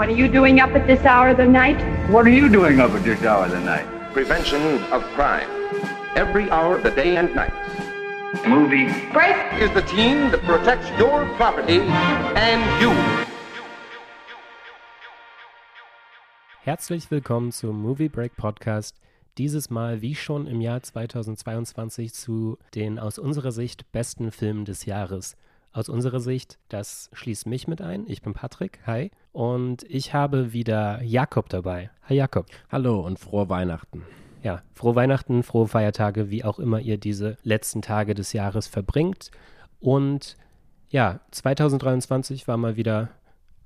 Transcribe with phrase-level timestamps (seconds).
[0.00, 1.76] What are you doing up at this hour of the night?
[2.08, 3.84] What are you doing up at this hour of the night?
[4.14, 5.46] Prevention of crime.
[6.16, 7.52] Every hour of the day and night.
[8.48, 8.86] Movie.
[9.12, 9.36] Break.
[9.60, 11.80] Is the team that protects your property
[12.34, 12.92] and you.
[16.62, 18.96] Herzlich willkommen zum Movie Break Podcast.
[19.36, 24.86] Dieses Mal, wie schon im Jahr 2022, zu den aus unserer Sicht besten Filmen des
[24.86, 25.36] Jahres.
[25.72, 28.04] Aus unserer Sicht, das schließt mich mit ein.
[28.08, 29.12] Ich bin Patrick, hi.
[29.30, 31.90] Und ich habe wieder Jakob dabei.
[32.08, 32.46] Hi Jakob.
[32.72, 34.02] Hallo und frohe Weihnachten.
[34.42, 39.30] Ja, frohe Weihnachten, frohe Feiertage, wie auch immer ihr diese letzten Tage des Jahres verbringt.
[39.78, 40.36] Und
[40.88, 43.10] ja, 2023 war mal wieder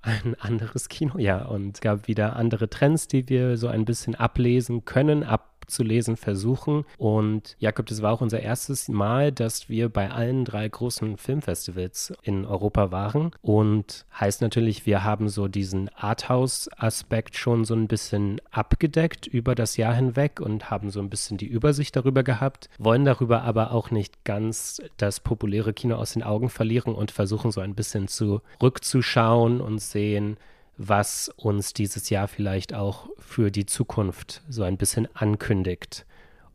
[0.03, 5.25] ein anderes Kinojahr und gab wieder andere Trends, die wir so ein bisschen ablesen können,
[5.25, 6.85] ab abzulesen versuchen.
[6.99, 12.13] Und Jakob, das war auch unser erstes Mal, dass wir bei allen drei großen Filmfestivals
[12.23, 13.31] in Europa waren.
[13.41, 19.79] Und heißt natürlich, wir haben so diesen Arthouse-Aspekt schon so ein bisschen abgedeckt über das
[19.79, 23.91] Jahr hinweg und haben so ein bisschen die Übersicht darüber gehabt, wollen darüber aber auch
[23.91, 29.63] nicht ganz das populäre Kino aus den Augen verlieren und versuchen so ein bisschen zurückzuschauen
[29.63, 30.37] und sehen,
[30.77, 36.07] was uns dieses Jahr vielleicht auch für die Zukunft so ein bisschen ankündigt.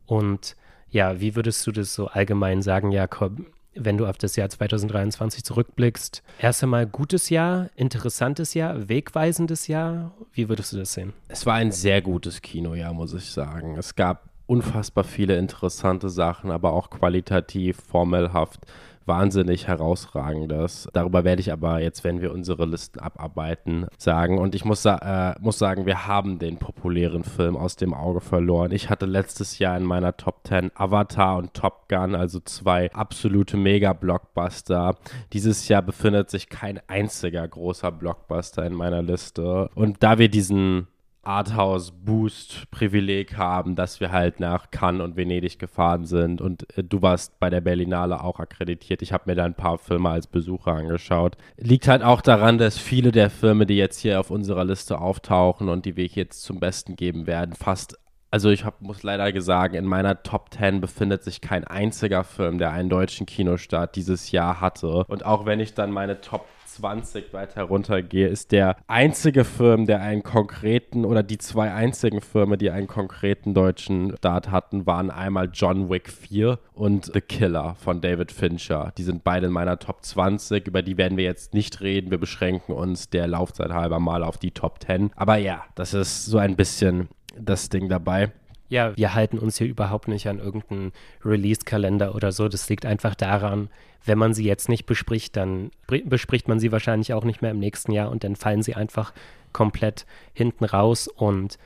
[0.06, 0.56] Und
[0.90, 3.32] ja, wie würdest du das so allgemein sagen, Jakob,
[3.74, 6.22] wenn du auf das Jahr 2023 zurückblickst?
[6.40, 10.12] Erst einmal gutes Jahr, interessantes Jahr, wegweisendes Jahr.
[10.32, 11.12] Wie würdest du das sehen?
[11.28, 13.76] Es war ein sehr gutes Kinojahr, muss ich sagen.
[13.76, 18.66] Es gab unfassbar viele interessante Sachen, aber auch qualitativ, formelhaft
[19.10, 20.88] wahnsinnig herausragendes.
[20.92, 24.38] Darüber werde ich aber jetzt, wenn wir unsere Listen abarbeiten, sagen.
[24.38, 28.70] Und ich muss, äh, muss sagen, wir haben den populären Film aus dem Auge verloren.
[28.70, 33.56] Ich hatte letztes Jahr in meiner Top 10 Avatar und Top Gun, also zwei absolute
[33.56, 34.94] Mega-Blockbuster.
[35.32, 39.70] Dieses Jahr befindet sich kein einziger großer Blockbuster in meiner Liste.
[39.74, 40.86] Und da wir diesen
[41.22, 46.40] Arthouse-Boost-Privileg haben, dass wir halt nach Cannes und Venedig gefahren sind.
[46.40, 49.02] Und äh, du warst bei der Berlinale auch akkreditiert.
[49.02, 51.36] Ich habe mir da ein paar Filme als Besucher angeschaut.
[51.56, 55.68] Liegt halt auch daran, dass viele der Filme, die jetzt hier auf unserer Liste auftauchen
[55.68, 57.98] und die wir jetzt zum Besten geben werden, fast
[58.32, 62.58] also ich hab, muss leider sagen, in meiner Top 10 befindet sich kein einziger Film,
[62.58, 65.04] der einen deutschen Kinostart dieses Jahr hatte.
[65.08, 66.46] Und auch wenn ich dann meine Top
[66.80, 72.56] 20 weiter runtergehe, ist der einzige Film, der einen konkreten oder die zwei einzigen Filme,
[72.56, 78.00] die einen konkreten deutschen Start hatten, waren einmal John Wick 4 und The Killer von
[78.00, 78.92] David Fincher.
[78.96, 82.10] Die sind beide in meiner Top 20, über die werden wir jetzt nicht reden.
[82.10, 85.10] Wir beschränken uns der Laufzeit halber mal auf die Top 10.
[85.16, 87.08] Aber ja, das ist so ein bisschen
[87.38, 88.32] das Ding dabei.
[88.70, 90.92] Ja, wir halten uns hier überhaupt nicht an irgendeinen
[91.24, 92.48] Release-Kalender oder so.
[92.48, 93.68] Das liegt einfach daran,
[94.04, 97.58] wenn man sie jetzt nicht bespricht, dann bespricht man sie wahrscheinlich auch nicht mehr im
[97.58, 99.12] nächsten Jahr und dann fallen sie einfach
[99.52, 101.08] komplett hinten raus.
[101.08, 101.58] Und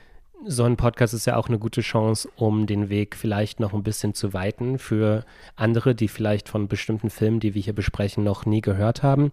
[0.45, 3.83] so ein Podcast ist ja auch eine gute Chance, um den Weg vielleicht noch ein
[3.83, 5.23] bisschen zu weiten für
[5.55, 9.31] andere, die vielleicht von bestimmten Filmen, die wir hier besprechen, noch nie gehört haben.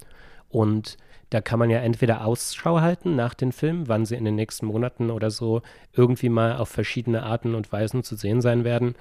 [0.51, 0.99] Und
[1.33, 4.67] da kann man ja entweder Ausschau halten nach den Filmen, wann sie in den nächsten
[4.67, 5.63] Monaten oder so
[5.95, 8.95] irgendwie mal auf verschiedene Arten und Weisen zu sehen sein werden.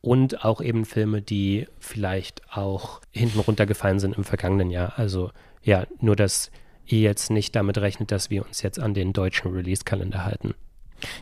[0.00, 4.92] Und auch eben Filme, die vielleicht auch hinten runtergefallen sind im vergangenen Jahr.
[4.96, 5.32] Also
[5.62, 6.52] ja, nur dass
[6.86, 10.54] ihr jetzt nicht damit rechnet, dass wir uns jetzt an den deutschen Release-Kalender halten.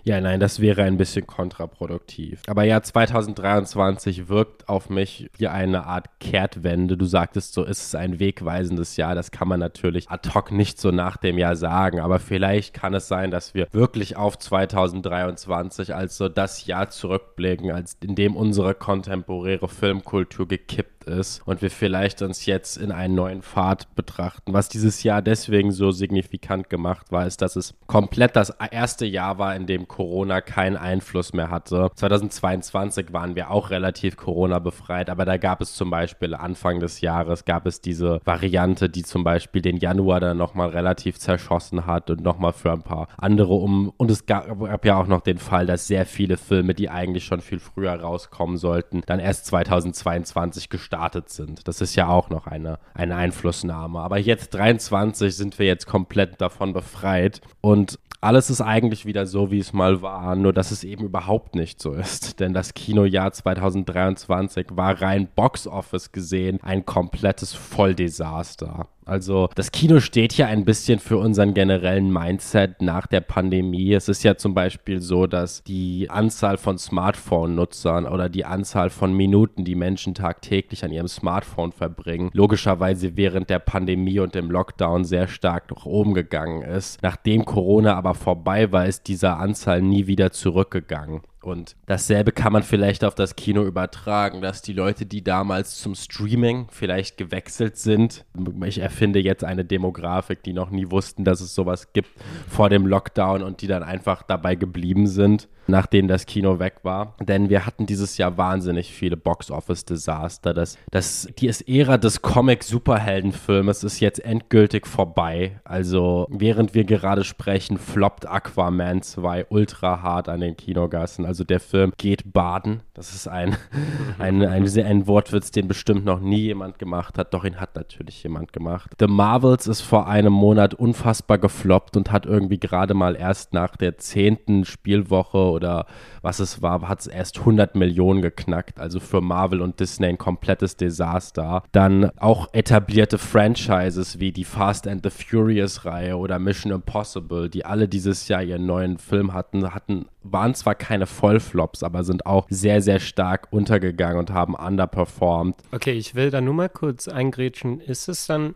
[0.05, 2.43] Ja, nein, das wäre ein bisschen kontraproduktiv.
[2.47, 6.97] Aber ja, 2023 wirkt auf mich wie eine Art Kehrtwende.
[6.97, 9.15] Du sagtest so, ist es ein wegweisendes Jahr.
[9.15, 12.01] Das kann man natürlich ad hoc nicht so nach dem Jahr sagen.
[12.01, 17.71] Aber vielleicht kann es sein, dass wir wirklich auf 2023 als so das Jahr zurückblicken,
[17.71, 23.15] als in dem unsere kontemporäre Filmkultur gekippt ist und wir vielleicht uns jetzt in einen
[23.15, 24.53] neuen Pfad betrachten.
[24.53, 29.39] Was dieses Jahr deswegen so signifikant gemacht war, ist, dass es komplett das erste Jahr
[29.39, 31.91] war, in dem Corona keinen Einfluss mehr hatte.
[31.95, 37.01] 2022 waren wir auch relativ Corona befreit, aber da gab es zum Beispiel Anfang des
[37.01, 42.11] Jahres gab es diese Variante, die zum Beispiel den Januar dann nochmal relativ zerschossen hat
[42.11, 43.93] und nochmal für ein paar andere um.
[43.97, 47.41] Und es gab, ja auch noch den Fall, dass sehr viele Filme, die eigentlich schon
[47.41, 51.67] viel früher rauskommen sollten, dann erst 2022 gestartet gestartet sind.
[51.67, 54.01] Das ist ja auch noch eine, eine Einflussnahme.
[54.01, 59.51] Aber jetzt 23 sind wir jetzt komplett davon befreit und alles ist eigentlich wieder so,
[59.51, 62.39] wie es mal war, nur dass es eben überhaupt nicht so ist.
[62.41, 68.89] Denn das Kinojahr 2023 war rein Box Office gesehen ein komplettes Volldesaster.
[69.11, 73.93] Also das Kino steht ja ein bisschen für unseren generellen Mindset nach der Pandemie.
[73.93, 79.13] Es ist ja zum Beispiel so, dass die Anzahl von Smartphone-Nutzern oder die Anzahl von
[79.13, 85.03] Minuten, die Menschen tagtäglich an ihrem Smartphone verbringen, logischerweise während der Pandemie und dem Lockdown
[85.03, 87.03] sehr stark nach oben gegangen ist.
[87.03, 91.23] Nachdem Corona aber vorbei war, ist diese Anzahl nie wieder zurückgegangen.
[91.43, 95.95] Und dasselbe kann man vielleicht auf das Kino übertragen, dass die Leute, die damals zum
[95.95, 98.25] Streaming vielleicht gewechselt sind,
[98.65, 102.11] ich erfinde jetzt eine Demografik, die noch nie wussten, dass es sowas gibt
[102.49, 107.15] vor dem Lockdown und die dann einfach dabei geblieben sind, nachdem das Kino weg war.
[107.21, 110.53] Denn wir hatten dieses Jahr wahnsinnig viele Box-Office-Desaster.
[110.53, 115.61] Das, das, die Ära des Comic-Superheldenfilmes ist jetzt endgültig vorbei.
[115.65, 121.25] Also während wir gerade sprechen, floppt Aquaman 2 ultra hart an den Kinogassen.
[121.31, 122.83] Also der Film geht baden.
[122.93, 123.57] Das ist ein,
[124.19, 127.33] ein, ein, ein, ein Wortwitz, den bestimmt noch nie jemand gemacht hat.
[127.33, 128.91] Doch ihn hat natürlich jemand gemacht.
[128.99, 133.77] The Marvels ist vor einem Monat unfassbar gefloppt und hat irgendwie gerade mal erst nach
[133.77, 135.87] der zehnten Spielwoche oder
[136.21, 138.81] was es war, hat es erst 100 Millionen geknackt.
[138.81, 141.63] Also für Marvel und Disney ein komplettes Desaster.
[141.71, 147.65] Dann auch etablierte Franchises wie die Fast and the Furious Reihe oder Mission Impossible, die
[147.65, 152.47] alle dieses Jahr ihren neuen Film hatten, hatten waren zwar keine Vollflops, aber sind auch
[152.51, 155.57] sehr, sehr stark untergegangen und haben underperformed.
[155.73, 157.81] Okay, ich will da nur mal kurz eingrätschen.
[157.81, 158.55] Ist es dann,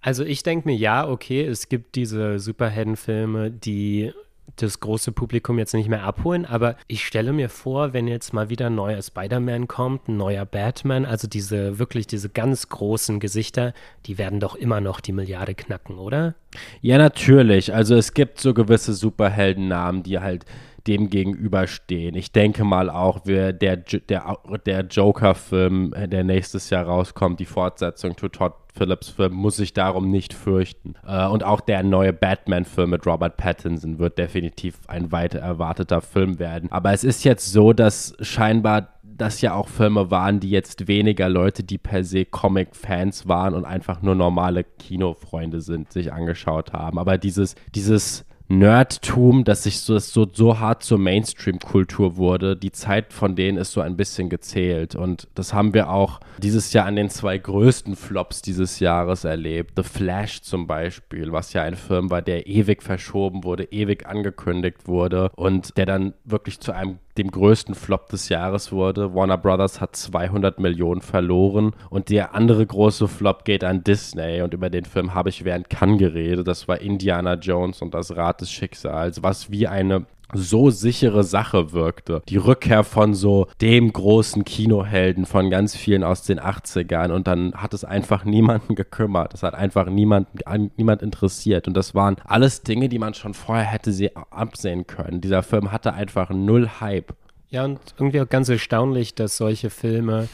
[0.00, 4.12] also ich denke mir, ja, okay, es gibt diese Superheldenfilme, die
[4.56, 8.50] das große Publikum jetzt nicht mehr abholen, aber ich stelle mir vor, wenn jetzt mal
[8.50, 13.74] wieder ein neuer Spider-Man kommt, ein neuer Batman, also diese wirklich diese ganz großen Gesichter,
[14.06, 16.34] die werden doch immer noch die Milliarde knacken, oder?
[16.82, 17.74] Ja, natürlich.
[17.74, 20.44] Also es gibt so gewisse Superheldennamen, die halt
[20.86, 22.14] dem gegenüberstehen.
[22.14, 27.46] Ich denke mal auch, wer der, der, der Joker-Film, äh, der nächstes Jahr rauskommt, die
[27.46, 30.94] Fortsetzung zu Todd Phillips Film, muss sich darum nicht fürchten.
[31.06, 36.38] Äh, und auch der neue Batman-Film mit Robert Pattinson wird definitiv ein weit erwarteter Film
[36.38, 36.70] werden.
[36.72, 41.28] Aber es ist jetzt so, dass scheinbar das ja auch Filme waren, die jetzt weniger
[41.28, 46.98] Leute, die per se Comic-Fans waren und einfach nur normale Kinofreunde sind, sich angeschaut haben.
[46.98, 52.56] Aber dieses, dieses Nerdtum, dass sich so, so, so hart zur Mainstream-Kultur wurde.
[52.56, 54.94] Die Zeit von denen ist so ein bisschen gezählt.
[54.94, 59.72] Und das haben wir auch dieses Jahr an den zwei größten Flops dieses Jahres erlebt.
[59.76, 64.86] The Flash zum Beispiel, was ja ein Film war, der ewig verschoben wurde, ewig angekündigt
[64.86, 69.14] wurde und der dann wirklich zu einem dem größten Flop des Jahres wurde.
[69.14, 74.52] Warner Brothers hat 200 Millionen verloren und der andere große Flop geht an Disney und
[74.52, 76.48] über den Film habe ich während Cannes geredet.
[76.48, 81.72] Das war Indiana Jones und das Rad des Schicksals, was wie eine so sichere Sache
[81.72, 82.22] wirkte.
[82.28, 87.54] Die Rückkehr von so dem großen Kinohelden von ganz vielen aus den 80ern und dann
[87.54, 89.34] hat es einfach niemanden gekümmert.
[89.34, 90.38] Es hat einfach niemanden,
[90.76, 93.92] niemand interessiert und das waren alles Dinge, die man schon vorher hätte
[94.30, 95.20] absehen können.
[95.20, 97.14] Dieser Film hatte einfach null Hype.
[97.50, 100.28] Ja, und irgendwie auch ganz erstaunlich, dass solche Filme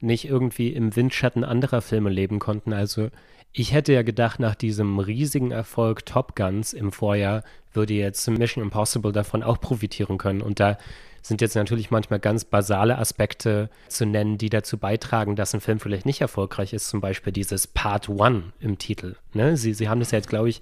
[0.00, 2.72] nicht irgendwie im Windschatten anderer Filme leben konnten.
[2.72, 3.08] Also
[3.52, 8.64] ich hätte ja gedacht, nach diesem riesigen Erfolg Top Guns im Vorjahr würde jetzt Mission
[8.64, 10.40] Impossible davon auch profitieren können.
[10.40, 10.78] Und da
[11.22, 15.78] sind jetzt natürlich manchmal ganz basale Aspekte zu nennen, die dazu beitragen, dass ein Film
[15.78, 16.88] vielleicht nicht erfolgreich ist.
[16.88, 19.16] Zum Beispiel dieses Part One im Titel.
[19.32, 19.56] Ne?
[19.56, 20.60] Sie, Sie haben das ja jetzt, glaube ich,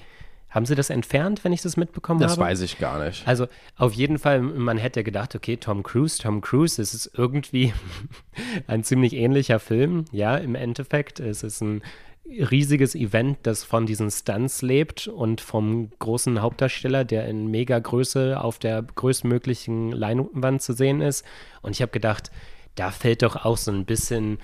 [0.51, 2.41] haben Sie das entfernt, wenn ich das mitbekommen das habe?
[2.41, 3.27] Das weiß ich gar nicht.
[3.27, 3.47] Also
[3.77, 7.73] auf jeden Fall, man hätte gedacht, okay, Tom Cruise, Tom Cruise, es ist irgendwie
[8.67, 11.21] ein ziemlich ähnlicher Film, ja, im Endeffekt.
[11.21, 11.83] Es ist ein
[12.31, 18.59] riesiges Event, das von diesen Stunts lebt und vom großen Hauptdarsteller, der in Megagröße auf
[18.59, 21.25] der größtmöglichen Leinwand zu sehen ist.
[21.63, 22.31] Und ich habe gedacht,
[22.75, 24.39] da fällt doch auch so ein bisschen,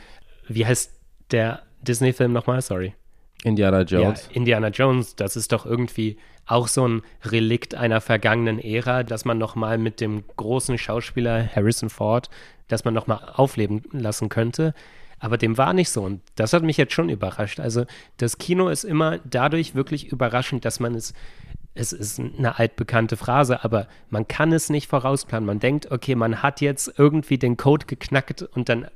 [0.49, 0.93] wie heißt
[1.31, 2.61] der Disney-Film nochmal?
[2.61, 2.95] Sorry.
[3.45, 4.28] Indiana Jones.
[4.28, 6.16] Ja, Indiana Jones, das ist doch irgendwie
[6.47, 11.90] auch so ein Relikt einer vergangenen Ära, dass man nochmal mit dem großen Schauspieler Harrison
[11.90, 12.31] Ford,
[12.69, 14.75] dass man nochmal aufleben lassen könnte.
[15.19, 16.03] Aber dem war nicht so.
[16.03, 17.61] Und das hat mich jetzt schon überrascht.
[17.61, 17.87] Also
[18.19, 21.15] das Kino ist immer dadurch wirklich überraschend, dass man es,
[21.75, 25.47] es ist eine altbekannte Phrase, aber man kann es nicht vorausplanen.
[25.47, 28.89] Man denkt, okay, man hat jetzt irgendwie den Code geknackt und dann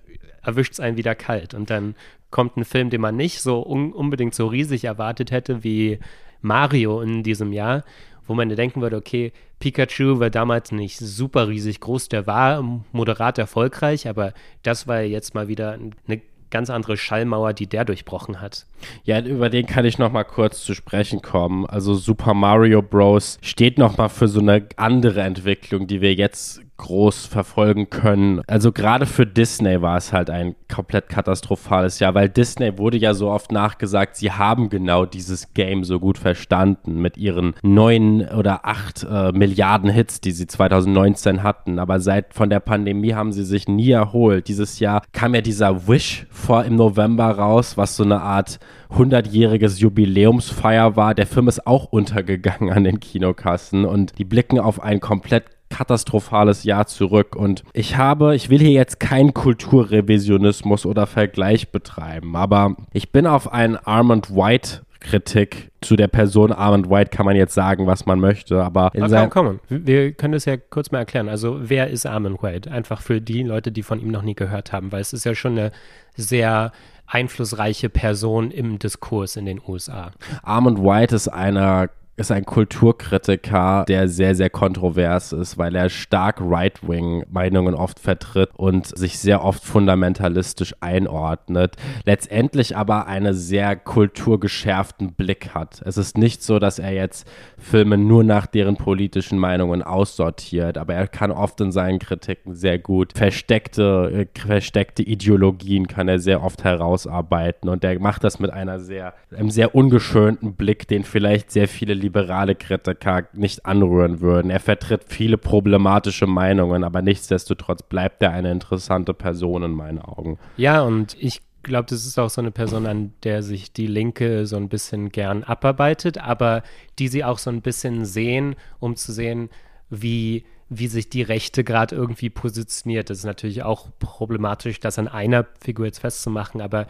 [0.43, 1.55] erwischt es einen wieder kalt.
[1.55, 1.95] Und dann
[2.31, 5.99] kommt ein Film, den man nicht so un unbedingt so riesig erwartet hätte wie
[6.43, 7.85] Mario in diesem Jahr
[8.31, 13.39] wo man denken würde, okay, Pikachu war damals nicht super riesig groß, der war moderat
[13.39, 18.67] erfolgreich, aber das war jetzt mal wieder eine ganz andere Schallmauer, die der durchbrochen hat.
[19.03, 21.67] Ja, über den kann ich noch mal kurz zu sprechen kommen.
[21.67, 23.41] Also Super Mario Bros.
[23.43, 28.41] steht noch mal für so eine andere Entwicklung, die wir jetzt groß verfolgen können.
[28.47, 33.13] Also gerade für Disney war es halt ein komplett katastrophales Jahr, weil Disney wurde ja
[33.13, 38.65] so oft nachgesagt, sie haben genau dieses Game so gut verstanden mit ihren neun oder
[38.65, 41.79] acht äh, Milliarden Hits, die sie 2019 hatten.
[41.79, 44.49] Aber seit von der Pandemie haben sie sich nie erholt.
[44.49, 48.59] Dieses Jahr kam ja dieser Wish vor im November raus, was so eine Art
[48.91, 51.15] 100-jähriges Jubiläumsfeier war.
[51.15, 56.65] Der Film ist auch untergegangen an den Kinokassen und die blicken auf ein komplett katastrophales
[56.65, 57.35] Jahr zurück.
[57.35, 63.27] Und ich habe, ich will hier jetzt keinen Kulturrevisionismus oder Vergleich betreiben, aber ich bin
[63.27, 68.05] auf einen Armand White Kritik zu der Person Armand White kann man jetzt sagen, was
[68.05, 69.87] man möchte, aber in okay, komm, komm.
[69.87, 71.29] Wir können das ja kurz mal erklären.
[71.29, 72.71] Also, wer ist Armand White?
[72.71, 75.35] Einfach für die Leute, die von ihm noch nie gehört haben, weil es ist ja
[75.35, 75.73] schon eine
[76.17, 76.73] sehr
[77.07, 80.13] einflussreiche Person im Diskurs in den USA.
[80.43, 81.89] Armand White ist einer
[82.21, 88.87] ist ein Kulturkritiker, der sehr, sehr kontrovers ist, weil er stark Right-Wing-Meinungen oft vertritt und
[88.87, 91.77] sich sehr oft fundamentalistisch einordnet.
[92.05, 95.83] Letztendlich aber einen sehr kulturgeschärften Blick hat.
[95.85, 100.95] Es ist nicht so, dass er jetzt Filme nur nach deren politischen Meinungen aussortiert, aber
[100.95, 106.43] er kann oft in seinen Kritiken sehr gut versteckte, äh, versteckte Ideologien kann er sehr
[106.43, 111.51] oft herausarbeiten und er macht das mit einer sehr, einem sehr ungeschönten Blick, den vielleicht
[111.51, 114.51] sehr viele liberale Kritiker nicht anrühren würden.
[114.51, 120.39] Er vertritt viele problematische Meinungen, aber nichtsdestotrotz bleibt er eine interessante Person in meinen Augen.
[120.57, 124.47] Ja, und ich glaube, das ist auch so eine Person, an der sich die Linke
[124.47, 126.63] so ein bisschen gern abarbeitet, aber
[126.99, 129.49] die sie auch so ein bisschen sehen, um zu sehen,
[129.89, 133.09] wie, wie sich die Rechte gerade irgendwie positioniert.
[133.09, 136.87] Das ist natürlich auch problematisch, das an einer Figur jetzt festzumachen, aber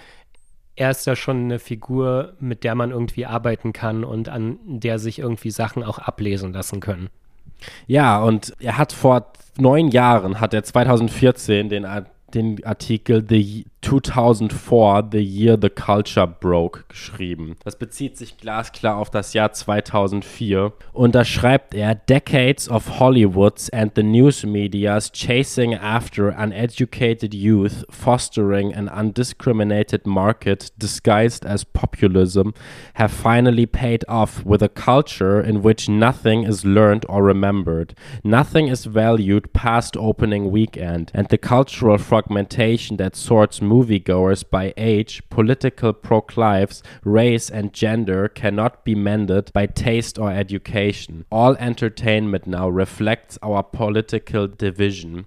[0.76, 4.98] er ist ja schon eine Figur, mit der man irgendwie arbeiten kann und an der
[4.98, 7.08] sich irgendwie Sachen auch ablesen lassen können.
[7.86, 11.86] Ja, und er hat vor neun Jahren, hat er 2014 den
[12.34, 17.56] den Artikel The 2004, The Year the Culture Broke, geschrieben.
[17.64, 20.72] Das bezieht sich glasklar auf das Jahr 2004.
[20.92, 27.84] Und da schreibt er, Decades of Hollywoods and the news media's chasing after uneducated youth,
[27.88, 32.52] fostering an undiscriminated market disguised as populism,
[32.94, 37.94] have finally paid off with a culture in which nothing is learned or remembered.
[38.22, 45.22] Nothing is valued past opening weekend, and the cultural fragmentation that sorts moviegoers by age,
[45.30, 51.24] political proclives, race, and gender cannot be mended by taste or education.
[51.30, 55.26] All entertainment now reflects our political division.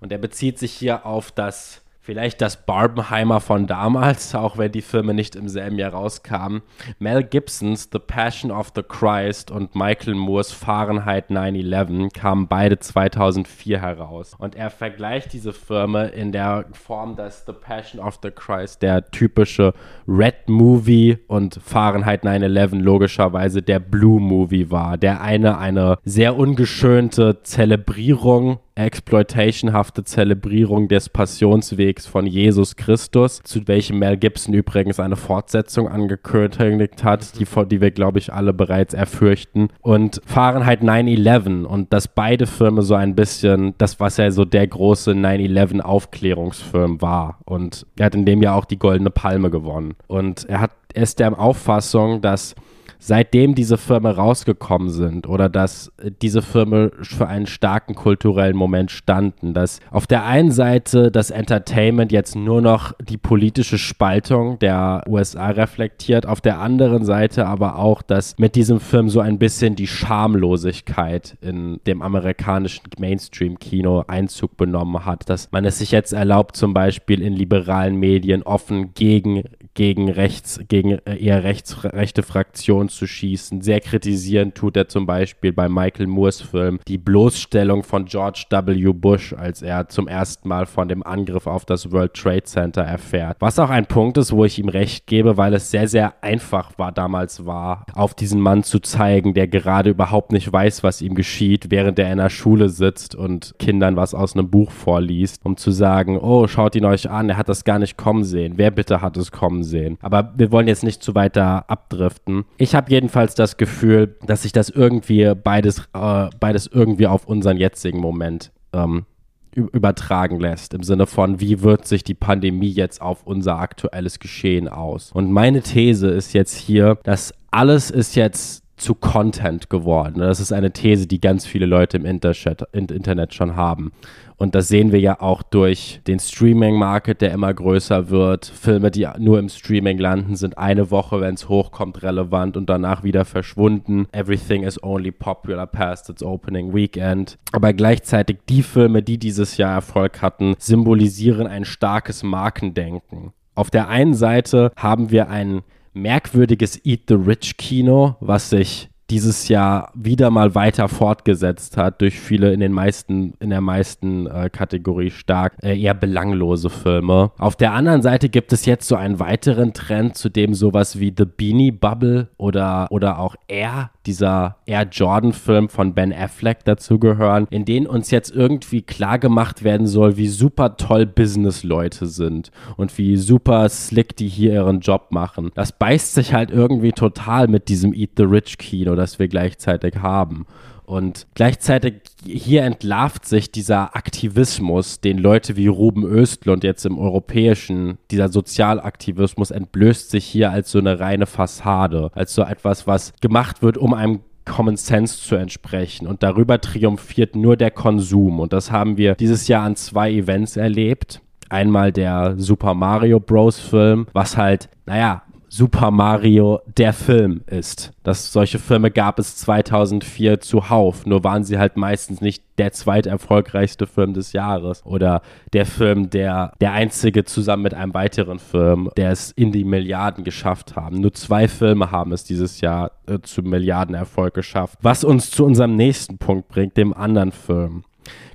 [0.00, 4.80] Und er bezieht sich hier auf das Vielleicht das Barbenheimer von damals, auch wenn die
[4.80, 6.62] Filme nicht im selben Jahr rauskamen.
[6.98, 13.82] Mel Gibsons The Passion of the Christ und Michael Moores Fahrenheit 9-11 kamen beide 2004
[13.82, 14.34] heraus.
[14.38, 19.10] Und er vergleicht diese Filme in der Form, dass The Passion of the Christ der
[19.10, 19.74] typische
[20.08, 24.96] Red Movie und Fahrenheit 9-11 logischerweise der Blue Movie war.
[24.96, 33.98] Der eine eine sehr ungeschönte Zelebrierung exploitationhafte Zelebrierung des Passionswegs von Jesus Christus, zu welchem
[33.98, 39.68] Mel Gibson übrigens eine Fortsetzung angekündigt hat, die, die wir, glaube ich, alle bereits erfürchten.
[39.80, 44.66] Und Fahrenheit 9-11 und dass beide Filme so ein bisschen das, was ja so der
[44.66, 47.40] große 9-11 Aufklärungsfilm war.
[47.44, 49.94] Und er hat in dem Jahr auch die Goldene Palme gewonnen.
[50.06, 52.54] Und er hat, er ist der Auffassung, dass
[52.98, 59.54] seitdem diese Filme rausgekommen sind oder dass diese Filme für einen starken kulturellen Moment standen,
[59.54, 65.50] dass auf der einen Seite das Entertainment jetzt nur noch die politische Spaltung der USA
[65.50, 69.86] reflektiert, auf der anderen Seite aber auch, dass mit diesem Film so ein bisschen die
[69.86, 76.74] Schamlosigkeit in dem amerikanischen Mainstream-Kino Einzug benommen hat, dass man es sich jetzt erlaubt, zum
[76.74, 79.44] Beispiel in liberalen Medien offen gegen
[79.78, 83.60] gegen rechts, gegen äh, eher rechts, rechte Fraktionen zu schießen.
[83.60, 88.92] Sehr kritisierend tut er zum Beispiel bei Michael Moores Film die Bloßstellung von George W.
[88.92, 93.36] Bush, als er zum ersten Mal von dem Angriff auf das World Trade Center erfährt.
[93.40, 96.78] Was auch ein Punkt ist, wo ich ihm recht gebe, weil es sehr, sehr einfach
[96.78, 101.14] war, damals war, auf diesen Mann zu zeigen, der gerade überhaupt nicht weiß, was ihm
[101.14, 105.56] geschieht, während er in der Schule sitzt und Kindern was aus einem Buch vorliest, um
[105.56, 108.54] zu sagen, oh, schaut ihn euch an, er hat das gar nicht kommen sehen.
[108.56, 109.98] Wer bitte hat es kommen sehen?
[110.00, 112.44] Aber wir wollen jetzt nicht zu weiter abdriften.
[112.56, 117.56] Ich habe jedenfalls das Gefühl, dass sich das irgendwie beides, äh, beides irgendwie auf unseren
[117.56, 119.06] jetzigen Moment ähm,
[119.54, 124.68] übertragen lässt, im Sinne von, wie wirkt sich die Pandemie jetzt auf unser aktuelles Geschehen
[124.68, 125.10] aus.
[125.12, 130.20] Und meine These ist jetzt hier, dass alles ist jetzt zu Content geworden.
[130.20, 133.92] Das ist eine These, die ganz viele Leute im Internet schon haben.
[134.38, 138.46] Und das sehen wir ja auch durch den Streaming-Market, der immer größer wird.
[138.46, 143.02] Filme, die nur im Streaming landen, sind eine Woche, wenn es hochkommt, relevant und danach
[143.02, 144.06] wieder verschwunden.
[144.12, 147.36] Everything is only popular past its opening weekend.
[147.50, 153.32] Aber gleichzeitig die Filme, die dieses Jahr Erfolg hatten, symbolisieren ein starkes Markendenken.
[153.56, 155.62] Auf der einen Seite haben wir ein
[155.94, 162.20] merkwürdiges Eat the Rich Kino, was sich dieses Jahr wieder mal weiter fortgesetzt hat durch
[162.20, 167.32] viele in den meisten, in der meisten äh, Kategorie stark äh, eher belanglose Filme.
[167.38, 171.14] Auf der anderen Seite gibt es jetzt so einen weiteren Trend, zu dem sowas wie
[171.16, 176.98] The Beanie Bubble oder, oder auch Air, dieser Air Jordan Film von Ben Affleck dazu
[176.98, 182.50] gehören, in denen uns jetzt irgendwie klar gemacht werden soll, wie super toll Business-Leute sind
[182.76, 185.50] und wie super slick die hier ihren Job machen.
[185.54, 189.96] Das beißt sich halt irgendwie total mit diesem Eat the Rich Kino das wir gleichzeitig
[189.96, 190.46] haben.
[190.88, 197.98] Und gleichzeitig hier entlarvt sich dieser Aktivismus, den Leute wie Ruben Östlund jetzt im europäischen,
[198.10, 203.60] dieser Sozialaktivismus entblößt sich hier als so eine reine Fassade, als so etwas, was gemacht
[203.60, 206.06] wird, um einem Common Sense zu entsprechen.
[206.06, 208.40] Und darüber triumphiert nur der Konsum.
[208.40, 211.20] Und das haben wir dieses Jahr an zwei Events erlebt.
[211.50, 213.60] Einmal der Super Mario Bros.
[213.60, 217.92] Film, was halt, naja, Super Mario der Film ist.
[218.02, 223.86] Das, solche Filme gab es 2004 zuhauf, nur waren sie halt meistens nicht der zweiterfolgreichste
[223.86, 229.10] Film des Jahres oder der Film, der der einzige zusammen mit einem weiteren Film, der
[229.10, 231.00] es in die Milliarden geschafft haben.
[231.00, 234.78] Nur zwei Filme haben es dieses Jahr äh, zu Milliardenerfolg geschafft.
[234.82, 237.84] Was uns zu unserem nächsten Punkt bringt, dem anderen Film.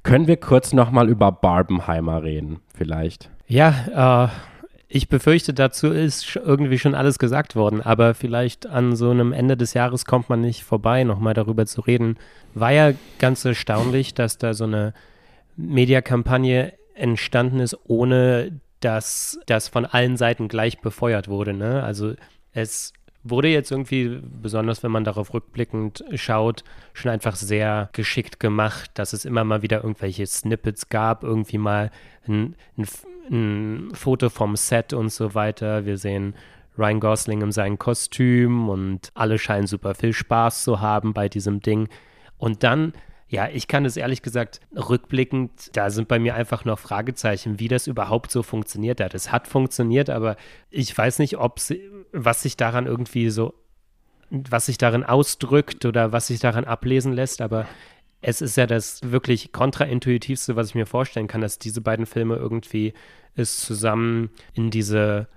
[0.04, 3.30] Können wir kurz nochmal über Barbenheimer reden, vielleicht?
[3.48, 4.53] Ja, äh
[4.96, 9.58] ich befürchte, dazu ist irgendwie schon alles gesagt worden, aber vielleicht an so einem Ende
[9.58, 12.18] des Jahres kommt man nicht vorbei, nochmal darüber zu reden.
[12.54, 14.94] War ja ganz erstaunlich, dass da so eine
[15.56, 21.54] Mediakampagne entstanden ist, ohne dass das von allen Seiten gleich befeuert wurde.
[21.54, 21.82] Ne?
[21.82, 22.14] Also
[22.52, 28.92] es wurde jetzt irgendwie, besonders wenn man darauf rückblickend schaut, schon einfach sehr geschickt gemacht,
[28.94, 31.90] dass es immer mal wieder irgendwelche Snippets gab, irgendwie mal
[32.28, 32.86] ein, ein
[33.32, 35.86] ein Foto vom Set und so weiter.
[35.86, 36.36] Wir sehen
[36.78, 41.60] Ryan Gosling in seinem Kostüm und alle scheinen super viel Spaß zu haben bei diesem
[41.60, 41.88] Ding.
[42.38, 42.94] Und dann,
[43.28, 47.68] ja, ich kann es ehrlich gesagt rückblickend, da sind bei mir einfach noch Fragezeichen, wie
[47.68, 49.14] das überhaupt so funktioniert hat.
[49.14, 50.36] Es hat funktioniert, aber
[50.70, 51.60] ich weiß nicht, ob
[52.12, 53.54] was sich daran irgendwie so,
[54.30, 57.68] was sich darin ausdrückt oder was sich daran ablesen lässt, aber
[58.24, 62.36] es ist ja das wirklich kontraintuitivste, was ich mir vorstellen kann, dass diese beiden Filme
[62.38, 62.94] irgendwie
[63.36, 65.28] es zusammen in diese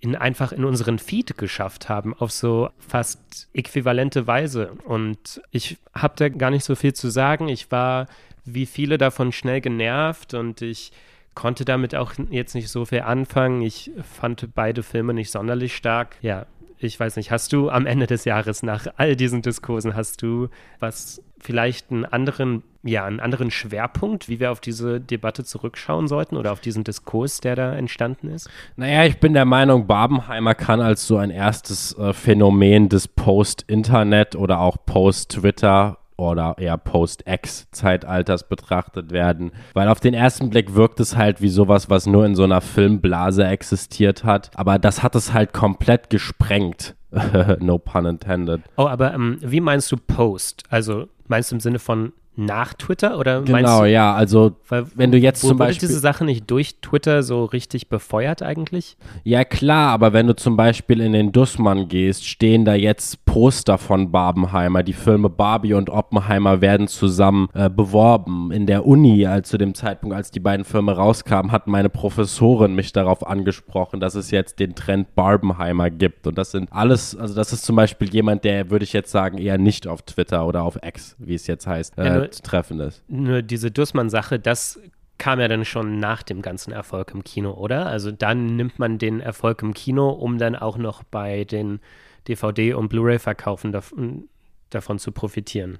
[0.00, 4.72] in einfach in unseren Feed geschafft haben, auf so fast äquivalente Weise.
[4.84, 7.48] Und ich habe da gar nicht so viel zu sagen.
[7.48, 8.06] Ich war
[8.44, 10.92] wie viele davon schnell genervt und ich
[11.34, 13.62] konnte damit auch jetzt nicht so viel anfangen.
[13.62, 16.16] Ich fand beide Filme nicht sonderlich stark.
[16.20, 16.44] Ja,
[16.84, 20.48] ich weiß nicht, hast du am Ende des Jahres nach all diesen Diskursen, hast du
[20.78, 26.36] was vielleicht einen anderen, ja, einen anderen Schwerpunkt, wie wir auf diese Debatte zurückschauen sollten
[26.36, 28.48] oder auf diesen Diskurs, der da entstanden ist?
[28.76, 34.36] Naja, ich bin der Meinung, Barbenheimer kann als so ein erstes äh, Phänomen des Post-Internet
[34.36, 39.52] oder auch Post-Twitter oder eher Post-X-Zeitalters betrachtet werden.
[39.72, 42.60] Weil auf den ersten Blick wirkt es halt wie sowas, was nur in so einer
[42.60, 44.50] Filmblase existiert hat.
[44.54, 46.94] Aber das hat es halt komplett gesprengt.
[47.60, 48.62] no pun intended.
[48.76, 50.64] Oh, aber ähm, wie meinst du Post?
[50.68, 53.18] Also meinst du im Sinne von nach Twitter?
[53.18, 56.76] Oder genau du, ja also weil, wenn du jetzt zum Beispiel diese Sache nicht durch
[56.80, 58.96] Twitter so richtig befeuert eigentlich?
[59.22, 63.78] Ja klar aber wenn du zum Beispiel in den Dussmann gehst stehen da jetzt Poster
[63.78, 64.82] von Barbenheimer.
[64.82, 68.50] Die Filme Barbie und Oppenheimer werden zusammen äh, beworben.
[68.52, 72.74] In der Uni als zu dem Zeitpunkt als die beiden Filme rauskamen hat meine Professorin
[72.74, 76.26] mich darauf angesprochen dass es jetzt den Trend Barbenheimer gibt.
[76.26, 79.38] Und das sind alles also das ist zum Beispiel jemand der würde ich jetzt sagen
[79.38, 83.02] eher nicht auf Twitter oder auf X wie es jetzt heißt äh, treffen ist.
[83.08, 84.80] Nur diese Dussmann-Sache, das
[85.18, 87.86] kam ja dann schon nach dem ganzen Erfolg im Kino, oder?
[87.86, 91.80] Also dann nimmt man den Erfolg im Kino, um dann auch noch bei den
[92.26, 94.28] DVD- und Blu-ray-Verkaufen davon,
[94.70, 95.78] davon zu profitieren.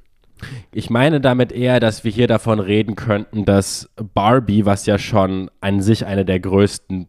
[0.72, 5.50] Ich meine damit eher, dass wir hier davon reden könnten, dass Barbie, was ja schon
[5.61, 7.09] an sich eine der größten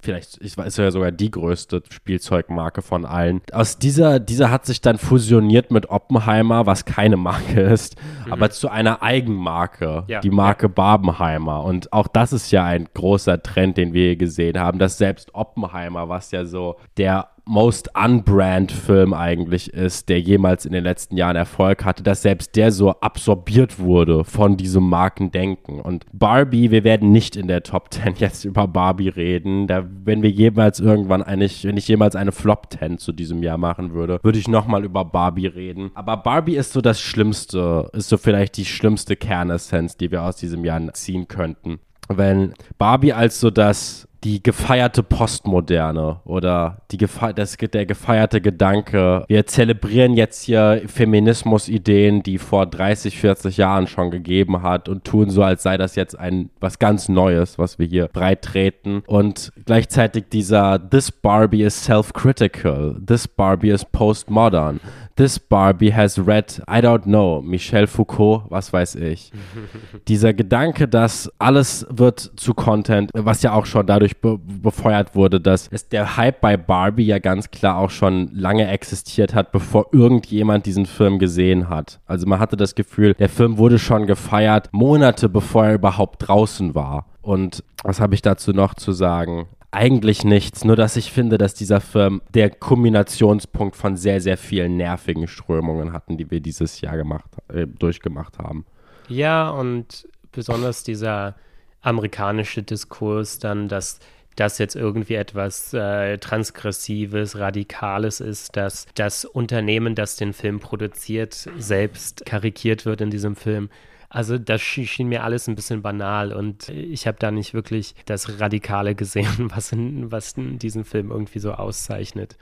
[0.00, 3.40] vielleicht ist ja sogar die größte Spielzeugmarke von allen.
[3.52, 8.32] Aus dieser, dieser hat sich dann fusioniert mit Oppenheimer, was keine Marke ist, mhm.
[8.32, 10.20] aber zu einer Eigenmarke, ja.
[10.20, 10.72] die Marke ja.
[10.72, 11.64] Barbenheimer.
[11.64, 15.34] Und auch das ist ja ein großer Trend, den wir hier gesehen haben, dass selbst
[15.34, 21.16] Oppenheimer, was ja so der most unbrand Film eigentlich ist, der jemals in den letzten
[21.16, 25.80] Jahren Erfolg hatte, dass selbst der so absorbiert wurde von diesem Markendenken.
[25.80, 29.66] Und Barbie, wir werden nicht in der Top 10 jetzt über Barbie reden.
[29.66, 33.58] Da, wenn wir jemals irgendwann eigentlich, wenn ich jemals eine Flop 10 zu diesem Jahr
[33.58, 35.90] machen würde, würde ich nochmal über Barbie reden.
[35.94, 40.36] Aber Barbie ist so das Schlimmste, ist so vielleicht die schlimmste Kernessenz, die wir aus
[40.36, 41.80] diesem Jahr ziehen könnten.
[42.08, 49.24] Wenn Barbie als so das die gefeierte Postmoderne oder die gefe das, der gefeierte Gedanke,
[49.28, 55.30] wir zelebrieren jetzt hier Feminismus-Ideen, die vor 30, 40 Jahren schon gegeben hat und tun
[55.30, 59.02] so, als sei das jetzt ein was ganz Neues, was wir hier breit treten.
[59.06, 64.80] Und gleichzeitig dieser This Barbie is self-critical, this Barbie is postmodern,
[65.18, 69.32] this Barbie has read, I don't know, Michel Foucault, was weiß ich.
[70.08, 75.40] Dieser Gedanke, dass alles wird zu Content, was ja auch schon dadurch be befeuert wurde,
[75.40, 79.88] dass es der Hype bei Barbie ja ganz klar auch schon lange existiert hat, bevor
[79.92, 82.00] irgendjemand diesen Film gesehen hat.
[82.06, 86.74] Also man hatte das Gefühl, der Film wurde schon gefeiert, Monate bevor er überhaupt draußen
[86.76, 87.06] war.
[87.22, 89.48] Und was habe ich dazu noch zu sagen?
[89.70, 94.78] Eigentlich nichts, nur dass ich finde, dass dieser Film der Kombinationspunkt von sehr, sehr vielen
[94.78, 98.64] nervigen Strömungen hatten, die wir dieses Jahr gemacht, äh, durchgemacht haben.
[99.08, 101.34] Ja, und besonders dieser
[101.82, 104.00] amerikanische Diskurs dann, dass
[104.36, 111.48] das jetzt irgendwie etwas äh, Transgressives, Radikales ist, dass das Unternehmen, das den Film produziert,
[111.58, 113.68] selbst karikiert wird in diesem Film.
[114.10, 118.40] Also das schien mir alles ein bisschen banal und ich habe da nicht wirklich das
[118.40, 122.36] Radikale gesehen, was, in, was in diesen Film irgendwie so auszeichnet.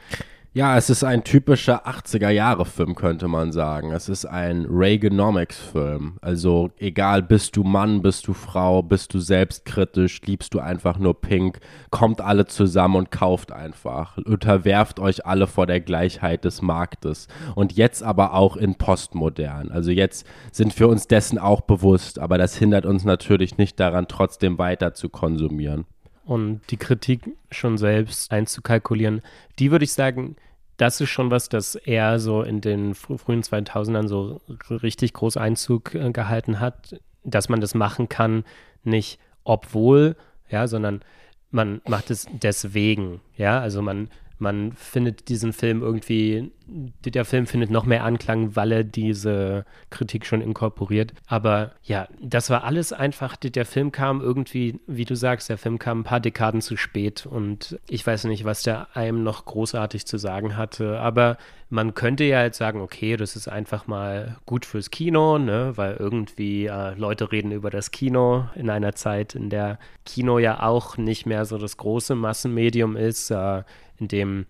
[0.57, 3.93] Ja, es ist ein typischer 80er-Jahre-Film, könnte man sagen.
[3.93, 6.17] Es ist ein Reaganomics-Film.
[6.23, 11.21] Also egal, bist du Mann, bist du Frau, bist du selbstkritisch, liebst du einfach nur
[11.21, 11.59] Pink,
[11.91, 14.17] kommt alle zusammen und kauft einfach.
[14.17, 17.29] Unterwerft euch alle vor der Gleichheit des Marktes.
[17.55, 19.71] Und jetzt aber auch in Postmodern.
[19.71, 24.09] Also jetzt sind wir uns dessen auch bewusst, aber das hindert uns natürlich nicht daran,
[24.09, 25.85] trotzdem weiter zu konsumieren
[26.27, 29.23] und die Kritik schon selbst einzukalkulieren,
[29.61, 30.35] die würde ich sagen,
[30.77, 35.95] das ist schon was, das eher so in den frühen 2000ern so richtig groß Einzug
[35.95, 38.45] äh, gehalten hat, dass man das machen kann,
[38.85, 40.17] nicht obwohl,
[40.49, 41.03] ja, sondern
[41.51, 44.09] man macht es deswegen, ja, also man
[44.39, 50.27] man findet diesen Film irgendwie, der Film findet noch mehr Anklang, weil er diese Kritik
[50.27, 51.13] schon inkorporiert.
[51.27, 55.79] Aber ja, das war alles einfach, der Film kam irgendwie, wie du sagst, der Film
[55.79, 60.07] kam ein paar Dekaden zu spät und ich weiß nicht, was der einem noch großartig
[60.07, 60.99] zu sagen hatte.
[60.99, 65.73] Aber man könnte ja jetzt sagen, okay, das ist einfach mal gut fürs Kino, ne?
[65.77, 70.63] weil irgendwie äh, Leute reden über das Kino in einer Zeit, in der Kino ja
[70.63, 73.31] auch nicht mehr so das große Massenmedium ist.
[73.31, 73.63] Äh,
[73.99, 74.47] in dem,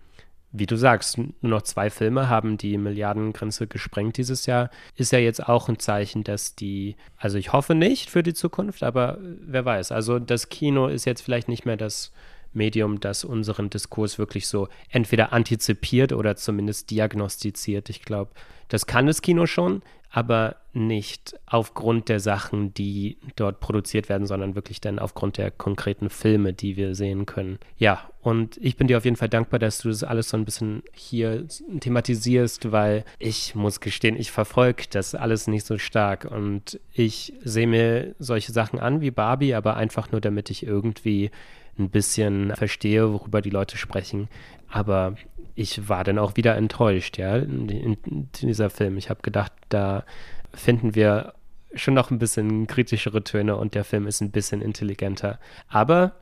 [0.51, 5.19] wie du sagst, nur noch zwei Filme haben die Milliardengrenze gesprengt dieses Jahr, ist ja
[5.19, 9.65] jetzt auch ein Zeichen, dass die, also ich hoffe nicht für die Zukunft, aber wer
[9.65, 12.11] weiß, also das Kino ist jetzt vielleicht nicht mehr das
[12.53, 17.89] Medium, das unseren Diskurs wirklich so entweder antizipiert oder zumindest diagnostiziert.
[17.89, 18.31] Ich glaube,
[18.69, 19.81] das kann das Kino schon,
[20.17, 26.09] aber nicht aufgrund der Sachen, die dort produziert werden, sondern wirklich dann aufgrund der konkreten
[26.09, 27.59] Filme, die wir sehen können.
[27.77, 30.43] Ja, und ich bin dir auf jeden Fall dankbar, dass du das alles so ein
[30.43, 31.45] bisschen hier
[31.81, 37.67] thematisierst, weil ich muss gestehen, ich verfolge das alles nicht so stark und ich sehe
[37.67, 41.29] mir solche Sachen an wie Barbie, aber einfach nur, damit ich irgendwie
[41.77, 44.29] ein bisschen verstehe, worüber die Leute sprechen.
[44.67, 45.13] Aber
[45.57, 48.95] ich war dann auch wieder enttäuscht, ja, in, in dieser Film.
[48.97, 50.05] Ich habe gedacht, da
[50.53, 51.33] finden wir
[51.73, 55.39] schon noch ein bisschen kritischere Töne und der Film ist ein bisschen intelligenter.
[55.67, 56.13] Aber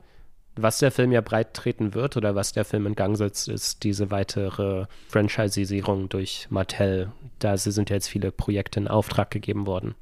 [0.56, 3.84] was der Film ja breit treten wird oder was der Film in Gang setzt, ist
[3.84, 7.12] diese weitere Franchisierung durch Mattel.
[7.38, 9.94] Da sind ja jetzt viele Projekte in Auftrag gegeben worden.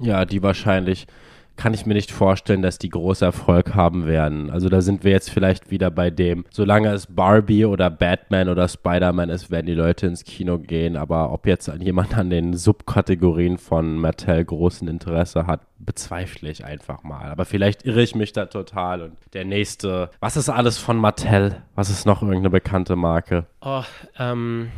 [0.00, 1.06] Ja, die wahrscheinlich
[1.56, 4.50] kann ich mir nicht vorstellen, dass die großer Erfolg haben werden.
[4.50, 8.68] Also da sind wir jetzt vielleicht wieder bei dem, solange es Barbie oder Batman oder
[8.68, 10.96] Spider-Man ist, werden die Leute ins Kino gehen.
[10.96, 17.02] Aber ob jetzt jemand an den Subkategorien von Mattel großen Interesse hat, bezweifle ich einfach
[17.02, 17.30] mal.
[17.30, 19.02] Aber vielleicht irre ich mich da total.
[19.02, 21.62] Und der nächste, was ist alles von Mattel?
[21.74, 23.46] Was ist noch irgendeine bekannte Marke?
[23.60, 23.82] Oh,
[24.18, 24.70] ähm,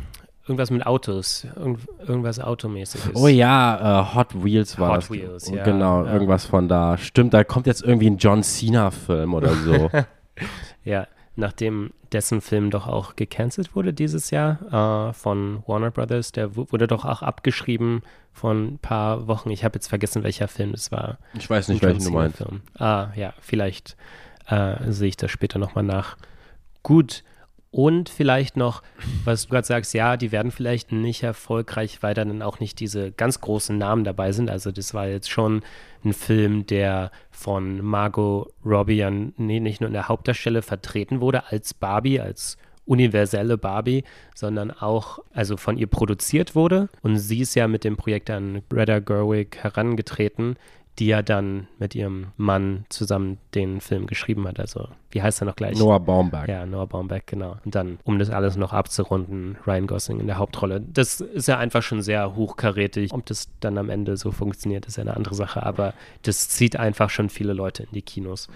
[0.47, 3.15] Irgendwas mit Autos, Irgend, irgendwas Automäßiges.
[3.15, 5.11] Oh ja, uh, Hot Wheels war Hot das.
[5.11, 5.63] Wheels, ja.
[5.63, 6.13] Genau, ja.
[6.13, 6.97] irgendwas von da.
[6.99, 9.89] Stimmt, da kommt jetzt irgendwie ein John Cena-Film oder so.
[10.83, 16.55] ja, nachdem dessen Film doch auch gecancelt wurde dieses Jahr uh, von Warner Brothers, der
[16.55, 19.49] wurde doch auch abgeschrieben von ein paar Wochen.
[19.49, 21.17] Ich habe jetzt vergessen, welcher Film es war.
[21.33, 22.43] Ich weiß nicht, welchen du meinst.
[22.77, 23.97] Ah, ja, vielleicht
[24.51, 26.17] uh, sehe ich das später nochmal nach.
[26.83, 27.23] Gut,
[27.75, 28.83] Und vielleicht noch,
[29.25, 33.11] was du gerade sagst, ja, die werden vielleicht nicht erfolgreich, weil dann auch nicht diese
[33.11, 34.49] ganz großen Namen dabei sind.
[34.49, 35.61] Also das war jetzt schon
[36.05, 41.51] ein Film, der von Margot Robbie ja nee, nicht nur in der Hauptdarstelle vertreten wurde
[41.51, 46.87] als Barbie, als universelle Barbie, sondern auch also von ihr produziert wurde.
[47.01, 50.55] Und sie ist ja mit dem Projekt an Greta Gerwig herangetreten,
[50.99, 54.59] die ja dann mit ihrem Mann zusammen den Film geschrieben hat.
[54.59, 55.77] Also, wie heißt er noch gleich?
[55.77, 56.47] Noah Baumbach.
[56.47, 57.57] Ja, Noah Baumbach, genau.
[57.65, 60.81] Und dann, um das alles noch abzurunden, Ryan Gosling in der Hauptrolle.
[60.81, 63.13] Das ist ja einfach schon sehr hochkarätig.
[63.13, 65.63] Ob das dann am Ende so funktioniert, ist ja eine andere Sache.
[65.63, 68.47] Aber das zieht einfach schon viele Leute in die Kinos.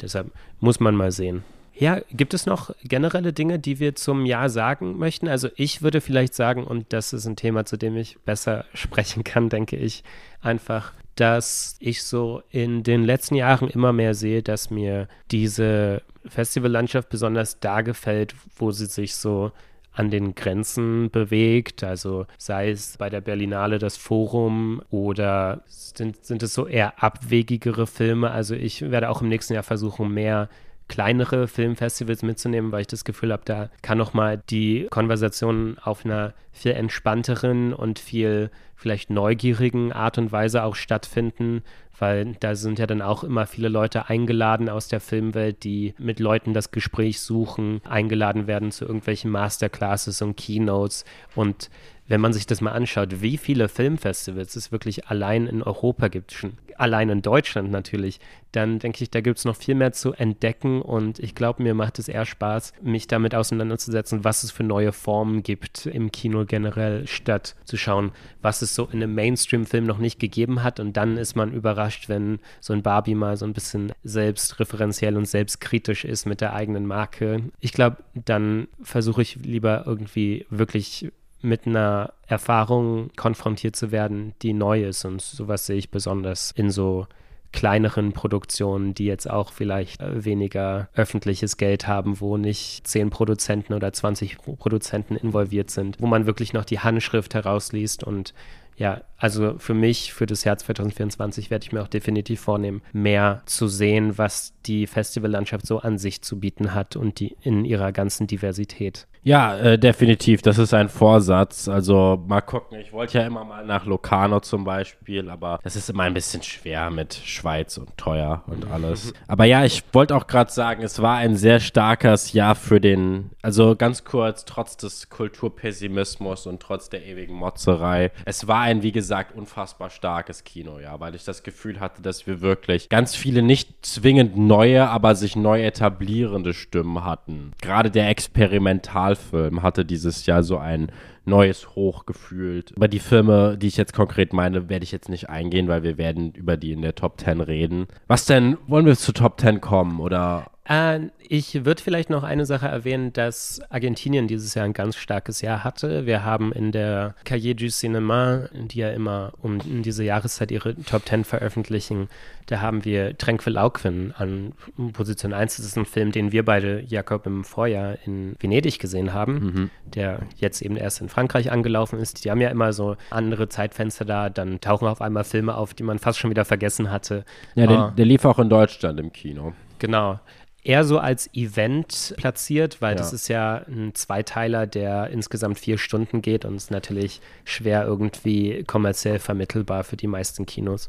[0.00, 0.30] Deshalb
[0.60, 1.44] muss man mal sehen.
[1.78, 5.28] Ja, gibt es noch generelle Dinge, die wir zum Jahr sagen möchten?
[5.28, 9.24] Also ich würde vielleicht sagen, und das ist ein Thema, zu dem ich besser sprechen
[9.24, 10.02] kann, denke ich,
[10.40, 17.08] einfach, dass ich so in den letzten Jahren immer mehr sehe, dass mir diese Festivallandschaft
[17.08, 19.52] besonders da gefällt, wo sie sich so
[19.92, 21.82] an den Grenzen bewegt.
[21.82, 27.86] Also sei es bei der Berlinale das Forum oder sind, sind es so eher abwegigere
[27.86, 28.30] Filme.
[28.30, 30.48] Also ich werde auch im nächsten Jahr versuchen, mehr
[30.88, 36.04] kleinere Filmfestivals mitzunehmen, weil ich das Gefühl habe, da kann noch mal die Konversation auf
[36.04, 41.62] einer viel entspannteren und viel vielleicht neugierigen Art und Weise auch stattfinden,
[41.98, 46.20] weil da sind ja dann auch immer viele Leute eingeladen aus der Filmwelt, die mit
[46.20, 51.70] Leuten das Gespräch suchen, eingeladen werden zu irgendwelchen Masterclasses und Keynotes und
[52.08, 56.32] wenn man sich das mal anschaut, wie viele Filmfestivals es wirklich allein in Europa gibt,
[56.32, 58.20] schon allein in Deutschland natürlich,
[58.52, 61.74] dann denke ich, da gibt es noch viel mehr zu entdecken und ich glaube, mir
[61.74, 66.44] macht es eher Spaß, mich damit auseinanderzusetzen, was es für neue Formen gibt im Kino
[66.46, 70.96] generell, statt zu schauen, was es so in einem Mainstream-Film noch nicht gegeben hat und
[70.96, 76.04] dann ist man überrascht, wenn so ein Barbie mal so ein bisschen selbstreferenziell und selbstkritisch
[76.04, 77.42] ist mit der eigenen Marke.
[77.60, 81.10] Ich glaube, dann versuche ich lieber irgendwie wirklich
[81.42, 85.04] mit einer Erfahrung konfrontiert zu werden, die neu ist.
[85.04, 87.06] Und sowas sehe ich besonders in so
[87.52, 93.72] kleineren Produktionen, die jetzt auch vielleicht äh, weniger öffentliches Geld haben, wo nicht zehn Produzenten
[93.72, 98.34] oder 20 Produzenten involviert sind, wo man wirklich noch die Handschrift herausliest und
[98.76, 103.42] ja, also für mich, für das Jahr 2024 werde ich mir auch definitiv vornehmen, mehr
[103.46, 107.92] zu sehen, was die Festivallandschaft so an sich zu bieten hat und die in ihrer
[107.92, 109.06] ganzen Diversität.
[109.22, 110.40] Ja, äh, definitiv.
[110.42, 111.66] Das ist ein Vorsatz.
[111.66, 112.78] Also mal gucken.
[112.78, 116.44] Ich wollte ja immer mal nach Locarno zum Beispiel, aber das ist immer ein bisschen
[116.44, 119.12] schwer mit Schweiz und teuer und alles.
[119.26, 123.30] aber ja, ich wollte auch gerade sagen, es war ein sehr starkes Jahr für den,
[123.42, 128.12] also ganz kurz, trotz des Kulturpessimismus und trotz der ewigen Motzerei.
[128.26, 132.26] Es war ein, wie gesagt, unfassbar starkes Kino, ja, weil ich das Gefühl hatte, dass
[132.26, 137.52] wir wirklich ganz viele nicht zwingend neue, aber sich neu etablierende Stimmen hatten.
[137.62, 140.90] Gerade der Experimental Film hatte dieses Jahr so ein
[141.24, 142.72] neues Hoch gefühlt.
[142.72, 145.96] Über die Filme, die ich jetzt konkret meine, werde ich jetzt nicht eingehen, weil wir
[145.96, 147.86] werden über die in der Top 10 reden.
[148.08, 152.46] Was denn, wollen wir zu Top 10 kommen oder äh, ich würde vielleicht noch eine
[152.46, 156.06] Sache erwähnen, dass Argentinien dieses Jahr ein ganz starkes Jahr hatte.
[156.06, 161.06] Wir haben in der Cahiers du Cinéma, die ja immer um diese Jahreszeit ihre Top
[161.06, 162.08] 10 veröffentlichen,
[162.46, 164.52] da haben wir Tranquil Auquin an
[164.92, 165.56] Position 1.
[165.56, 169.70] Das ist ein Film, den wir beide, Jakob, im Vorjahr in Venedig gesehen haben, mhm.
[169.84, 172.24] der jetzt eben erst in Frankreich angelaufen ist.
[172.24, 175.82] Die haben ja immer so andere Zeitfenster da, dann tauchen auf einmal Filme auf, die
[175.82, 177.24] man fast schon wieder vergessen hatte.
[177.56, 177.92] Ja, der, ah.
[177.96, 179.52] der lief auch in Deutschland im Kino.
[179.78, 180.20] Genau
[180.66, 182.98] eher so als Event platziert, weil ja.
[182.98, 188.64] das ist ja ein Zweiteiler, der insgesamt vier Stunden geht und ist natürlich schwer irgendwie
[188.64, 190.88] kommerziell vermittelbar für die meisten Kinos.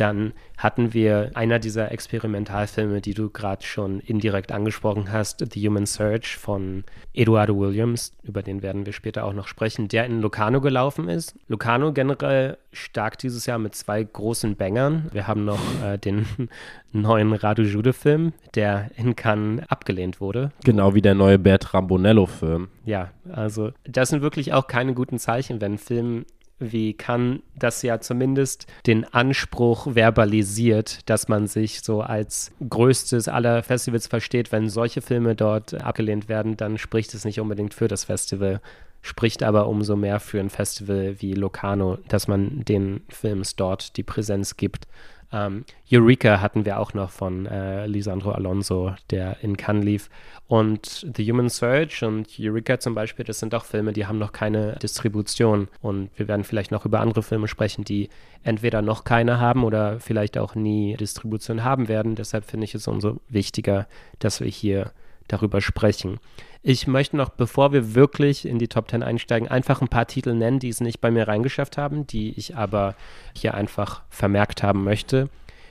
[0.00, 5.84] Dann hatten wir einer dieser Experimentalfilme, die du gerade schon indirekt angesprochen hast, The Human
[5.84, 10.62] Search von Eduardo Williams, über den werden wir später auch noch sprechen, der in Locarno
[10.62, 11.34] gelaufen ist.
[11.48, 15.10] Locarno generell stark dieses Jahr mit zwei großen Bangern.
[15.12, 16.24] Wir haben noch äh, den
[16.92, 20.50] neuen Radu Jude-Film, der in Cannes abgelehnt wurde.
[20.64, 22.68] Genau wie der neue Bertrand Bonello-Film.
[22.86, 26.24] Ja, also das sind wirklich auch keine guten Zeichen, wenn ein Film
[26.60, 33.62] wie kann das ja zumindest den Anspruch verbalisiert, dass man sich so als größtes aller
[33.62, 34.52] Festivals versteht.
[34.52, 38.60] Wenn solche Filme dort abgelehnt werden, dann spricht es nicht unbedingt für das Festival,
[39.02, 44.02] spricht aber umso mehr für ein Festival wie Locarno, dass man den Films dort die
[44.02, 44.86] Präsenz gibt.
[45.32, 50.10] Ähm, Eureka hatten wir auch noch von äh, Lisandro Alonso, der in Cannes lief.
[50.48, 54.32] Und The Human Search und Eureka zum Beispiel, das sind auch Filme, die haben noch
[54.32, 55.68] keine Distribution.
[55.80, 58.08] Und wir werden vielleicht noch über andere Filme sprechen, die
[58.42, 62.16] entweder noch keine haben oder vielleicht auch nie Distribution haben werden.
[62.16, 63.86] Deshalb finde ich es umso wichtiger,
[64.18, 64.92] dass wir hier
[65.28, 66.18] darüber sprechen.
[66.62, 70.34] Ich möchte noch, bevor wir wirklich in die Top 10 einsteigen, einfach ein paar Titel
[70.34, 72.94] nennen, die es nicht bei mir reingeschafft haben, die ich aber
[73.34, 75.30] hier einfach vermerkt haben möchte.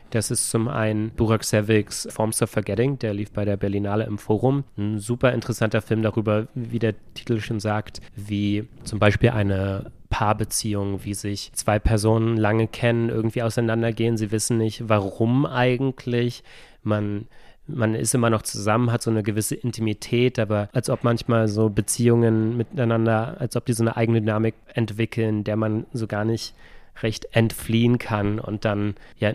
[0.09, 4.17] Das ist zum einen Burak Seviks Forms of Forgetting, der lief bei der Berlinale im
[4.17, 4.63] Forum.
[4.75, 11.05] Ein super interessanter Film darüber, wie der Titel schon sagt, wie zum Beispiel eine Paarbeziehung,
[11.05, 14.17] wie sich zwei Personen lange kennen, irgendwie auseinandergehen.
[14.17, 16.43] Sie wissen nicht, warum eigentlich.
[16.81, 17.27] Man
[17.73, 21.69] man ist immer noch zusammen, hat so eine gewisse Intimität, aber als ob manchmal so
[21.69, 26.53] Beziehungen miteinander, als ob die so eine eigene Dynamik entwickeln, der man so gar nicht
[27.01, 28.39] recht entfliehen kann.
[28.39, 29.33] Und dann, ja,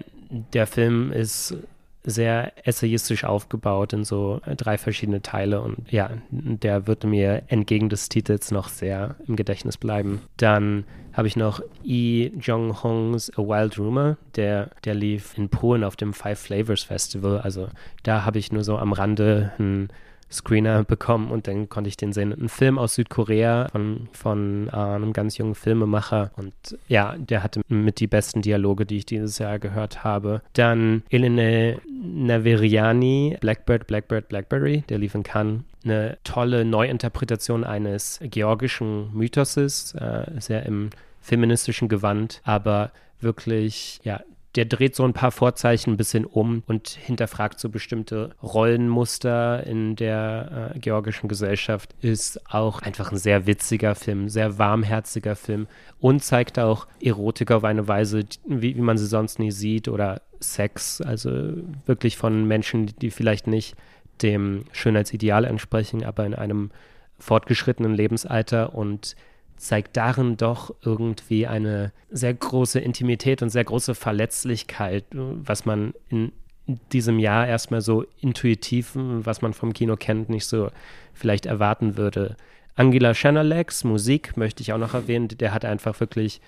[0.52, 1.56] der Film ist
[2.04, 8.08] sehr essayistisch aufgebaut in so drei verschiedene Teile und ja, der wird mir entgegen des
[8.08, 10.20] Titels noch sehr im Gedächtnis bleiben.
[10.36, 15.96] Dann habe ich noch Yi Jong-hongs A Wild Rumor, der, der lief in Polen auf
[15.96, 17.40] dem Five Flavors Festival.
[17.40, 17.68] Also
[18.02, 19.88] da habe ich nur so am Rande ein
[20.34, 22.32] Screener bekommen und dann konnte ich den sehen.
[22.32, 26.52] Ein Film aus Südkorea von, von äh, einem ganz jungen Filmemacher und
[26.88, 30.42] ja, der hatte mit die besten Dialoge, die ich dieses Jahr gehört habe.
[30.52, 39.14] Dann Elene Naveriani, Blackbird, Blackbird, Blackberry, der lief in Cannes eine tolle Neuinterpretation eines georgischen
[39.14, 44.20] Mythoses, äh, sehr im feministischen Gewand, aber wirklich, ja,
[44.54, 49.96] der dreht so ein paar Vorzeichen ein bisschen um und hinterfragt so bestimmte Rollenmuster in
[49.96, 51.94] der äh, georgischen Gesellschaft.
[52.00, 55.66] Ist auch einfach ein sehr witziger Film, sehr warmherziger Film
[55.98, 60.22] und zeigt auch Erotik auf eine Weise, wie, wie man sie sonst nie sieht oder
[60.40, 61.30] Sex, also
[61.86, 63.76] wirklich von Menschen, die vielleicht nicht
[64.22, 66.70] dem Schönheitsideal entsprechen, aber in einem
[67.18, 69.16] fortgeschrittenen Lebensalter und
[69.56, 76.32] zeigt darin doch irgendwie eine sehr große Intimität und sehr große Verletzlichkeit, was man in
[76.92, 80.70] diesem Jahr erstmal so intuitiv, was man vom Kino kennt, nicht so
[81.12, 82.36] vielleicht erwarten würde.
[82.74, 86.40] Angela Schanalex, Musik möchte ich auch noch erwähnen, der hat einfach wirklich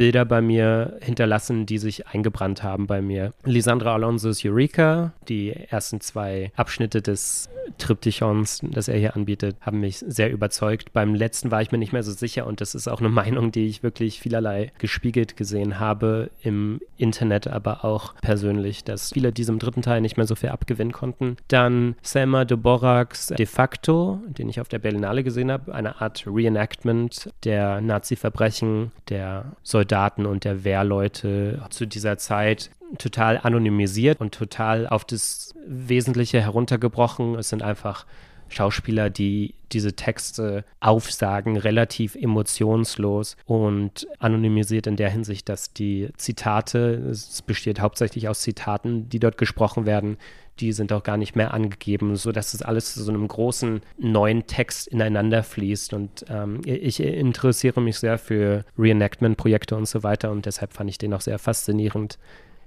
[0.00, 3.34] Bilder bei mir hinterlassen, die sich eingebrannt haben bei mir.
[3.44, 9.98] Lisandra Alonso's Eureka, die ersten zwei Abschnitte des Triptychons, das er hier anbietet, haben mich
[9.98, 10.94] sehr überzeugt.
[10.94, 13.52] Beim letzten war ich mir nicht mehr so sicher und das ist auch eine Meinung,
[13.52, 19.58] die ich wirklich vielerlei gespiegelt gesehen habe im Internet, aber auch persönlich, dass viele diesem
[19.58, 21.36] dritten Teil nicht mehr so viel abgewinnen konnten.
[21.48, 26.24] Dann Selma de Boraks De facto, den ich auf der Berlinale gesehen habe, eine Art
[26.26, 29.89] Reenactment der Nazi-Verbrechen, der Soldaten
[30.26, 37.34] und der Wehrleute zu dieser Zeit total anonymisiert und total auf das Wesentliche heruntergebrochen.
[37.36, 38.06] Es sind einfach
[38.48, 47.06] Schauspieler, die diese Texte aufsagen, relativ emotionslos und anonymisiert in der Hinsicht, dass die Zitate,
[47.10, 50.16] es besteht hauptsächlich aus Zitaten, die dort gesprochen werden,
[50.60, 54.46] die sind auch gar nicht mehr angegeben, sodass es alles zu so einem großen neuen
[54.46, 55.94] Text ineinander fließt.
[55.94, 60.98] Und ähm, ich interessiere mich sehr für Reenactment-Projekte und so weiter und deshalb fand ich
[60.98, 62.18] den auch sehr faszinierend.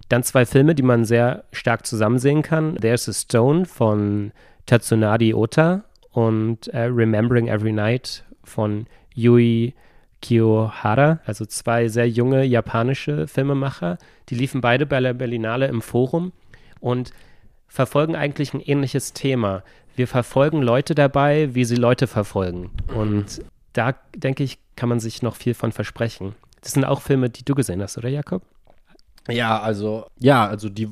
[0.10, 2.76] Dann zwei Filme, die man sehr stark zusammen sehen kann.
[2.76, 4.32] There's a Stone von
[4.66, 9.74] Tatsunadi Ota und äh, Remembering Every Night von Yui
[10.22, 13.98] Kiyohara, also zwei sehr junge japanische Filmemacher.
[14.30, 16.32] Die liefen beide bei der Berlinale im Forum
[16.80, 17.12] und
[17.74, 19.64] verfolgen eigentlich ein ähnliches Thema.
[19.96, 22.70] Wir verfolgen Leute dabei, wie sie Leute verfolgen.
[22.96, 23.42] Und
[23.74, 26.36] da, denke ich, kann man sich noch viel von versprechen.
[26.62, 28.44] Das sind auch Filme, die du gesehen hast, oder Jakob?
[29.28, 30.88] Ja, also, ja, also die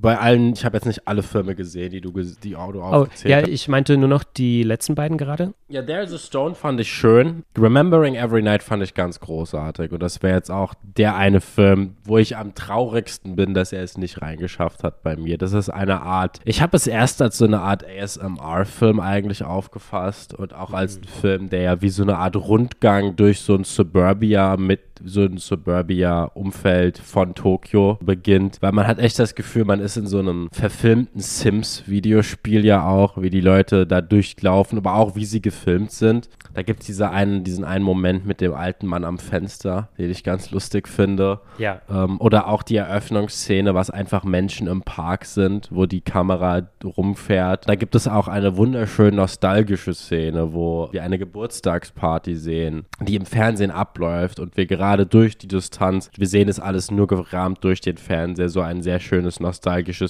[0.00, 2.12] bei allen, ich habe jetzt nicht alle Filme gesehen, die du,
[2.42, 5.54] die Auto oh, aufgezählt Ja, ich meinte nur noch die letzten beiden gerade.
[5.68, 7.44] Ja, There's a Stone fand ich schön.
[7.56, 9.92] Remembering Every Night fand ich ganz großartig.
[9.92, 13.82] Und das wäre jetzt auch der eine Film, wo ich am traurigsten bin, dass er
[13.82, 15.38] es nicht reingeschafft hat bei mir.
[15.38, 20.34] Das ist eine Art, ich habe es erst als so eine Art ASMR-Film eigentlich aufgefasst
[20.34, 21.04] und auch als mhm.
[21.04, 25.38] Film, der ja wie so eine Art Rundgang durch so ein Suburbia mit so ein
[25.38, 30.48] Suburbia-Umfeld von Tokio beginnt, weil man hat echt das Gefühl, man ist in so einem
[30.50, 36.28] verfilmten Sims-Videospiel ja auch, wie die Leute da durchlaufen, aber auch wie sie gefilmt sind.
[36.54, 40.10] Da gibt es diese einen, diesen einen Moment mit dem alten Mann am Fenster, den
[40.10, 41.38] ich ganz lustig finde.
[41.58, 41.82] Ja.
[41.88, 47.68] Ähm, oder auch die Eröffnungsszene, was einfach Menschen im Park sind, wo die Kamera rumfährt.
[47.68, 53.24] Da gibt es auch eine wunderschön nostalgische Szene, wo wir eine Geburtstagsparty sehen, die im
[53.24, 57.80] Fernsehen abläuft und wir gerade durch die Distanz, wir sehen es alles nur gerahmt durch
[57.80, 59.59] den Fernseher, so ein sehr schönes nostalgisches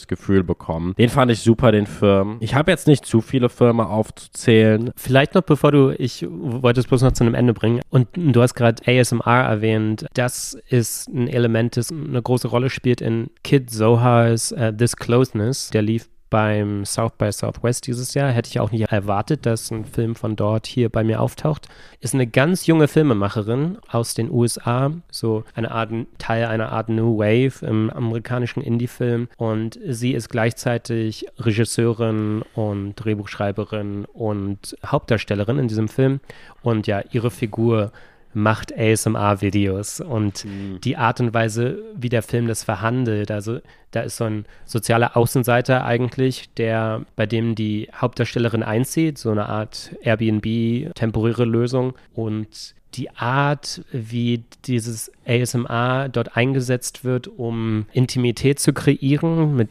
[0.08, 0.94] Gefühl bekommen.
[0.98, 2.36] Den fand ich super, den Film.
[2.40, 4.90] Ich habe jetzt nicht zu viele Filme aufzuzählen.
[4.96, 7.80] Vielleicht noch, bevor du, ich wollte es bloß noch zu einem Ende bringen.
[7.90, 10.06] Und du hast gerade ASMR erwähnt.
[10.14, 15.70] Das ist ein Element, das eine große Rolle spielt in Kid Zohars uh, This Closeness.
[15.70, 18.30] Der lief beim South by Southwest dieses Jahr.
[18.30, 21.68] Hätte ich auch nicht erwartet, dass ein Film von dort hier bei mir auftaucht.
[22.00, 27.18] Ist eine ganz junge Filmemacherin aus den USA, so eine Art Teil einer Art New
[27.18, 29.28] Wave im amerikanischen Indie-Film.
[29.36, 36.20] Und sie ist gleichzeitig Regisseurin und Drehbuchschreiberin und Hauptdarstellerin in diesem Film.
[36.62, 37.92] Und ja, ihre Figur
[38.32, 40.80] macht ASMR-Videos und mhm.
[40.82, 43.30] die Art und Weise, wie der Film das verhandelt.
[43.30, 43.60] Also
[43.90, 49.46] da ist so ein sozialer Außenseiter eigentlich, der bei dem die Hauptdarstellerin einzieht, so eine
[49.48, 58.58] Art Airbnb, temporäre Lösung und die Art, wie dieses ASMR dort eingesetzt wird, um Intimität
[58.58, 59.70] zu kreieren mit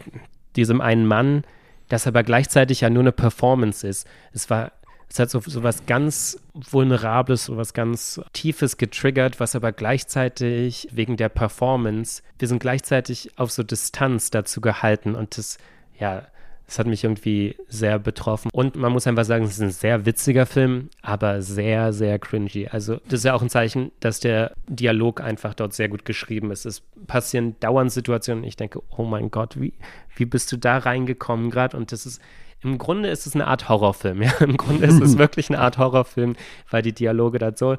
[0.55, 1.43] diesem einen Mann,
[1.89, 4.07] das aber gleichzeitig ja nur eine Performance ist.
[4.31, 4.71] Es war
[5.11, 10.87] es hat so, so was ganz Vulnerables, so was ganz Tiefes getriggert, was aber gleichzeitig
[10.91, 15.57] wegen der Performance, wir sind gleichzeitig auf so Distanz dazu gehalten und das,
[15.99, 16.27] ja,
[16.69, 18.51] das hat mich irgendwie sehr betroffen.
[18.53, 22.67] Und man muss einfach sagen, es ist ein sehr witziger Film, aber sehr, sehr cringy.
[22.67, 26.51] Also, das ist ja auch ein Zeichen, dass der Dialog einfach dort sehr gut geschrieben
[26.51, 26.67] ist.
[26.67, 29.73] Es passieren dauernd Situationen, ich denke, oh mein Gott, wie,
[30.15, 31.75] wie bist du da reingekommen gerade?
[31.75, 32.21] Und das ist
[32.61, 34.21] im Grunde ist es eine Art Horrorfilm.
[34.21, 34.31] Ja?
[34.39, 36.35] Im Grunde ist es wirklich eine Art Horrorfilm,
[36.69, 37.77] weil die Dialoge da so,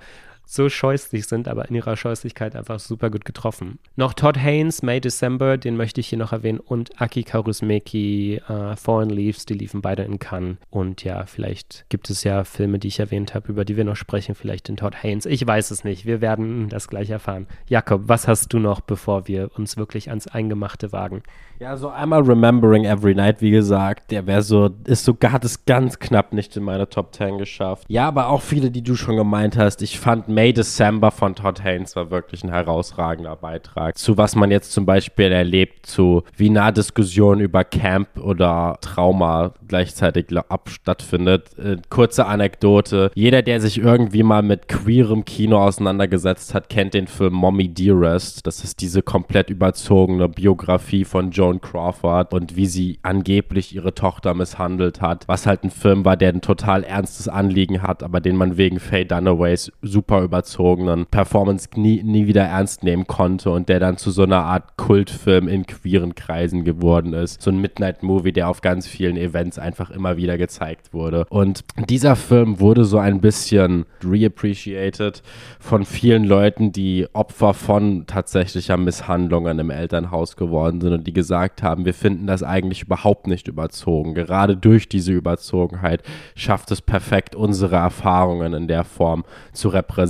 [0.50, 3.78] so scheußlich sind, aber in ihrer Scheußlichkeit einfach super gut getroffen.
[3.94, 8.74] Noch Todd Haynes, May December, den möchte ich hier noch erwähnen, und Aki Kaurismäki, uh,
[8.74, 10.56] Foreign Leaves, die liefen beide in Cannes.
[10.68, 13.94] Und ja, vielleicht gibt es ja Filme, die ich erwähnt habe, über die wir noch
[13.94, 15.24] sprechen, vielleicht den Todd Haynes.
[15.24, 17.46] Ich weiß es nicht, wir werden das gleich erfahren.
[17.68, 21.22] Jakob, was hast du noch, bevor wir uns wirklich ans Eingemachte wagen?
[21.60, 25.98] Ja, so einmal Remembering Every Night, wie gesagt, der wäre so, ist sogar, es ganz
[25.98, 27.84] knapp nicht in meine Top 10 geschafft.
[27.88, 29.82] Ja, aber auch viele, die du schon gemeint hast.
[29.82, 33.98] Ich fand May December von Todd Haynes war wirklich ein herausragender Beitrag.
[33.98, 39.52] Zu was man jetzt zum Beispiel erlebt, zu wie nah Diskussion über Camp oder Trauma
[39.68, 40.26] gleichzeitig
[40.66, 41.58] stattfindet.
[41.58, 43.10] Äh, kurze Anekdote.
[43.14, 48.46] Jeder, der sich irgendwie mal mit queerem Kino auseinandergesetzt hat, kennt den Film Mommy Dearest.
[48.46, 54.34] Das ist diese komplett überzogene Biografie von Joan Crawford und wie sie angeblich ihre Tochter
[54.34, 58.36] misshandelt hat, was halt ein Film war, der ein total ernstes Anliegen hat, aber den
[58.36, 63.80] man wegen Faye Dunaways super überzogenen Performance nie, nie wieder ernst nehmen konnte und der
[63.80, 67.42] dann zu so einer Art Kultfilm in queeren Kreisen geworden ist.
[67.42, 71.26] So ein Midnight-Movie, der auf ganz vielen Events einfach immer wieder gezeigt wurde.
[71.30, 75.22] Und dieser Film wurde so ein bisschen reappreciated
[75.58, 81.30] von vielen Leuten, die Opfer von tatsächlicher Misshandlungen im Elternhaus geworden sind und die gesagt
[81.30, 84.14] gesagt haben, wir finden das eigentlich überhaupt nicht überzogen.
[84.14, 86.02] Gerade durch diese Überzogenheit
[86.34, 90.09] schafft es perfekt, unsere Erfahrungen in der Form zu repräsentieren.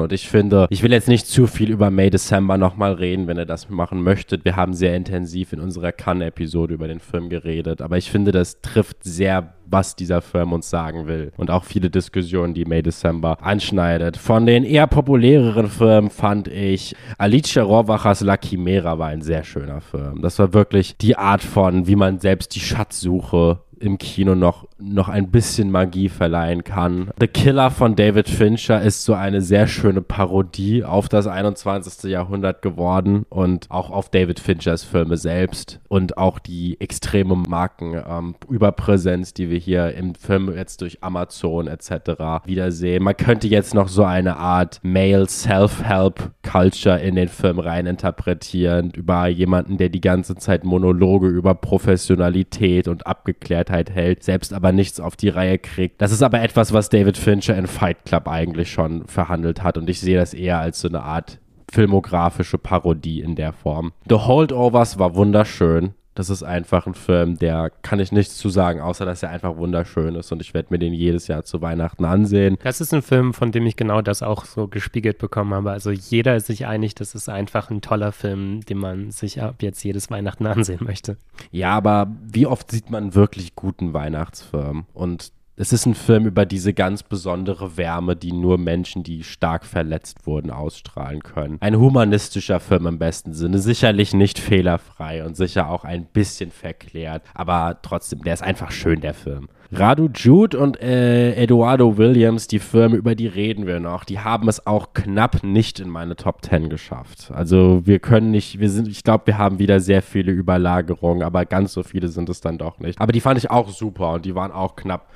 [0.00, 3.38] Und ich finde, ich will jetzt nicht zu viel über May December nochmal reden, wenn
[3.38, 4.44] ihr das machen möchtet.
[4.44, 8.60] Wir haben sehr intensiv in unserer Cannes-Episode über den Film geredet, aber ich finde, das
[8.60, 11.32] trifft sehr was dieser Film uns sagen will.
[11.36, 14.16] Und auch viele Diskussionen, die May December anschneidet.
[14.16, 19.80] Von den eher populäreren Filmen fand ich Alicia Rohrwachers La Chimera war ein sehr schöner
[19.80, 20.22] Film.
[20.22, 25.08] Das war wirklich die Art von, wie man selbst die Schatzsuche im Kino noch, noch
[25.08, 27.10] ein bisschen Magie verleihen kann.
[27.20, 32.10] The Killer von David Fincher ist so eine sehr schöne Parodie auf das 21.
[32.10, 39.34] Jahrhundert geworden und auch auf David Finchers Filme selbst und auch die extreme Markenüberpräsenz, ähm,
[39.36, 42.46] die wir hier im Film jetzt durch Amazon etc.
[42.46, 43.02] wiedersehen.
[43.02, 49.26] Man könnte jetzt noch so eine Art Male Self-Help Culture in den Film reininterpretieren über
[49.26, 55.16] jemanden, der die ganze Zeit Monologe über Professionalität und Abgeklärtheit hält, selbst aber nichts auf
[55.16, 56.00] die Reihe kriegt.
[56.00, 59.88] Das ist aber etwas, was David Fincher in Fight Club eigentlich schon verhandelt hat und
[59.88, 61.38] ich sehe das eher als so eine Art
[61.72, 63.92] filmografische Parodie in der Form.
[64.08, 65.94] The Holdovers war wunderschön.
[66.14, 69.56] Das ist einfach ein Film, der kann ich nichts zu sagen, außer dass er einfach
[69.56, 72.56] wunderschön ist und ich werde mir den jedes Jahr zu Weihnachten ansehen.
[72.62, 75.72] Das ist ein Film, von dem ich genau das auch so gespiegelt bekommen habe.
[75.72, 79.56] Also jeder ist sich einig, das ist einfach ein toller Film, den man sich ab
[79.60, 81.16] jetzt jedes Weihnachten ansehen möchte.
[81.50, 84.86] Ja, aber wie oft sieht man wirklich guten Weihnachtsfilm?
[84.94, 89.64] Und es ist ein Film über diese ganz besondere Wärme, die nur Menschen, die stark
[89.64, 91.58] verletzt wurden, ausstrahlen können.
[91.60, 93.58] Ein humanistischer Film im besten Sinne.
[93.58, 99.00] Sicherlich nicht fehlerfrei und sicher auch ein bisschen verklärt, aber trotzdem, der ist einfach schön,
[99.00, 99.48] der Film.
[99.72, 104.48] Radu Jude und äh, Eduardo Williams, die Filme, über die reden wir noch, die haben
[104.48, 107.30] es auch knapp nicht in meine Top 10 geschafft.
[107.32, 111.44] Also wir können nicht, wir sind, ich glaube, wir haben wieder sehr viele Überlagerungen, aber
[111.44, 113.00] ganz so viele sind es dann doch nicht.
[113.00, 115.08] Aber die fand ich auch super und die waren auch knapp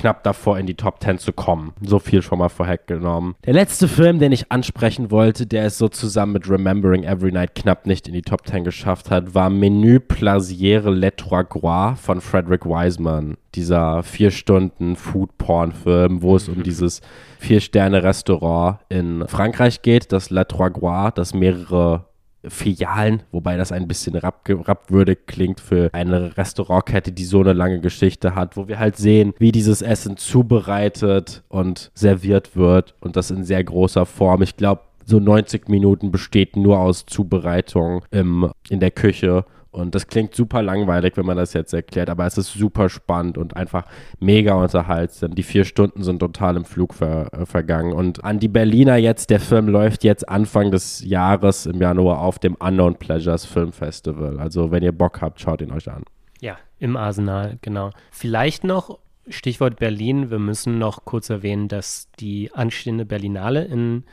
[0.00, 1.74] knapp davor in die Top 10 zu kommen.
[1.82, 3.34] So viel schon mal vorweggenommen.
[3.44, 7.54] Der letzte Film, den ich ansprechen wollte, der es so zusammen mit Remembering Every Night
[7.54, 12.20] knapp nicht in die Top 10 geschafft hat, war Menü Plasiere Les Trois Gras von
[12.20, 13.36] Frederick Wiseman.
[13.54, 17.02] Dieser vier Stunden Food-Porn-Film, wo es um dieses
[17.38, 22.06] Vier-Sterne-Restaurant in Frankreich geht, das Les Trois Gras, das mehrere
[22.46, 28.34] Filialen, wobei das ein bisschen rapwürdig klingt für eine Restaurantkette, die so eine lange Geschichte
[28.34, 33.44] hat, wo wir halt sehen, wie dieses Essen zubereitet und serviert wird und das in
[33.44, 34.42] sehr großer Form.
[34.42, 40.08] Ich glaube, so 90 Minuten besteht nur aus Zubereitung im, in der Küche und das
[40.08, 43.84] klingt super langweilig, wenn man das jetzt erklärt, aber es ist super spannend und einfach
[44.18, 45.34] mega unterhaltsam.
[45.34, 47.92] Die vier Stunden sind total im Flug ver äh, vergangen.
[47.92, 52.40] Und an die Berliner jetzt, der Film läuft jetzt Anfang des Jahres im Januar auf
[52.40, 54.40] dem Unknown Pleasures Film Festival.
[54.40, 56.02] Also wenn ihr Bock habt, schaut ihn euch an.
[56.40, 57.90] Ja, im Arsenal, genau.
[58.10, 58.98] Vielleicht noch
[59.28, 60.30] Stichwort Berlin.
[60.30, 64.04] Wir müssen noch kurz erwähnen, dass die anstehende Berlinale in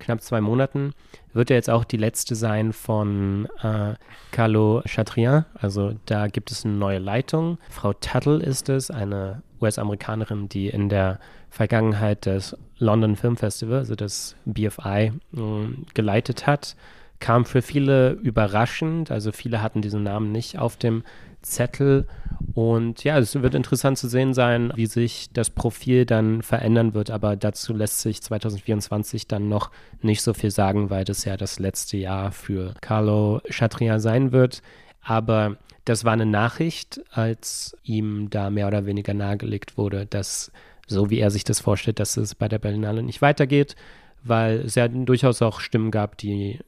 [0.00, 0.92] knapp zwei Monaten
[1.34, 3.94] wird ja jetzt auch die letzte sein von äh,
[4.30, 5.44] Carlo Chatrian.
[5.54, 7.58] Also da gibt es eine neue Leitung.
[7.68, 11.18] Frau Tuttle ist es, eine US-Amerikanerin, die in der
[11.50, 15.40] Vergangenheit das London Film Festival, also das BFI, äh,
[15.94, 16.76] geleitet hat.
[17.20, 21.04] Kam für viele überraschend, also viele hatten diesen Namen nicht auf dem
[21.44, 22.06] Zettel.
[22.54, 27.10] Und ja, es wird interessant zu sehen sein, wie sich das Profil dann verändern wird.
[27.10, 29.70] Aber dazu lässt sich 2024 dann noch
[30.02, 34.62] nicht so viel sagen, weil das ja das letzte Jahr für Carlo Chatrian sein wird.
[35.02, 40.50] Aber das war eine Nachricht, als ihm da mehr oder weniger nahegelegt wurde, dass
[40.86, 43.74] so wie er sich das vorstellt, dass es bei der Berlinale nicht weitergeht,
[44.22, 46.60] weil es ja durchaus auch Stimmen gab, die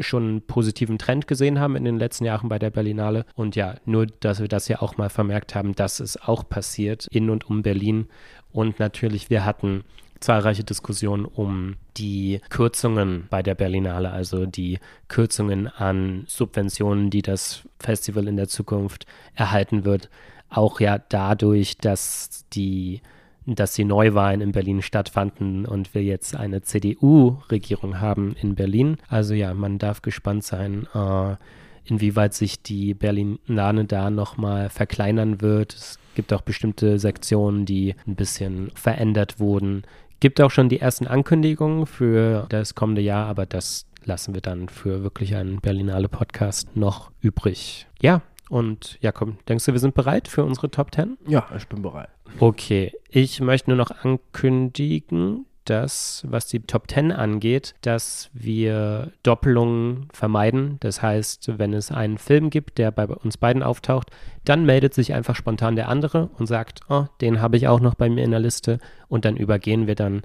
[0.00, 3.24] schon einen positiven Trend gesehen haben in den letzten Jahren bei der Berlinale.
[3.34, 7.06] Und ja, nur, dass wir das ja auch mal vermerkt haben, dass es auch passiert
[7.10, 8.06] in und um Berlin.
[8.52, 9.84] Und natürlich, wir hatten
[10.20, 14.78] zahlreiche Diskussionen um die Kürzungen bei der Berlinale, also die
[15.08, 20.10] Kürzungen an Subventionen, die das Festival in der Zukunft erhalten wird.
[20.50, 23.00] Auch ja dadurch, dass die
[23.46, 28.98] dass die Neuwahlen in Berlin stattfanden und wir jetzt eine CDU-Regierung haben in Berlin.
[29.08, 31.36] Also ja, man darf gespannt sein, äh,
[31.84, 35.74] inwieweit sich die Berlinale da nochmal verkleinern wird.
[35.74, 39.82] Es gibt auch bestimmte Sektionen, die ein bisschen verändert wurden.
[40.20, 44.68] Gibt auch schon die ersten Ankündigungen für das kommende Jahr, aber das lassen wir dann
[44.68, 47.86] für wirklich einen Berlinale Podcast noch übrig.
[48.00, 51.16] Ja, und Jakob, denkst du, wir sind bereit für unsere Top 10?
[51.26, 52.10] Ja, ich bin bereit.
[52.38, 60.08] Okay, ich möchte nur noch ankündigen, dass, was die Top 10 angeht, dass wir Doppelungen
[60.12, 60.78] vermeiden.
[60.80, 64.10] Das heißt, wenn es einen Film gibt, der bei uns beiden auftaucht,
[64.44, 67.94] dann meldet sich einfach spontan der andere und sagt, oh, den habe ich auch noch
[67.94, 70.22] bei mir in der Liste und dann übergehen wir dann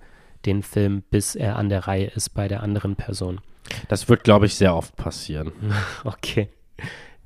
[0.48, 3.40] den Film, bis er an der Reihe ist bei der anderen Person.
[3.88, 5.52] Das wird, glaube ich, sehr oft passieren.
[6.04, 6.50] Okay.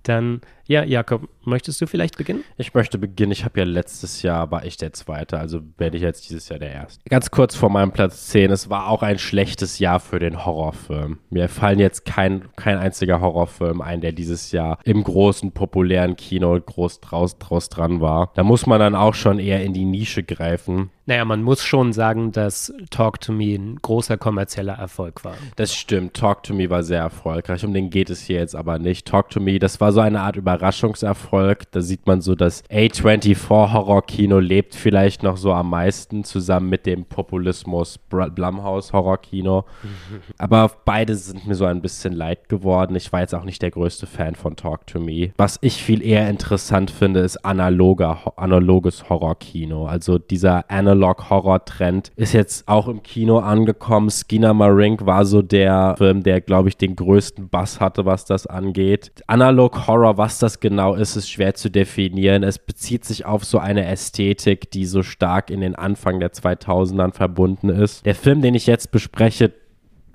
[0.03, 2.43] Dann, ja, Jakob, möchtest du vielleicht beginnen?
[2.57, 3.31] Ich möchte beginnen.
[3.31, 6.59] Ich habe ja letztes Jahr war ich der Zweite, also werde ich jetzt dieses Jahr
[6.59, 7.01] der Erste.
[7.09, 8.51] Ganz kurz vor meinem Platz 10.
[8.51, 11.17] Es war auch ein schlechtes Jahr für den Horrorfilm.
[11.31, 16.59] Mir fallen jetzt kein, kein einziger Horrorfilm ein, der dieses Jahr im großen, populären Kino
[16.61, 18.31] groß draus, draus dran war.
[18.35, 20.91] Da muss man dann auch schon eher in die Nische greifen.
[21.09, 25.33] Naja, man muss schon sagen, dass Talk to Me ein großer kommerzieller Erfolg war.
[25.55, 26.13] Das stimmt.
[26.13, 27.65] Talk to Me war sehr erfolgreich.
[27.65, 29.07] Um den geht es hier jetzt aber nicht.
[29.07, 31.71] Talk to Me, das war so eine Art Überraschungserfolg.
[31.71, 36.85] Da sieht man so, dass A24 Horror-Kino lebt vielleicht noch so am meisten zusammen mit
[36.85, 39.65] dem Populismus Blumhouse Horror-Kino.
[40.37, 42.95] aber beide sind mir so ein bisschen leid geworden.
[42.95, 45.31] Ich war jetzt auch nicht der größte Fan von Talk to Me.
[45.37, 49.85] Was ich viel eher interessant finde, ist analoger, analoges Horror-Kino.
[49.85, 54.09] Also dieser Analog Analog-Horror-Trend ist jetzt auch im Kino angekommen.
[54.09, 58.47] Skinner Marink war so der Film, der, glaube ich, den größten Bass hatte, was das
[58.47, 59.11] angeht.
[59.27, 62.43] Analog-Horror, was das genau ist, ist schwer zu definieren.
[62.43, 67.13] Es bezieht sich auf so eine Ästhetik, die so stark in den Anfang der 2000ern
[67.13, 68.05] verbunden ist.
[68.05, 69.53] Der Film, den ich jetzt bespreche,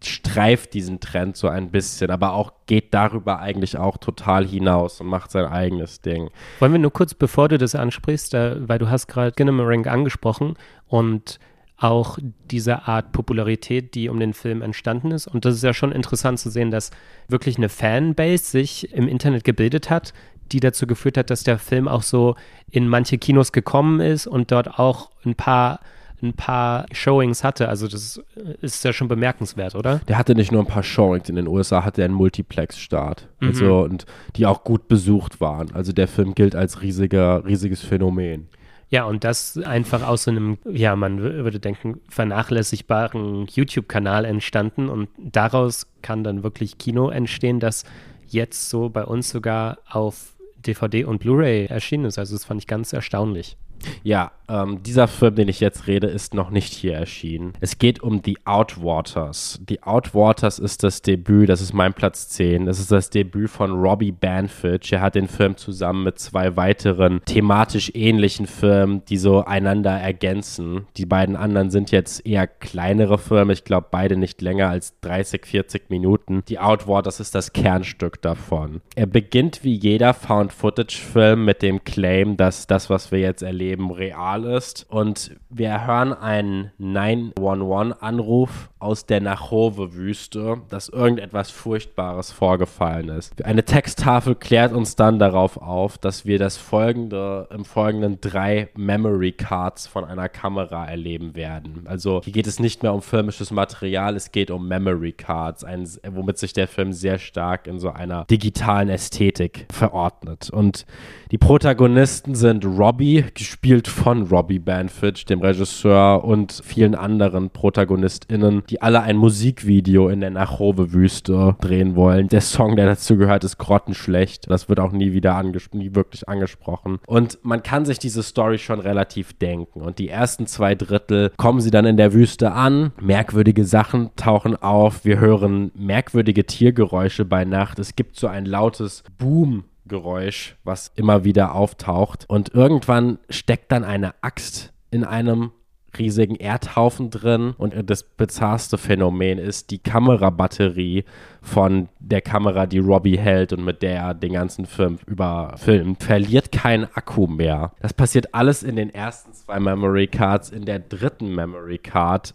[0.07, 5.07] streift diesen Trend so ein bisschen, aber auch geht darüber eigentlich auch total hinaus und
[5.07, 6.30] macht sein eigenes Ding.
[6.59, 10.55] Wollen wir nur kurz, bevor du das ansprichst, äh, weil du hast gerade Ginnemerang angesprochen
[10.89, 11.39] und
[11.77, 12.18] auch
[12.51, 15.27] diese Art Popularität, die um den Film entstanden ist.
[15.27, 16.91] Und das ist ja schon interessant zu sehen, dass
[17.29, 20.12] wirklich eine Fanbase sich im Internet gebildet hat,
[20.53, 22.37] die dazu geführt hat, dass der Film auch so
[22.70, 25.81] in manche Kinos gekommen ist und dort auch ein paar
[26.25, 27.68] ein paar Showings hatte.
[27.68, 28.20] Also das
[28.61, 30.01] ist ja schon bemerkenswert, oder?
[30.09, 31.29] Der hatte nicht nur ein paar Showings.
[31.29, 33.29] In den USA hatte er einen Multiplex-Start.
[33.41, 33.49] Mhm.
[33.49, 34.07] Also, und
[34.37, 35.72] die auch gut besucht waren.
[35.75, 38.49] Also der Film gilt als riesiger, riesiges Phänomen.
[38.91, 45.09] Ja, und das einfach aus so einem, ja, man würde denken, vernachlässigbaren YouTube-Kanal entstanden und
[45.18, 47.85] daraus kann dann wirklich Kino entstehen, das
[48.26, 50.35] jetzt so bei uns sogar auf
[50.66, 52.18] DVD und Blu-ray erschienen ist.
[52.18, 53.57] Also das fand ich ganz erstaunlich.
[54.03, 57.55] Ja, ähm, dieser Film, den ich jetzt rede, ist noch nicht hier erschienen.
[57.61, 59.61] Es geht um The Outwaters.
[59.68, 62.66] The Outwaters ist das Debüt, das ist mein Platz 10.
[62.66, 64.93] Das ist das Debüt von Robbie Banfitch.
[64.93, 70.87] Er hat den Film zusammen mit zwei weiteren thematisch ähnlichen Filmen, die so einander ergänzen.
[70.97, 73.53] Die beiden anderen sind jetzt eher kleinere Filme.
[73.53, 76.43] Ich glaube, beide nicht länger als 30, 40 Minuten.
[76.49, 78.80] The Outwaters ist das Kernstück davon.
[78.95, 83.91] Er beginnt wie jeder Found-Footage-Film mit dem Claim, dass das, was wir jetzt erleben, real
[83.91, 84.87] real ist.
[84.89, 93.43] Und wir hören einen 911-Anruf aus der Nachove-Wüste, dass irgendetwas Furchtbares vorgefallen ist.
[93.45, 99.32] Eine Texttafel klärt uns dann darauf auf, dass wir das folgende, im Folgenden drei Memory
[99.32, 101.85] Cards von einer Kamera erleben werden.
[101.87, 105.89] Also hier geht es nicht mehr um filmisches Material, es geht um Memory Cards, ein,
[106.11, 110.51] womit sich der Film sehr stark in so einer digitalen Ästhetik verordnet.
[110.51, 110.85] Und
[111.30, 118.74] die Protagonisten sind Robbie, gespielt von Robbie Banfitch, dem Regisseur, und vielen anderen ProtagonistInnen, die
[118.83, 122.29] alle ein Musikvideo in der Nachove-Wüste drehen wollen.
[122.29, 124.51] Der Song, der dazu gehört, ist grottenschlecht.
[124.51, 125.35] Das wird auch nie wieder
[125.72, 126.99] nie wirklich angesprochen.
[127.07, 129.81] Und man kann sich diese Story schon relativ denken.
[129.81, 132.93] Und die ersten zwei Drittel kommen sie dann in der Wüste an.
[133.01, 135.05] Merkwürdige Sachen tauchen auf.
[135.05, 137.79] Wir hören merkwürdige Tiergeräusche bei Nacht.
[137.79, 142.25] Es gibt so ein lautes Boom Geräusch, was immer wieder auftaucht.
[142.29, 145.51] Und irgendwann steckt dann eine Axt in einem
[145.99, 151.05] riesigen Erdhaufen drin und das bizarrste Phänomen ist die Kamerabatterie
[151.42, 156.53] von der Kamera, die Robbie hält und mit der er den ganzen Film überfilmt, verliert
[156.53, 157.72] keinen Akku mehr.
[157.80, 160.51] Das passiert alles in den ersten zwei Memory Cards.
[160.51, 162.34] In der dritten Memory Card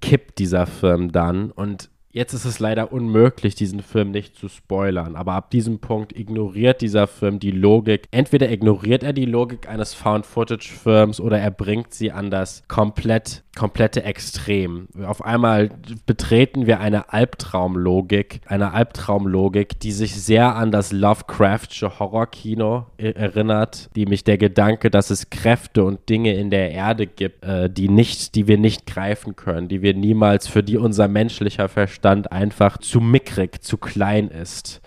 [0.00, 5.16] kippt dieser Film dann und Jetzt ist es leider unmöglich, diesen Film nicht zu spoilern,
[5.16, 8.02] aber ab diesem Punkt ignoriert dieser Film die Logik.
[8.10, 14.04] Entweder ignoriert er die Logik eines Found-Footage-Films oder er bringt sie an das komplett, komplette
[14.04, 14.88] Extrem.
[15.06, 15.70] Auf einmal
[16.04, 24.04] betreten wir eine Albtraumlogik, eine Albtraumlogik, die sich sehr an das Lovecraftsche Horrorkino erinnert, die
[24.04, 28.34] mich der Gedanke, dass es Kräfte und Dinge in der Erde gibt, äh, die nicht,
[28.34, 32.78] die wir nicht greifen können, die wir niemals, für die unser menschlicher Verstand Verstand einfach
[32.78, 34.80] zu mickrig, zu klein ist.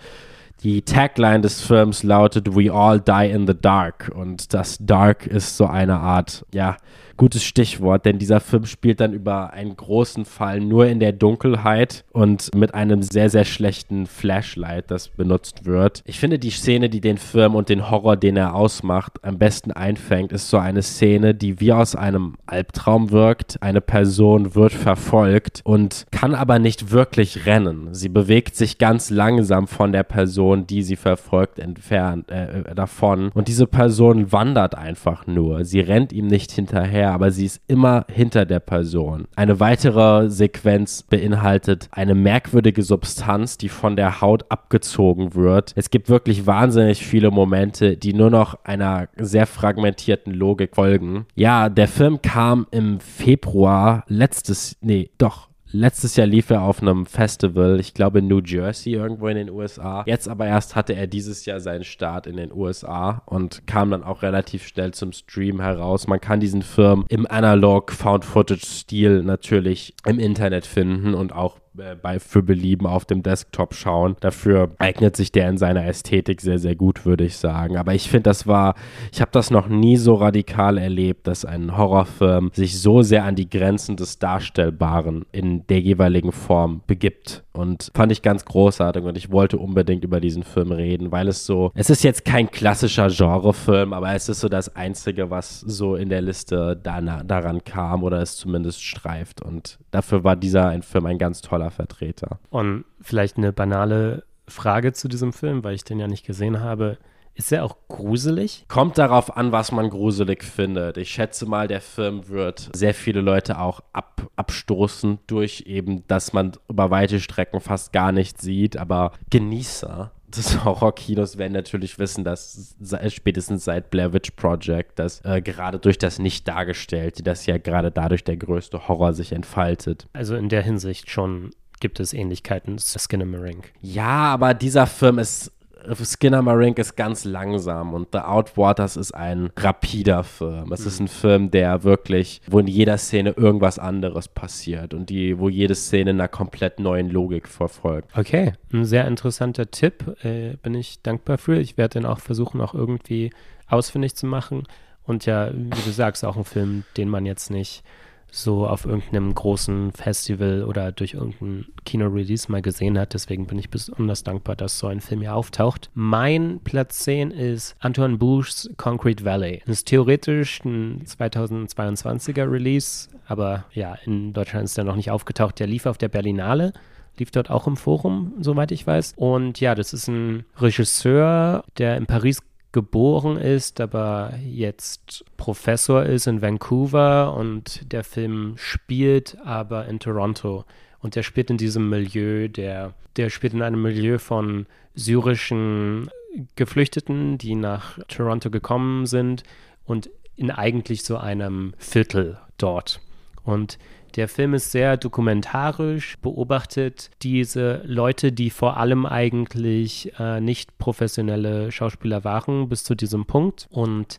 [0.62, 5.56] Die Tagline des Films lautet We all die in the dark und das Dark ist
[5.56, 6.76] so eine Art, ja,
[7.16, 12.04] gutes Stichwort, denn dieser Film spielt dann über einen großen Fall nur in der Dunkelheit
[12.12, 16.02] und mit einem sehr, sehr schlechten Flashlight, das benutzt wird.
[16.04, 19.72] Ich finde die Szene, die den Film und den Horror, den er ausmacht, am besten
[19.72, 23.56] einfängt, ist so eine Szene, die wie aus einem Albtraum wirkt.
[23.62, 27.94] Eine Person wird verfolgt und kann aber nicht wirklich rennen.
[27.94, 33.30] Sie bewegt sich ganz langsam von der Person, die sie verfolgt, entfernt äh, äh davon.
[33.34, 35.64] Und diese Person wandert einfach nur.
[35.64, 39.26] Sie rennt ihm nicht hinterher hinterher, aber sie ist immer hinter der Person.
[39.36, 45.72] Eine weitere Sequenz beinhaltet eine merkwürdige Substanz, die von der Haut abgezogen wird.
[45.76, 51.26] Es gibt wirklich wahnsinnig viele Momente, die nur noch einer sehr fragmentierten Logik folgen.
[51.34, 55.48] Ja, der Film kam im Februar letztes, nee, doch,
[55.78, 59.50] Letztes Jahr lief er auf einem Festival, ich glaube in New Jersey, irgendwo in den
[59.50, 60.04] USA.
[60.06, 64.02] Jetzt aber erst hatte er dieses Jahr seinen Start in den USA und kam dann
[64.02, 66.06] auch relativ schnell zum Stream heraus.
[66.06, 71.58] Man kann diesen Film im Analog Found Footage Stil natürlich im Internet finden und auch
[72.02, 74.16] bei für Belieben auf dem Desktop schauen.
[74.20, 77.76] Dafür eignet sich der in seiner Ästhetik sehr, sehr gut, würde ich sagen.
[77.76, 78.74] Aber ich finde, das war,
[79.12, 83.36] ich habe das noch nie so radikal erlebt, dass ein Horrorfilm sich so sehr an
[83.36, 87.44] die Grenzen des Darstellbaren in der jeweiligen Form begibt.
[87.52, 91.46] Und fand ich ganz großartig und ich wollte unbedingt über diesen Film reden, weil es
[91.46, 95.96] so, es ist jetzt kein klassischer Genrefilm, aber es ist so das Einzige, was so
[95.96, 99.40] in der Liste da, daran kam oder es zumindest streift.
[99.40, 102.38] Und dafür war dieser ein Film ein ganz toller Vertreter.
[102.50, 106.98] Und vielleicht eine banale Frage zu diesem Film, weil ich den ja nicht gesehen habe.
[107.34, 108.64] Ist er auch gruselig?
[108.66, 110.96] Kommt darauf an, was man gruselig findet.
[110.96, 116.32] Ich schätze mal, der Film wird sehr viele Leute auch ab, abstoßen durch eben, dass
[116.32, 118.78] man über weite Strecken fast gar nicht sieht.
[118.78, 122.76] Aber Genießer des Horrorkinos werden natürlich wissen, dass
[123.08, 128.24] spätestens seit Blair Witch Project, dass äh, gerade durch das Nicht-Dargestellte, dass ja gerade dadurch
[128.24, 130.08] der größte Horror sich entfaltet.
[130.12, 131.50] Also in der Hinsicht schon
[131.80, 133.72] gibt es Ähnlichkeiten zu Skinamarink.
[133.80, 135.52] Ja, aber dieser Film ist
[135.94, 140.72] Skinner Marink ist ganz langsam und The Outwaters ist ein rapider Film.
[140.72, 140.86] Es mhm.
[140.86, 145.48] ist ein Film, der wirklich, wo in jeder Szene irgendwas anderes passiert und die, wo
[145.48, 148.16] jede Szene einer komplett neuen Logik verfolgt.
[148.16, 150.16] Okay, ein sehr interessanter Tipp.
[150.24, 151.58] Äh, bin ich dankbar für.
[151.58, 153.30] Ich werde den auch versuchen, auch irgendwie
[153.68, 154.64] ausfindig zu machen.
[155.04, 157.84] Und ja, wie du sagst, auch ein Film, den man jetzt nicht
[158.30, 163.14] so auf irgendeinem großen Festival oder durch irgendein Kino-Release mal gesehen hat.
[163.14, 165.90] Deswegen bin ich besonders dankbar, dass so ein Film hier auftaucht.
[165.94, 169.62] Mein Platz 10 ist Antoine Bouches Concrete Valley.
[169.66, 175.58] Das ist theoretisch ein 2022er Release, aber ja, in Deutschland ist der noch nicht aufgetaucht.
[175.58, 176.72] Der lief auf der Berlinale
[177.18, 179.14] lief dort auch im Forum, soweit ich weiß.
[179.16, 182.40] Und ja, das ist ein Regisseur, der in Paris
[182.76, 190.66] geboren ist, aber jetzt Professor ist in Vancouver und der Film spielt aber in Toronto.
[191.00, 196.10] Und der spielt in diesem Milieu, der, der spielt in einem Milieu von syrischen
[196.56, 199.42] Geflüchteten, die nach Toronto gekommen sind
[199.86, 203.00] und in eigentlich so einem Viertel dort.
[203.42, 203.78] Und
[204.14, 207.10] der Film ist sehr dokumentarisch, beobachtet.
[207.22, 213.66] Diese Leute, die vor allem eigentlich äh, nicht professionelle Schauspieler waren bis zu diesem Punkt
[213.70, 214.18] und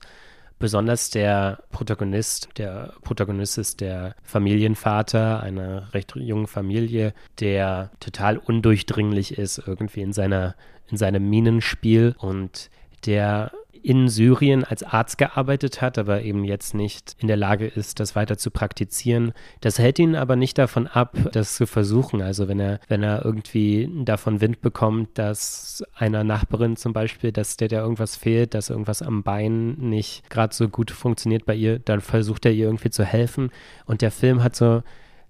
[0.59, 9.37] besonders der Protagonist, der Protagonist ist der Familienvater einer recht jungen Familie, der total undurchdringlich
[9.37, 10.55] ist irgendwie in seiner
[10.89, 12.69] in seinem Minenspiel und
[13.05, 13.51] der
[13.83, 18.17] in Syrien als Arzt gearbeitet hat, aber eben jetzt nicht in der Lage ist, das
[18.17, 19.31] weiter zu praktizieren.
[19.61, 22.21] Das hält ihn aber nicht davon ab, das zu versuchen.
[22.21, 27.55] Also wenn er, wenn er irgendwie davon Wind bekommt, dass einer Nachbarin zum Beispiel, dass
[27.55, 31.79] der da irgendwas fehlt, dass irgendwas am Bein nicht gerade so gut funktioniert bei ihr,
[31.79, 33.51] dann versucht er ihr irgendwie zu helfen.
[33.85, 34.83] Und der Film hat so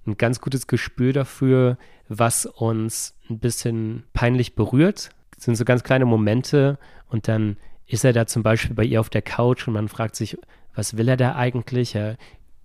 [0.07, 1.77] ein ganz gutes Gespür dafür,
[2.09, 5.09] was uns ein bisschen peinlich berührt.
[5.35, 8.99] Das sind so ganz kleine Momente und dann ist er da zum Beispiel bei ihr
[8.99, 10.37] auf der Couch und man fragt sich,
[10.75, 11.95] was will er da eigentlich?
[11.95, 12.17] Er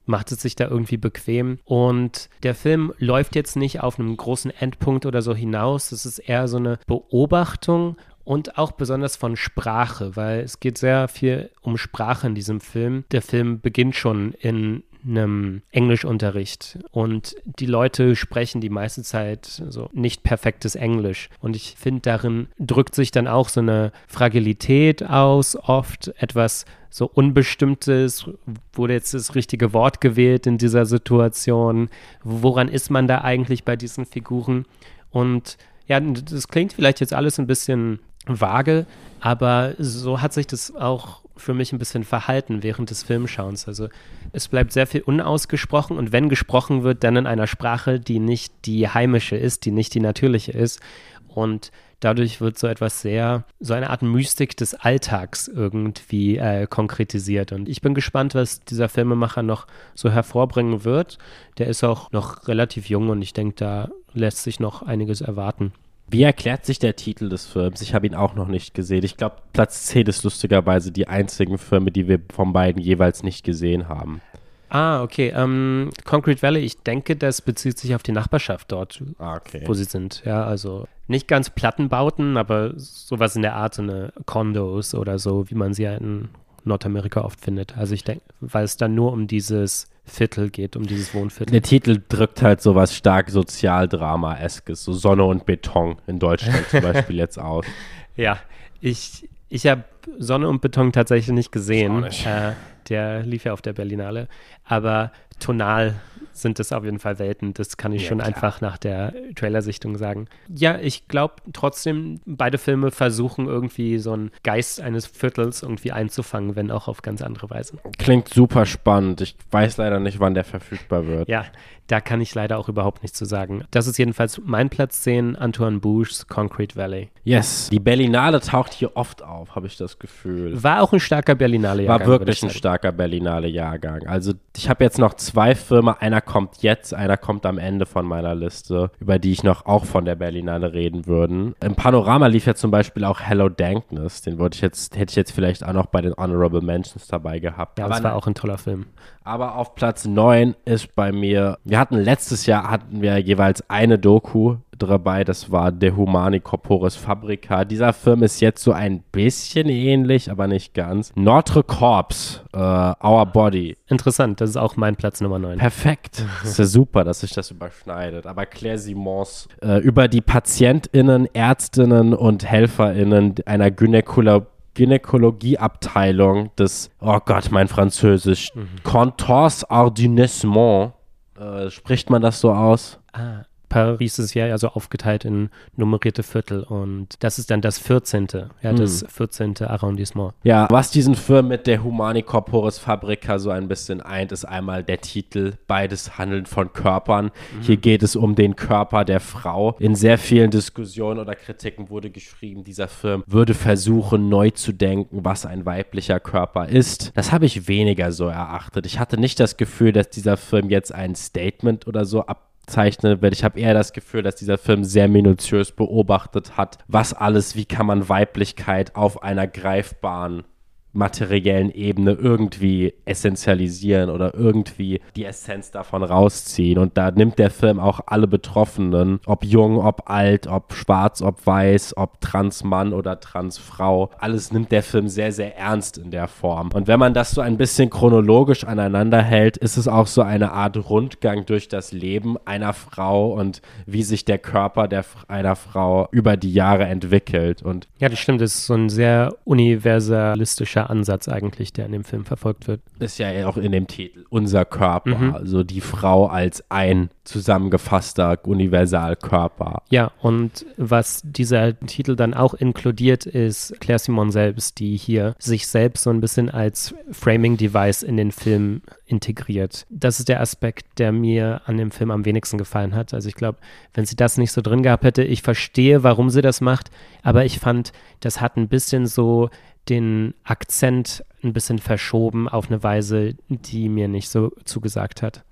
[0.04, 1.58] macht es sich da irgendwie bequem.
[1.64, 5.92] Und der Film läuft jetzt nicht auf einem großen Endpunkt oder so hinaus.
[5.92, 11.08] Es ist eher so eine Beobachtung und auch besonders von Sprache, weil es geht sehr
[11.08, 13.04] viel um Sprache in diesem Film.
[13.12, 19.88] Der Film beginnt schon in einem Englischunterricht und die Leute sprechen die meiste Zeit so
[19.92, 21.28] nicht perfektes Englisch.
[21.40, 27.10] Und ich finde, darin drückt sich dann auch so eine Fragilität aus, oft etwas so
[27.12, 28.26] Unbestimmtes,
[28.74, 31.88] wurde jetzt das richtige Wort gewählt in dieser Situation,
[32.22, 34.66] woran ist man da eigentlich bei diesen Figuren?
[35.10, 38.86] Und ja, das klingt vielleicht jetzt alles ein bisschen vage,
[39.20, 43.68] aber so hat sich das auch für mich ein bisschen verhalten während des Filmschauens.
[43.68, 43.88] Also
[44.32, 48.52] es bleibt sehr viel unausgesprochen und wenn gesprochen wird, dann in einer Sprache, die nicht
[48.64, 50.80] die heimische ist, die nicht die natürliche ist.
[51.28, 51.70] Und
[52.00, 57.52] dadurch wird so etwas sehr, so eine Art Mystik des Alltags irgendwie äh, konkretisiert.
[57.52, 61.18] Und ich bin gespannt, was dieser Filmemacher noch so hervorbringen wird.
[61.58, 65.72] Der ist auch noch relativ jung und ich denke, da lässt sich noch einiges erwarten.
[66.12, 67.80] Wie erklärt sich der Titel des Films?
[67.80, 69.02] Ich habe ihn auch noch nicht gesehen.
[69.02, 73.46] Ich glaube, Platz 10 ist lustigerweise die einzigen Filme, die wir von beiden jeweils nicht
[73.46, 74.20] gesehen haben.
[74.68, 75.32] Ah, okay.
[75.34, 79.62] Ähm, Concrete Valley, ich denke, das bezieht sich auf die Nachbarschaft dort, ah, okay.
[79.64, 80.22] wo sie sind.
[80.26, 85.48] Ja, also nicht ganz Plattenbauten, aber sowas in der Art, so eine Condos oder so,
[85.48, 86.28] wie man sie ja in
[86.64, 87.78] Nordamerika oft findet.
[87.78, 91.52] Also ich denke, weil es dann nur um dieses Viertel geht, um dieses Wohnviertel.
[91.52, 97.16] Der Titel drückt halt sowas stark Sozialdrama-eskes, so Sonne und Beton in Deutschland zum Beispiel
[97.16, 97.64] jetzt aus.
[98.14, 98.38] Ja,
[98.82, 99.84] ich, ich habe
[100.18, 102.00] Sonne und Beton tatsächlich nicht gesehen.
[102.00, 102.26] Nicht.
[102.26, 102.52] Äh,
[102.90, 104.28] der lief ja auf der Berlinale.
[104.66, 105.94] Aber tonal
[106.32, 107.54] sind es auf jeden Fall Welten.
[107.54, 108.28] Das kann ich ja, schon klar.
[108.28, 110.28] einfach nach der Trailersichtung sagen.
[110.48, 116.56] Ja, ich glaube trotzdem, beide Filme versuchen irgendwie so einen Geist eines Viertels irgendwie einzufangen,
[116.56, 117.78] wenn auch auf ganz andere Weise.
[117.98, 119.20] Klingt super spannend.
[119.20, 121.28] Ich weiß leider nicht, wann der verfügbar wird.
[121.28, 121.44] Ja,
[121.92, 123.64] da kann ich leider auch überhaupt nichts zu sagen.
[123.70, 127.10] Das ist jedenfalls mein Platz 10, Antoine Bouches Concrete Valley.
[127.22, 130.62] Yes, die Berlinale taucht hier oft auf, habe ich das Gefühl.
[130.62, 132.08] War auch ein starker Berlinale-Jahrgang.
[132.08, 134.06] War wirklich ein starker Berlinale-Jahrgang.
[134.06, 138.06] Also ich habe jetzt noch zwei Filme, einer kommt jetzt, einer kommt am Ende von
[138.06, 141.52] meiner Liste, über die ich noch auch von der Berlinale reden würde.
[141.60, 145.16] Im Panorama lief ja zum Beispiel auch Hello Dankness, den wollte ich jetzt, hätte ich
[145.16, 147.78] jetzt vielleicht auch noch bei den Honorable Mentions dabei gehabt.
[147.78, 148.86] Ja, das war auch ein toller Film.
[149.24, 153.98] Aber auf Platz 9 ist bei mir, wir hatten letztes Jahr, hatten wir jeweils eine
[153.98, 157.64] Doku dabei, das war De Humani Corporis Fabrica.
[157.64, 161.12] Dieser Film ist jetzt so ein bisschen ähnlich, aber nicht ganz.
[161.16, 163.76] Notre Corps, äh, Our Body.
[163.88, 165.58] Interessant, das ist auch mein Platz Nummer 9.
[165.58, 166.24] Perfekt.
[166.44, 168.26] Ist ja super, dass sich das überschneidet.
[168.26, 177.18] Aber Claire Simons äh, über die PatientInnen, Ärztinnen und HelferInnen einer Gynäkologie Gynäkologieabteilung des, oh
[177.22, 178.68] Gott, mein Französisch, mhm.
[178.82, 180.94] Contors Ardinessements.
[181.36, 182.98] Äh, spricht man das so aus?
[183.12, 183.42] Ah,
[183.72, 188.28] Paris ist ja also aufgeteilt in nummerierte Viertel und das ist dann das 14.
[188.60, 188.76] Ja, hm.
[188.76, 189.62] das 14.
[189.62, 190.34] Arrondissement.
[190.42, 194.84] Ja, was diesen Film mit der Humani Corporis Fabrica so ein bisschen eint, ist einmal
[194.84, 195.54] der Titel.
[195.66, 197.26] Beides handeln von Körpern.
[197.26, 197.62] Mhm.
[197.62, 199.74] Hier geht es um den Körper der Frau.
[199.78, 205.24] In sehr vielen Diskussionen oder Kritiken wurde geschrieben, dieser Film würde versuchen, neu zu denken,
[205.24, 207.10] was ein weiblicher Körper ist.
[207.14, 208.84] Das habe ich weniger so erachtet.
[208.84, 213.20] Ich hatte nicht das Gefühl, dass dieser Film jetzt ein Statement oder so ab zeichne,
[213.22, 217.56] weil ich habe eher das Gefühl, dass dieser Film sehr minutiös beobachtet hat, was alles,
[217.56, 220.44] wie kann man Weiblichkeit auf einer greifbaren
[220.92, 226.78] materiellen Ebene irgendwie essentialisieren oder irgendwie die Essenz davon rausziehen.
[226.78, 231.46] Und da nimmt der Film auch alle Betroffenen, ob jung, ob alt, ob schwarz, ob
[231.46, 236.70] weiß, ob Transmann oder Transfrau, alles nimmt der Film sehr, sehr ernst in der Form.
[236.72, 240.52] Und wenn man das so ein bisschen chronologisch aneinander hält, ist es auch so eine
[240.52, 246.08] Art Rundgang durch das Leben einer Frau und wie sich der Körper der, einer Frau
[246.10, 247.62] über die Jahre entwickelt.
[247.62, 248.40] Und ja, das stimmt.
[248.40, 252.80] Das ist so ein sehr universalistischer der Ansatz eigentlich, der in dem Film verfolgt wird.
[252.98, 255.34] Ist ja auch in dem Titel unser Körper, mhm.
[255.34, 259.82] also die Frau als ein zusammengefasster Universalkörper.
[259.90, 265.68] Ja, und was dieser Titel dann auch inkludiert, ist Claire Simon selbst, die hier sich
[265.68, 269.86] selbst so ein bisschen als Framing-Device in den Film integriert.
[269.90, 273.14] Das ist der Aspekt, der mir an dem Film am wenigsten gefallen hat.
[273.14, 273.58] Also ich glaube,
[273.94, 276.90] wenn sie das nicht so drin gehabt hätte, ich verstehe, warum sie das macht,
[277.22, 279.50] aber ich fand, das hat ein bisschen so
[279.88, 285.44] den Akzent ein bisschen verschoben auf eine Weise, die mir nicht so zugesagt hat.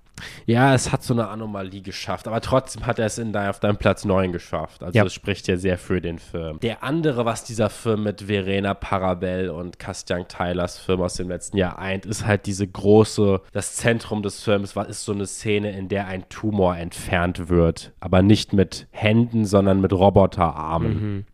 [0.46, 3.76] Ja, es hat so eine Anomalie geschafft, aber trotzdem hat er es in auf deinem
[3.76, 4.82] Platz 9 geschafft.
[4.82, 6.60] Also es spricht ja sehr für den Film.
[6.60, 11.56] Der andere, was dieser Film mit Verena Parabel und Castian Tylers Film aus dem letzten
[11.56, 15.70] Jahr eint, ist halt diese große, das Zentrum des Films war, ist so eine Szene,
[15.76, 20.92] in der ein Tumor entfernt wird, aber nicht mit Händen, sondern mit Roboterarmen.
[20.92, 21.24] Mhm.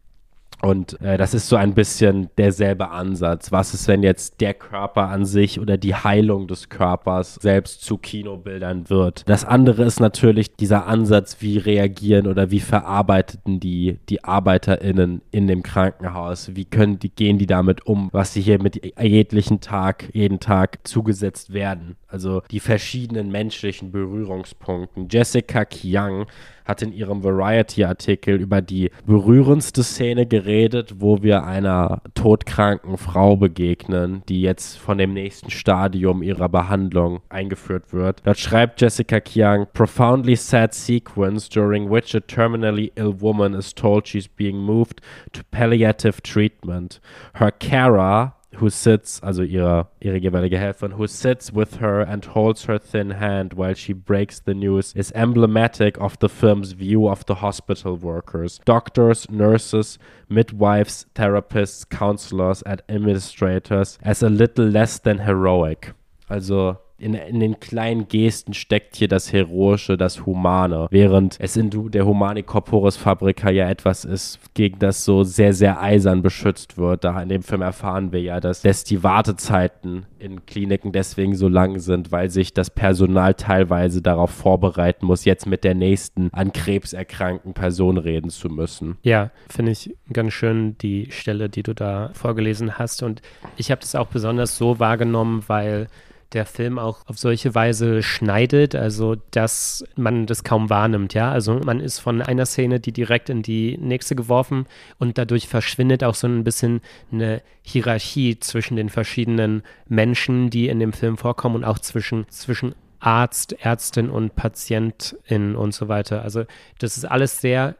[0.62, 3.52] Und äh, das ist so ein bisschen derselbe Ansatz.
[3.52, 7.98] Was ist, wenn jetzt der Körper an sich oder die Heilung des Körpers selbst zu
[7.98, 9.28] Kinobildern wird?
[9.28, 15.46] Das andere ist natürlich dieser Ansatz, wie reagieren oder wie verarbeiteten die, die ArbeiterInnen in
[15.46, 16.54] dem Krankenhaus?
[16.54, 20.78] Wie können die, gehen die damit um, was sie hier mit jedlichen Tag, jeden Tag
[20.84, 21.96] zugesetzt werden?
[22.09, 25.09] Also die verschiedenen menschlichen Berührungspunkten.
[25.11, 26.26] Jessica Kiang
[26.67, 34.23] hat in ihrem Variety-Artikel über die berührendste Szene geredet, wo wir einer todkranken Frau begegnen,
[34.29, 38.21] die jetzt von dem nächsten Stadium ihrer Behandlung eingeführt wird.
[38.25, 44.07] Dort schreibt Jessica Kiang, profoundly sad sequence during which a terminally ill woman is told
[44.09, 45.01] she's being moved
[45.33, 47.01] to palliative treatment.
[47.35, 52.64] Her carer who sits, also ihre, ihre jeweilige Helferin, who sits with her and holds
[52.64, 57.24] her thin hand while she breaks the news, is emblematic of the film's view of
[57.26, 58.61] the hospital workers.
[58.64, 59.98] Doctors, nurses,
[60.28, 65.92] midwives, therapists, counselors, and administrators as a little less than heroic.
[66.28, 71.70] Also in, in den kleinen Gesten steckt hier das Heroische, das Humane, während es in
[71.90, 77.05] der Humani Corporis Fabrica ja etwas ist, gegen das so sehr, sehr eisern beschützt wird.
[77.05, 81.49] Da in dem Film erfahren wir ja, dass, dass die Wartezeiten in Kliniken deswegen so
[81.49, 86.53] lang sind, weil sich das Personal teilweise darauf vorbereiten muss, jetzt mit der nächsten an
[86.53, 88.97] Krebs erkrankten Person reden zu müssen.
[89.03, 93.03] Ja, finde ich ganz schön die Stelle, die du da vorgelesen hast.
[93.03, 93.20] Und
[93.57, 95.88] ich habe das auch besonders so wahrgenommen, weil
[96.33, 101.31] der Film auch auf solche Weise schneidet, also dass man das kaum wahrnimmt, ja.
[101.31, 104.66] Also man ist von einer Szene, die direkt in die nächste geworfen
[104.99, 106.81] und dadurch verschwindet auch so ein bisschen
[107.12, 112.74] eine Hierarchie zwischen den verschiedenen Menschen, die in dem Film vorkommen und auch zwischen, zwischen
[112.99, 116.22] Arzt, Ärztin und Patientin und so weiter.
[116.22, 116.45] Also
[116.79, 117.77] das ist alles sehr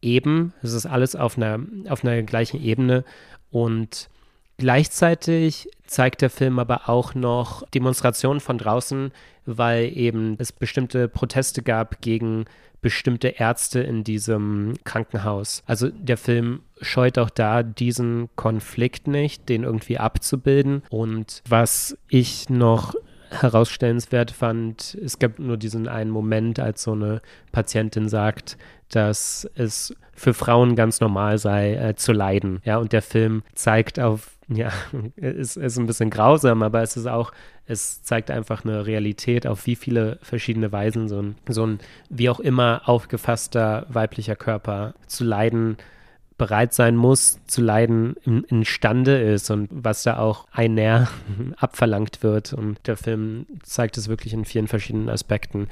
[0.00, 1.58] eben, es ist alles auf einer,
[1.88, 3.04] auf einer gleichen Ebene
[3.50, 4.08] und
[4.58, 9.12] Gleichzeitig zeigt der Film aber auch noch Demonstrationen von draußen,
[9.46, 12.44] weil eben es bestimmte Proteste gab gegen
[12.80, 15.62] bestimmte Ärzte in diesem Krankenhaus.
[15.66, 20.82] Also der Film scheut auch da diesen Konflikt nicht, den irgendwie abzubilden.
[20.90, 22.94] Und was ich noch
[23.30, 27.20] herausstellenswert fand, es gab nur diesen einen Moment, als so eine
[27.52, 28.56] Patientin sagt,
[28.90, 32.60] dass es für Frauen ganz normal sei, äh, zu leiden.
[32.64, 34.72] Ja, und der Film zeigt auf, ja,
[35.16, 37.32] ist, ist ein bisschen grausam, aber es ist auch,
[37.66, 42.30] es zeigt einfach eine Realität, auf wie viele verschiedene Weisen so ein, so ein wie
[42.30, 45.76] auch immer aufgefasster weiblicher Körper zu leiden
[46.38, 51.08] bereit sein muss, zu leiden, im, imstande ist und was da auch ein näher
[51.56, 52.52] abverlangt wird.
[52.52, 55.66] Und der Film zeigt es wirklich in vielen verschiedenen Aspekten.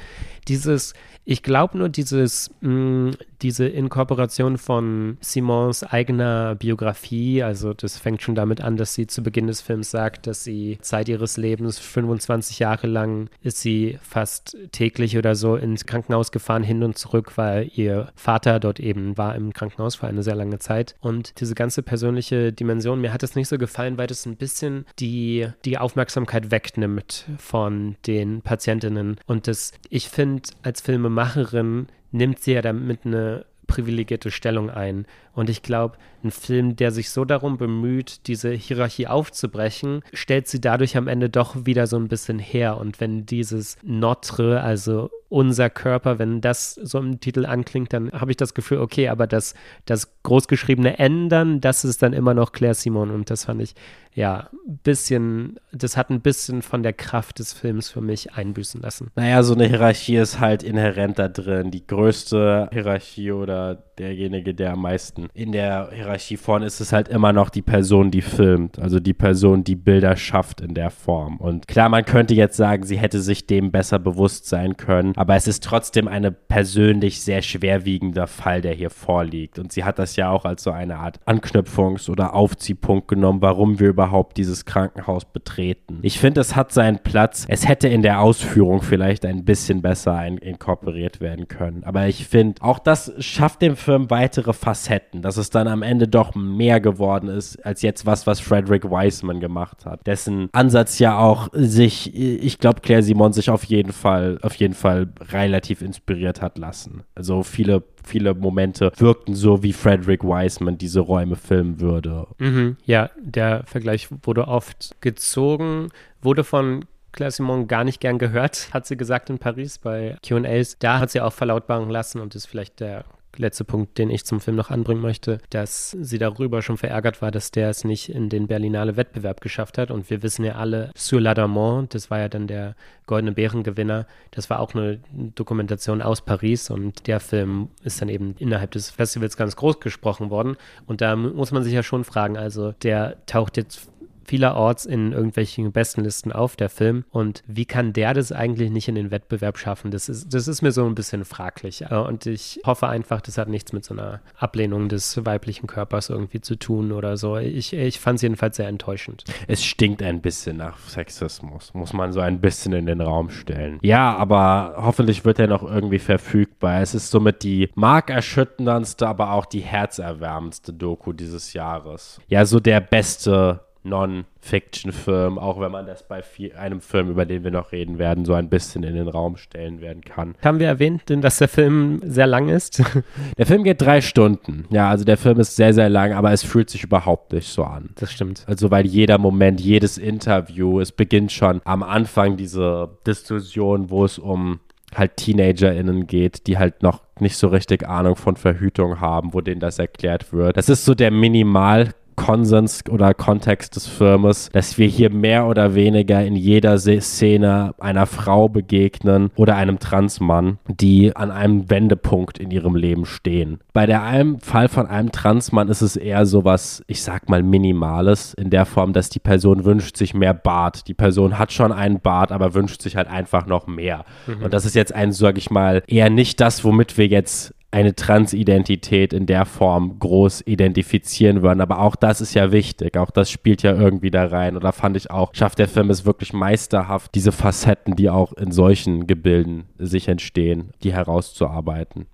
[0.49, 0.93] Dieses,
[1.25, 3.11] ich glaube nur, dieses, mh, mm,
[3.43, 9.23] diese Inkorporation von Simons eigener Biografie, also das fängt schon damit an, dass sie zu
[9.23, 14.57] Beginn des Films sagt, dass sie Zeit ihres Lebens 25 Jahre lang ist sie fast
[14.73, 19.35] täglich oder so ins Krankenhaus gefahren, hin und zurück, weil ihr Vater dort eben war
[19.35, 20.95] im Krankenhaus für eine sehr lange Zeit.
[21.01, 24.87] Und diese ganze persönliche Dimension, mir hat es nicht so gefallen, weil das ein bisschen
[24.99, 29.17] die, die Aufmerksamkeit wegnimmt von den Patientinnen.
[29.27, 35.07] Und das, ich finde, als Filmemacherin nimmt sie ja damit eine privilegierte Stellung ein.
[35.37, 40.61] Und ich glaube, ein Film, der sich so darum bemüht, diese Hierarchie aufzubrechen, stellt sie
[40.61, 42.79] dadurch am Ende doch wieder so ein bisschen her.
[42.79, 48.31] Und wenn dieses Notre, also unser Körper, wenn das so im Titel anklingt, dann habe
[48.31, 52.75] ich das Gefühl, okay, aber das, das großgeschriebene Ändern, das ist dann immer noch Claire
[52.75, 53.11] Simon.
[53.11, 53.75] Und das fand ich,
[54.15, 58.81] ja, ein bisschen, das hat ein bisschen von der Kraft des Films für mich einbüßen
[58.81, 59.11] lassen.
[59.17, 61.71] Naja, so eine Hierarchie ist halt inhärent da drin.
[61.71, 67.09] Die größte Hierarchie oder derjenige, der am meisten in der Hierarchie vorne ist, ist halt
[67.09, 68.79] immer noch die Person, die filmt.
[68.79, 71.39] Also die Person, die Bilder schafft in der Form.
[71.39, 75.35] Und klar, man könnte jetzt sagen, sie hätte sich dem besser bewusst sein können, aber
[75.35, 79.59] es ist trotzdem eine persönlich sehr schwerwiegender Fall, der hier vorliegt.
[79.59, 83.81] Und sie hat das ja auch als so eine Art Anknüpfungs- oder Aufziehpunkt genommen, warum
[83.81, 85.99] wir überhaupt dieses Krankenhaus betreten.
[86.03, 87.47] Ich finde, es hat seinen Platz.
[87.49, 91.85] Es hätte in der Ausführung vielleicht ein bisschen besser ein inkorporiert werden können.
[91.85, 96.09] Aber ich finde, auch das schafft dem Film weitere Facetten, dass es dann am Ende
[96.09, 100.07] doch mehr geworden ist, als jetzt was, was Frederick Wiseman gemacht hat.
[100.07, 104.75] Dessen Ansatz ja auch sich, ich glaube, Claire Simon sich auf jeden Fall, auf jeden
[104.75, 107.03] Fall relativ inspiriert hat lassen.
[107.15, 112.29] Also viele viele Momente wirkten so, wie Frederick Wiseman diese Räume filmen würde.
[112.39, 115.89] Mhm, ja, der Vergleich wurde oft gezogen,
[116.23, 120.79] wurde von Claire Simon gar nicht gern gehört, hat sie gesagt in Paris bei QAs.
[120.79, 123.05] Da hat sie auch verlautbaren lassen und ist vielleicht der
[123.39, 127.31] letzte Punkt, den ich zum Film noch anbringen möchte, dass sie darüber schon verärgert war,
[127.31, 129.91] dass der es nicht in den Berlinale Wettbewerb geschafft hat.
[129.91, 132.75] Und wir wissen ja alle, Sur l'Adamant, das war ja dann der
[133.07, 138.35] Goldene Bärengewinner, das war auch eine Dokumentation aus Paris und der Film ist dann eben
[138.39, 140.57] innerhalb des Festivals ganz groß gesprochen worden.
[140.87, 143.89] Und da muss man sich ja schon fragen, also der taucht jetzt
[144.27, 147.05] vielerorts in irgendwelchen Bestenlisten auf, der Film.
[147.11, 149.91] Und wie kann der das eigentlich nicht in den Wettbewerb schaffen?
[149.91, 151.85] Das ist, das ist mir so ein bisschen fraglich.
[151.91, 156.41] Und ich hoffe einfach, das hat nichts mit so einer Ablehnung des weiblichen Körpers irgendwie
[156.41, 157.37] zu tun oder so.
[157.37, 159.25] Ich, ich fand es jedenfalls sehr enttäuschend.
[159.49, 163.79] Es stinkt ein bisschen nach Sexismus, muss man so ein bisschen in den Raum stellen.
[163.83, 166.81] Ja, aber hoffentlich wird er noch irgendwie verfügbar.
[166.81, 172.21] Es ist somit die markerschütterndste, aber auch die herzerwärmendste Doku dieses Jahres.
[172.29, 177.45] Ja, so der beste Non-Fiction-Film, auch wenn man das bei viel, einem Film, über den
[177.45, 180.35] wir noch reden werden, so ein bisschen in den Raum stellen werden kann.
[180.43, 182.83] Haben wir erwähnt, dass der Film sehr lang ist?
[183.39, 184.65] Der Film geht drei Stunden.
[184.71, 187.65] Ja, also der Film ist sehr, sehr lang, aber es fühlt sich überhaupt nicht so
[187.65, 187.91] an.
[187.97, 188.45] Das stimmt.
[188.47, 194.19] Also, weil jeder Moment, jedes Interview, es beginnt schon am Anfang diese Diskussion, wo es
[194.19, 194.61] um
[194.95, 199.61] halt TeenagerInnen geht, die halt noch nicht so richtig Ahnung von Verhütung haben, wo denen
[199.61, 200.57] das erklärt wird.
[200.57, 205.75] Das ist so der Minimal- Konsens oder Kontext des Filmes, dass wir hier mehr oder
[205.75, 212.51] weniger in jeder Szene einer Frau begegnen oder einem Transmann, die an einem Wendepunkt in
[212.51, 213.61] ihrem Leben stehen.
[213.73, 217.43] Bei der einem Fall von einem Transmann ist es eher so was, ich sag mal,
[217.43, 220.89] Minimales, in der Form, dass die Person wünscht sich mehr Bart.
[220.89, 224.05] Die Person hat schon einen Bart, aber wünscht sich halt einfach noch mehr.
[224.27, 224.45] Mhm.
[224.45, 227.95] Und das ist jetzt ein, sag ich mal, eher nicht das, womit wir jetzt eine
[227.95, 231.61] Transidentität in der Form groß identifizieren würden.
[231.61, 232.97] Aber auch das ist ja wichtig.
[232.97, 234.57] Auch das spielt ja irgendwie da rein.
[234.57, 238.51] Oder fand ich auch, schafft der Film es wirklich meisterhaft, diese Facetten, die auch in
[238.51, 242.07] solchen Gebilden sich entstehen, die herauszuarbeiten.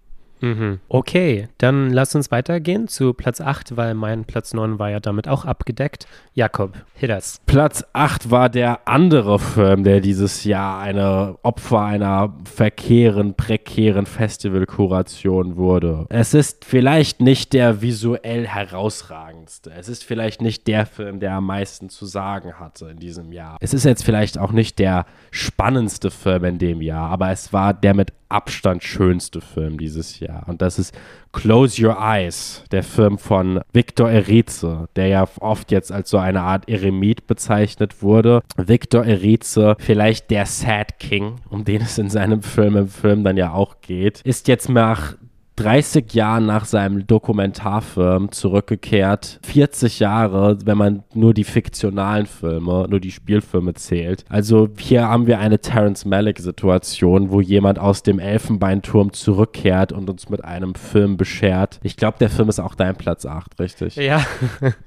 [0.43, 0.81] Mhm.
[0.89, 5.29] Okay, dann lass uns weitergehen zu Platz 8, weil mein Platz 9 war ja damit
[5.29, 6.07] auch abgedeckt.
[6.35, 7.41] Jakob, hit us.
[7.47, 15.57] Platz 8 war der andere Film, der dieses Jahr eine Opfer einer verkehren, prekären Festivalkuration
[15.57, 16.07] wurde.
[16.09, 19.71] Es ist vielleicht nicht der visuell herausragendste.
[19.79, 23.57] Es ist vielleicht nicht der Film, der am meisten zu sagen hatte in diesem Jahr.
[23.61, 27.73] Es ist jetzt vielleicht auch nicht der spannendste Film in dem Jahr, aber es war
[27.75, 30.45] der mit Abstand schönste Film dieses Jahr.
[30.49, 30.95] Und das ist
[31.33, 36.43] Close Your Eyes, der Film von Victor Erice, der ja oft jetzt als so eine
[36.43, 38.43] Art Eremit bezeichnet wurde.
[38.57, 43.37] Victor Erice, vielleicht der Sad King, um den es in seinem Film im Film dann
[43.37, 45.17] ja auch geht, ist jetzt nach
[45.57, 49.39] 30 Jahre nach seinem Dokumentarfilm zurückgekehrt.
[49.45, 54.25] 40 Jahre, wenn man nur die fiktionalen Filme, nur die Spielfilme zählt.
[54.29, 60.29] Also hier haben wir eine Terence Malick-Situation, wo jemand aus dem Elfenbeinturm zurückkehrt und uns
[60.29, 61.81] mit einem Film beschert.
[61.83, 63.97] Ich glaube, der Film ist auch dein Platz 8, richtig?
[63.97, 64.25] Ja.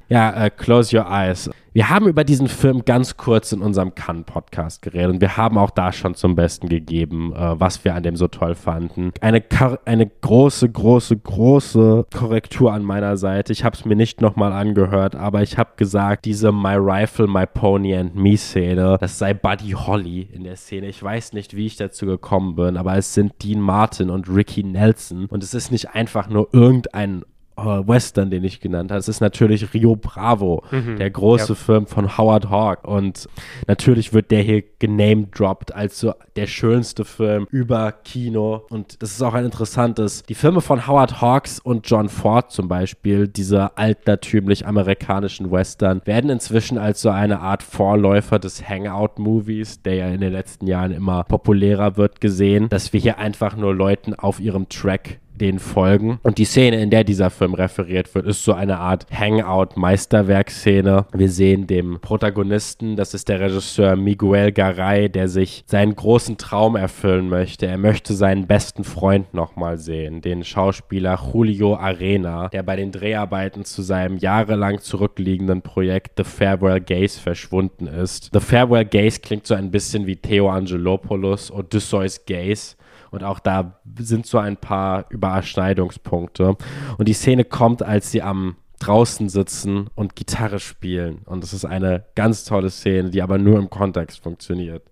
[0.10, 1.50] ja, uh, Close Your Eyes.
[1.76, 5.72] Wir haben über diesen Film ganz kurz in unserem Cannes-Podcast geredet und wir haben auch
[5.72, 9.12] da schon zum Besten gegeben, äh, was wir an dem so toll fanden.
[9.20, 9.44] Eine,
[9.84, 13.52] eine große, große, große Korrektur an meiner Seite.
[13.52, 17.46] Ich habe es mir nicht nochmal angehört, aber ich habe gesagt, diese My Rifle, My
[17.46, 20.88] Pony and Me Szene, das sei Buddy Holly in der Szene.
[20.88, 24.64] Ich weiß nicht, wie ich dazu gekommen bin, aber es sind Dean Martin und Ricky
[24.64, 27.26] Nelson und es ist nicht einfach nur irgendein
[27.58, 29.00] Western, den ich genannt habe.
[29.00, 31.56] Es ist natürlich Rio Bravo, mhm, der große ja.
[31.56, 32.86] Film von Howard Hawk.
[32.86, 33.28] Und
[33.68, 38.64] natürlich wird der hier genamedropped als so der schönste Film über Kino.
[38.70, 40.24] Und das ist auch ein interessantes.
[40.24, 46.30] Die Filme von Howard Hawks und John Ford zum Beispiel, diese altertümlich amerikanischen Western, werden
[46.30, 51.24] inzwischen als so eine Art Vorläufer des Hangout-Movies, der ja in den letzten Jahren immer
[51.24, 56.20] populärer wird, gesehen, dass wir hier einfach nur Leuten auf ihrem Track den folgen.
[56.24, 61.06] Und die Szene, in der dieser Film referiert wird, ist so eine Art Hangout-Meisterwerk-Szene.
[61.14, 66.76] Wir sehen dem Protagonisten, das ist der Regisseur Miguel Garay, der sich seinen großen Traum
[66.76, 67.68] erfüllen möchte.
[67.68, 73.66] Er möchte seinen besten Freund nochmal sehen, den Schauspieler Julio Arena, der bei den Dreharbeiten
[73.66, 78.30] zu seinem jahrelang zurückliegenden Projekt The Farewell Gaze verschwunden ist.
[78.34, 82.76] The Farewell Gaze klingt so ein bisschen wie Theo Angelopoulos, Odysseus Gaze.
[83.16, 86.58] Und auch da sind so ein paar Überschneidungspunkte.
[86.98, 91.20] Und die Szene kommt, als sie am draußen sitzen und Gitarre spielen.
[91.26, 94.84] Und das ist eine ganz tolle Szene, die aber nur im Kontext funktioniert.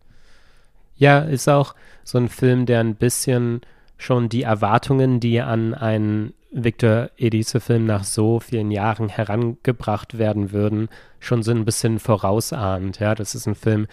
[0.96, 3.62] Ja, ist auch so ein Film, der ein bisschen
[3.98, 10.88] schon die Erwartungen, die an einen Victor Edice-Film nach so vielen Jahren herangebracht werden würden,
[11.20, 13.00] schon so ein bisschen vorausahnt.
[13.00, 13.88] Ja, das ist ein Film,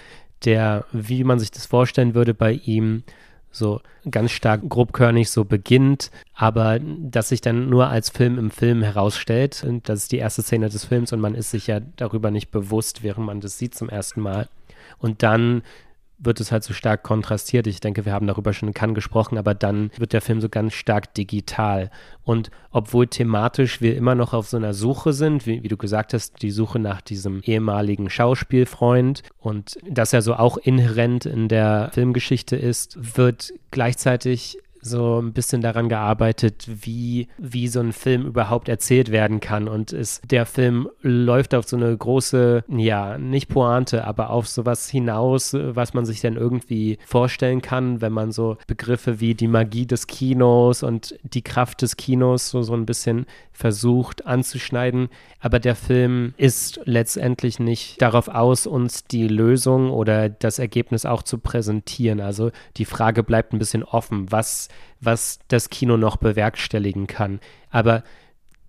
[0.45, 3.03] der, wie man sich das vorstellen würde, bei ihm
[3.51, 3.81] so
[4.11, 9.65] ganz stark grobkörnig so beginnt, aber dass sich dann nur als Film im Film herausstellt.
[9.67, 12.51] Und das ist die erste Szene des Films und man ist sich ja darüber nicht
[12.51, 14.49] bewusst, während man das sieht zum ersten Mal.
[14.99, 15.63] Und dann
[16.21, 17.67] wird es halt so stark kontrastiert.
[17.67, 20.49] Ich denke, wir haben darüber schon in Cannes gesprochen, aber dann wird der Film so
[20.49, 21.91] ganz stark digital.
[22.23, 26.13] Und obwohl thematisch wir immer noch auf so einer Suche sind, wie, wie du gesagt
[26.15, 31.91] hast, die Suche nach diesem ehemaligen Schauspielfreund und das ja so auch inhärent in der
[31.93, 38.69] Filmgeschichte ist, wird gleichzeitig so ein bisschen daran gearbeitet, wie, wie so ein Film überhaupt
[38.69, 39.69] erzählt werden kann.
[39.69, 44.89] Und es, der Film läuft auf so eine große, ja, nicht Pointe, aber auf sowas
[44.89, 49.87] hinaus, was man sich dann irgendwie vorstellen kann, wenn man so Begriffe wie die Magie
[49.87, 55.09] des Kinos und die Kraft des Kinos so, so ein bisschen versucht anzuschneiden.
[55.39, 61.23] Aber der Film ist letztendlich nicht darauf aus, uns die Lösung oder das Ergebnis auch
[61.23, 62.21] zu präsentieren.
[62.21, 64.69] Also die Frage bleibt ein bisschen offen, was,
[65.01, 67.41] was das Kino noch bewerkstelligen kann.
[67.71, 68.03] Aber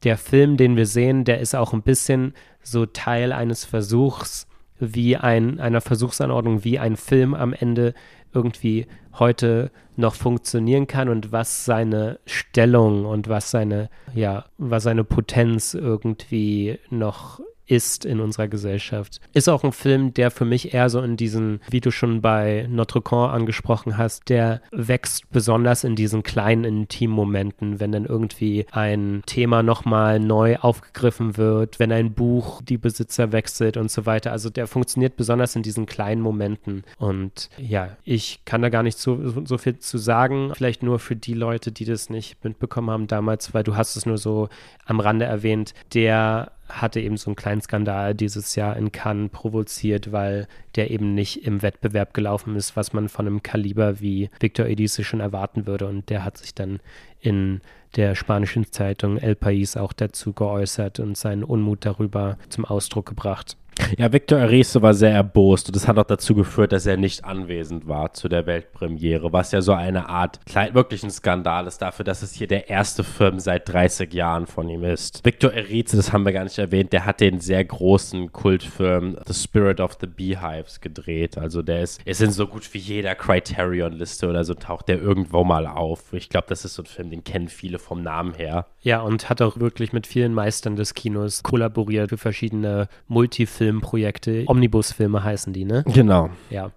[0.04, 2.34] der Film, den wir sehen, der ist auch ein bisschen
[2.64, 4.48] so Teil eines Versuchs,
[4.80, 7.94] wie ein, einer Versuchsanordnung, wie ein Film am Ende
[8.34, 8.88] irgendwie
[9.20, 15.74] heute noch funktionieren kann und was seine Stellung und was seine, ja, was seine Potenz
[15.74, 17.42] irgendwie noch
[17.72, 19.22] ist in unserer Gesellschaft.
[19.32, 22.68] Ist auch ein Film, der für mich eher so in diesen, wie du schon bei
[22.70, 28.66] Notre Dame angesprochen hast, der wächst besonders in diesen kleinen intimen Momenten, wenn dann irgendwie
[28.72, 34.34] ein Thema nochmal neu aufgegriffen wird, wenn ein Buch die Besitzer wechselt und so weiter.
[34.34, 36.84] Also der funktioniert besonders in diesen kleinen Momenten.
[36.98, 40.52] Und ja, ich kann da gar nicht so, so viel zu sagen.
[40.56, 44.06] Vielleicht nur für die Leute, die das nicht mitbekommen haben damals, weil du hast es
[44.06, 44.50] nur so
[44.86, 45.74] am Rande erwähnt.
[45.94, 51.14] Der hatte eben so einen kleinen Skandal dieses Jahr in Cannes provoziert, weil der eben
[51.14, 55.68] nicht im Wettbewerb gelaufen ist, was man von einem Kaliber wie Victor Edice schon erwarten
[55.68, 55.88] würde.
[55.88, 56.80] Und der hat sich dann
[57.20, 57.62] in
[57.96, 63.58] der spanischen Zeitung El País auch dazu geäußert und seinen Unmut darüber zum Ausdruck gebracht.
[63.98, 67.26] Ja, Victor Arizo war sehr erbost und das hat auch dazu geführt, dass er nicht
[67.26, 70.40] anwesend war zu der Weltpremiere, was ja so eine Art
[70.74, 74.70] wirklich ein Skandal ist dafür, dass es hier der erste Film seit 30 Jahren von
[74.70, 75.24] ihm ist.
[75.26, 79.34] Victor Arizo, das haben wir gar nicht erwähnt, der hat den sehr großen Kultfilm The
[79.34, 81.38] Spirit of the Beehives gedreht.
[81.38, 85.44] Also der ist, ist in so gut wie jeder Criterion-Liste oder so taucht der irgendwo
[85.44, 86.14] mal auf.
[86.14, 88.68] Ich glaube, das ist so ein Film, den kennen viele vom Namen her.
[88.82, 94.46] Ja, und hat auch wirklich mit vielen Meistern des Kinos kollaboriert für verschiedene Multifilme Filmprojekte.
[94.48, 95.84] Omnibusfilme heißen die, ne?
[95.86, 96.32] Genau.
[96.50, 96.72] Ja.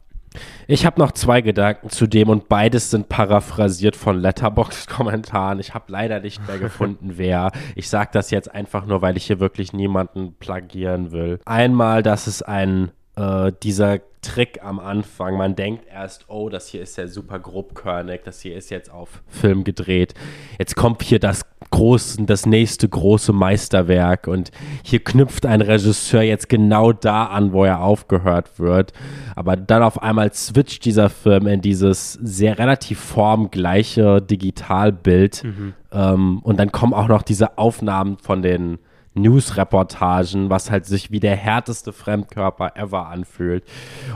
[0.66, 5.60] Ich habe noch zwei Gedanken zu dem und beides sind paraphrasiert von Letterbox-Kommentaren.
[5.60, 7.52] Ich habe leider nicht mehr gefunden, wer.
[7.74, 11.38] Ich sage das jetzt einfach nur, weil ich hier wirklich niemanden plagieren will.
[11.46, 15.36] Einmal, dass es ein äh, dieser Trick am Anfang.
[15.36, 19.22] Man denkt erst, oh, das hier ist ja super grobkörnig, das hier ist jetzt auf
[19.28, 20.14] Film gedreht.
[20.58, 24.50] Jetzt kommt hier das große, das nächste große Meisterwerk und
[24.82, 28.92] hier knüpft ein Regisseur jetzt genau da an, wo er aufgehört wird.
[29.36, 35.74] Aber dann auf einmal switcht dieser Film in dieses sehr relativ formgleiche Digitalbild mhm.
[35.92, 38.78] ähm, und dann kommen auch noch diese Aufnahmen von den
[39.14, 43.64] News-Reportagen, was halt sich wie der härteste Fremdkörper ever anfühlt.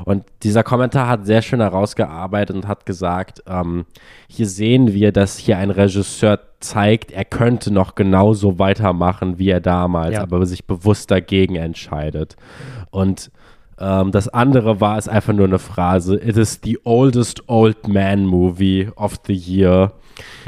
[0.04, 3.86] Und dieser Kommentar hat sehr schön herausgearbeitet und hat gesagt, ähm,
[4.28, 9.60] hier sehen wir, dass hier ein Regisseur zeigt, er könnte noch genauso weitermachen wie er
[9.60, 10.22] damals, ja.
[10.22, 12.36] aber sich bewusst dagegen entscheidet.
[12.90, 13.30] Und
[13.80, 16.16] ähm, das andere war es einfach nur eine Phrase.
[16.16, 19.92] It is the oldest old man movie of the year.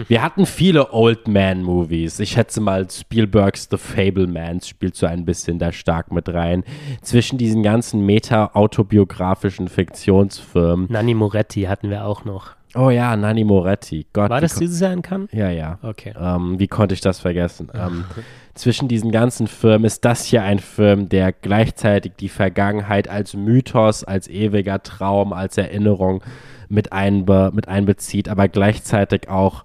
[0.08, 2.18] Wir hatten viele Old Man Movies.
[2.18, 6.64] Ich schätze mal, Spielbergs The Fablemans spielt so ein bisschen da stark mit rein.
[7.02, 10.86] Zwischen diesen ganzen meta-autobiografischen Fiktionsfilmen.
[10.90, 12.56] Nanni Moretti hatten wir auch noch.
[12.74, 14.06] Oh ja, Nanni Moretti.
[14.12, 15.28] Gott, War das dieses Jahr in Cannes?
[15.32, 15.78] Ja, ja.
[15.82, 16.14] Okay.
[16.20, 17.68] Ähm, wie konnte ich das vergessen?
[17.74, 18.04] ähm,
[18.60, 24.04] zwischen diesen ganzen Firmen ist das hier ein Film, der gleichzeitig die Vergangenheit als Mythos,
[24.04, 26.22] als ewiger Traum, als Erinnerung
[26.68, 29.64] mit, einbe mit einbezieht, aber gleichzeitig auch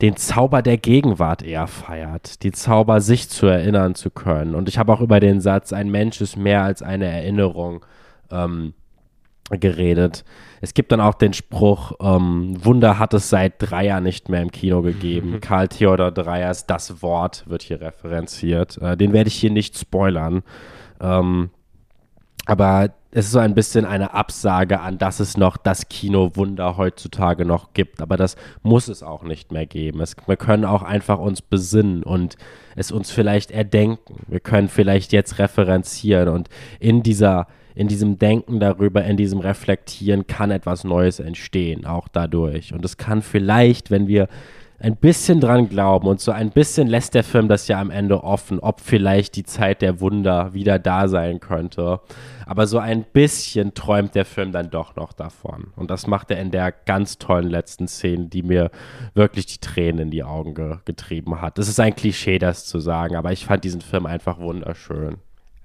[0.00, 4.54] den Zauber der Gegenwart eher feiert, die Zauber, sich zu erinnern zu können.
[4.54, 7.84] Und ich habe auch über den Satz, ein Mensch ist mehr als eine Erinnerung
[8.30, 8.74] ähm,
[9.50, 10.24] geredet.
[10.60, 14.50] Es gibt dann auch den Spruch, ähm, Wunder hat es seit Dreier nicht mehr im
[14.50, 15.38] Kino gegeben.
[15.42, 18.78] Karl Theodor Dreyers Das Wort wird hier referenziert.
[18.80, 20.42] Äh, den werde ich hier nicht spoilern.
[21.00, 21.50] Ähm,
[22.46, 27.44] aber es ist so ein bisschen eine Absage an, dass es noch das Kinowunder heutzutage
[27.44, 28.00] noch gibt.
[28.00, 30.00] Aber das muss es auch nicht mehr geben.
[30.00, 32.36] Es, wir können auch einfach uns besinnen und
[32.74, 34.24] es uns vielleicht erdenken.
[34.26, 36.48] Wir können vielleicht jetzt referenzieren und
[36.80, 42.72] in dieser in diesem Denken darüber, in diesem Reflektieren kann etwas Neues entstehen, auch dadurch.
[42.72, 44.28] Und es kann vielleicht, wenn wir
[44.78, 48.22] ein bisschen dran glauben und so ein bisschen lässt der Film das ja am Ende
[48.22, 52.00] offen, ob vielleicht die Zeit der Wunder wieder da sein könnte.
[52.44, 55.68] Aber so ein bisschen träumt der Film dann doch noch davon.
[55.76, 58.70] Und das macht er in der ganz tollen letzten Szene, die mir
[59.14, 61.58] wirklich die Tränen in die Augen ge getrieben hat.
[61.58, 65.16] Es ist ein Klischee, das zu sagen, aber ich fand diesen Film einfach wunderschön.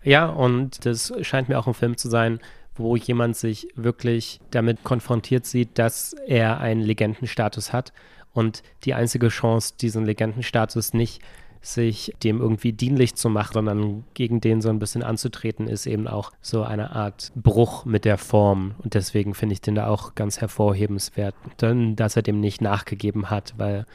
[0.04, 2.40] Ja, und das scheint mir auch ein Film zu sein,
[2.76, 7.92] wo jemand sich wirklich damit konfrontiert sieht, dass er einen Legendenstatus hat
[8.34, 11.22] und die einzige Chance, diesen Legendenstatus nicht
[11.62, 16.08] sich dem irgendwie dienlich zu machen, sondern gegen den so ein bisschen anzutreten, ist eben
[16.08, 18.76] auch so eine Art Bruch mit der Form.
[18.78, 23.30] Und deswegen finde ich den da auch ganz hervorhebenswert, denn, dass er dem nicht nachgegeben
[23.30, 23.86] hat, weil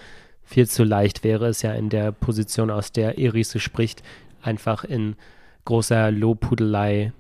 [0.43, 4.03] viel zu leicht wäre es ja in der Position, aus der Irise spricht,
[4.43, 5.17] einfach in
[5.65, 7.13] großer Lobhudelei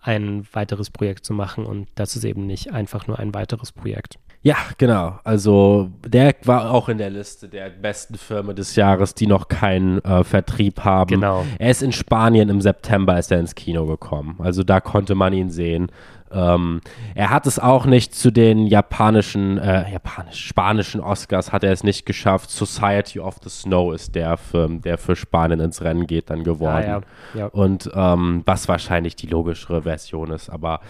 [0.00, 1.66] ein weiteres Projekt zu machen.
[1.66, 4.18] Und das ist eben nicht einfach nur ein weiteres Projekt.
[4.44, 5.20] Ja, genau.
[5.22, 10.04] Also der war auch in der Liste der besten Firmen des Jahres, die noch keinen
[10.04, 11.10] äh, Vertrieb haben.
[11.10, 11.44] Genau.
[11.58, 14.36] Er ist in Spanien im September ist er ins Kino gekommen.
[14.40, 15.92] Also da konnte man ihn sehen.
[16.32, 16.80] Ähm,
[17.14, 21.84] er hat es auch nicht zu den japanischen, äh, japanisch, spanischen Oscars hat er es
[21.84, 22.50] nicht geschafft.
[22.50, 26.84] Society of the Snow ist der Film, der für Spanien ins Rennen geht, dann geworden.
[26.84, 27.02] Ah,
[27.34, 27.40] ja.
[27.40, 27.46] Ja.
[27.46, 30.80] Und ähm, was wahrscheinlich die logischere Version ist, aber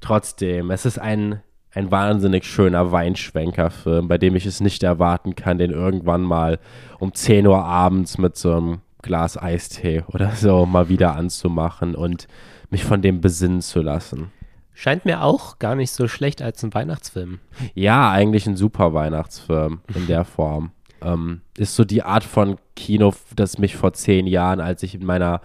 [0.00, 1.40] trotzdem, es ist ein
[1.72, 6.58] ein wahnsinnig schöner Weinschwenkerfilm, bei dem ich es nicht erwarten kann, den irgendwann mal
[6.98, 12.26] um 10 Uhr abends mit so einem Glas Eistee oder so mal wieder anzumachen und
[12.70, 14.32] mich von dem besinnen zu lassen.
[14.80, 17.38] Scheint mir auch gar nicht so schlecht als ein Weihnachtsfilm.
[17.74, 20.72] Ja, eigentlich ein super Weihnachtsfilm in der Form.
[21.02, 25.04] Ähm, ist so die Art von Kino, das mich vor zehn Jahren, als ich in
[25.04, 25.42] meiner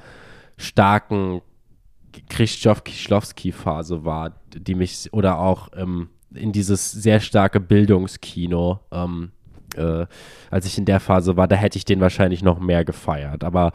[0.55, 1.41] starken
[2.29, 9.33] Krzysztof Kieślowski-Phase war, die mich, oder auch ähm, in dieses sehr starke Bildungskino, ähm,
[9.75, 10.05] äh,
[10.49, 13.43] als ich in der Phase war, da hätte ich den wahrscheinlich noch mehr gefeiert.
[13.43, 13.73] Aber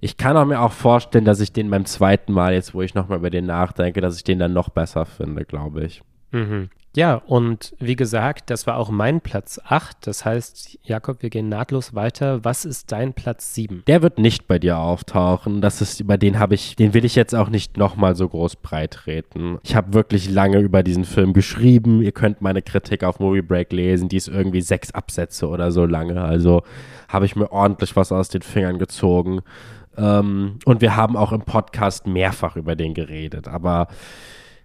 [0.00, 2.94] ich kann auch mir auch vorstellen, dass ich den beim zweiten Mal, jetzt wo ich
[2.94, 6.02] nochmal über den nachdenke, dass ich den dann noch besser finde, glaube ich.
[6.32, 6.70] Mhm.
[6.96, 10.06] Ja, und wie gesagt, das war auch mein Platz 8.
[10.06, 12.44] Das heißt, Jakob, wir gehen nahtlos weiter.
[12.44, 13.84] Was ist dein Platz 7?
[13.86, 15.60] Der wird nicht bei dir auftauchen.
[15.60, 18.56] Das ist, über den habe ich, den will ich jetzt auch nicht nochmal so groß
[18.56, 19.58] breitreten.
[19.62, 22.02] Ich habe wirklich lange über diesen Film geschrieben.
[22.02, 24.08] Ihr könnt meine Kritik auf Movie Break lesen.
[24.08, 26.20] Die ist irgendwie sechs Absätze oder so lange.
[26.20, 26.62] Also
[27.08, 29.42] habe ich mir ordentlich was aus den Fingern gezogen.
[29.98, 33.48] Ähm, und wir haben auch im Podcast mehrfach über den geredet.
[33.48, 33.88] Aber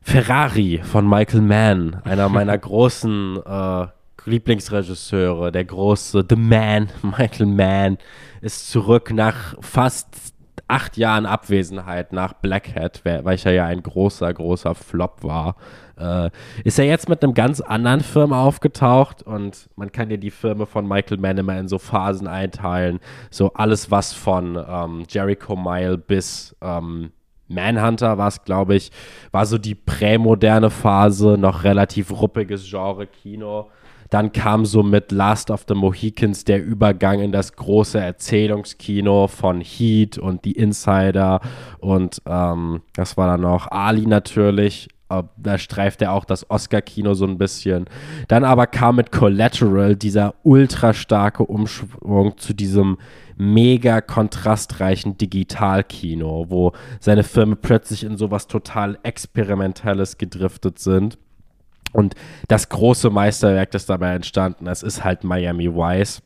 [0.01, 3.88] Ferrari von Michael Mann, einer meiner großen äh,
[4.26, 7.97] Lieblingsregisseure, der große The Man, Michael Mann,
[8.41, 10.34] ist zurück nach fast
[10.68, 15.55] acht Jahren Abwesenheit nach Black Hat, weil ich ja ein großer, großer Flop war.
[15.98, 16.30] Äh,
[16.64, 20.65] ist er jetzt mit einem ganz anderen Film aufgetaucht und man kann ja die Filme
[20.65, 22.99] von Michael Mann immer in so Phasen einteilen.
[23.30, 27.11] So alles, was von ähm, Jericho Mile bis ähm,
[27.48, 28.91] Manhunter war es, glaube ich,
[29.32, 33.70] war so die prämoderne Phase, noch relativ ruppiges Genre-Kino.
[34.10, 39.60] Dann kam so mit Last of the Mohicans der Übergang in das große Erzählungskino von
[39.61, 41.41] Heat und die Insider
[41.80, 44.88] und ähm, das war dann noch Ali natürlich.
[45.38, 47.85] Da streift er auch das Oscar-Kino so ein bisschen.
[48.27, 52.98] Dann aber kam mit Collateral dieser ultra starke Umschwung zu diesem
[53.38, 61.18] mega kontrastreichen Digitalkino, wo seine Filme plötzlich in sowas total Experimentelles gedriftet sind.
[61.94, 62.15] Und
[62.48, 66.22] das große Meisterwerk, das dabei entstanden ist, ist halt Miami Vice.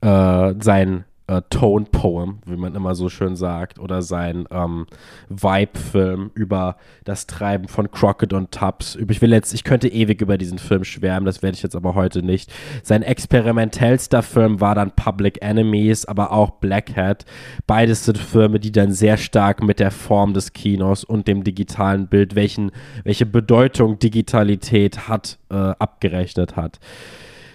[0.00, 4.86] Äh, sein äh, Tone Poem, wie man immer so schön sagt, oder sein ähm,
[5.28, 8.96] Vibe-Film über das Treiben von Crockett und Tubbs.
[8.96, 11.94] Ich will jetzt, ich könnte ewig über diesen Film schwärmen, das werde ich jetzt aber
[11.94, 12.52] heute nicht.
[12.82, 17.24] Sein experimentellster Film war dann Public Enemies, aber auch Black Hat.
[17.66, 22.08] Beides sind Filme, die dann sehr stark mit der Form des Kinos und dem digitalen
[22.08, 22.72] Bild, welchen,
[23.04, 26.80] welche Bedeutung Digitalität hat, äh, abgerechnet hat.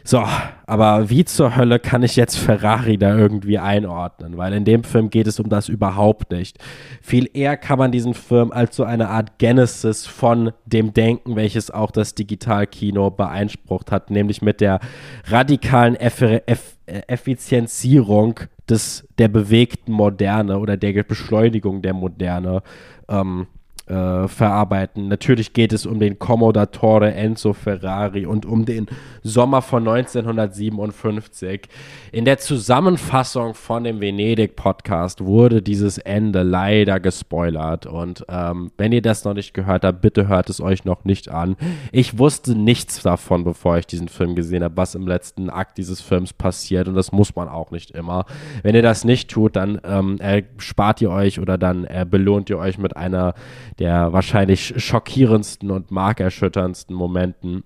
[0.07, 0.23] So,
[0.65, 4.37] aber wie zur Hölle kann ich jetzt Ferrari da irgendwie einordnen?
[4.37, 6.59] Weil in dem Film geht es um das überhaupt nicht.
[7.01, 11.71] Viel eher kann man diesen Film als so eine Art Genesis von dem Denken, welches
[11.71, 14.79] auch das Digitalkino beeinsprucht hat, nämlich mit der
[15.25, 18.39] radikalen Eff Eff Effizienzierung
[18.69, 22.63] des, der bewegten Moderne oder der Beschleunigung der Moderne
[23.09, 23.47] ähm,
[23.87, 25.07] äh, verarbeiten.
[25.07, 28.87] Natürlich geht es um den Commodatore Enzo Ferrari und um den
[29.23, 31.61] Sommer von 1957.
[32.11, 37.85] In der Zusammenfassung von dem Venedig-Podcast wurde dieses Ende leider gespoilert.
[37.85, 41.29] Und ähm, wenn ihr das noch nicht gehört habt, bitte hört es euch noch nicht
[41.29, 41.55] an.
[41.91, 46.01] Ich wusste nichts davon, bevor ich diesen Film gesehen habe, was im letzten Akt dieses
[46.01, 46.87] Films passiert.
[46.87, 48.25] Und das muss man auch nicht immer.
[48.63, 50.19] Wenn ihr das nicht tut, dann ähm,
[50.57, 53.33] spart ihr euch oder dann äh, belohnt ihr euch mit einer
[53.79, 57.63] der wahrscheinlich schockierendsten und markerschütterndsten Momenten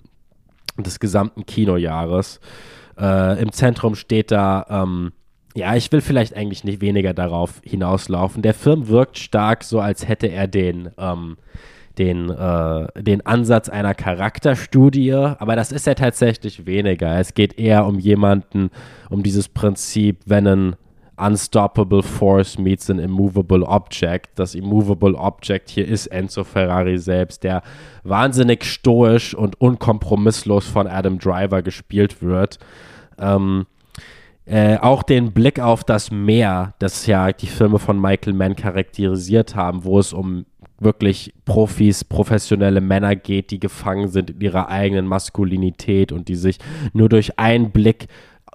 [0.78, 2.40] des gesamten Kinojahres.
[3.00, 5.12] Äh, Im Zentrum steht da, ähm,
[5.56, 8.42] ja, ich will vielleicht eigentlich nicht weniger darauf hinauslaufen.
[8.42, 11.38] Der Film wirkt stark so, als hätte er den, ähm,
[11.98, 17.20] den, äh, den Ansatz einer Charakterstudie, aber das ist ja tatsächlich weniger.
[17.20, 18.70] Es geht eher um jemanden,
[19.10, 20.76] um dieses Prinzip, wenn ein
[21.22, 24.30] Unstoppable Force meets an Immovable Object.
[24.36, 27.62] Das Immovable Object hier ist Enzo Ferrari selbst, der
[28.04, 32.58] wahnsinnig stoisch und unkompromisslos von Adam Driver gespielt wird.
[33.20, 33.68] Ähm,
[34.46, 39.56] äh, auch den Blick auf das Meer, das ja die Filme von Michael Mann charakterisiert
[39.56, 40.46] haben, wo es um
[40.80, 46.58] wirklich Profis, professionelle Männer geht, die gefangen sind in ihrer eigenen Maskulinität und die sich
[46.94, 48.08] nur durch einen Blick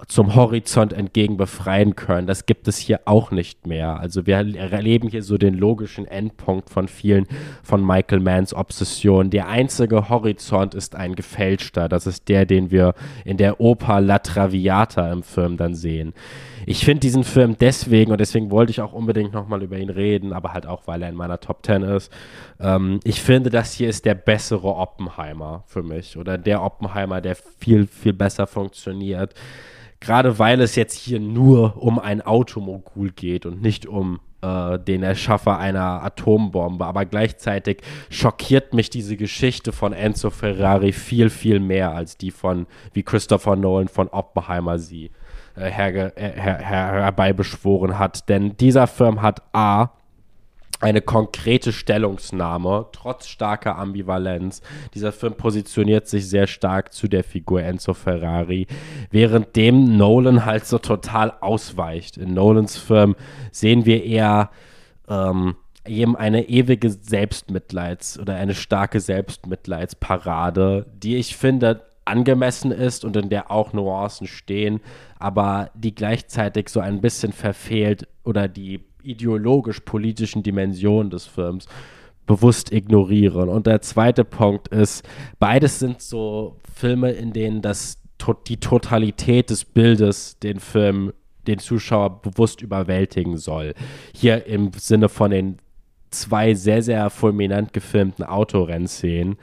[0.05, 2.27] zum Horizont entgegen befreien können.
[2.27, 3.99] Das gibt es hier auch nicht mehr.
[3.99, 7.25] Also wir erleben hier so den logischen Endpunkt von vielen
[7.63, 9.31] von Michael Manns Obsessionen.
[9.31, 11.89] Der einzige Horizont ist ein gefälschter.
[11.89, 12.93] Das ist der, den wir
[13.25, 16.13] in der Oper La Traviata im Film dann sehen.
[16.67, 20.31] Ich finde diesen Film deswegen, und deswegen wollte ich auch unbedingt nochmal über ihn reden,
[20.31, 22.11] aber halt auch, weil er in meiner Top 10 ist.
[22.59, 26.17] Ähm, ich finde, das hier ist der bessere Oppenheimer für mich.
[26.17, 29.33] Oder der Oppenheimer, der viel, viel besser funktioniert
[29.99, 35.03] gerade weil es jetzt hier nur um ein Automogul geht und nicht um äh, den
[35.03, 36.85] Erschaffer einer Atombombe.
[36.85, 42.67] Aber gleichzeitig schockiert mich diese Geschichte von Enzo Ferrari viel, viel mehr als die von,
[42.93, 45.11] wie Christopher Nolan von Oppenheimer sie
[45.55, 48.29] äh, her, her, her, herbeibeschworen hat.
[48.29, 49.89] Denn dieser Film hat A
[50.79, 54.61] eine konkrete Stellungsnahme, trotz starker Ambivalenz.
[54.93, 58.67] Dieser Film positioniert sich sehr stark zu der Figur Enzo Ferrari,
[59.09, 62.17] währenddem Nolan halt so total ausweicht.
[62.17, 63.15] In Nolans Film
[63.51, 64.51] sehen wir eher
[65.07, 65.55] ähm,
[65.87, 73.29] eben eine ewige Selbstmitleids- oder eine starke Selbstmitleidsparade, die ich finde angemessen ist und in
[73.29, 74.79] der auch Nuancen stehen,
[75.19, 81.67] aber die gleichzeitig so ein bisschen verfehlt oder die ideologisch-politischen Dimensionen des Films
[82.25, 83.49] bewusst ignorieren.
[83.49, 85.07] Und der zweite Punkt ist,
[85.39, 87.97] beides sind so Filme, in denen das,
[88.47, 91.13] die Totalität des Bildes den Film
[91.47, 93.73] den Zuschauer bewusst überwältigen soll.
[94.13, 95.57] Hier im Sinne von den
[96.11, 99.37] zwei sehr, sehr fulminant gefilmten Autorennszenen.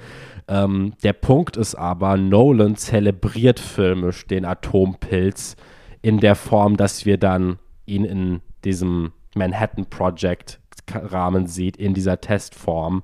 [0.47, 5.57] Ähm, der Punkt ist aber, Nolan zelebriert filmisch den Atompilz
[6.03, 10.61] in der Form, dass wir dann ihn in diesem Manhattan Project
[10.93, 13.03] Rahmen sieht, in dieser Testform.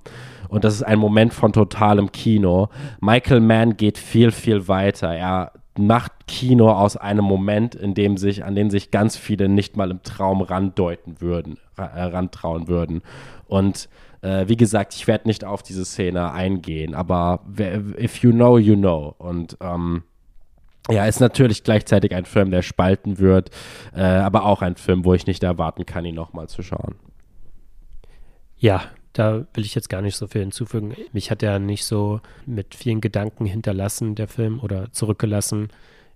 [0.48, 2.68] Und das ist ein Moment von totalem Kino.
[3.00, 5.14] Michael Mann geht viel, viel weiter.
[5.14, 9.76] Er macht Kino aus einem Moment, in dem sich, an den sich ganz viele nicht
[9.76, 13.02] mal im Traum randeuten würden, äh, rantrauen würden.
[13.46, 13.88] Und
[14.22, 17.40] äh, wie gesagt, ich werde nicht auf diese Szene eingehen, aber
[17.98, 19.14] if you know, you know.
[19.18, 20.02] Und ähm,
[20.90, 23.50] ja, ist natürlich gleichzeitig ein Film, der spalten wird,
[23.94, 26.96] äh, aber auch ein Film, wo ich nicht erwarten kann, ihn nochmal zu schauen.
[28.56, 30.94] Ja, da will ich jetzt gar nicht so viel hinzufügen.
[31.12, 35.68] Mich hat er nicht so mit vielen Gedanken hinterlassen, der Film, oder zurückgelassen.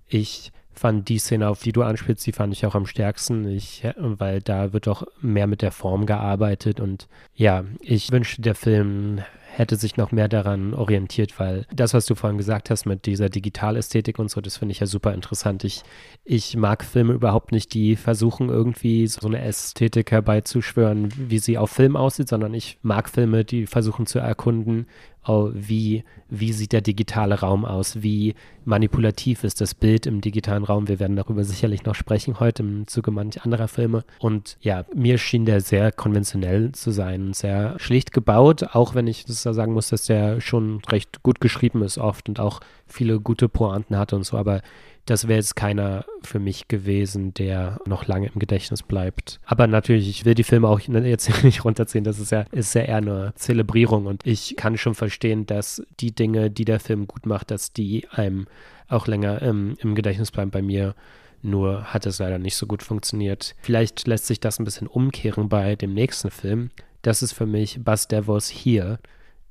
[0.06, 3.84] Ich fand die Szene, auf die du anspielst, die fand ich auch am stärksten, ich,
[3.96, 9.20] weil da wird doch mehr mit der Form gearbeitet und ja, ich wünschte, der Film
[9.56, 13.28] hätte sich noch mehr daran orientiert, weil das, was du vorhin gesagt hast mit dieser
[13.28, 15.64] Digitalästhetik und so, das finde ich ja super interessant.
[15.64, 15.82] Ich,
[16.24, 21.70] ich mag Filme überhaupt nicht, die versuchen irgendwie so eine Ästhetik herbeizuschwören, wie sie auf
[21.70, 24.86] Film aussieht, sondern ich mag Filme, die versuchen zu erkunden,
[25.26, 30.64] oh, wie, wie sieht der digitale Raum aus, wie manipulativ ist das Bild im digitalen
[30.64, 30.88] Raum.
[30.88, 34.04] Wir werden darüber sicherlich noch sprechen heute im Zuge manch anderer Filme.
[34.18, 39.24] Und ja, mir schien der sehr konventionell zu sein, sehr schlicht gebaut, auch wenn ich
[39.24, 43.48] das sagen muss, dass der schon recht gut geschrieben ist oft und auch viele gute
[43.48, 44.62] Pointen hatte und so, aber
[45.06, 49.38] das wäre jetzt keiner für mich gewesen, der noch lange im Gedächtnis bleibt.
[49.44, 52.04] Aber natürlich, ich will die Filme auch jetzt nicht runterziehen.
[52.04, 56.14] Das ist ja, ist ja eher eine Zelebrierung und ich kann schon verstehen, dass die
[56.14, 58.46] Dinge, die der Film gut macht, dass die einem
[58.88, 60.50] auch länger ähm, im Gedächtnis bleiben.
[60.50, 60.94] Bei mir
[61.42, 63.54] nur hat es leider nicht so gut funktioniert.
[63.60, 66.70] Vielleicht lässt sich das ein bisschen umkehren bei dem nächsten Film.
[67.02, 68.98] Das ist für mich Buzz Devos hier,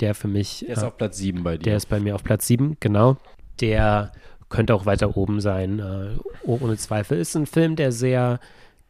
[0.04, 0.60] der für mich.
[0.68, 1.64] Der ist äh, auf Platz 7 bei dir.
[1.64, 3.18] Der ist bei mir auf Platz 7, genau.
[3.62, 4.12] Der
[4.50, 7.18] könnte auch weiter oben sein, äh, ohne Zweifel.
[7.18, 8.40] Ist ein Film, der sehr,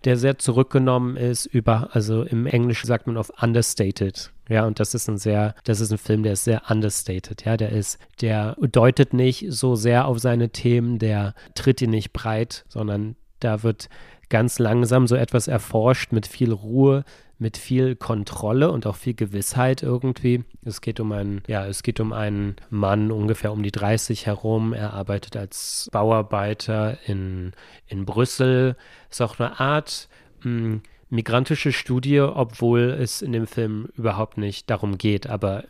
[0.03, 4.31] der sehr zurückgenommen ist, über, also im Englischen sagt man auf understated.
[4.49, 7.45] Ja, und das ist ein sehr, das ist ein Film, der ist sehr understated.
[7.45, 12.11] Ja, der ist, der deutet nicht so sehr auf seine Themen, der tritt ihn nicht
[12.11, 13.87] breit, sondern da wird
[14.29, 17.05] ganz langsam so etwas erforscht mit viel Ruhe,
[17.43, 20.45] mit viel Kontrolle und auch viel Gewissheit irgendwie.
[20.63, 24.71] Es geht um einen, ja, es geht um einen Mann ungefähr um die 30 herum.
[24.71, 27.51] Er arbeitet als Bauarbeiter in,
[27.85, 28.77] in Brüssel.
[29.11, 30.07] Ist auch eine Art
[30.43, 35.27] mh, hm, migrantische Studie, obwohl es in dem Film überhaupt nicht darum geht.
[35.27, 35.65] Aber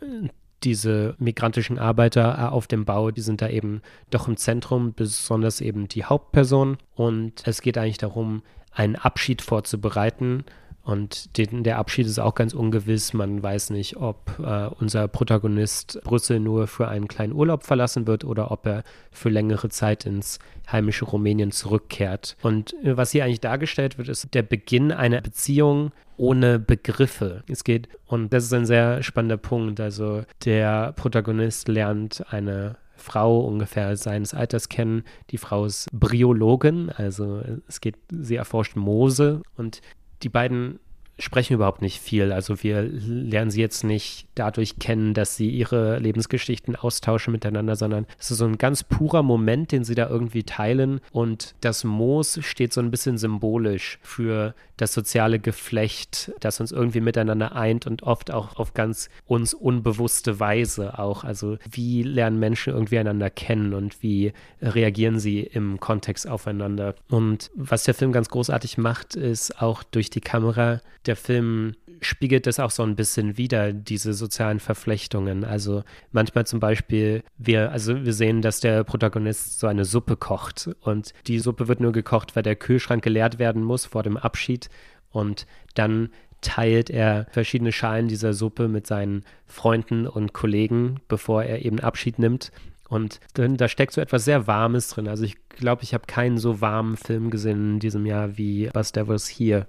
[0.62, 5.88] diese migrantischen Arbeiter auf dem Bau, die sind da eben doch im Zentrum, besonders eben
[5.88, 6.76] die Hauptperson.
[6.94, 10.44] Und es geht eigentlich darum, einen Abschied vorzubereiten
[10.84, 13.14] und den, der Abschied ist auch ganz ungewiss.
[13.14, 18.24] Man weiß nicht, ob äh, unser Protagonist Brüssel nur für einen kleinen Urlaub verlassen wird
[18.24, 20.38] oder ob er für längere Zeit ins
[20.70, 22.36] heimische Rumänien zurückkehrt.
[22.42, 27.44] Und äh, was hier eigentlich dargestellt wird, ist der Beginn einer Beziehung ohne Begriffe.
[27.48, 29.80] Es geht, und das ist ein sehr spannender Punkt.
[29.80, 35.04] Also der Protagonist lernt eine Frau ungefähr seines Alters kennen.
[35.30, 39.80] Die Frau ist Bryologin, also es geht, sie erforscht Moose und
[40.24, 40.80] die beiden
[41.18, 42.32] sprechen überhaupt nicht viel.
[42.32, 48.06] Also wir lernen sie jetzt nicht dadurch kennen, dass sie ihre Lebensgeschichten austauschen miteinander, sondern
[48.18, 51.00] es ist so ein ganz purer Moment, den sie da irgendwie teilen.
[51.12, 57.00] Und das Moos steht so ein bisschen symbolisch für das soziale Geflecht, das uns irgendwie
[57.00, 61.22] miteinander eint und oft auch auf ganz uns unbewusste Weise auch.
[61.22, 66.96] Also wie lernen Menschen irgendwie einander kennen und wie reagieren sie im Kontext aufeinander.
[67.08, 72.46] Und was der Film ganz großartig macht, ist auch durch die Kamera der Film spiegelt
[72.46, 75.44] das auch so ein bisschen wider, diese sozialen Verflechtungen.
[75.44, 80.70] Also manchmal zum Beispiel, wir, also wir sehen, dass der Protagonist so eine Suppe kocht
[80.80, 84.68] und die Suppe wird nur gekocht, weil der Kühlschrank geleert werden muss vor dem Abschied
[85.10, 86.10] und dann
[86.40, 92.18] teilt er verschiedene Schalen dieser Suppe mit seinen Freunden und Kollegen, bevor er eben Abschied
[92.18, 92.52] nimmt.
[92.88, 95.08] Und da steckt so etwas sehr Warmes drin.
[95.08, 98.92] Also ich glaube, ich habe keinen so warmen Film gesehen in diesem Jahr wie Bus
[98.92, 99.66] Devils hier.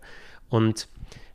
[0.50, 0.90] Und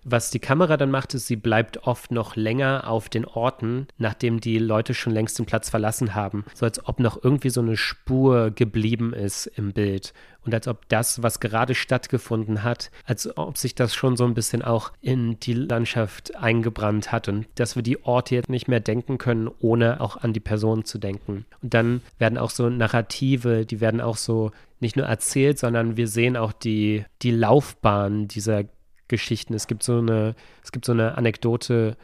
[0.04, 4.40] was die Kamera dann macht, ist, sie bleibt oft noch länger auf den Orten, nachdem
[4.40, 6.44] die Leute schon längst den Platz verlassen haben.
[6.54, 10.12] So als ob noch irgendwie so eine Spur geblieben ist im Bild.
[10.44, 14.34] Und als ob das, was gerade stattgefunden hat, als ob sich das schon so ein
[14.34, 18.80] bisschen auch in die Landschaft eingebrannt hat und dass wir die Orte jetzt nicht mehr
[18.80, 21.44] denken können, ohne auch an die Person zu denken.
[21.62, 24.50] Und dann werden auch so Narrative, die werden auch so
[24.80, 28.64] nicht nur erzählt, sondern wir sehen auch die, die Laufbahn dieser
[29.10, 29.52] Geschichten.
[29.52, 30.34] Es gibt so eine,
[30.64, 31.98] es gibt so eine Anekdote,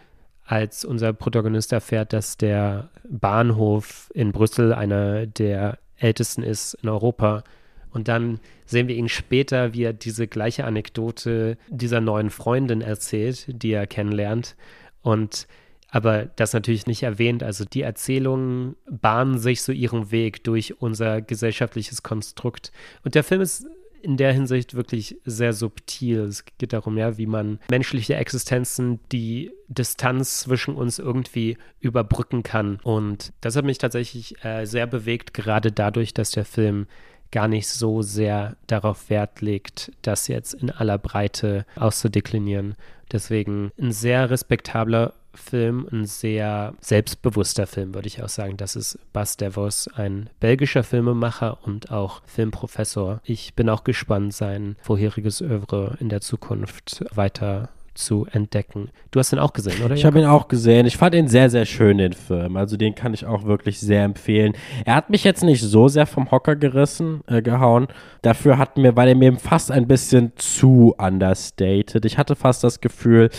[0.44, 7.42] als unser Protagonist erfährt, dass der Bahnhof in Brüssel einer der ältesten ist in Europa.
[7.90, 13.46] Und dann sehen wir ihn später, wie er diese gleiche Anekdote dieser neuen Freundin erzählt,
[13.48, 14.54] die er kennenlernt.
[15.02, 15.48] Und
[15.88, 17.42] aber das natürlich nicht erwähnt.
[17.42, 22.70] Also die Erzählungen bahnen sich so ihren Weg durch unser gesellschaftliches Konstrukt.
[23.04, 23.66] Und der Film ist
[24.06, 26.20] in der Hinsicht wirklich sehr subtil.
[26.20, 32.78] Es geht darum, ja, wie man menschliche Existenzen, die Distanz zwischen uns irgendwie überbrücken kann.
[32.84, 36.86] Und das hat mich tatsächlich äh, sehr bewegt, gerade dadurch, dass der Film
[37.32, 42.76] gar nicht so sehr darauf Wert legt, das jetzt in aller Breite auszudeklinieren.
[43.10, 48.56] Deswegen ein sehr respektabler Film, ein sehr selbstbewusster Film, würde ich auch sagen.
[48.56, 53.20] Das ist Bas Devos, ein belgischer Filmemacher und auch Filmprofessor.
[53.24, 58.90] Ich bin auch gespannt, sein vorheriges Övre in der Zukunft weiter zu entdecken.
[59.10, 59.94] Du hast ihn auch gesehen, oder?
[59.94, 60.86] Ich habe ihn auch gesehen.
[60.86, 62.56] Ich fand ihn sehr, sehr schön, den Film.
[62.56, 64.52] Also den kann ich auch wirklich sehr empfehlen.
[64.84, 67.88] Er hat mich jetzt nicht so sehr vom Hocker gerissen, äh, gehauen.
[68.22, 72.04] Dafür hat mir, weil er mir fast ein bisschen zu understated.
[72.04, 73.30] Ich hatte fast das Gefühl,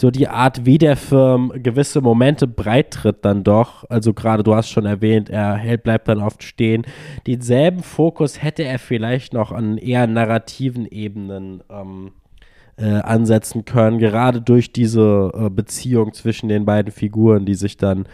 [0.00, 3.84] so die Art, wie der Film gewisse Momente breit tritt dann doch.
[3.88, 6.86] Also gerade, du hast schon erwähnt, er hält, bleibt dann oft stehen.
[7.26, 12.12] Denselben Fokus hätte er vielleicht noch an eher narrativen Ebenen ähm,
[12.76, 18.06] äh, ansetzen können, gerade durch diese äh, Beziehung zwischen den beiden Figuren, die sich dann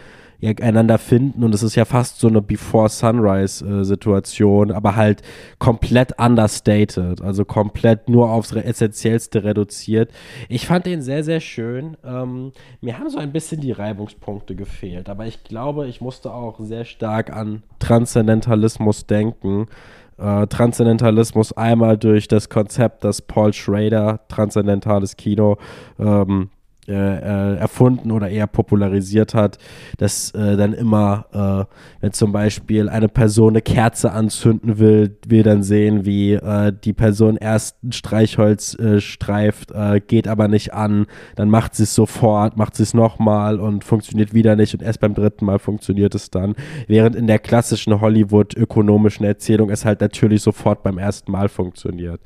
[0.43, 4.97] ja, einander finden und es ist ja fast so eine Before Sunrise äh, Situation, aber
[4.97, 5.21] halt
[5.57, 10.11] komplett understated, also komplett nur aufs Essentiellste reduziert.
[10.49, 11.95] Ich fand den sehr, sehr schön.
[12.03, 16.59] Ähm, mir haben so ein bisschen die Reibungspunkte gefehlt, aber ich glaube, ich musste auch
[16.59, 19.67] sehr stark an Transzendentalismus denken
[20.17, 25.57] äh, Transzendentalismus einmal durch das Konzept, das Paul Schrader, transzendentales Kino,
[25.99, 26.49] ähm,
[26.87, 29.57] äh, äh, erfunden oder eher popularisiert hat,
[29.97, 31.25] dass äh, dann immer,
[31.71, 36.73] äh, wenn zum Beispiel eine Person eine Kerze anzünden will, wir dann sehen, wie äh,
[36.83, 39.73] die Person erst ein Streichholz äh, streift,
[40.07, 41.05] geht aber nicht an,
[41.35, 44.99] dann macht sie es sofort, macht sie es nochmal und funktioniert wieder nicht und erst
[44.99, 46.55] beim dritten Mal funktioniert es dann.
[46.87, 52.21] Während in der klassischen Hollywood-ökonomischen Erzählung es halt natürlich sofort beim ersten Mal funktioniert.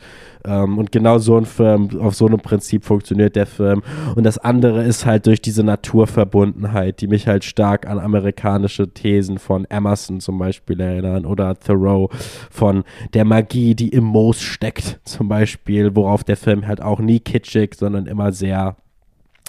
[0.48, 3.84] Ähm, und genau so ein Film, auf so einem Prinzip funktioniert der Film.
[4.16, 9.40] Und das andere ist halt durch diese Naturverbundenheit, die mich halt stark an amerikanische Thesen
[9.40, 12.10] von Emerson zum Beispiel erinnern oder Thoreau
[12.50, 17.20] von der Magie, die im Moos steckt zum Beispiel, worauf der Film halt auch nie
[17.20, 18.78] kitschig, sondern immer sehr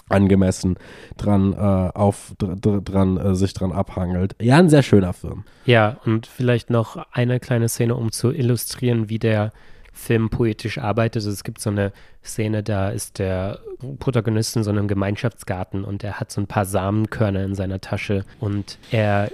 [0.09, 0.75] angemessen
[1.17, 4.35] dran äh, auf dr dran äh, sich dran abhangelt.
[4.41, 5.45] Ja, ein sehr schöner Film.
[5.65, 9.51] Ja, und vielleicht noch eine kleine Szene, um zu illustrieren, wie der
[9.99, 11.17] Film poetisch arbeitet.
[11.17, 11.91] Also es gibt so eine
[12.23, 13.59] Szene, da ist der
[13.99, 18.25] Protagonist in so einem Gemeinschaftsgarten und er hat so ein paar Samenkörner in seiner Tasche
[18.39, 19.29] und er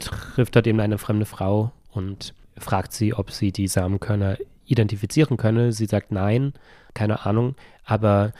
[0.00, 4.36] trifft dort eben eine fremde Frau und fragt sie, ob sie die Samenkörner
[4.66, 5.72] identifizieren könne.
[5.72, 6.52] Sie sagt nein,
[6.94, 8.32] keine Ahnung, aber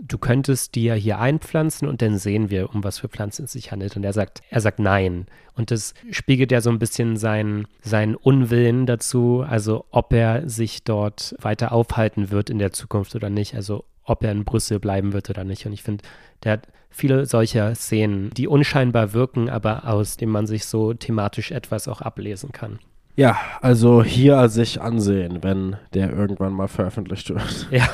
[0.00, 3.52] du könntest die ja hier einpflanzen und dann sehen wir, um was für Pflanzen es
[3.52, 3.96] sich handelt.
[3.96, 5.26] Und er sagt, er sagt nein.
[5.54, 10.84] Und das spiegelt ja so ein bisschen seinen, seinen Unwillen dazu, also ob er sich
[10.84, 15.12] dort weiter aufhalten wird in der Zukunft oder nicht, also ob er in Brüssel bleiben
[15.12, 15.66] wird oder nicht.
[15.66, 16.04] Und ich finde,
[16.44, 21.50] der hat viele solcher Szenen, die unscheinbar wirken, aber aus dem man sich so thematisch
[21.50, 22.78] etwas auch ablesen kann.
[23.18, 27.66] Ja, also hier sich ansehen, wenn der irgendwann mal veröffentlicht wird.
[27.72, 27.88] Ja.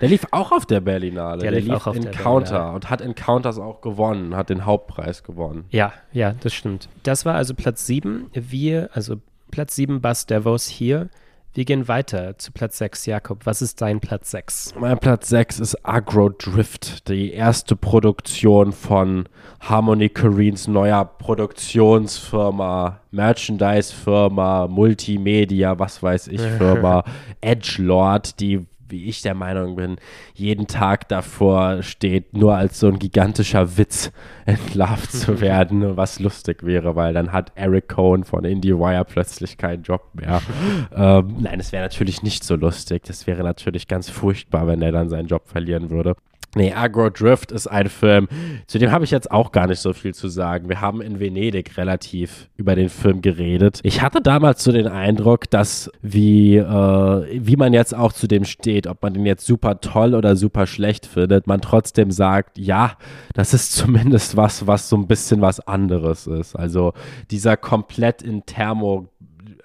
[0.00, 1.42] Der lief auch auf der Berlinale.
[1.42, 2.74] Der, der lief auch auf Encounter der Berlinale.
[2.74, 5.66] und hat Encounters auch gewonnen, hat den Hauptpreis gewonnen.
[5.70, 6.88] Ja, ja, das stimmt.
[7.04, 8.30] Das war also Platz 7.
[8.32, 9.20] Wir, also
[9.52, 11.08] Platz 7 Bus Devos hier.
[11.56, 13.06] Wir gehen weiter zu Platz 6.
[13.06, 14.74] Jakob, was ist dein Platz 6?
[14.76, 19.28] Mein Platz 6 ist Agro Drift, die erste Produktion von
[19.60, 27.04] Harmony Koreans neuer Produktionsfirma, Merchandise-Firma, Multimedia, was weiß ich, Firma,
[27.40, 29.96] Edgelord, die wie ich der Meinung bin,
[30.34, 34.12] jeden Tag davor steht, nur als so ein gigantischer Witz
[34.46, 39.82] entlarvt zu werden, was lustig wäre, weil dann hat Eric Cohen von IndieWire plötzlich keinen
[39.82, 40.42] Job mehr.
[40.94, 43.04] ähm, nein, es wäre natürlich nicht so lustig.
[43.04, 46.16] Das wäre natürlich ganz furchtbar, wenn er dann seinen Job verlieren würde.
[46.56, 48.28] Nee, Agro Drift ist ein Film,
[48.66, 50.68] zu dem habe ich jetzt auch gar nicht so viel zu sagen.
[50.68, 53.80] Wir haben in Venedig relativ über den Film geredet.
[53.82, 58.44] Ich hatte damals so den Eindruck, dass wie, äh, wie man jetzt auch zu dem
[58.44, 62.92] steht, ob man den jetzt super toll oder super schlecht findet, man trotzdem sagt, ja,
[63.32, 66.54] das ist zumindest was, was so ein bisschen was anderes ist.
[66.54, 66.92] Also
[67.30, 69.08] dieser komplett in Thermo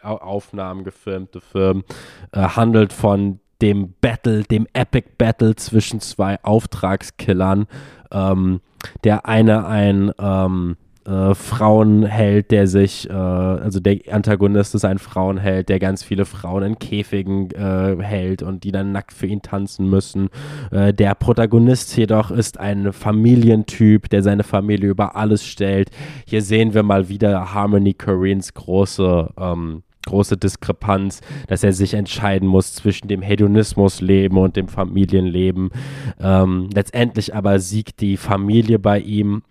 [0.01, 1.83] Aufnahmen gefilmte Film
[2.31, 7.67] äh, handelt von dem Battle, dem Epic Battle zwischen zwei Auftragskillern.
[8.11, 8.61] Ähm,
[9.03, 10.77] der eine ein ähm,
[11.09, 16.63] äh, Frauenheld, der sich, äh, also der Antagonist ist ein Frauenheld, der ganz viele Frauen
[16.63, 20.29] in Käfigen äh, hält und die dann nackt für ihn tanzen müssen.
[20.71, 25.89] Äh, der Protagonist jedoch ist ein Familientyp, der seine Familie über alles stellt.
[26.27, 32.47] Hier sehen wir mal wieder Harmony Corinnes große ähm, große Diskrepanz, dass er sich entscheiden
[32.47, 35.69] muss zwischen dem Hedonismusleben und dem Familienleben.
[36.19, 39.43] Ähm, letztendlich aber siegt die Familie bei ihm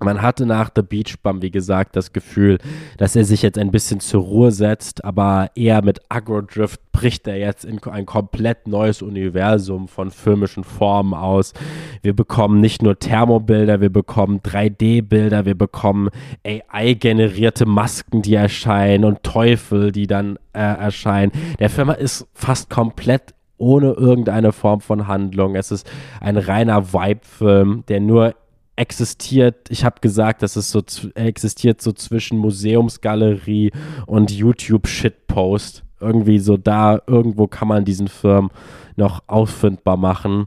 [0.00, 2.58] man hatte nach The Beach Bum, wie gesagt, das Gefühl,
[2.98, 7.38] dass er sich jetzt ein bisschen zur Ruhe setzt, aber eher mit Agrodrift bricht er
[7.38, 11.54] jetzt in ein komplett neues Universum von filmischen Formen aus.
[12.02, 16.10] Wir bekommen nicht nur Thermobilder, wir bekommen 3D-Bilder, wir bekommen
[16.44, 21.32] AI-generierte Masken, die erscheinen und Teufel, die dann äh, erscheinen.
[21.58, 25.54] Der Film ist fast komplett ohne irgendeine Form von Handlung.
[25.54, 25.90] Es ist
[26.20, 28.34] ein reiner Vibe-Film, der nur
[28.76, 30.82] existiert, ich habe gesagt, dass es so
[31.14, 33.72] existiert so zwischen Museumsgalerie
[34.06, 35.82] und YouTube-Shitpost.
[35.98, 38.50] Irgendwie so da, irgendwo kann man diesen Film
[38.96, 40.46] noch auffindbar machen.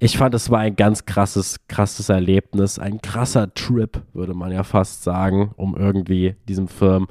[0.00, 4.64] Ich fand, es war ein ganz krasses, krasses Erlebnis, ein krasser Trip, würde man ja
[4.64, 7.06] fast sagen, um irgendwie diesem Film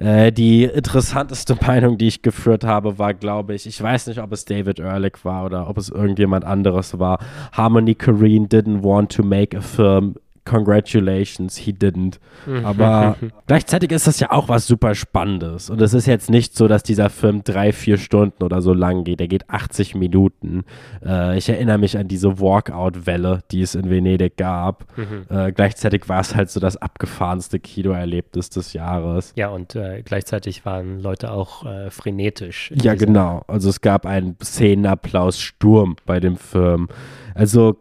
[0.00, 4.32] äh, die interessanteste Meinung, die ich geführt habe, war, glaube ich, ich weiß nicht, ob
[4.32, 7.18] es David Ehrlich war oder ob es irgendjemand anderes war.
[7.52, 12.18] Harmony Korine didn't want to make a film congratulations, he didn't.
[12.46, 12.64] Mhm.
[12.64, 15.70] Aber gleichzeitig ist das ja auch was super Spannendes.
[15.70, 19.04] Und es ist jetzt nicht so, dass dieser Film drei, vier Stunden oder so lang
[19.04, 19.20] geht.
[19.20, 20.64] Er geht 80 Minuten.
[21.04, 24.86] Äh, ich erinnere mich an diese Walkout-Welle, die es in Venedig gab.
[24.96, 25.26] Mhm.
[25.28, 29.32] Äh, gleichzeitig war es halt so das abgefahrenste Kinoerlebnis des Jahres.
[29.36, 32.72] Ja, und äh, gleichzeitig waren Leute auch äh, frenetisch.
[32.74, 33.44] Ja, genau.
[33.46, 36.88] Also es gab einen Szenenapplaus-Sturm bei dem Film.
[37.34, 37.76] Also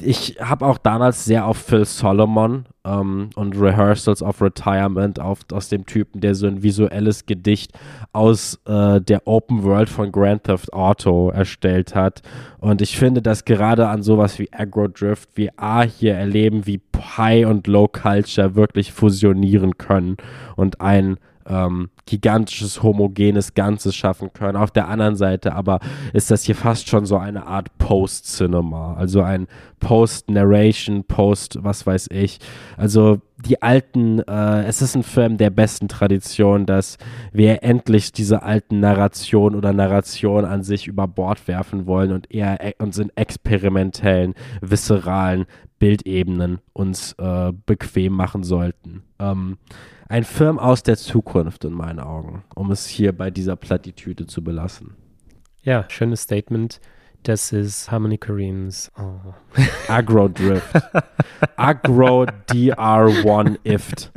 [0.00, 5.68] ich habe auch damals sehr auf Phil Solomon ähm, und Rehearsals of Retirement auf, aus
[5.68, 7.72] dem Typen, der so ein visuelles Gedicht
[8.12, 12.22] aus äh, der Open World von Grand Theft Auto erstellt hat.
[12.58, 16.80] Und ich finde, dass gerade an sowas wie Agro Drift wir A hier erleben, wie
[17.16, 20.16] High und Low Culture wirklich fusionieren können
[20.56, 24.56] und ein ähm, gigantisches, homogenes Ganzes schaffen können.
[24.56, 25.80] Auf der anderen Seite aber
[26.12, 29.46] ist das hier fast schon so eine Art Post-Cinema, also ein
[29.80, 32.38] Post-Narration, Post, was weiß ich.
[32.76, 36.96] Also die alten, äh, es ist ein Film der besten Tradition, dass
[37.32, 42.64] wir endlich diese alten Narration oder Narration an sich über Bord werfen wollen und eher
[42.64, 45.46] e uns in experimentellen, viszeralen
[45.78, 49.02] Bildebenen uns äh, bequem machen sollten.
[49.18, 49.58] Ähm,
[50.08, 54.42] ein Film aus der Zukunft in meinen Augen, um es hier bei dieser Plattitüde zu
[54.44, 54.96] belassen.
[55.62, 56.80] Ja, schönes Statement.
[57.22, 59.32] Das ist Harmony Korines oh.
[59.88, 60.74] Agro Drift.
[61.56, 64.12] Agro DR1 IFT.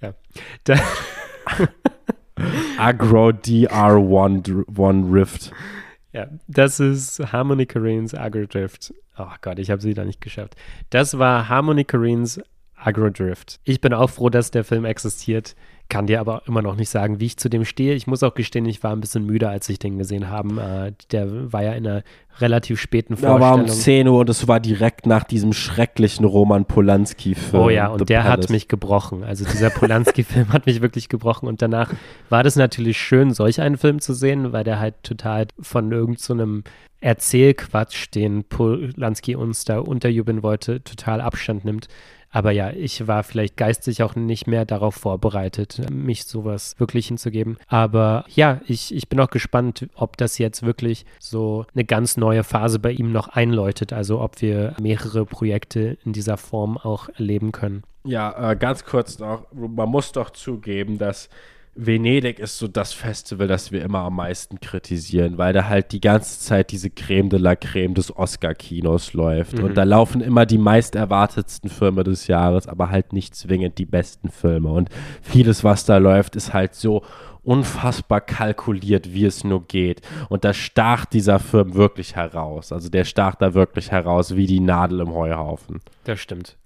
[0.00, 0.14] ja.
[2.78, 5.52] Agro DR1 Rift.
[6.12, 8.94] Ja, das ist Harmony Korines Agro Drift.
[9.18, 10.56] Oh Gott, ich habe sie da nicht geschafft.
[10.90, 12.40] Das war Harmony Korines
[12.84, 13.60] Agrodrift.
[13.64, 15.54] Ich bin auch froh, dass der Film existiert,
[15.88, 17.94] kann dir aber immer noch nicht sagen, wie ich zu dem stehe.
[17.94, 20.60] Ich muss auch gestehen, ich war ein bisschen müde, als ich den gesehen habe.
[20.88, 22.02] Äh, der war ja in einer
[22.40, 23.40] relativ späten Vorstellung.
[23.40, 27.62] Da war um 10 Uhr und es war direkt nach diesem schrecklichen Roman Polanski-Film.
[27.62, 28.44] Oh ja, und The der Palace.
[28.44, 29.22] hat mich gebrochen.
[29.22, 31.46] Also dieser Polanski-Film hat mich wirklich gebrochen.
[31.46, 31.92] Und danach
[32.30, 36.64] war das natürlich schön, solch einen Film zu sehen, weil der halt total von irgendeinem
[36.64, 36.70] so
[37.02, 41.88] Erzählquatsch, den Polanski uns da unterjubeln wollte, total Abstand nimmt.
[42.32, 47.58] Aber ja, ich war vielleicht geistig auch nicht mehr darauf vorbereitet, mich sowas wirklich hinzugeben.
[47.68, 52.42] Aber ja, ich, ich bin auch gespannt, ob das jetzt wirklich so eine ganz neue
[52.42, 53.92] Phase bei ihm noch einläutet.
[53.92, 57.82] Also ob wir mehrere Projekte in dieser Form auch erleben können.
[58.04, 59.46] Ja, äh, ganz kurz noch.
[59.52, 61.28] Man muss doch zugeben, dass
[61.74, 66.02] Venedig ist so das Festival, das wir immer am meisten kritisieren, weil da halt die
[66.02, 69.56] ganze Zeit diese Creme de la Creme des Oscar-Kinos läuft.
[69.56, 69.64] Mhm.
[69.64, 73.86] Und da laufen immer die meist erwartetsten Filme des Jahres, aber halt nicht zwingend die
[73.86, 74.70] besten Filme.
[74.70, 74.90] Und
[75.22, 77.02] vieles, was da läuft, ist halt so
[77.42, 80.02] unfassbar kalkuliert, wie es nur geht.
[80.28, 82.70] Und da stach dieser Film wirklich heraus.
[82.70, 85.80] Also der stach da wirklich heraus wie die Nadel im Heuhaufen.
[86.04, 86.56] Das stimmt.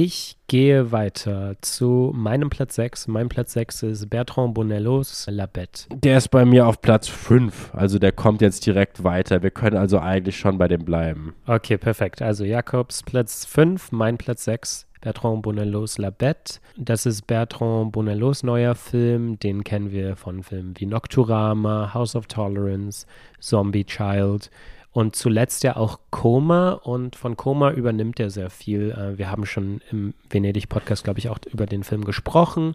[0.00, 3.08] Ich gehe weiter zu meinem Platz 6.
[3.08, 5.88] Mein Platz 6 ist Bertrand Bonellos La Bête.
[5.92, 7.74] Der ist bei mir auf Platz 5.
[7.74, 9.42] Also der kommt jetzt direkt weiter.
[9.42, 11.34] Wir können also eigentlich schon bei dem bleiben.
[11.48, 12.22] Okay, perfekt.
[12.22, 14.86] Also Jakobs Platz 5, mein Platz 6.
[15.00, 16.60] Bertrand Bonellos La Bête.
[16.76, 19.40] Das ist Bertrand Bonellos neuer Film.
[19.40, 23.04] Den kennen wir von Filmen wie Nocturama, House of Tolerance,
[23.40, 24.48] Zombie Child
[24.92, 26.72] und zuletzt ja auch Koma.
[26.72, 28.90] Und von Koma übernimmt er sehr viel.
[28.90, 32.74] Äh, wir haben schon im Venedig-Podcast, glaube ich, auch über den Film gesprochen.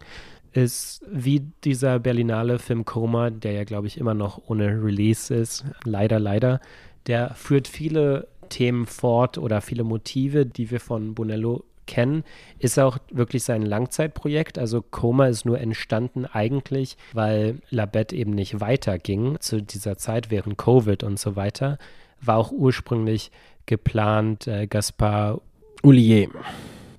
[0.52, 5.64] Ist wie dieser Berlinale Film Koma, der ja, glaube ich, immer noch ohne Release ist.
[5.84, 6.60] Leider, leider.
[7.06, 12.24] Der führt viele Themen fort oder viele Motive, die wir von Bonello kennen,
[12.58, 14.58] ist auch wirklich sein Langzeitprojekt.
[14.58, 20.56] Also Koma ist nur entstanden eigentlich, weil Labette eben nicht weiterging zu dieser Zeit während
[20.56, 21.78] Covid und so weiter.
[22.24, 23.30] War auch ursprünglich
[23.66, 25.40] geplant, äh, Gaspar
[25.82, 26.28] Oulier.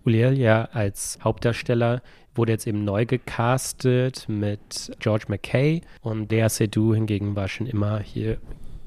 [0.05, 2.01] Uliel ja als Hauptdarsteller
[2.35, 7.99] wurde jetzt eben neu gecastet mit George McKay und Dea Seydoux hingegen war schon immer
[7.99, 8.37] hier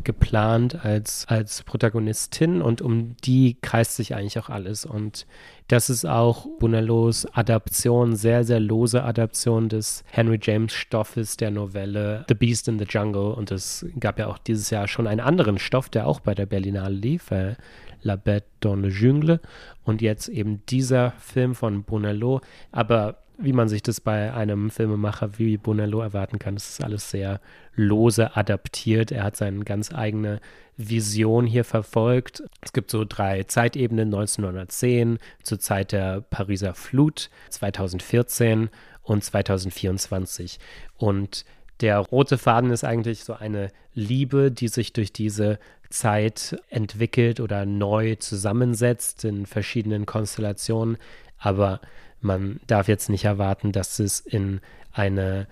[0.04, 4.86] geplant als, als Protagonistin und um die kreist sich eigentlich auch alles.
[4.86, 5.26] Und
[5.68, 12.24] das ist auch Bonellos Adaption, sehr, sehr lose Adaption des Henry James Stoffes der Novelle
[12.28, 13.32] The Beast in the Jungle.
[13.32, 16.46] Und es gab ja auch dieses Jahr schon einen anderen Stoff, der auch bei der
[16.46, 17.56] Berlinale lief, äh,
[18.02, 19.40] La Bête dans le Jungle.
[19.84, 22.40] Und jetzt eben dieser Film von Bonello.
[22.72, 27.10] Aber wie man sich das bei einem Filmemacher wie Bonello erwarten kann, das ist alles
[27.10, 27.40] sehr
[27.74, 29.12] lose adaptiert.
[29.12, 30.40] Er hat seine ganz eigene
[30.76, 32.42] Vision hier verfolgt.
[32.60, 38.70] Es gibt so drei Zeitebenen, 1910, zur Zeit der Pariser Flut, 2014
[39.02, 40.58] und 2024.
[40.96, 41.44] Und
[41.80, 45.60] der rote Faden ist eigentlich so eine Liebe, die sich durch diese
[45.90, 50.98] Zeit entwickelt oder neu zusammensetzt in verschiedenen Konstellationen.
[51.38, 51.80] Aber
[52.20, 54.60] man darf jetzt nicht erwarten, dass es in
[54.92, 55.46] eine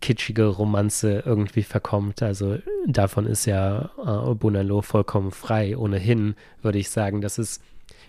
[0.00, 2.22] kitschige Romanze irgendwie verkommt.
[2.22, 5.76] Also davon ist ja äh, Bonallo vollkommen frei.
[5.76, 7.62] Ohnehin würde ich sagen, das ist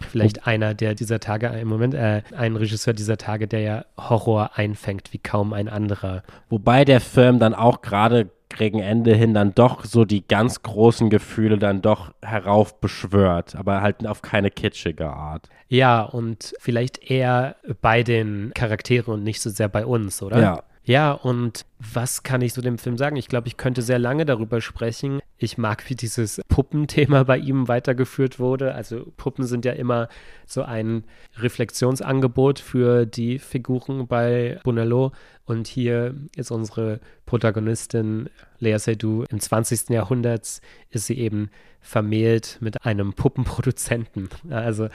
[0.10, 4.52] vielleicht einer der dieser Tage, im Moment äh, ein Regisseur dieser Tage, der ja Horror
[4.56, 6.24] einfängt wie kaum ein anderer.
[6.50, 11.10] Wobei der Film dann auch gerade gegen Ende hin dann doch so die ganz großen
[11.10, 15.50] Gefühle dann doch heraufbeschwört, aber halt auf keine kitschige Art.
[15.68, 20.40] Ja, und vielleicht eher bei den Charakteren und nicht so sehr bei uns, oder?
[20.40, 20.64] Ja.
[20.86, 23.16] Ja, und was kann ich zu dem Film sagen?
[23.16, 25.22] Ich glaube, ich könnte sehr lange darüber sprechen.
[25.38, 28.76] Ich mag, wie dieses Puppenthema bei ihm weitergeführt wurde.
[28.76, 30.10] Also Puppen sind ja immer
[30.46, 31.06] so ein
[31.38, 35.14] Reflexionsangebot für die Figuren bei Bonello.
[35.46, 38.30] Und hier ist unsere Protagonistin
[38.60, 39.90] Lea Seydoux im 20.
[39.90, 41.50] Jahrhundert ist sie eben
[41.80, 44.30] vermählt mit einem Puppenproduzenten.
[44.50, 44.90] Also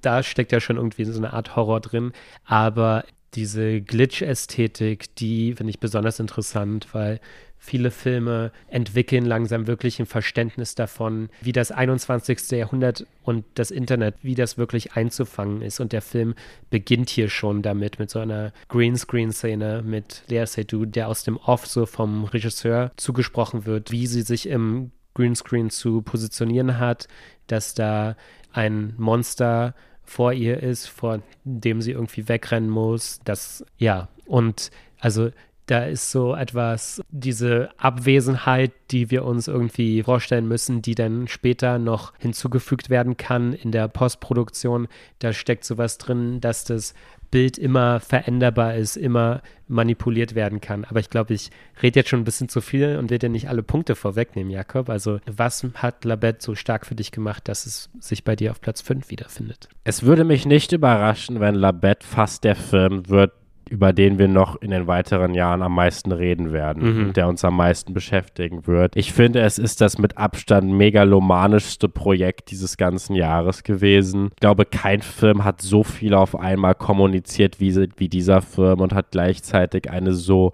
[0.00, 2.12] da steckt ja schon irgendwie so eine Art Horror drin.
[2.44, 3.04] Aber
[3.34, 7.20] diese Glitch-Ästhetik, die finde ich besonders interessant, weil
[7.60, 12.50] viele Filme entwickeln langsam wirklich ein Verständnis davon, wie das 21.
[12.52, 15.78] Jahrhundert und das Internet, wie das wirklich einzufangen ist.
[15.78, 16.34] Und der Film
[16.70, 21.66] beginnt hier schon damit, mit so einer Greenscreen-Szene mit Lea Seydoux, der aus dem Off
[21.66, 27.08] so vom Regisseur zugesprochen wird, wie sie sich im Greenscreen zu positionieren hat,
[27.46, 28.16] dass da
[28.52, 29.74] ein Monster
[30.10, 33.20] vor ihr ist, vor dem sie irgendwie wegrennen muss.
[33.24, 35.30] Das, ja, und also
[35.66, 41.78] da ist so etwas, diese Abwesenheit, die wir uns irgendwie vorstellen müssen, die dann später
[41.78, 44.88] noch hinzugefügt werden kann in der Postproduktion.
[45.20, 46.92] Da steckt sowas drin, dass das
[47.30, 50.84] Bild immer veränderbar ist, immer manipuliert werden kann.
[50.84, 51.50] Aber ich glaube, ich
[51.80, 54.88] rede jetzt schon ein bisschen zu viel und will dir nicht alle Punkte vorwegnehmen, Jakob.
[54.88, 58.60] Also, was hat Labette so stark für dich gemacht, dass es sich bei dir auf
[58.60, 59.68] Platz 5 wiederfindet?
[59.84, 63.32] Es würde mich nicht überraschen, wenn Labette fast der Film wird,
[63.70, 67.06] über den wir noch in den weiteren Jahren am meisten reden werden Mhm.
[67.06, 68.96] und der uns am meisten beschäftigen wird.
[68.96, 74.30] Ich finde, es ist das mit Abstand megalomanischste Projekt dieses ganzen Jahres gewesen.
[74.34, 78.92] Ich glaube, kein Film hat so viel auf einmal kommuniziert wie, wie dieser Film und
[78.92, 80.52] hat gleichzeitig eine so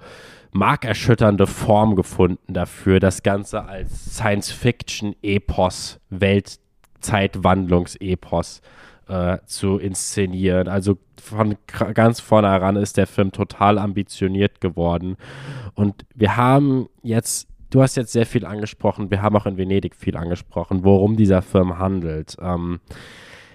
[0.53, 8.61] markerschütternde Form gefunden dafür, das Ganze als Science-Fiction-Epos, Weltzeitwandlungsepos
[9.09, 10.69] äh, zu inszenieren.
[10.69, 15.17] Also von ganz vorne heran ist der Film total ambitioniert geworden.
[15.75, 19.95] Und wir haben jetzt du hast jetzt sehr viel angesprochen, wir haben auch in Venedig
[19.95, 22.37] viel angesprochen, worum dieser Film handelt.
[22.41, 22.81] Ähm,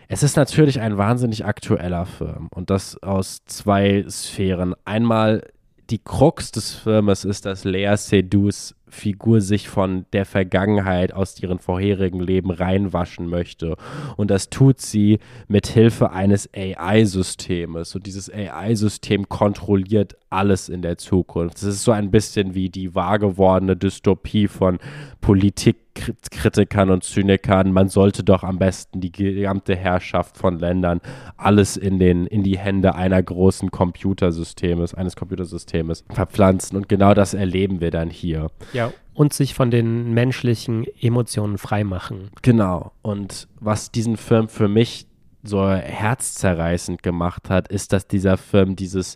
[0.08, 4.76] es ist natürlich ein wahnsinnig aktueller Film und das aus zwei Sphären.
[4.84, 5.48] Einmal
[5.90, 11.60] die Krux des Filmes ist, dass Lea Seydoux Figur sich von der Vergangenheit aus ihren
[11.60, 13.78] vorherigen Leben reinwaschen möchte.
[14.18, 17.96] Und das tut sie mit Hilfe eines AI-Systems.
[17.96, 21.58] Und dieses AI-System kontrolliert alles in der Zukunft.
[21.58, 24.80] Es ist so ein bisschen wie die wahr gewordene Dystopie von
[25.20, 27.74] Politikkritikern und Zynikern.
[27.74, 31.02] Man sollte doch am besten die gesamte Herrschaft von Ländern
[31.36, 36.78] alles in, den, in die Hände einer großen Computersystems, eines Computersystems verpflanzen.
[36.78, 38.52] Und genau das erleben wir dann hier.
[38.72, 38.81] Ja,
[39.22, 42.32] und sich von den menschlichen Emotionen freimachen.
[42.42, 42.92] Genau.
[43.04, 45.06] Und was diesen Film für mich
[45.44, 49.14] so herzzerreißend gemacht hat, ist, dass dieser Film dieses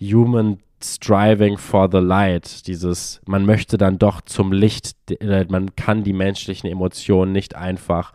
[0.00, 6.04] Human Striving for the Light, dieses, man möchte dann doch zum Licht, äh, man kann
[6.04, 8.12] die menschlichen Emotionen nicht einfach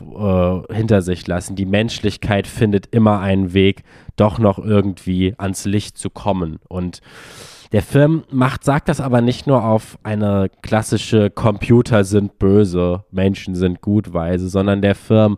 [0.00, 1.54] äh, hinter sich lassen.
[1.54, 3.84] Die Menschlichkeit findet immer einen Weg,
[4.16, 6.58] doch noch irgendwie ans Licht zu kommen.
[6.66, 7.00] Und
[7.72, 13.54] der Film macht, sagt das aber nicht nur auf eine klassische Computer sind böse, Menschen
[13.54, 15.36] sind gut Weise, sondern der Film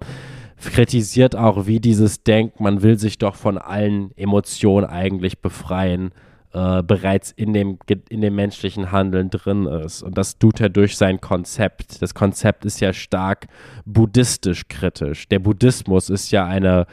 [0.56, 6.12] kritisiert auch, wie dieses Denkt, man will sich doch von allen Emotionen eigentlich befreien,
[6.52, 7.78] äh, bereits in dem,
[8.08, 10.02] in dem menschlichen Handeln drin ist.
[10.02, 12.00] Und das tut er durch sein Konzept.
[12.00, 13.46] Das Konzept ist ja stark
[13.84, 15.28] buddhistisch kritisch.
[15.28, 16.86] Der Buddhismus ist ja eine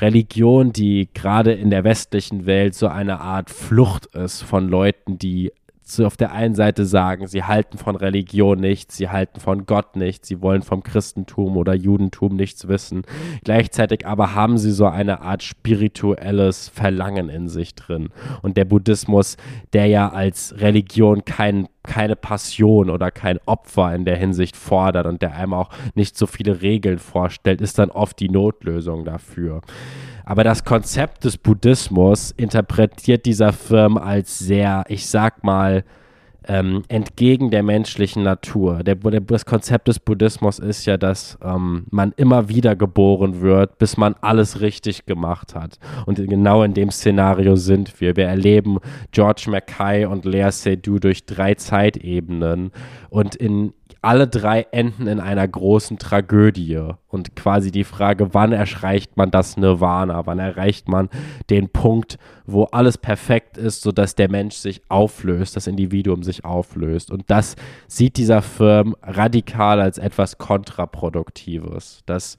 [0.00, 5.52] Religion, die gerade in der westlichen Welt so eine Art Flucht ist von Leuten, die
[5.90, 9.96] zu, auf der einen Seite sagen, sie halten von Religion nichts, sie halten von Gott
[9.96, 13.02] nichts, sie wollen vom Christentum oder Judentum nichts wissen.
[13.44, 18.10] Gleichzeitig aber haben sie so eine Art spirituelles Verlangen in sich drin.
[18.42, 19.36] Und der Buddhismus,
[19.72, 25.22] der ja als Religion kein, keine Passion oder kein Opfer in der Hinsicht fordert und
[25.22, 29.60] der einem auch nicht so viele Regeln vorstellt, ist dann oft die Notlösung dafür.
[30.30, 35.82] Aber das Konzept des Buddhismus interpretiert dieser Film als sehr, ich sag mal,
[36.46, 38.84] ähm, entgegen der menschlichen Natur.
[38.84, 43.78] Der, der, das Konzept des Buddhismus ist ja, dass ähm, man immer wieder geboren wird,
[43.78, 45.80] bis man alles richtig gemacht hat.
[46.06, 48.14] Und genau in dem Szenario sind wir.
[48.14, 48.78] Wir erleben
[49.10, 52.70] George Mackay und Lea Seydoux durch drei Zeitebenen.
[53.08, 56.80] Und in alle drei enden in einer großen Tragödie.
[57.08, 60.26] Und quasi die Frage, wann erreicht man das Nirvana?
[60.26, 61.10] Wann erreicht man
[61.50, 67.10] den Punkt, wo alles perfekt ist, sodass der Mensch sich auflöst, das Individuum sich auflöst?
[67.10, 67.56] Und das
[67.88, 72.02] sieht dieser Film radikal als etwas Kontraproduktives.
[72.06, 72.38] Dass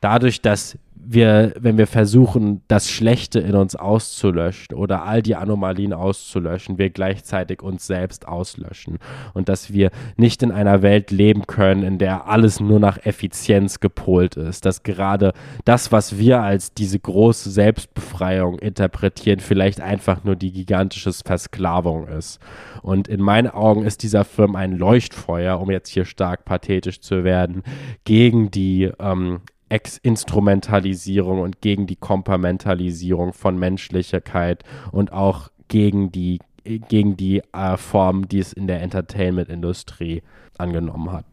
[0.00, 0.78] dadurch, dass
[1.08, 6.90] wir, wenn wir versuchen, das Schlechte in uns auszulöschen oder all die Anomalien auszulöschen, wir
[6.90, 8.98] gleichzeitig uns selbst auslöschen.
[9.32, 13.78] Und dass wir nicht in einer Welt leben können, in der alles nur nach Effizienz
[13.78, 14.64] gepolt ist.
[14.64, 15.32] Dass gerade
[15.64, 22.40] das, was wir als diese große Selbstbefreiung interpretieren, vielleicht einfach nur die gigantische Versklavung ist.
[22.82, 27.22] Und in meinen Augen ist dieser Film ein Leuchtfeuer, um jetzt hier stark pathetisch zu
[27.22, 27.62] werden,
[28.04, 34.62] gegen die ähm, Ex-Instrumentalisierung und gegen die Komparmentalisierung von Menschlichkeit
[34.92, 40.22] und auch gegen die, gegen die äh, Form, die es in der Entertainment-Industrie
[40.56, 41.24] angenommen hat.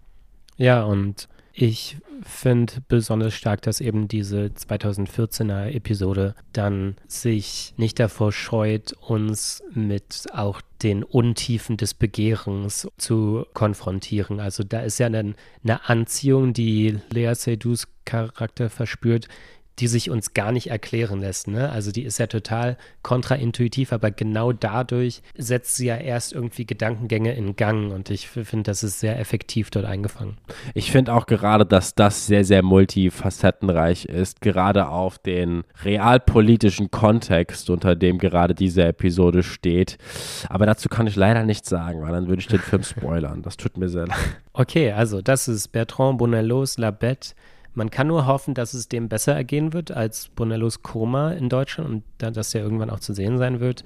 [0.57, 8.31] Ja, und ich finde besonders stark, dass eben diese 2014er Episode dann sich nicht davor
[8.31, 14.39] scheut, uns mit auch den Untiefen des Begehrens zu konfrontieren.
[14.39, 19.27] Also da ist ja eine, eine Anziehung, die Lea Seydoux Charakter verspürt,
[19.79, 21.47] die sich uns gar nicht erklären lässt.
[21.47, 21.69] Ne?
[21.69, 27.33] Also die ist ja total kontraintuitiv, aber genau dadurch setzt sie ja erst irgendwie Gedankengänge
[27.33, 30.37] in Gang und ich finde, das ist sehr effektiv dort eingefangen.
[30.73, 37.69] Ich finde auch gerade, dass das sehr, sehr multifacettenreich ist, gerade auf den realpolitischen Kontext,
[37.69, 39.97] unter dem gerade diese Episode steht.
[40.49, 43.41] Aber dazu kann ich leider nichts sagen, weil dann würde ich den Film spoilern.
[43.41, 44.17] Das tut mir sehr leid.
[44.53, 47.33] Okay, also das ist Bertrand Bonellos La Bête
[47.73, 51.89] man kann nur hoffen, dass es dem besser ergehen wird als Bonellos Koma in Deutschland
[51.89, 53.83] und da, dass er irgendwann auch zu sehen sein wird.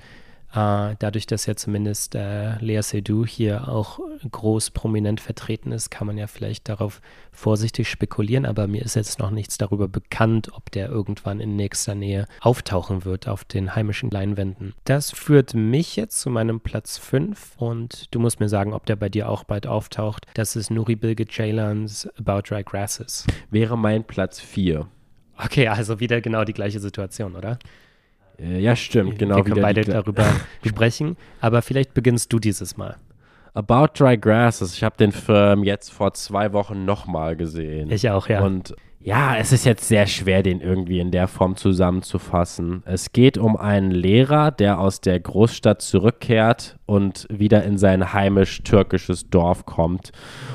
[0.57, 3.99] Äh, dadurch, dass ja zumindest äh, Lea Seydoux hier auch
[4.31, 6.99] groß prominent vertreten ist, kann man ja vielleicht darauf
[7.31, 11.93] vorsichtig spekulieren, aber mir ist jetzt noch nichts darüber bekannt, ob der irgendwann in nächster
[11.93, 14.73] Nähe auftauchen wird auf den heimischen Leinwänden.
[14.85, 18.95] Das führt mich jetzt zu meinem Platz 5 und du musst mir sagen, ob der
[18.95, 20.25] bei dir auch bald auftaucht.
[20.33, 23.27] Das ist Nuri Bilge Ceylans About Dry Grasses.
[23.51, 24.87] Wäre mein Platz 4.
[25.37, 27.59] Okay, also wieder genau die gleiche Situation, oder?
[28.39, 29.37] Äh, ja, stimmt, genau.
[29.37, 30.25] Wir können beide die- darüber
[30.65, 32.97] sprechen, aber vielleicht beginnst du dieses Mal.
[33.53, 34.73] About Dry Grasses.
[34.75, 37.89] Ich habe den Film jetzt vor zwei Wochen nochmal gesehen.
[37.91, 38.41] Ich auch, ja.
[38.43, 38.75] Und
[39.07, 42.83] ja, es ist jetzt sehr schwer, den irgendwie in der Form zusammenzufassen.
[42.85, 49.29] Es geht um einen Lehrer, der aus der Großstadt zurückkehrt und wieder in sein heimisch-türkisches
[49.29, 50.11] Dorf kommt.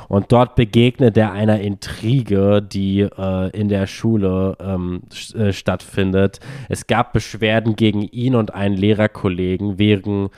[0.06, 5.00] Und dort begegnet er einer Intrige, die äh, in der Schule ähm,
[5.34, 6.40] äh, stattfindet.
[6.68, 10.28] Es gab Beschwerden gegen ihn und einen Lehrerkollegen wegen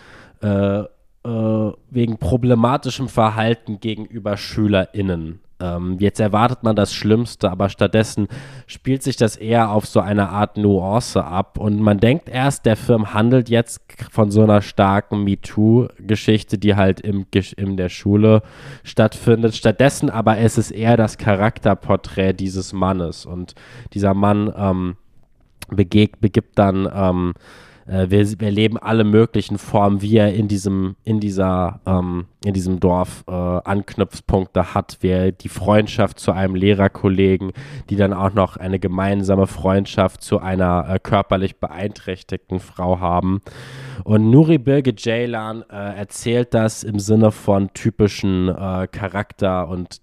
[0.40, 0.84] äh,
[1.24, 5.40] äh, wegen problematischem Verhalten gegenüber SchülerInnen.
[5.60, 8.28] Ähm, jetzt erwartet man das Schlimmste, aber stattdessen
[8.66, 11.59] spielt sich das eher auf so eine Art Nuance ab.
[11.59, 17.01] Und man denkt erst, der Film handelt jetzt von so einer starken MeToo-Geschichte, die halt
[17.01, 17.26] im,
[17.56, 18.43] in der Schule
[18.82, 19.55] stattfindet.
[19.55, 23.24] Stattdessen aber ist es eher das Charakterporträt dieses Mannes.
[23.24, 23.55] Und
[23.93, 24.97] dieser Mann ähm,
[25.68, 27.35] begeg, begibt dann, ähm,
[27.86, 32.55] äh, wir, wir erleben alle möglichen Formen, wie er in diesem, in dieser, ähm, in
[32.55, 37.52] diesem Dorf äh, Anknüpfpunkte hat, wie er die Freundschaft zu einem Lehrerkollegen,
[37.90, 43.40] die dann auch noch eine gemeinsame Freundschaft zu einer äh, körperlich beeinträchtigten Frau haben.
[44.05, 50.01] Und Nuri Bilge Ceylan äh, erzählt das im Sinne von typischen äh, Charakter und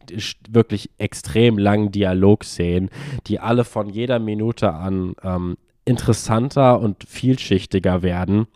[0.50, 2.90] wirklich extrem langen Dialogszenen,
[3.28, 8.48] die alle von jeder Minute an ähm, interessanter und vielschichtiger werden.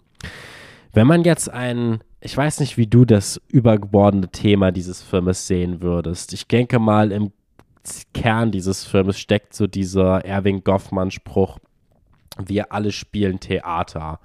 [0.93, 5.81] Wenn man jetzt ein, ich weiß nicht, wie du das übergeordnete Thema dieses Filmes sehen
[5.81, 6.33] würdest.
[6.33, 7.31] Ich denke mal, im
[8.13, 11.59] Kern dieses Filmes steckt so dieser Erwin Goffmann-Spruch,
[12.43, 14.19] wir alle spielen Theater.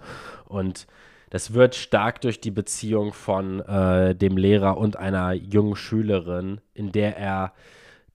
[0.47, 0.87] Und
[1.31, 6.91] das wird stark durch die Beziehung von äh, dem Lehrer und einer jungen Schülerin, in
[6.93, 7.53] der er,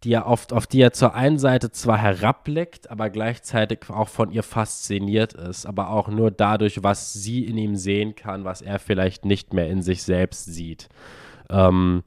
[0.06, 4.32] die er oft, auf die er zur einen Seite zwar herabblickt, aber gleichzeitig auch von
[4.32, 8.78] ihr fasziniert ist, aber auch nur dadurch, was sie in ihm sehen kann, was er
[8.78, 10.90] vielleicht nicht mehr in sich selbst sieht.
[11.50, 12.04] Ähm,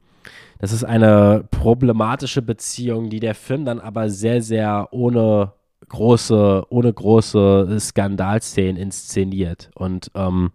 [0.59, 5.53] das ist eine problematische Beziehung, die der Film dann aber sehr, sehr ohne
[5.89, 9.71] große, ohne große Skandalszenen inszeniert.
[9.75, 10.51] Und ähm,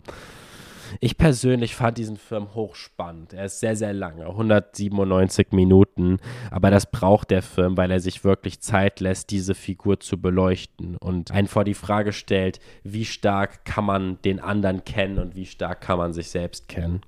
[1.01, 3.33] ich persönlich fand diesen Film hochspannend.
[3.33, 6.19] Er ist sehr, sehr lange, 197 Minuten.
[6.51, 10.97] Aber das braucht der Film, weil er sich wirklich Zeit lässt, diese Figur zu beleuchten
[10.97, 15.47] und einen vor die Frage stellt, wie stark kann man den anderen kennen und wie
[15.47, 17.01] stark kann man sich selbst kennen.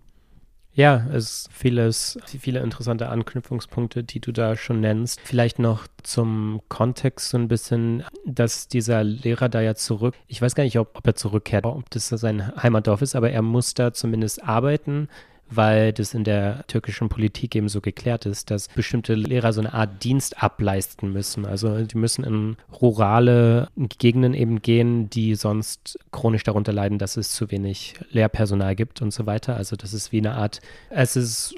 [0.77, 5.19] Ja, es ist vieles, viele interessante Anknüpfungspunkte, die du da schon nennst.
[5.24, 10.55] Vielleicht noch zum Kontext so ein bisschen, dass dieser Lehrer da ja zurück, ich weiß
[10.55, 13.94] gar nicht, ob, ob er zurückkehrt, ob das sein Heimatdorf ist, aber er muss da
[13.94, 15.09] zumindest arbeiten,
[15.48, 19.73] weil das in der türkischen Politik eben so geklärt ist, dass bestimmte Lehrer so eine
[19.73, 21.47] Art Dienst ableisten müssen.
[21.47, 27.32] Also die müssen in rurale Gegenden eben gehen, die sonst chronisch darunter leiden, dass es
[27.32, 29.56] zu wenig Lehrpersonal gibt und so weiter.
[29.56, 30.60] Also das ist wie eine Art,
[30.90, 31.55] es ist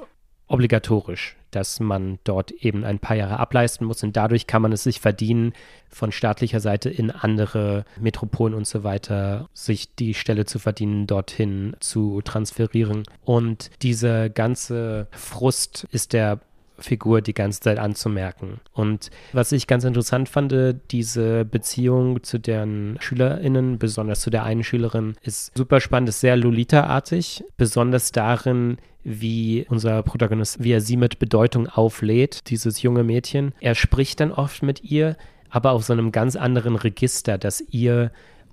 [0.48, 4.84] obligatorisch, dass man dort eben ein paar Jahre ableisten muss und dadurch kann man es
[4.84, 5.52] sich verdienen,
[5.90, 11.76] von staatlicher Seite in andere Metropolen und so weiter sich die Stelle zu verdienen, dorthin
[11.80, 13.04] zu transferieren.
[13.24, 16.40] Und dieser ganze Frust ist der
[16.78, 18.60] Figur die ganze Zeit anzumerken.
[18.72, 20.54] Und was ich ganz interessant fand,
[20.90, 26.36] diese Beziehung zu deren SchülerInnen, besonders zu der einen Schülerin, ist super spannend, ist sehr
[26.36, 28.78] Lolita-artig, besonders darin,
[29.08, 33.52] wie unser Protagonist, wie er sie mit Bedeutung auflädt, dieses junge Mädchen.
[33.60, 35.16] Er spricht dann oft mit ihr,
[35.50, 38.10] aber auf so einem ganz anderen Register, das ihr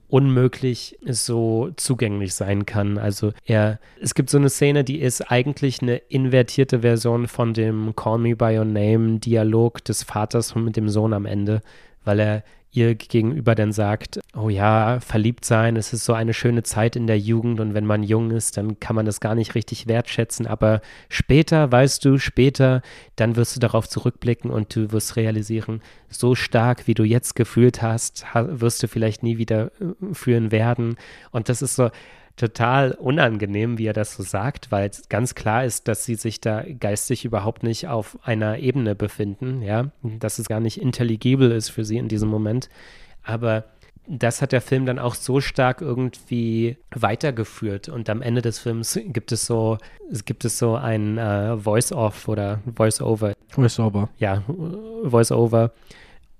[0.07, 2.98] unmöglich so zugänglich sein kann.
[2.98, 7.95] Also er, es gibt so eine Szene, die ist eigentlich eine invertierte Version von dem
[7.95, 11.61] Call Me By Your Name Dialog des Vaters mit dem Sohn am Ende,
[12.03, 12.44] weil er
[12.76, 17.07] ihr gegenüber dann sagt, oh ja, verliebt sein, es ist so eine schöne Zeit in
[17.07, 20.47] der Jugend und wenn man jung ist, dann kann man das gar nicht richtig wertschätzen,
[20.47, 22.81] aber später, weißt du, später,
[23.15, 27.81] dann wirst du darauf zurückblicken und du wirst realisieren, so stark, wie du jetzt gefühlt
[27.81, 30.95] hast, wirst du vielleicht nie wieder äh, fühlen werden.
[31.31, 31.89] Und das ist so,
[32.35, 36.41] total unangenehm, wie er das so sagt, weil es ganz klar ist, dass sie sich
[36.41, 41.69] da geistig überhaupt nicht auf einer Ebene befinden, ja, dass es gar nicht intelligibel ist
[41.69, 42.69] für sie in diesem Moment.
[43.23, 43.65] Aber
[44.07, 48.99] das hat der Film dann auch so stark irgendwie weitergeführt und am Ende des Films
[49.05, 49.77] gibt es so,
[50.11, 53.33] es gibt es so ein äh, Voice-Off oder Voice-Over.
[53.49, 54.09] Voice-Over.
[54.19, 54.43] Ja,
[55.03, 55.71] Voice-Over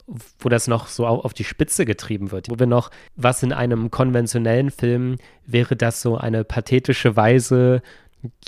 [0.08, 3.90] wo das noch so auf die Spitze getrieben wird, wo wir noch, was in einem
[3.92, 7.82] konventionellen Film wäre das so eine pathetische Weise,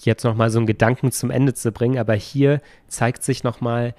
[0.03, 3.95] jetzt nochmal so einen Gedanken zum Ende zu bringen, aber hier zeigt sich nochmal,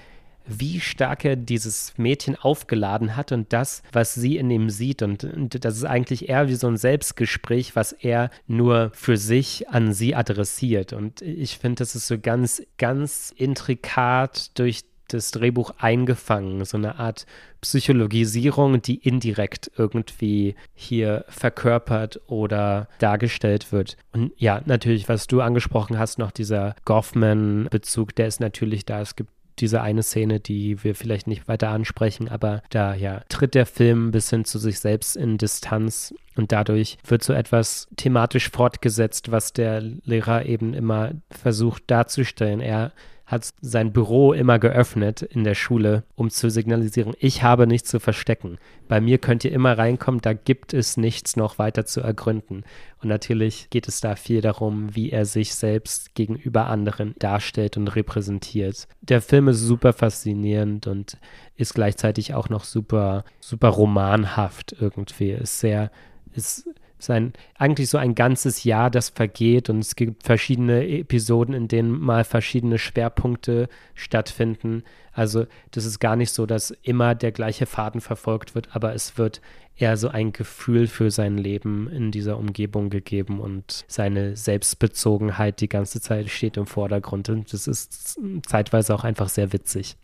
[0.48, 5.02] wie stark er dieses Mädchen aufgeladen hat und das, was sie in ihm sieht.
[5.02, 9.68] Und, und das ist eigentlich eher wie so ein Selbstgespräch, was er nur für sich
[9.68, 10.94] an sie adressiert.
[10.94, 16.98] Und ich finde, das ist so ganz, ganz intrikat durch das Drehbuch eingefangen, so eine
[16.98, 17.26] Art
[17.60, 23.96] Psychologisierung, die indirekt irgendwie hier verkörpert oder dargestellt wird.
[24.12, 29.00] Und ja, natürlich, was du angesprochen hast, noch dieser Goffman-Bezug, der ist natürlich da.
[29.00, 29.30] Es gibt
[29.60, 34.10] diese eine Szene, die wir vielleicht nicht weiter ansprechen, aber da ja tritt der Film
[34.10, 39.52] bis hin zu sich selbst in Distanz und dadurch wird so etwas thematisch fortgesetzt, was
[39.52, 42.60] der Lehrer eben immer versucht darzustellen.
[42.60, 42.92] Er
[43.28, 48.00] hat sein Büro immer geöffnet in der Schule, um zu signalisieren, ich habe nichts zu
[48.00, 48.56] verstecken.
[48.88, 52.64] Bei mir könnt ihr immer reinkommen, da gibt es nichts noch weiter zu ergründen.
[53.02, 57.88] Und natürlich geht es da viel darum, wie er sich selbst gegenüber anderen darstellt und
[57.88, 58.88] repräsentiert.
[59.02, 61.18] Der Film ist super faszinierend und
[61.54, 65.32] ist gleichzeitig auch noch super, super romanhaft irgendwie.
[65.32, 65.90] Ist sehr,
[66.32, 66.66] ist
[66.98, 71.68] ist ein, eigentlich so ein ganzes Jahr, das vergeht und es gibt verschiedene Episoden, in
[71.68, 74.82] denen mal verschiedene Schwerpunkte stattfinden.
[75.12, 79.18] Also das ist gar nicht so, dass immer der gleiche Faden verfolgt wird, aber es
[79.18, 79.40] wird
[79.76, 85.68] eher so ein Gefühl für sein Leben in dieser Umgebung gegeben und seine Selbstbezogenheit die
[85.68, 89.96] ganze Zeit steht im Vordergrund und das ist zeitweise auch einfach sehr witzig.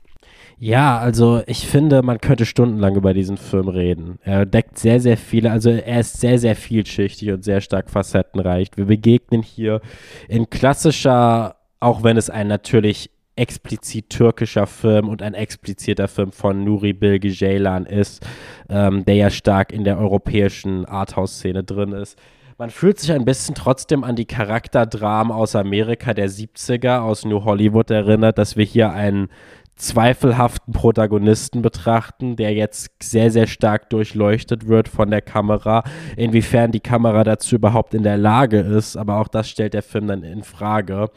[0.58, 4.18] Ja, also ich finde, man könnte stundenlang über diesen Film reden.
[4.22, 8.68] Er deckt sehr, sehr viele, also er ist sehr, sehr vielschichtig und sehr stark facettenreich.
[8.76, 9.80] Wir begegnen hier
[10.28, 16.62] in klassischer, auch wenn es ein natürlich explizit türkischer Film und ein expliziter Film von
[16.64, 18.24] Nuri Bilge Ceylan ist,
[18.68, 22.18] ähm, der ja stark in der europäischen Arthouse-Szene drin ist.
[22.56, 27.44] Man fühlt sich ein bisschen trotzdem an die Charakterdramen aus Amerika der 70er, aus New
[27.44, 29.28] Hollywood erinnert, dass wir hier einen
[29.76, 35.82] zweifelhaften Protagonisten betrachten, der jetzt sehr, sehr stark durchleuchtet wird von der Kamera.
[36.16, 40.06] Inwiefern die Kamera dazu überhaupt in der Lage ist, aber auch das stellt der Film
[40.06, 41.10] dann in Frage.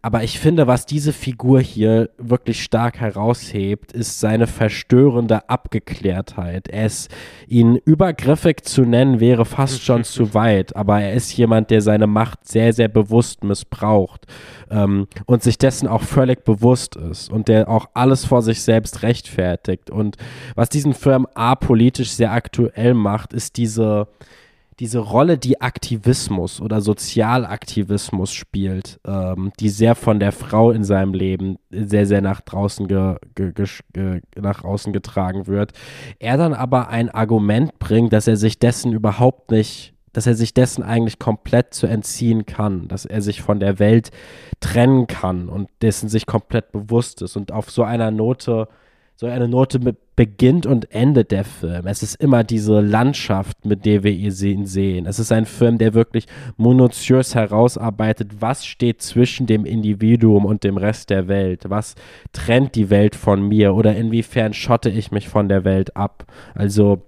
[0.00, 6.68] Aber ich finde, was diese Figur hier wirklich stark heraushebt, ist seine verstörende Abgeklärtheit.
[6.68, 7.10] Er ist,
[7.46, 12.06] ihn übergriffig zu nennen, wäre fast schon zu weit, aber er ist jemand, der seine
[12.06, 14.26] Macht sehr, sehr bewusst missbraucht
[14.72, 19.02] ähm, und sich dessen auch völlig bewusst ist und der auch alles vor sich selbst
[19.02, 19.90] rechtfertigt.
[19.90, 20.16] Und
[20.54, 24.08] was diesen Film apolitisch sehr aktuell macht, ist diese,
[24.80, 31.12] diese Rolle, die Aktivismus oder Sozialaktivismus spielt, ähm, die sehr von der Frau in seinem
[31.12, 33.52] Leben sehr, sehr nach draußen, ge, ge,
[33.92, 35.72] ge, nach außen getragen wird.
[36.18, 40.54] Er dann aber ein Argument bringt, dass er sich dessen überhaupt nicht dass er sich
[40.54, 44.10] dessen eigentlich komplett zu entziehen kann, dass er sich von der Welt
[44.60, 47.36] trennen kann und dessen sich komplett bewusst ist.
[47.36, 48.68] Und auf so einer Note,
[49.16, 49.78] so eine Note
[50.14, 51.86] beginnt und endet der Film.
[51.86, 55.06] Es ist immer diese Landschaft, mit der wir ihn sehen.
[55.06, 56.26] Es ist ein Film, der wirklich
[56.58, 61.70] minutiös herausarbeitet, was steht zwischen dem Individuum und dem Rest der Welt.
[61.70, 61.94] Was
[62.32, 66.26] trennt die Welt von mir oder inwiefern schotte ich mich von der Welt ab.
[66.54, 67.02] Also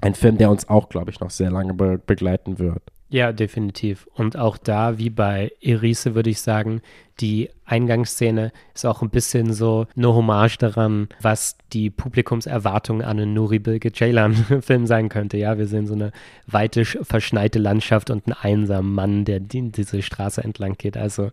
[0.00, 2.82] ein Film, der uns auch, glaube ich, noch sehr lange be begleiten wird.
[3.10, 4.06] Ja, definitiv.
[4.14, 6.82] Und auch da, wie bei Erise, würde ich sagen,
[7.20, 13.32] die Eingangsszene ist auch ein bisschen so eine Hommage daran, was die Publikumserwartung an einen
[13.32, 15.38] Nuri Bilge Ceylan-Film sein könnte.
[15.38, 16.12] Ja, wir sehen so eine
[16.46, 20.98] weite, verschneite Landschaft und einen einsamen Mann, der die, diese Straße entlang geht.
[20.98, 21.30] Also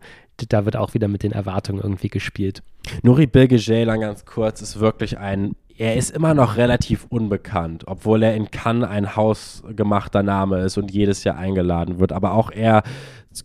[0.47, 2.63] da wird auch wieder mit den Erwartungen irgendwie gespielt.
[3.03, 8.23] Nuri Bilge Ceylan, ganz kurz, ist wirklich ein er ist immer noch relativ unbekannt, obwohl
[8.23, 12.13] er in Cannes ein hausgemachter Name ist und jedes Jahr eingeladen wird.
[12.13, 12.83] Aber auch er,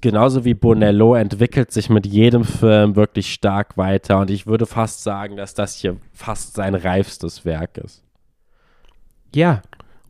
[0.01, 4.21] genauso wie Bonello, entwickelt sich mit jedem Film wirklich stark weiter.
[4.21, 8.05] Und ich würde fast sagen, dass das hier fast sein reifstes Werk ist.
[9.35, 9.63] Ja,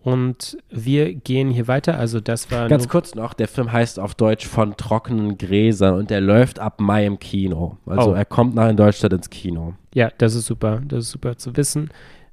[0.02, 1.98] und wir gehen hier weiter.
[1.98, 2.68] Also das war.
[2.68, 6.80] Ganz kurz noch, der Film heißt auf Deutsch von trockenen Gräsern und der läuft ab
[6.80, 7.76] Mai im Kino.
[7.86, 8.14] Also oh.
[8.14, 9.74] er kommt nach in Deutschland ins Kino.
[9.94, 10.80] Ja, das ist super.
[10.86, 11.90] Das ist super zu wissen.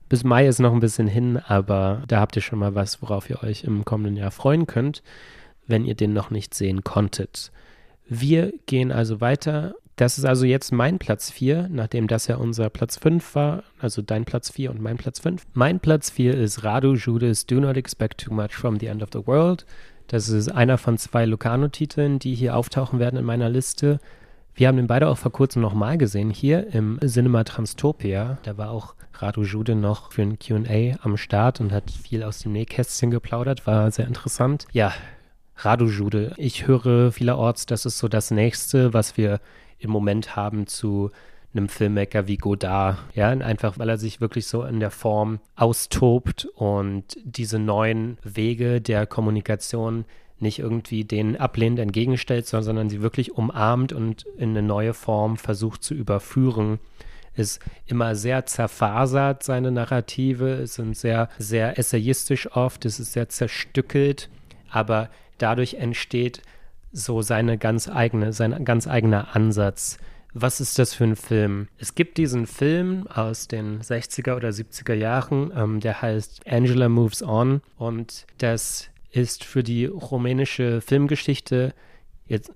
[0.10, 3.30] Bis Mai ist noch ein bisschen hin, aber da habt ihr schon mal was, worauf
[3.30, 5.04] ihr euch im kommenden Jahr freuen könnt,
[5.68, 7.52] wenn ihr den noch nicht sehen konntet.
[8.08, 12.70] Wir gehen also weiter das ist also jetzt mein Platz 4, nachdem das ja unser
[12.70, 15.44] Platz 5 war, also dein Platz 4 und mein Platz 5.
[15.54, 19.10] Mein Platz 4 ist Radu Judas Do Not Expect Too Much from the End of
[19.12, 19.66] the World.
[20.08, 24.00] Das ist einer von zwei Locarno-Titeln, die hier auftauchen werden in meiner Liste.
[24.54, 28.38] Wir haben den beide auch vor kurzem nochmal gesehen, hier im Cinema Transtopia.
[28.44, 32.40] Da war auch Radu Jude noch für ein QA am Start und hat viel aus
[32.40, 33.66] dem Nähkästchen geplaudert.
[33.66, 34.68] War sehr interessant.
[34.74, 34.94] Ja,
[35.56, 36.34] Radu Jude.
[36.38, 39.40] Ich höre vielerorts, das ist so das nächste, was wir
[39.80, 41.12] im Moment haben zu
[41.54, 42.98] einem Filmmaker wie Godard.
[43.14, 48.82] Ja, einfach weil er sich wirklich so in der Form austobt und diese neuen Wege
[48.82, 50.06] der Kommunikation
[50.40, 55.84] nicht irgendwie den ablehnend entgegenstellt, sondern sie wirklich umarmt und in eine neue Form versucht
[55.84, 56.80] zu überführen.
[57.36, 63.30] Ist immer sehr zerfasert, seine Narrative, es sind sehr, sehr essayistisch oft, es ist sehr
[63.30, 64.30] zerstückelt,
[64.70, 66.42] aber dadurch entsteht
[66.92, 69.98] so seine ganz eigene, sein ganz eigener Ansatz.
[70.34, 71.68] Was ist das für ein Film?
[71.78, 77.24] Es gibt diesen Film aus den 60er oder 70er Jahren, ähm, der heißt Angela Moves
[77.24, 81.74] On und das ist für die rumänische Filmgeschichte
[82.26, 82.52] jetzt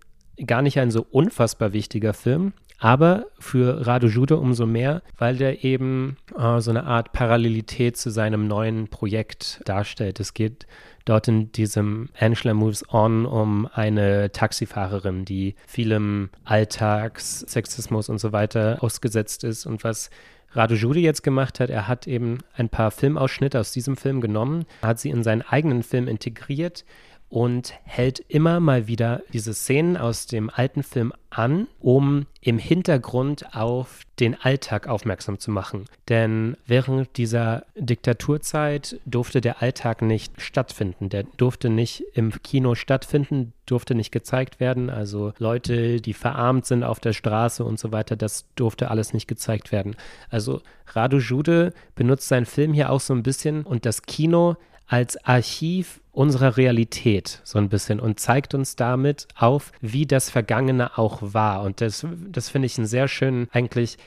[0.45, 5.63] gar nicht ein so unfassbar wichtiger Film, aber für Radu Jude umso mehr, weil der
[5.63, 10.19] eben äh, so eine Art Parallelität zu seinem neuen Projekt darstellt.
[10.19, 10.65] Es geht
[11.05, 18.31] dort in diesem Angela Moves On um eine Taxifahrerin, die vielem Alltags, Sexismus und so
[18.31, 20.09] weiter ausgesetzt ist und was
[20.53, 24.65] Radu Judy jetzt gemacht hat, er hat eben ein paar Filmausschnitte aus diesem Film genommen,
[24.81, 26.83] hat sie in seinen eigenen Film integriert
[27.31, 33.55] und hält immer mal wieder diese Szenen aus dem alten Film an, um im Hintergrund
[33.55, 35.85] auf den Alltag aufmerksam zu machen.
[36.09, 41.07] Denn während dieser Diktaturzeit durfte der Alltag nicht stattfinden.
[41.07, 44.89] Der durfte nicht im Kino stattfinden, durfte nicht gezeigt werden.
[44.89, 49.27] Also Leute, die verarmt sind auf der Straße und so weiter, das durfte alles nicht
[49.27, 49.95] gezeigt werden.
[50.29, 54.57] Also Radu Jude benutzt seinen Film hier auch so ein bisschen und das Kino
[54.91, 60.97] als Archiv unserer Realität so ein bisschen und zeigt uns damit auf, wie das Vergangene
[60.97, 61.63] auch war.
[61.63, 63.97] Und das, das finde ich einen sehr schönen, eigentlich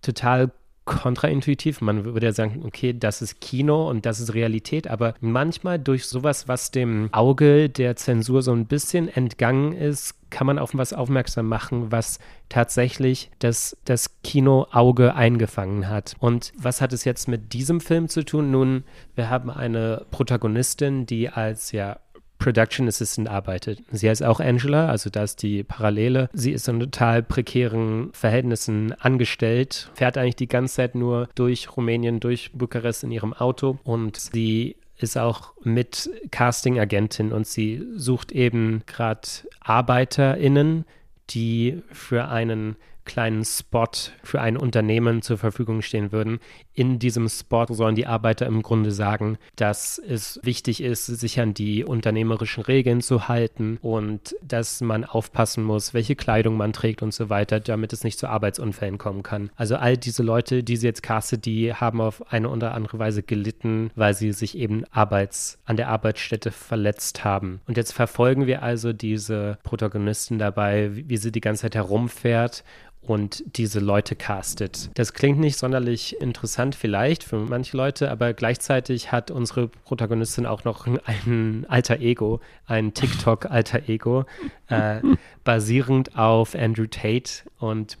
[0.00, 0.50] total
[0.84, 1.80] kontraintuitiv.
[1.80, 6.06] Man würde ja sagen, okay, das ist Kino und das ist Realität, aber manchmal durch
[6.06, 10.92] sowas, was dem Auge der Zensur so ein bisschen entgangen ist, kann man auf was
[10.92, 16.16] aufmerksam machen, was tatsächlich das, das Kinoauge eingefangen hat.
[16.18, 18.50] Und was hat es jetzt mit diesem Film zu tun?
[18.50, 18.84] Nun,
[19.14, 21.98] wir haben eine Protagonistin, die als ja
[22.44, 23.82] Production Assistant arbeitet.
[23.90, 26.28] Sie heißt auch Angela, also da ist die Parallele.
[26.34, 32.20] Sie ist in total prekären Verhältnissen angestellt, fährt eigentlich die ganze Zeit nur durch Rumänien,
[32.20, 38.82] durch Bukarest in ihrem Auto und sie ist auch mit Casting-Agentin und sie sucht eben
[38.86, 39.26] gerade
[39.60, 40.84] ArbeiterInnen,
[41.30, 42.76] die für einen
[43.06, 43.86] kleinen Spot
[44.22, 46.40] für ein Unternehmen zur Verfügung stehen würden.
[46.74, 51.54] In diesem Spot sollen die Arbeiter im Grunde sagen, dass es wichtig ist, sich an
[51.54, 57.14] die unternehmerischen Regeln zu halten und dass man aufpassen muss, welche Kleidung man trägt und
[57.14, 59.50] so weiter, damit es nicht zu Arbeitsunfällen kommen kann.
[59.54, 63.22] Also all diese Leute, die sie jetzt castet, die haben auf eine oder andere Weise
[63.22, 67.60] gelitten, weil sie sich eben arbeits an der Arbeitsstätte verletzt haben.
[67.68, 72.64] Und jetzt verfolgen wir also diese Protagonisten dabei, wie sie die ganze Zeit herumfährt
[73.06, 74.90] und diese Leute castet.
[74.94, 80.64] Das klingt nicht sonderlich interessant vielleicht für manche Leute, aber gleichzeitig hat unsere Protagonistin auch
[80.64, 84.24] noch ein alter Ego, ein TikTok-alter Ego,
[84.68, 85.00] äh,
[85.44, 87.98] basierend auf Andrew Tate und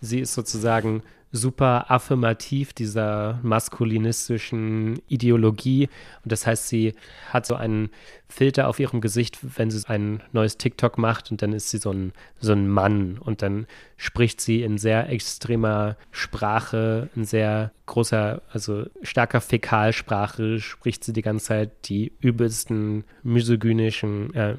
[0.00, 1.02] sie ist sozusagen
[1.34, 5.88] super affirmativ dieser maskulinistischen Ideologie.
[6.22, 6.94] Und das heißt, sie
[7.28, 7.90] hat so einen
[8.28, 11.90] Filter auf ihrem Gesicht, wenn sie ein neues TikTok macht und dann ist sie so
[11.90, 13.66] ein, so ein Mann und dann
[13.96, 21.22] spricht sie in sehr extremer Sprache, in sehr großer, also starker Fäkalsprache, spricht sie die
[21.22, 24.54] ganze Zeit die übelsten misogynischen, äh,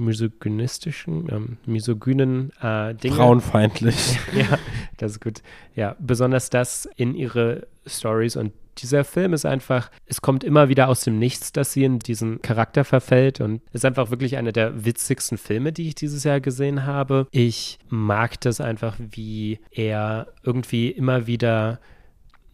[0.00, 3.16] misogynistischen, ähm, misogynen äh, Dinge.
[3.16, 4.18] Frauenfeindlich.
[4.34, 4.58] ja,
[4.96, 5.42] das ist gut.
[5.74, 10.88] Ja, besonders das in ihre Stories und dieser Film ist einfach, es kommt immer wieder
[10.88, 14.84] aus dem Nichts, dass sie in diesen Charakter verfällt und ist einfach wirklich einer der
[14.84, 17.26] witzigsten Filme, die ich dieses Jahr gesehen habe.
[17.30, 21.80] Ich mag das einfach, wie er irgendwie immer wieder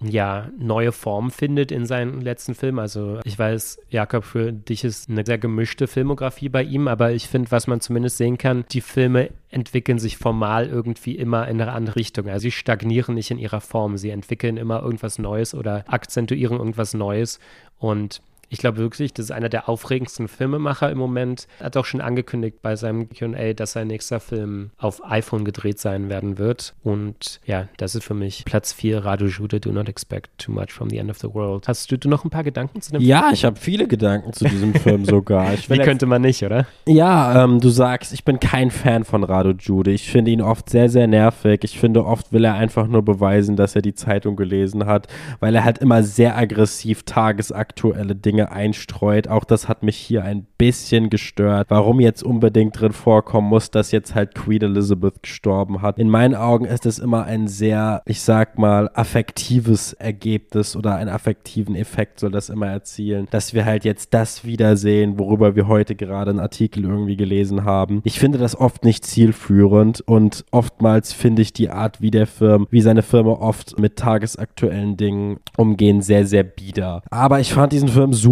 [0.03, 2.79] ja, neue Formen findet in seinen letzten Filmen.
[2.79, 7.29] Also ich weiß, Jakob, für dich ist eine sehr gemischte Filmografie bei ihm, aber ich
[7.29, 11.73] finde, was man zumindest sehen kann, die Filme entwickeln sich formal irgendwie immer in eine
[11.73, 12.29] andere Richtung.
[12.29, 16.93] Also sie stagnieren nicht in ihrer Form, sie entwickeln immer irgendwas Neues oder akzentuieren irgendwas
[16.93, 17.41] Neues
[17.79, 21.47] und ich glaube wirklich, das ist einer der aufregendsten Filmemacher im Moment.
[21.59, 25.79] Er hat auch schon angekündigt bei seinem QA, dass sein nächster Film auf iPhone gedreht
[25.79, 26.75] sein werden wird.
[26.83, 30.71] Und ja, das ist für mich Platz 4, Radu Jude, Do Not Expect Too Much
[30.71, 31.67] from the End of the World.
[31.67, 33.29] Hast du, du noch ein paar Gedanken zu dem ja, Film?
[33.29, 35.53] Ja, ich habe viele Gedanken zu diesem Film sogar.
[35.55, 36.67] Ich Wie könnte man nicht, oder?
[36.87, 39.91] Ja, ähm, du sagst, ich bin kein Fan von Radu Jude.
[39.91, 41.61] Ich finde ihn oft sehr, sehr nervig.
[41.65, 45.09] Ich finde, oft will er einfach nur beweisen, dass er die Zeitung gelesen hat,
[45.41, 49.29] weil er halt immer sehr aggressiv tagesaktuelle Dinge Dinge einstreut.
[49.29, 51.69] Auch das hat mich hier ein bisschen gestört.
[51.71, 55.99] Warum jetzt unbedingt drin vorkommen muss, dass jetzt halt Queen Elizabeth gestorben hat.
[55.99, 61.09] In meinen Augen ist es immer ein sehr, ich sag mal, affektives Ergebnis oder einen
[61.09, 65.95] affektiven Effekt soll das immer erzielen, dass wir halt jetzt das wiedersehen, worüber wir heute
[65.95, 68.03] gerade einen Artikel irgendwie gelesen haben.
[68.05, 72.67] Ich finde das oft nicht zielführend und oftmals finde ich die Art, wie der Film,
[72.71, 77.03] wie seine Firma oft mit tagesaktuellen Dingen umgehen, sehr, sehr bieder.
[77.11, 78.26] Aber ich fand diesen Film super,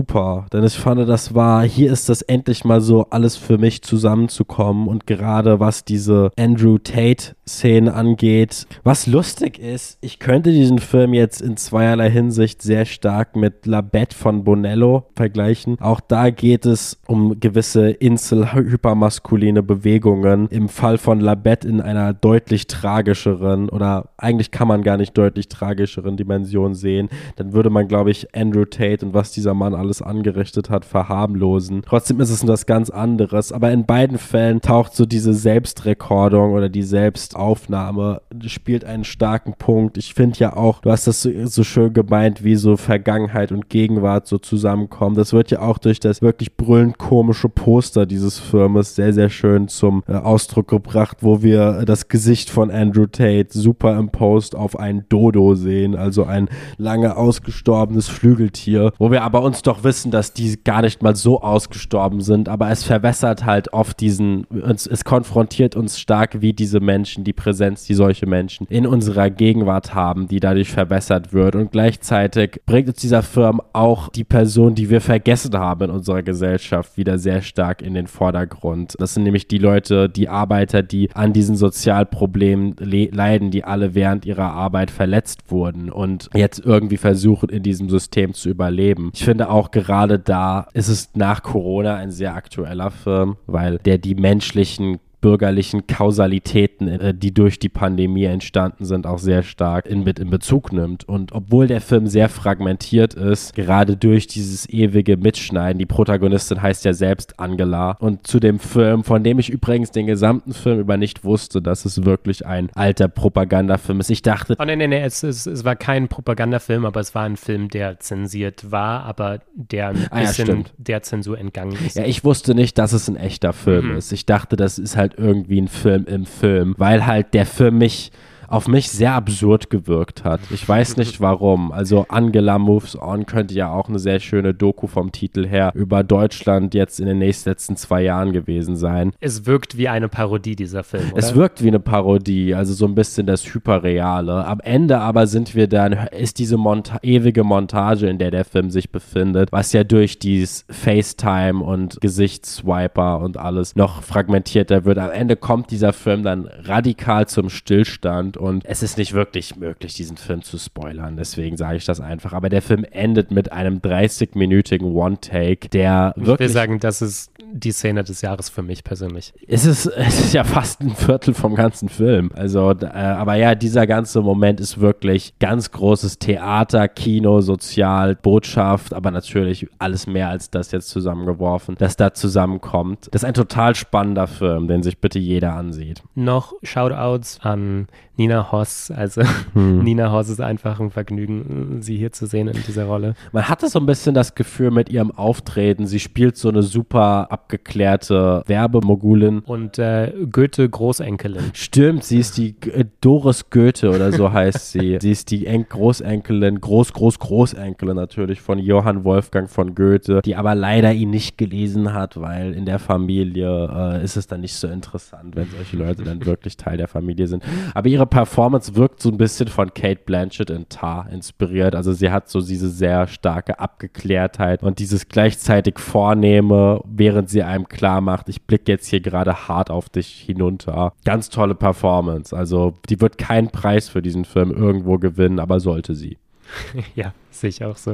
[0.52, 4.88] denn ich fand, das war, hier ist das endlich mal so alles für mich zusammenzukommen
[4.88, 11.12] und gerade was diese Andrew Tate Szenen angeht, was lustig ist, ich könnte diesen Film
[11.12, 15.76] jetzt in zweierlei Hinsicht sehr stark mit La Bette von Bonello vergleichen.
[15.80, 20.48] Auch da geht es um gewisse Insel-hypermaskuline Bewegungen.
[20.48, 25.16] Im Fall von La Bette in einer deutlich tragischeren oder eigentlich kann man gar nicht
[25.16, 27.08] deutlich tragischeren Dimension sehen.
[27.36, 31.82] Dann würde man, glaube ich, Andrew Tate und was dieser Mann alles angerichtet hat, verharmlosen.
[31.86, 33.52] Trotzdem ist es was ganz anderes.
[33.52, 39.97] Aber in beiden Fällen taucht so diese Selbstrekordung oder die Selbstaufnahme spielt einen starken Punkt.
[39.98, 43.69] Ich finde ja auch, du hast das so, so schön gemeint, wie so Vergangenheit und
[43.69, 45.16] Gegenwart so zusammenkommen.
[45.16, 49.69] Das wird ja auch durch das wirklich brüllend komische Poster dieses Filmes sehr, sehr schön
[49.69, 55.55] zum äh, Ausdruck gebracht, wo wir das Gesicht von Andrew Tate superimposed auf ein Dodo
[55.55, 56.48] sehen, also ein
[56.78, 61.40] lange ausgestorbenes Flügeltier, wo wir aber uns doch wissen, dass die gar nicht mal so
[61.40, 66.80] ausgestorben sind, aber es verwässert halt oft diesen, es, es konfrontiert uns stark, wie diese
[66.80, 71.72] Menschen, die Präsenz, die solche Menschen in unserer Gegenwart haben, die dadurch verbessert wird und
[71.72, 76.96] gleichzeitig bringt uns dieser Film auch die Person, die wir vergessen haben in unserer Gesellschaft,
[76.96, 78.94] wieder sehr stark in den Vordergrund.
[78.98, 83.94] Das sind nämlich die Leute, die Arbeiter, die an diesen Sozialproblemen le leiden, die alle
[83.94, 89.10] während ihrer Arbeit verletzt wurden und jetzt irgendwie versuchen, in diesem System zu überleben.
[89.14, 93.98] Ich finde auch gerade da ist es nach Corona ein sehr aktueller Film, weil der
[93.98, 100.06] die menschlichen bürgerlichen Kausalitäten, äh, die durch die Pandemie entstanden sind, auch sehr stark in,
[100.06, 101.09] in Bezug nimmt.
[101.09, 106.84] Und obwohl der Film sehr fragmentiert ist, gerade durch dieses ewige Mitschneiden, die Protagonistin heißt
[106.84, 107.92] ja selbst Angela.
[107.92, 111.86] Und zu dem Film, von dem ich übrigens den gesamten Film über nicht wusste, dass
[111.86, 114.10] es wirklich ein alter Propagandafilm ist.
[114.10, 114.56] Ich dachte.
[114.59, 117.70] Oh, nee, nee, nee, es, es, es war kein Propagandafilm, aber es war ein Film,
[117.70, 121.96] der zensiert war, aber der ein bisschen ah, ja, der Zensur entgangen ist.
[121.96, 123.96] Ja, ich wusste nicht, dass es ein echter Film mhm.
[123.96, 124.12] ist.
[124.12, 128.10] Ich dachte, das ist halt irgendwie ein Film im Film, weil halt der Film mich
[128.48, 130.40] auf mich sehr absurd gewirkt hat.
[130.50, 131.72] Ich weiß nicht warum.
[131.72, 136.02] Also Angela Moves On könnte ja auch eine sehr schöne Doku vom Titel her über
[136.02, 139.12] Deutschland jetzt in den nächsten letzten zwei Jahren gewesen sein.
[139.20, 141.10] Es wirkt wie eine Parodie, dieser Film.
[141.12, 141.18] Oder?
[141.18, 144.44] Es wirkt wie eine Parodie, also so ein bisschen das Hyperreale.
[144.46, 148.70] Am Ende aber sind wir dann, ist diese Monta ewige Montage, in der der Film
[148.70, 154.98] sich befindet, was ja durch dieses FaceTime und Gesichtsswiper und alles noch fragmentierter wird.
[154.98, 159.94] Am Ende kommt dieser Film dann radikal zum Stillstand und es ist nicht wirklich möglich,
[159.94, 161.16] diesen Film zu spoilern.
[161.16, 162.32] Deswegen sage ich das einfach.
[162.32, 166.35] Aber der Film endet mit einem 30-minütigen One-Take, der wirklich.
[166.35, 169.32] Ich will sagen, das ist die Szene des Jahres für mich persönlich.
[169.47, 172.31] Es ist, es ist ja fast ein Viertel vom ganzen Film.
[172.35, 178.93] Also, äh, aber ja, dieser ganze Moment ist wirklich ganz großes Theater, Kino, Sozial, Botschaft,
[178.93, 183.09] aber natürlich alles mehr als das jetzt zusammengeworfen, das da zusammenkommt.
[183.12, 186.02] Das ist ein total spannender Film, den sich bitte jeder ansieht.
[186.15, 188.90] Noch Shoutouts an Nina Hoss.
[188.90, 189.22] Also
[189.54, 189.82] hm.
[189.82, 193.14] Nina Hoss ist einfach ein Vergnügen, sie hier zu sehen in dieser Rolle.
[193.32, 197.30] Man hatte so ein bisschen das Gefühl mit ihrem Auftreten, sie spielt so eine super
[197.30, 199.40] abgeklärte Werbemogulin.
[199.40, 201.50] Und äh, Goethe Großenkelin.
[201.52, 204.98] Stimmt, sie ist die äh, Doris Goethe oder so heißt sie.
[205.00, 210.36] sie ist die en Großenkelin, Groß, Groß, Großenkelin natürlich von Johann Wolfgang von Goethe, die
[210.36, 214.54] aber leider ihn nicht gelesen hat, weil in der Familie äh, ist es dann nicht
[214.54, 217.42] so interessant, wenn solche Leute dann wirklich Teil der Familie sind.
[217.74, 221.74] Aber ihre ihre Performance wirkt so ein bisschen von Kate Blanchett in Tar inspiriert.
[221.74, 227.66] Also sie hat so diese sehr starke Abgeklärtheit und dieses gleichzeitig Vornehme, während sie einem
[227.66, 230.93] klar macht, ich blicke jetzt hier gerade hart auf dich hinunter.
[231.05, 232.36] Ganz tolle Performance.
[232.36, 236.18] Also die wird keinen Preis für diesen Film irgendwo gewinnen, aber sollte sie.
[236.94, 237.92] ja, sehe ich auch so.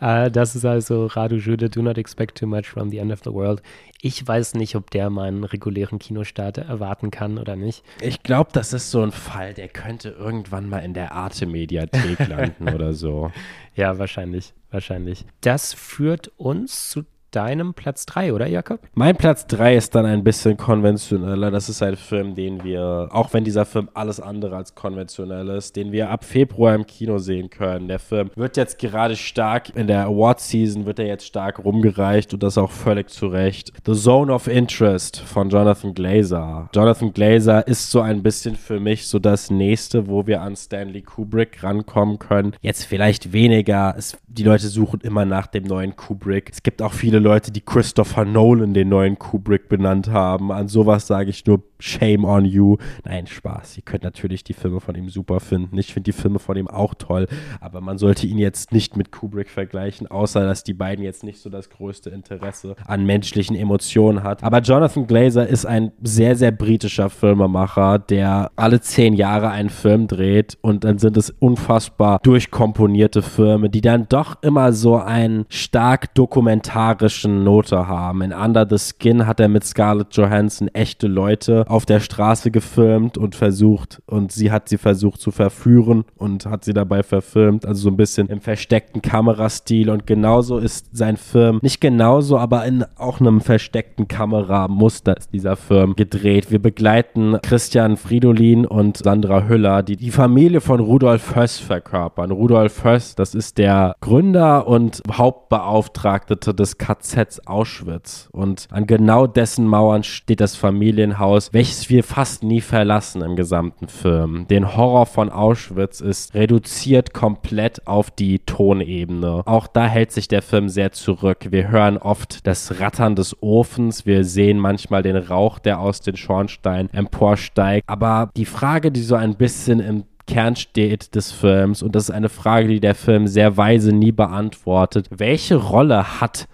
[0.00, 3.20] Uh, das ist also Radu Jude, Do Not Expect Too Much from the End of
[3.24, 3.62] the World.
[4.00, 7.84] Ich weiß nicht, ob der meinen regulären Kinostart erwarten kann oder nicht.
[8.00, 12.68] Ich glaube, das ist so ein Fall, der könnte irgendwann mal in der Arte-Mediathek landen
[12.68, 13.30] oder so.
[13.74, 15.24] Ja, wahrscheinlich, wahrscheinlich.
[15.40, 18.80] Das führt uns zu deinem Platz 3, oder Jakob?
[18.94, 21.50] Mein Platz 3 ist dann ein bisschen konventioneller.
[21.50, 25.76] Das ist ein Film, den wir, auch wenn dieser Film alles andere als konventionell ist,
[25.76, 27.88] den wir ab Februar im Kino sehen können.
[27.88, 32.42] Der Film wird jetzt gerade stark, in der Award-Season wird er jetzt stark rumgereicht und
[32.42, 33.72] das auch völlig zu Recht.
[33.86, 36.68] The Zone of Interest von Jonathan Glazer.
[36.74, 41.02] Jonathan Glazer ist so ein bisschen für mich so das nächste, wo wir an Stanley
[41.02, 42.54] Kubrick rankommen können.
[42.60, 43.94] Jetzt vielleicht weniger.
[43.96, 46.50] Es, die Leute suchen immer nach dem neuen Kubrick.
[46.52, 50.52] Es gibt auch viele Leute, die Christopher Nolan den neuen Kubrick benannt haben.
[50.52, 52.76] An sowas sage ich nur Shame on you.
[53.04, 53.76] Nein, Spaß.
[53.76, 55.76] Ihr könnt natürlich die Filme von ihm super finden.
[55.78, 57.26] Ich finde die Filme von ihm auch toll,
[57.60, 61.40] aber man sollte ihn jetzt nicht mit Kubrick vergleichen, außer dass die beiden jetzt nicht
[61.40, 64.44] so das größte Interesse an menschlichen Emotionen hat.
[64.44, 70.06] Aber Jonathan Glazer ist ein sehr, sehr britischer Filmemacher, der alle zehn Jahre einen Film
[70.06, 76.14] dreht und dann sind es unfassbar durchkomponierte Filme, die dann doch immer so einen stark
[76.14, 78.22] dokumentarischen Note haben.
[78.22, 83.18] In Under the Skin hat er mit Scarlett Johansson echte Leute auf der Straße gefilmt
[83.18, 87.82] und versucht, und sie hat sie versucht zu verführen und hat sie dabei verfilmt, also
[87.82, 92.84] so ein bisschen im versteckten Kamerastil und genauso ist sein Film, nicht genauso, aber in
[92.96, 96.50] auch einem versteckten Kameramuster ist dieser Film gedreht.
[96.50, 102.30] Wir begleiten Christian Fridolin und Sandra Hüller, die die Familie von Rudolf Höss verkörpern.
[102.30, 109.66] Rudolf Höss, das ist der Gründer und Hauptbeauftragte des KZs Auschwitz und an genau dessen
[109.66, 114.46] Mauern steht das Familienhaus, welches wir fast nie verlassen im gesamten Film.
[114.48, 119.42] Den Horror von Auschwitz ist reduziert komplett auf die Tonebene.
[119.46, 121.48] Auch da hält sich der Film sehr zurück.
[121.50, 126.16] Wir hören oft das Rattern des Ofens, wir sehen manchmal den Rauch, der aus den
[126.16, 127.88] Schornsteinen emporsteigt.
[127.88, 132.10] Aber die Frage, die so ein bisschen im Kern steht des Films, und das ist
[132.10, 136.46] eine Frage, die der Film sehr weise nie beantwortet, welche Rolle hat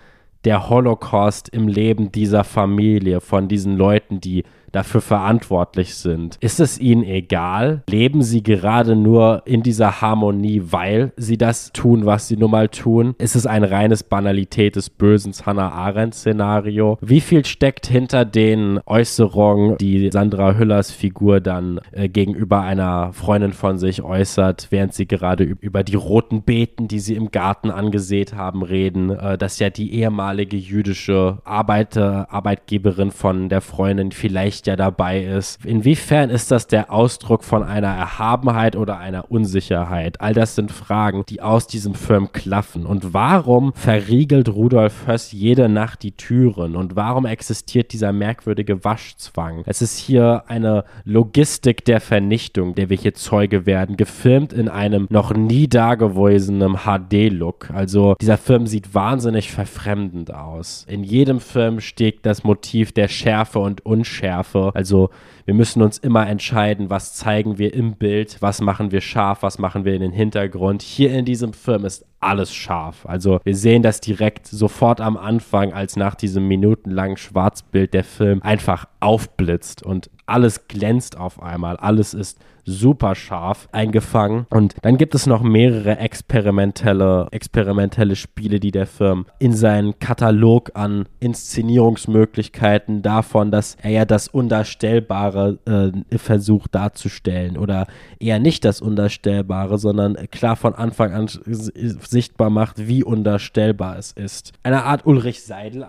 [0.48, 6.36] der Holocaust im Leben dieser Familie, von diesen Leuten, die dafür verantwortlich sind.
[6.40, 7.82] Ist es ihnen egal?
[7.88, 12.68] Leben sie gerade nur in dieser Harmonie, weil sie das tun, was sie nun mal
[12.68, 13.14] tun?
[13.18, 16.98] Ist es ein reines Banalität des bösen Hannah Arendt-Szenario?
[17.00, 23.52] Wie viel steckt hinter den Äußerungen, die Sandra Hüllers Figur dann äh, gegenüber einer Freundin
[23.52, 28.34] von sich äußert, während sie gerade über die roten Beeten, die sie im Garten angesät
[28.34, 34.66] haben, reden, äh, dass ja die ehemalige jüdische Arbeiter, Arbeitgeberin von der Freundin vielleicht Licht
[34.66, 35.64] ja dabei ist.
[35.64, 40.20] Inwiefern ist das der Ausdruck von einer Erhabenheit oder einer Unsicherheit?
[40.20, 42.84] All das sind Fragen, die aus diesem Film klaffen.
[42.84, 46.74] Und warum verriegelt Rudolf Höss jede Nacht die Türen?
[46.74, 49.62] Und warum existiert dieser merkwürdige Waschzwang?
[49.64, 55.06] Es ist hier eine Logistik der Vernichtung, der wir hier Zeuge werden, gefilmt in einem
[55.08, 57.70] noch nie dagewesenen HD-Look.
[57.70, 60.84] Also dieser Film sieht wahnsinnig verfremdend aus.
[60.88, 64.70] In jedem Film steht das Motiv der Schärfe und Unschärfe Schärfe.
[64.74, 65.10] Also
[65.48, 69.58] wir müssen uns immer entscheiden, was zeigen wir im Bild, was machen wir scharf, was
[69.58, 70.82] machen wir in den Hintergrund.
[70.82, 73.06] Hier in diesem Film ist alles scharf.
[73.06, 78.42] Also wir sehen das direkt sofort am Anfang, als nach diesem minutenlangen Schwarzbild der Film
[78.42, 81.78] einfach aufblitzt und alles glänzt auf einmal.
[81.78, 82.38] Alles ist
[82.68, 84.46] super scharf eingefangen.
[84.50, 90.72] Und dann gibt es noch mehrere experimentelle, experimentelle Spiele, die der Film in seinen Katalog
[90.74, 97.86] an Inszenierungsmöglichkeiten davon, dass er ja das Undarstellbare äh, versucht darzustellen oder
[98.20, 104.52] eher nicht das Undarstellbare, sondern klar von Anfang an sichtbar macht, wie undarstellbar es ist.
[104.62, 105.84] Eine Art Ulrich Seidel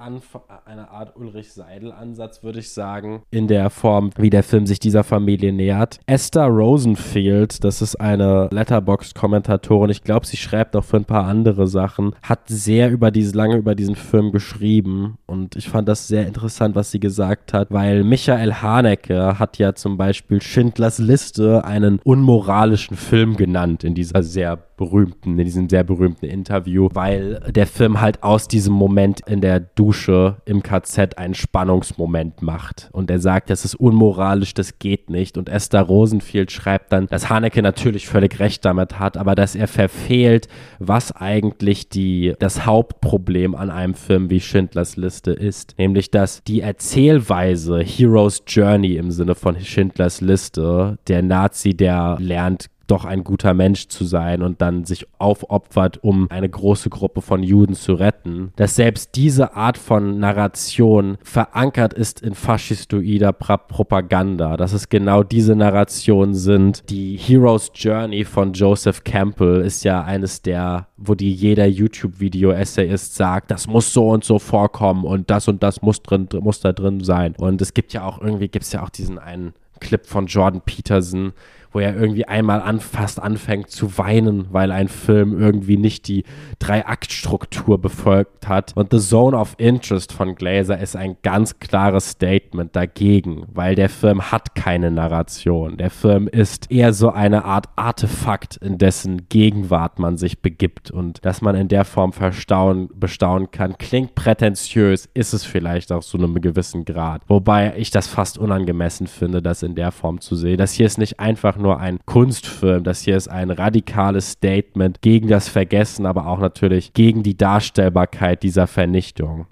[0.66, 4.80] eine Art Ulrich Seidel Ansatz würde ich sagen, in der Form, wie der Film sich
[4.80, 6.00] dieser Familie nähert.
[6.06, 11.26] Esther Rose Rosenfield, das ist eine Letterboxd-Kommentatorin, ich glaube, sie schreibt auch für ein paar
[11.26, 16.08] andere Sachen, hat sehr über diese, lange über diesen Film geschrieben und ich fand das
[16.08, 21.64] sehr interessant, was sie gesagt hat, weil Michael Haneke hat ja zum Beispiel Schindlers Liste
[21.64, 27.68] einen unmoralischen Film genannt in dieser sehr berühmten, in diesem sehr berühmten Interview, weil der
[27.68, 32.90] Film halt aus diesem Moment in der Dusche im KZ einen Spannungsmoment macht.
[32.94, 35.38] Und er sagt, das ist unmoralisch, das geht nicht.
[35.38, 39.68] Und Esther Rosenfield schreibt dann, dass Haneke natürlich völlig recht damit hat, aber dass er
[39.68, 40.48] verfehlt,
[40.80, 45.76] was eigentlich die, das Hauptproblem an einem Film wie Schindlers Liste ist.
[45.78, 52.70] Nämlich, dass die Erzählweise Hero's Journey im Sinne von Schindlers Liste, der Nazi, der lernt,
[52.90, 57.44] doch ein guter Mensch zu sein und dann sich aufopfert, um eine große Gruppe von
[57.44, 64.74] Juden zu retten, dass selbst diese Art von Narration verankert ist in faschistoider Propaganda, dass
[64.74, 66.90] es genau diese Narrationen sind.
[66.90, 73.52] Die Hero's Journey von Joseph Campbell ist ja eines der, wo die jeder YouTube-Video-Essayist sagt,
[73.52, 77.04] das muss so und so vorkommen und das und das muss drin, muss da drin
[77.04, 77.36] sein.
[77.38, 80.62] Und es gibt ja auch irgendwie, gibt es ja auch diesen einen Clip von Jordan
[80.62, 81.34] Peterson,
[81.72, 86.24] wo er irgendwie einmal an, fast anfängt zu weinen, weil ein Film irgendwie nicht die
[86.60, 88.74] Drei-Akt-Struktur befolgt hat.
[88.76, 93.90] Und The Zone of Interest von Glazer ist ein ganz klares Statement dagegen, weil der
[93.90, 95.78] Film hat keine Narration.
[95.78, 101.24] Der Film ist eher so eine Art Artefakt, in dessen Gegenwart man sich begibt und
[101.26, 103.78] dass man in der Form verstauen, bestaunen kann.
[103.78, 107.22] Klingt prätentiös, ist es vielleicht auch zu einem gewissen Grad.
[107.28, 110.58] Wobei ich das fast unangemessen finde, das in der Form zu sehen.
[110.58, 112.84] Das hier ist nicht einfach nur ein Kunstfilm.
[112.84, 118.44] Das hier ist ein radikales Statement gegen das Vergessen, aber auch natürlich gegen die Darstellbarkeit
[118.44, 119.48] dieser Vernichtung.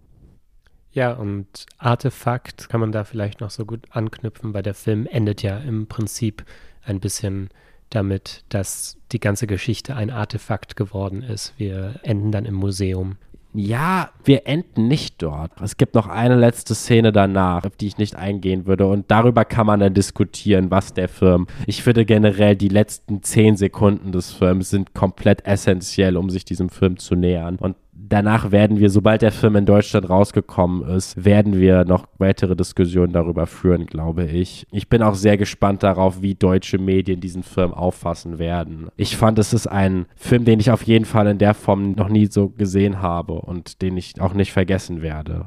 [0.92, 5.44] Ja, und Artefakt kann man da vielleicht noch so gut anknüpfen, weil der Film endet
[5.44, 6.44] ja im Prinzip
[6.84, 7.50] ein bisschen
[7.90, 11.54] damit, dass die ganze Geschichte ein Artefakt geworden ist.
[11.58, 13.18] Wir enden dann im Museum.
[13.54, 15.52] Ja, wir enden nicht dort.
[15.62, 18.86] Es gibt noch eine letzte Szene danach, auf die ich nicht eingehen würde.
[18.88, 21.48] Und darüber kann man dann diskutieren, was der Film.
[21.66, 26.70] Ich finde generell, die letzten zehn Sekunden des Films sind komplett essentiell, um sich diesem
[26.70, 27.56] Film zu nähern.
[27.56, 32.56] Und danach werden wir, sobald der Film in Deutschland rausgekommen ist, werden wir noch weitere
[32.56, 34.66] Diskussionen darüber führen, glaube ich.
[34.72, 38.90] Ich bin auch sehr gespannt darauf, wie deutsche Medien diesen Film auffassen werden.
[38.98, 42.10] Ich fand, es ist ein Film, den ich auf jeden Fall in der Form noch
[42.10, 45.46] nie so gesehen habe und den ich auch nicht vergessen werde.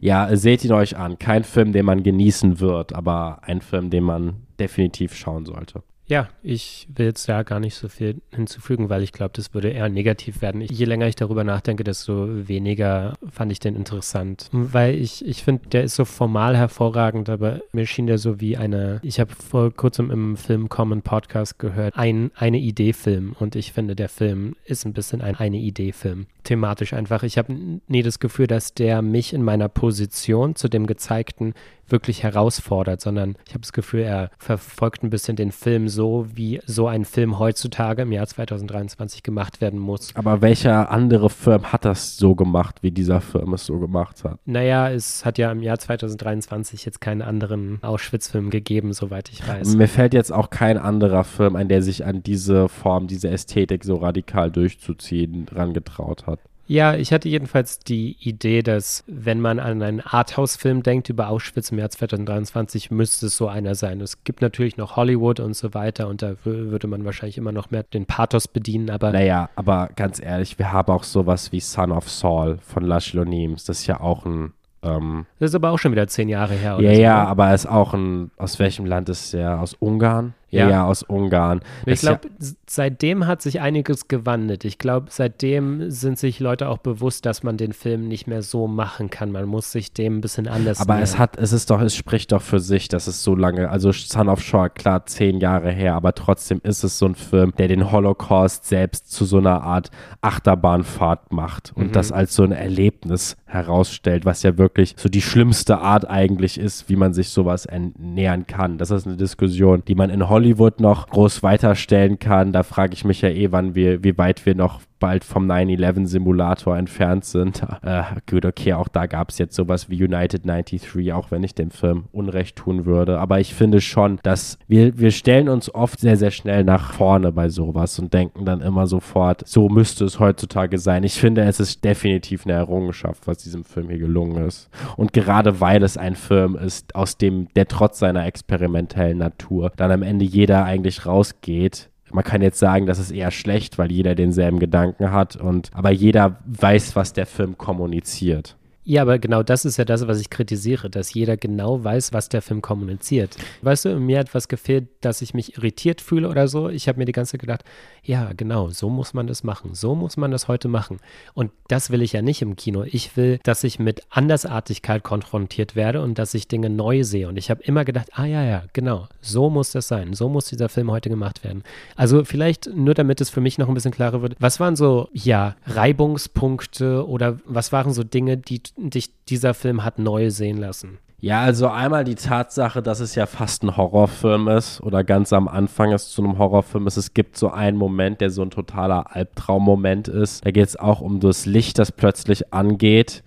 [0.00, 1.18] Ja, seht ihn euch an.
[1.18, 5.82] Kein Film, den man genießen wird, aber ein Film, den man definitiv schauen sollte.
[6.08, 9.70] Ja, ich will jetzt ja gar nicht so viel hinzufügen, weil ich glaube, das würde
[9.70, 10.60] eher negativ werden.
[10.60, 14.48] Je länger ich darüber nachdenke, desto weniger fand ich den interessant.
[14.52, 18.56] Weil ich, ich finde, der ist so formal hervorragend, aber mir schien der so wie
[18.56, 23.34] eine, ich habe vor kurzem im Film Common Podcast gehört, ein, eine Idee-Film.
[23.38, 26.26] Und ich finde, der Film ist ein bisschen ein eine Idee-Film.
[26.44, 27.24] Thematisch einfach.
[27.24, 27.52] Ich habe
[27.88, 31.54] nie das Gefühl, dass der mich in meiner Position zu dem gezeigten
[31.88, 36.60] wirklich herausfordert, sondern ich habe das Gefühl, er verfolgt ein bisschen den Film so, wie
[36.66, 40.14] so ein Film heutzutage im Jahr 2023 gemacht werden muss.
[40.14, 44.38] Aber welcher andere Film hat das so gemacht, wie dieser Film es so gemacht hat?
[44.44, 49.74] Naja, es hat ja im Jahr 2023 jetzt keinen anderen Auschwitz-Film gegeben, soweit ich weiß.
[49.76, 53.84] Mir fällt jetzt auch kein anderer Film ein, der sich an diese Form, diese Ästhetik
[53.84, 56.40] so radikal durchzuziehen, rangetraut hat.
[56.68, 61.70] Ja, ich hatte jedenfalls die Idee, dass wenn man an einen Arthouse-Film denkt über Auschwitz
[61.70, 64.00] im Jahr 2023, müsste es so einer sein.
[64.00, 67.70] Es gibt natürlich noch Hollywood und so weiter und da würde man wahrscheinlich immer noch
[67.70, 69.12] mehr den Pathos bedienen, aber.
[69.12, 73.64] Naja, aber ganz ehrlich, wir haben auch sowas wie Son of Saul von Lush Nimes.
[73.64, 74.52] Das ist ja auch ein
[74.82, 76.78] ähm, das ist aber auch schon wieder zehn Jahre her.
[76.80, 77.28] ja, so, ja, ne?
[77.28, 79.60] aber er ist auch ein, aus welchem Land ist er?
[79.60, 80.34] Aus Ungarn?
[80.50, 81.60] Ja, ja aus Ungarn.
[81.86, 84.64] Ich glaube, ja seitdem hat sich einiges gewandelt.
[84.64, 88.66] Ich glaube, seitdem sind sich Leute auch bewusst, dass man den Film nicht mehr so
[88.66, 89.30] machen kann.
[89.30, 92.32] Man muss sich dem ein bisschen anders Aber es hat, es ist doch, es spricht
[92.32, 95.94] doch für sich, dass es so lange, also Son of Shore, klar, zehn Jahre her,
[95.94, 99.90] aber trotzdem ist es so ein Film, der den Holocaust selbst zu so einer Art
[100.20, 101.92] Achterbahnfahrt macht und mhm.
[101.92, 106.88] das als so ein Erlebnis herausstellt, was ja wirklich so die schlimmste Art eigentlich ist,
[106.88, 107.68] wie man sich sowas
[107.98, 108.78] nähern kann.
[108.78, 112.52] Das ist eine Diskussion, die man in Hollywood Hollywood noch groß weiterstellen kann.
[112.52, 116.76] Da frage ich mich ja eh, wann wir, wie weit wir noch bald vom 9-11-Simulator
[116.76, 117.62] entfernt sind.
[117.82, 121.54] Äh, gut, okay, auch da gab es jetzt sowas wie United 93, auch wenn ich
[121.54, 123.20] dem Film Unrecht tun würde.
[123.20, 127.30] Aber ich finde schon, dass wir, wir stellen uns oft sehr, sehr schnell nach vorne
[127.32, 131.04] bei sowas und denken dann immer sofort, so müsste es heutzutage sein.
[131.04, 134.68] Ich finde, es ist definitiv eine Errungenschaft, was diesem Film hier gelungen ist.
[134.96, 139.92] Und gerade weil es ein Film ist, aus dem der trotz seiner experimentellen Natur dann
[139.92, 144.14] am Ende jeder eigentlich rausgeht, man kann jetzt sagen, das ist eher schlecht, weil jeder
[144.14, 148.56] denselben Gedanken hat und aber jeder weiß, was der Film kommuniziert.
[148.88, 152.28] Ja, aber genau das ist ja das, was ich kritisiere, dass jeder genau weiß, was
[152.28, 153.36] der Film kommuniziert.
[153.62, 156.68] Weißt du, mir hat was gefehlt, dass ich mich irritiert fühle oder so.
[156.68, 157.64] Ich habe mir die ganze Zeit gedacht,
[158.04, 159.74] ja, genau, so muss man das machen.
[159.74, 160.98] So muss man das heute machen.
[161.34, 162.84] Und das will ich ja nicht im Kino.
[162.84, 167.26] Ich will, dass ich mit Andersartigkeit konfrontiert werde und dass ich Dinge neu sehe.
[167.26, 170.14] Und ich habe immer gedacht, ah ja, ja, genau, so muss das sein.
[170.14, 171.64] So muss dieser Film heute gemacht werden.
[171.96, 175.08] Also vielleicht nur damit es für mich noch ein bisschen klarer wird, was waren so,
[175.12, 180.98] ja, Reibungspunkte oder was waren so Dinge, die dich dieser Film hat neu sehen lassen?
[181.18, 185.48] Ja, also einmal die Tatsache, dass es ja fast ein Horrorfilm ist oder ganz am
[185.48, 186.98] Anfang es zu einem Horrorfilm ist.
[186.98, 190.44] Es gibt so einen Moment, der so ein totaler Albtraummoment ist.
[190.44, 193.22] Da geht es auch um das Licht, das plötzlich angeht,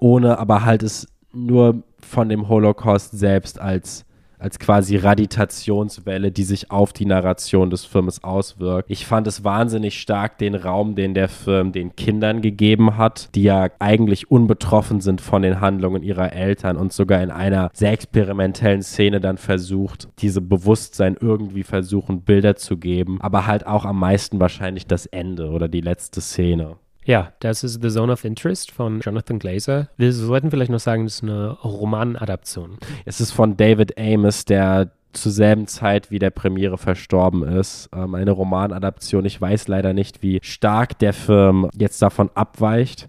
[0.00, 4.04] ohne aber halt es nur von dem Holocaust selbst als
[4.38, 8.90] als quasi Raditationswelle, die sich auf die Narration des Films auswirkt.
[8.90, 13.42] Ich fand es wahnsinnig stark, den Raum, den der Film den Kindern gegeben hat, die
[13.42, 18.82] ja eigentlich unbetroffen sind von den Handlungen ihrer Eltern und sogar in einer sehr experimentellen
[18.82, 24.40] Szene dann versucht, diese Bewusstsein irgendwie versuchen, Bilder zu geben, aber halt auch am meisten
[24.40, 26.76] wahrscheinlich das Ende oder die letzte Szene.
[27.08, 29.88] Ja, das ist The Zone of Interest von Jonathan Glazer.
[29.96, 32.76] Wir sollten vielleicht noch sagen, das ist eine Romanadaption.
[33.06, 34.90] Es ist von David Amos, der
[35.22, 37.88] zur selben Zeit wie der Premiere verstorben ist.
[37.94, 39.24] Ähm, eine Romanadaption.
[39.24, 43.08] Ich weiß leider nicht, wie stark der Film jetzt davon abweicht.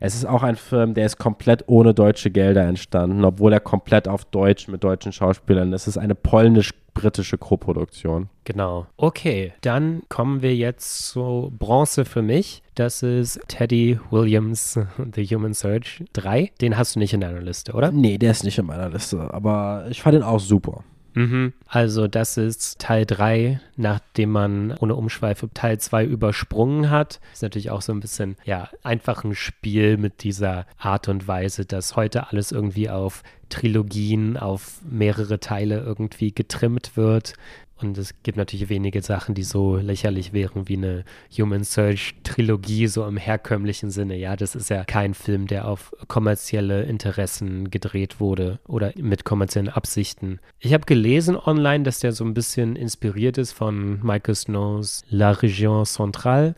[0.00, 4.08] Es ist auch ein Film, der ist komplett ohne deutsche Gelder entstanden, obwohl er komplett
[4.08, 5.82] auf Deutsch mit deutschen Schauspielern ist.
[5.82, 8.28] Es ist eine polnisch-britische Koproduktion.
[8.44, 8.86] Genau.
[8.96, 12.62] Okay, dann kommen wir jetzt zu Bronze für mich.
[12.74, 14.78] Das ist Teddy Williams,
[15.14, 16.52] The Human Search 3.
[16.60, 17.90] Den hast du nicht in deiner Liste, oder?
[17.90, 20.84] Nee, der ist nicht in meiner Liste, aber ich fand ihn auch super.
[21.14, 21.52] Mhm.
[21.66, 27.20] Also das ist Teil 3, nachdem man ohne Umschweife Teil 2 übersprungen hat.
[27.32, 31.64] Ist natürlich auch so ein bisschen, ja, einfach ein Spiel mit dieser Art und Weise,
[31.64, 37.34] dass heute alles irgendwie auf Trilogien, auf mehrere Teile irgendwie getrimmt wird.
[37.82, 41.04] Und es gibt natürlich wenige Sachen, die so lächerlich wären wie eine
[41.36, 44.16] Human Search Trilogie, so im herkömmlichen Sinne.
[44.16, 49.68] Ja, das ist ja kein Film, der auf kommerzielle Interessen gedreht wurde oder mit kommerziellen
[49.68, 50.40] Absichten.
[50.58, 55.32] Ich habe gelesen online, dass der so ein bisschen inspiriert ist von Michael Snows La
[55.32, 56.54] Région Centrale.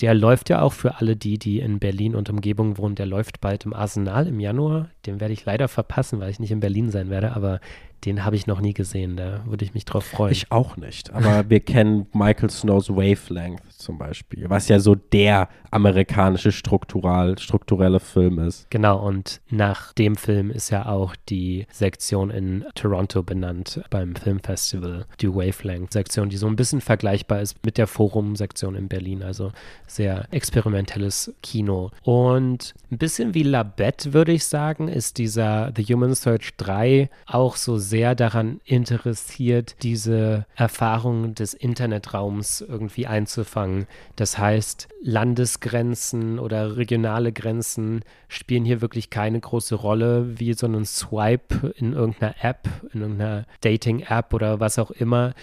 [0.00, 2.96] Der läuft ja auch für alle die, die in Berlin und Umgebung wohnen.
[2.96, 4.90] Der läuft bald im Arsenal im Januar.
[5.06, 7.36] Den werde ich leider verpassen, weil ich nicht in Berlin sein werde.
[7.36, 7.60] Aber
[8.04, 9.16] den habe ich noch nie gesehen.
[9.16, 10.32] Da würde ich mich drauf freuen.
[10.32, 11.12] Ich auch nicht.
[11.12, 18.00] Aber wir kennen Michael Snows Wavelength zum Beispiel, was ja so der amerikanische struktural, strukturelle
[18.00, 18.70] Film ist.
[18.70, 25.06] Genau, und nach dem Film ist ja auch die Sektion in Toronto benannt beim Filmfestival,
[25.20, 29.52] die Wavelength-Sektion, die so ein bisschen vergleichbar ist mit der Forum-Sektion in Berlin, also
[29.86, 31.90] sehr experimentelles Kino.
[32.02, 37.10] Und ein bisschen wie La Bette, würde ich sagen, ist dieser The Human Search 3
[37.26, 43.86] auch so sehr daran interessiert, diese Erfahrungen des Internetraums irgendwie einzufangen.
[44.16, 50.84] Das heißt, Landesgrenzen oder regionale Grenzen spielen hier wirklich keine große Rolle, wie so ein
[50.84, 55.34] Swipe in irgendeiner App, in irgendeiner Dating-App oder was auch immer.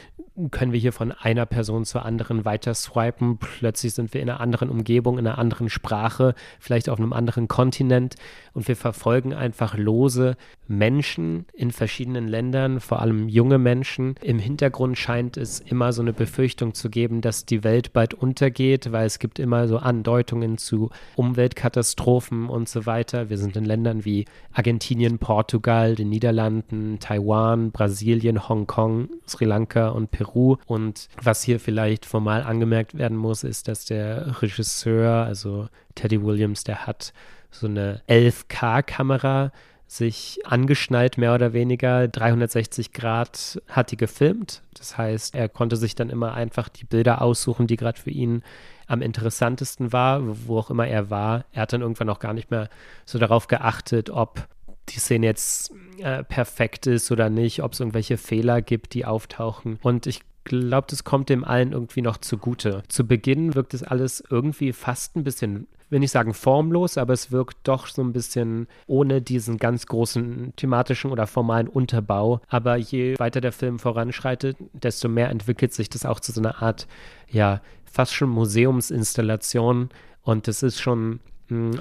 [0.49, 3.37] Können wir hier von einer Person zur anderen weiter swipen?
[3.37, 7.47] Plötzlich sind wir in einer anderen Umgebung, in einer anderen Sprache, vielleicht auf einem anderen
[7.47, 8.15] Kontinent
[8.53, 10.35] und wir verfolgen einfach lose
[10.67, 14.15] Menschen in verschiedenen Ländern, vor allem junge Menschen.
[14.21, 18.91] Im Hintergrund scheint es immer so eine Befürchtung zu geben, dass die Welt bald untergeht,
[18.91, 23.29] weil es gibt immer so Andeutungen zu Umweltkatastrophen und so weiter.
[23.29, 30.11] Wir sind in Ländern wie Argentinien, Portugal, den Niederlanden, Taiwan, Brasilien, Hongkong, Sri Lanka und
[30.11, 30.30] Peru.
[30.65, 36.63] Und was hier vielleicht formal angemerkt werden muss, ist, dass der Regisseur, also Teddy Williams,
[36.63, 37.13] der hat
[37.51, 39.51] so eine 11K-Kamera
[39.91, 42.07] sich angeschnallt, mehr oder weniger.
[42.07, 44.61] 360 Grad hat die gefilmt.
[44.73, 48.41] Das heißt, er konnte sich dann immer einfach die Bilder aussuchen, die gerade für ihn
[48.87, 51.43] am interessantesten war, wo auch immer er war.
[51.51, 52.69] Er hat dann irgendwann auch gar nicht mehr
[53.05, 54.47] so darauf geachtet, ob
[54.89, 59.79] die Szene jetzt äh, perfekt ist oder nicht, ob es irgendwelche Fehler gibt, die auftauchen.
[59.81, 62.83] Und ich glaube, das kommt dem allen irgendwie noch zugute.
[62.87, 67.31] Zu Beginn wirkt es alles irgendwie fast ein bisschen will nicht sagen formlos, aber es
[67.31, 72.39] wirkt doch so ein bisschen ohne diesen ganz großen thematischen oder formalen Unterbau.
[72.47, 76.61] Aber je weiter der Film voranschreitet, desto mehr entwickelt sich das auch zu so einer
[76.63, 76.87] Art,
[77.29, 79.89] ja, fast schon Museumsinstallation.
[80.23, 81.19] Und das ist schon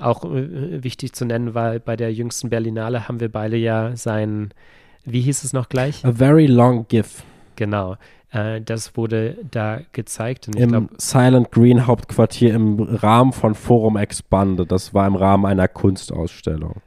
[0.00, 4.50] auch äh, wichtig zu nennen, weil bei der jüngsten Berlinale haben wir beide ja sein,
[5.04, 6.04] wie hieß es noch gleich?
[6.04, 7.22] A Very Long GIF.
[7.56, 7.96] Genau.
[8.32, 10.48] Äh, das wurde da gezeigt.
[10.48, 14.70] Im glaub, Silent Green Hauptquartier im Rahmen von Forum Expanded.
[14.70, 16.82] Das war im Rahmen einer Kunstausstellung.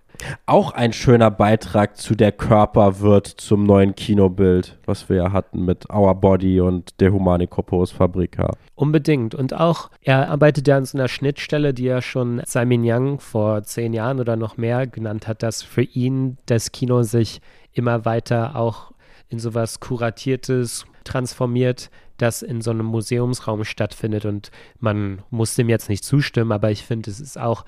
[0.45, 5.65] Auch ein schöner Beitrag zu der Körper wird zum neuen Kinobild, was wir ja hatten
[5.65, 8.51] mit Our Body und der Humanikopos Fabrika.
[8.75, 9.35] Unbedingt.
[9.35, 13.63] Und auch, er arbeitet ja an so einer Schnittstelle, die er schon Simon Young vor
[13.63, 17.41] zehn Jahren oder noch mehr genannt hat, dass für ihn das Kino sich
[17.73, 18.91] immer weiter auch
[19.29, 24.25] in sowas Kuratiertes transformiert, das in so einem Museumsraum stattfindet.
[24.25, 27.65] Und man muss dem jetzt nicht zustimmen, aber ich finde, es ist auch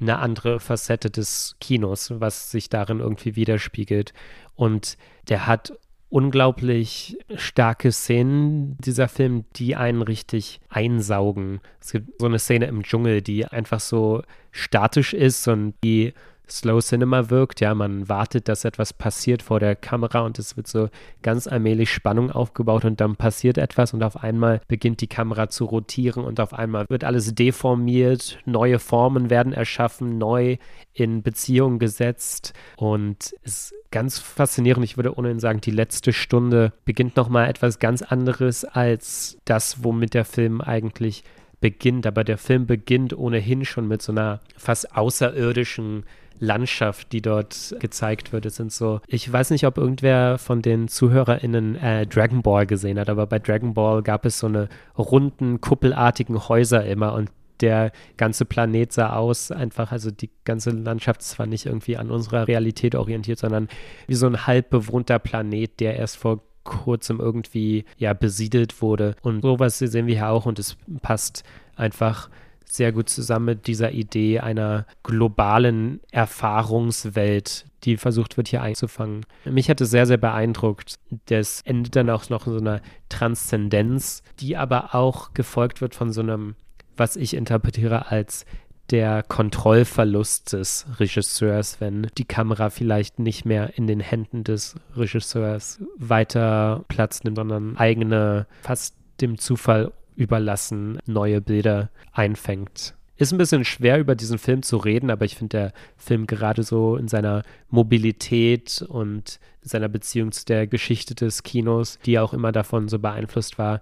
[0.00, 4.12] eine andere Facette des Kinos, was sich darin irgendwie widerspiegelt.
[4.54, 4.96] Und
[5.28, 5.72] der hat
[6.10, 11.60] unglaublich starke Szenen, dieser Film, die einen richtig einsaugen.
[11.80, 16.14] Es gibt so eine Szene im Dschungel, die einfach so statisch ist und die
[16.50, 17.60] Slow Cinema wirkt.
[17.60, 20.88] Ja, man wartet, dass etwas passiert vor der Kamera und es wird so
[21.22, 25.64] ganz allmählich Spannung aufgebaut und dann passiert etwas und auf einmal beginnt die Kamera zu
[25.64, 30.56] rotieren und auf einmal wird alles deformiert, neue Formen werden erschaffen, neu
[30.92, 34.84] in Beziehung gesetzt und es ist ganz faszinierend.
[34.84, 40.14] Ich würde ohnehin sagen, die letzte Stunde beginnt nochmal etwas ganz anderes als das, womit
[40.14, 41.24] der Film eigentlich
[41.60, 42.06] beginnt.
[42.06, 46.04] Aber der Film beginnt ohnehin schon mit so einer fast außerirdischen
[46.38, 48.46] Landschaft, die dort gezeigt wird.
[48.46, 52.98] Es sind so, ich weiß nicht, ob irgendwer von den ZuhörerInnen äh, Dragon Ball gesehen
[52.98, 57.92] hat, aber bei Dragon Ball gab es so eine runden, kuppelartigen Häuser immer und der
[58.16, 62.94] ganze Planet sah aus, einfach, also die ganze Landschaft zwar nicht irgendwie an unserer Realität
[62.94, 63.68] orientiert, sondern
[64.06, 69.14] wie so ein halb bewohnter Planet, der erst vor kurzem irgendwie ja besiedelt wurde.
[69.22, 71.42] Und sowas sehen wir hier auch und es passt
[71.76, 72.28] einfach
[72.72, 79.24] sehr gut zusammen mit dieser Idee einer globalen Erfahrungswelt, die versucht wird hier einzufangen.
[79.44, 80.98] Mich hat es sehr, sehr beeindruckt.
[81.26, 86.12] Das endet dann auch noch in so einer Transzendenz, die aber auch gefolgt wird von
[86.12, 86.54] so einem,
[86.96, 88.44] was ich interpretiere als
[88.90, 95.80] der Kontrollverlust des Regisseurs, wenn die Kamera vielleicht nicht mehr in den Händen des Regisseurs
[95.98, 102.94] weiter Platz nimmt, sondern eigene, fast dem Zufall überlassen, neue Bilder einfängt.
[103.16, 106.62] Ist ein bisschen schwer über diesen Film zu reden, aber ich finde der Film gerade
[106.62, 112.52] so in seiner Mobilität und seiner Beziehung zu der Geschichte des Kinos, die auch immer
[112.52, 113.80] davon so beeinflusst war,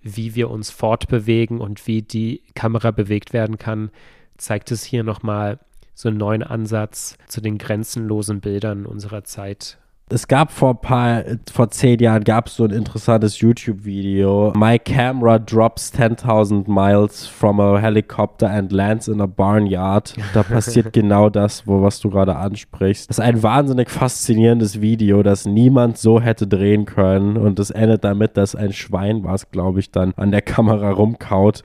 [0.00, 3.90] wie wir uns fortbewegen und wie die Kamera bewegt werden kann,
[4.36, 5.58] zeigt es hier nochmal
[5.94, 9.78] so einen neuen Ansatz zu den grenzenlosen Bildern unserer Zeit
[10.10, 11.22] es gab vor paar,
[11.52, 14.52] vor zehn Jahren gab es so ein interessantes YouTube-Video.
[14.56, 20.14] My camera drops 10.000 miles from a helicopter and lands in a barnyard.
[20.32, 23.10] Da passiert genau das, wo, was du gerade ansprichst.
[23.10, 27.36] Das ist ein wahnsinnig faszinierendes Video, das niemand so hätte drehen können.
[27.36, 31.62] Und es endet damit, dass ein Schwein, was glaube ich, dann an der Kamera rumkaut.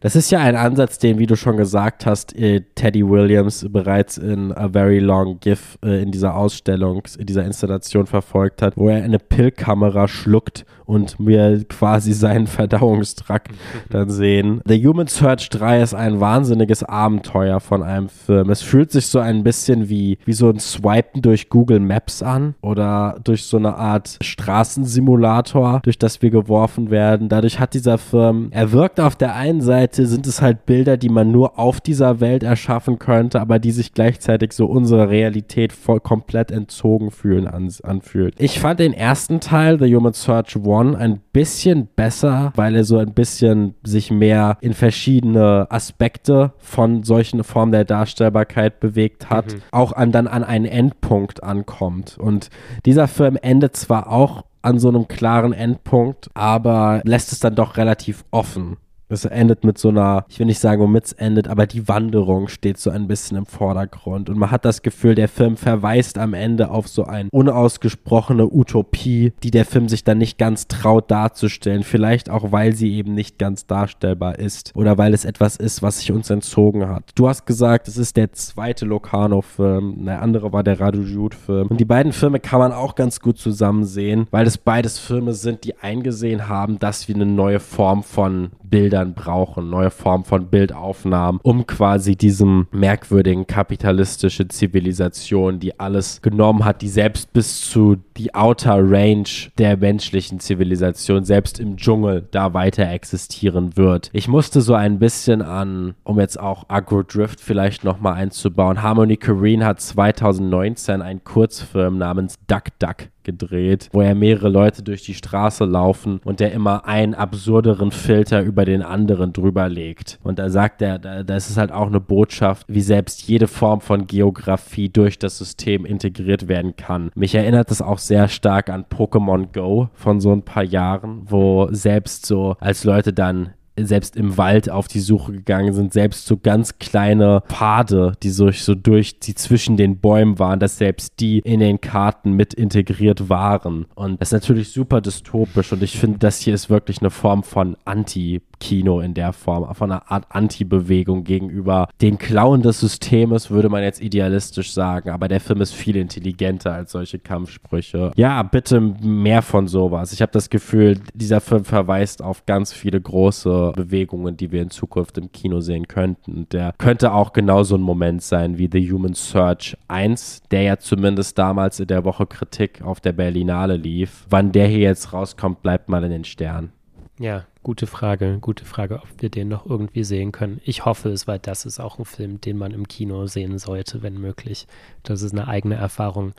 [0.00, 4.18] Das ist ja ein Ansatz, den, wie du schon gesagt hast, äh, Teddy Williams bereits
[4.18, 8.76] in A Very Long GIF äh, in dieser Ausstellung, in dieser Instagram Installation verfolgt hat,
[8.76, 13.52] wo er eine Pillkamera schluckt und wir quasi seinen Verdauungstrakt
[13.88, 14.60] dann sehen.
[14.66, 18.50] The Human Search 3 ist ein wahnsinniges Abenteuer von einem Film.
[18.50, 22.56] Es fühlt sich so ein bisschen wie, wie so ein Swipen durch Google Maps an
[22.60, 27.30] oder durch so eine Art Straßensimulator, durch das wir geworfen werden.
[27.30, 31.08] Dadurch hat dieser Film, er wirkt auf der einen Seite, sind es halt Bilder, die
[31.08, 36.00] man nur auf dieser Welt erschaffen könnte, aber die sich gleichzeitig so unserer Realität voll
[36.00, 38.34] komplett entzogen fühlen an, anfühlt.
[38.38, 42.98] Ich fand den ersten Teil, The Human Search 1, ein bisschen besser, weil er so
[42.98, 49.62] ein bisschen sich mehr in verschiedene Aspekte von solchen Formen der Darstellbarkeit bewegt hat, mhm.
[49.70, 52.18] auch an, dann an einen Endpunkt ankommt.
[52.18, 52.50] Und
[52.84, 57.76] dieser Film endet zwar auch an so einem klaren Endpunkt, aber lässt es dann doch
[57.76, 58.76] relativ offen.
[59.12, 62.48] Es endet mit so einer, ich will nicht sagen, womit es endet, aber die Wanderung
[62.48, 64.30] steht so ein bisschen im Vordergrund.
[64.30, 69.32] Und man hat das Gefühl, der Film verweist am Ende auf so eine unausgesprochene Utopie,
[69.42, 71.82] die der Film sich dann nicht ganz traut darzustellen.
[71.82, 74.72] Vielleicht auch, weil sie eben nicht ganz darstellbar ist.
[74.74, 77.10] Oder weil es etwas ist, was sich uns entzogen hat.
[77.14, 80.06] Du hast gesagt, es ist der zweite Locarno-Film.
[80.06, 81.68] Der andere war der Radu Jude-Film.
[81.68, 85.34] Und die beiden Filme kann man auch ganz gut zusammen sehen, weil es beides Filme
[85.34, 90.46] sind, die eingesehen haben, dass wir eine neue Form von Bildern brauchen, neue Formen von
[90.46, 97.96] Bildaufnahmen, um quasi diesem merkwürdigen kapitalistische Zivilisation, die alles genommen hat, die selbst bis zu
[98.16, 104.10] die Outer Range der menschlichen Zivilisation, selbst im Dschungel, da weiter existieren wird.
[104.12, 109.16] Ich musste so ein bisschen an, um jetzt auch Agro Drift vielleicht nochmal einzubauen, Harmony
[109.16, 115.14] Korine hat 2019 einen Kurzfilm namens Duck Duck gedreht, wo er mehrere Leute durch die
[115.14, 120.18] Straße laufen und der immer einen absurderen Filter über den anderen drüber legt.
[120.22, 123.80] Und da sagt er, da, das ist halt auch eine Botschaft, wie selbst jede Form
[123.80, 127.10] von Geografie durch das System integriert werden kann.
[127.14, 131.68] Mich erinnert das auch sehr stark an Pokémon Go von so ein paar Jahren, wo
[131.70, 136.36] selbst so als Leute dann selbst im Wald auf die Suche gegangen sind, selbst so
[136.36, 141.38] ganz kleine Pfade, die so, so durch, die zwischen den Bäumen waren, dass selbst die
[141.40, 143.86] in den Karten mit integriert waren.
[143.94, 147.42] Und das ist natürlich super dystopisch und ich finde, das hier ist wirklich eine Form
[147.42, 153.68] von Anti-Kino in der Form, von einer Art Anti-Bewegung gegenüber den Klauen des Systems, würde
[153.68, 158.12] man jetzt idealistisch sagen, aber der Film ist viel intelligenter als solche Kampfsprüche.
[158.16, 160.12] Ja, bitte mehr von sowas.
[160.12, 164.70] Ich habe das Gefühl, dieser Film verweist auf ganz viele große Bewegungen, die wir in
[164.70, 166.48] Zukunft im Kino sehen könnten.
[166.50, 171.38] Der könnte auch genauso ein Moment sein wie The Human Search 1, der ja zumindest
[171.38, 174.26] damals in der Woche Kritik auf der Berlinale lief.
[174.28, 176.72] Wann der hier jetzt rauskommt, bleibt mal in den Sternen.
[177.18, 178.38] Ja, gute Frage.
[178.40, 180.60] Gute Frage, ob wir den noch irgendwie sehen können.
[180.64, 184.02] Ich hoffe es, weil das ist auch ein Film, den man im Kino sehen sollte,
[184.02, 184.66] wenn möglich.
[185.02, 186.32] Das ist eine eigene Erfahrung.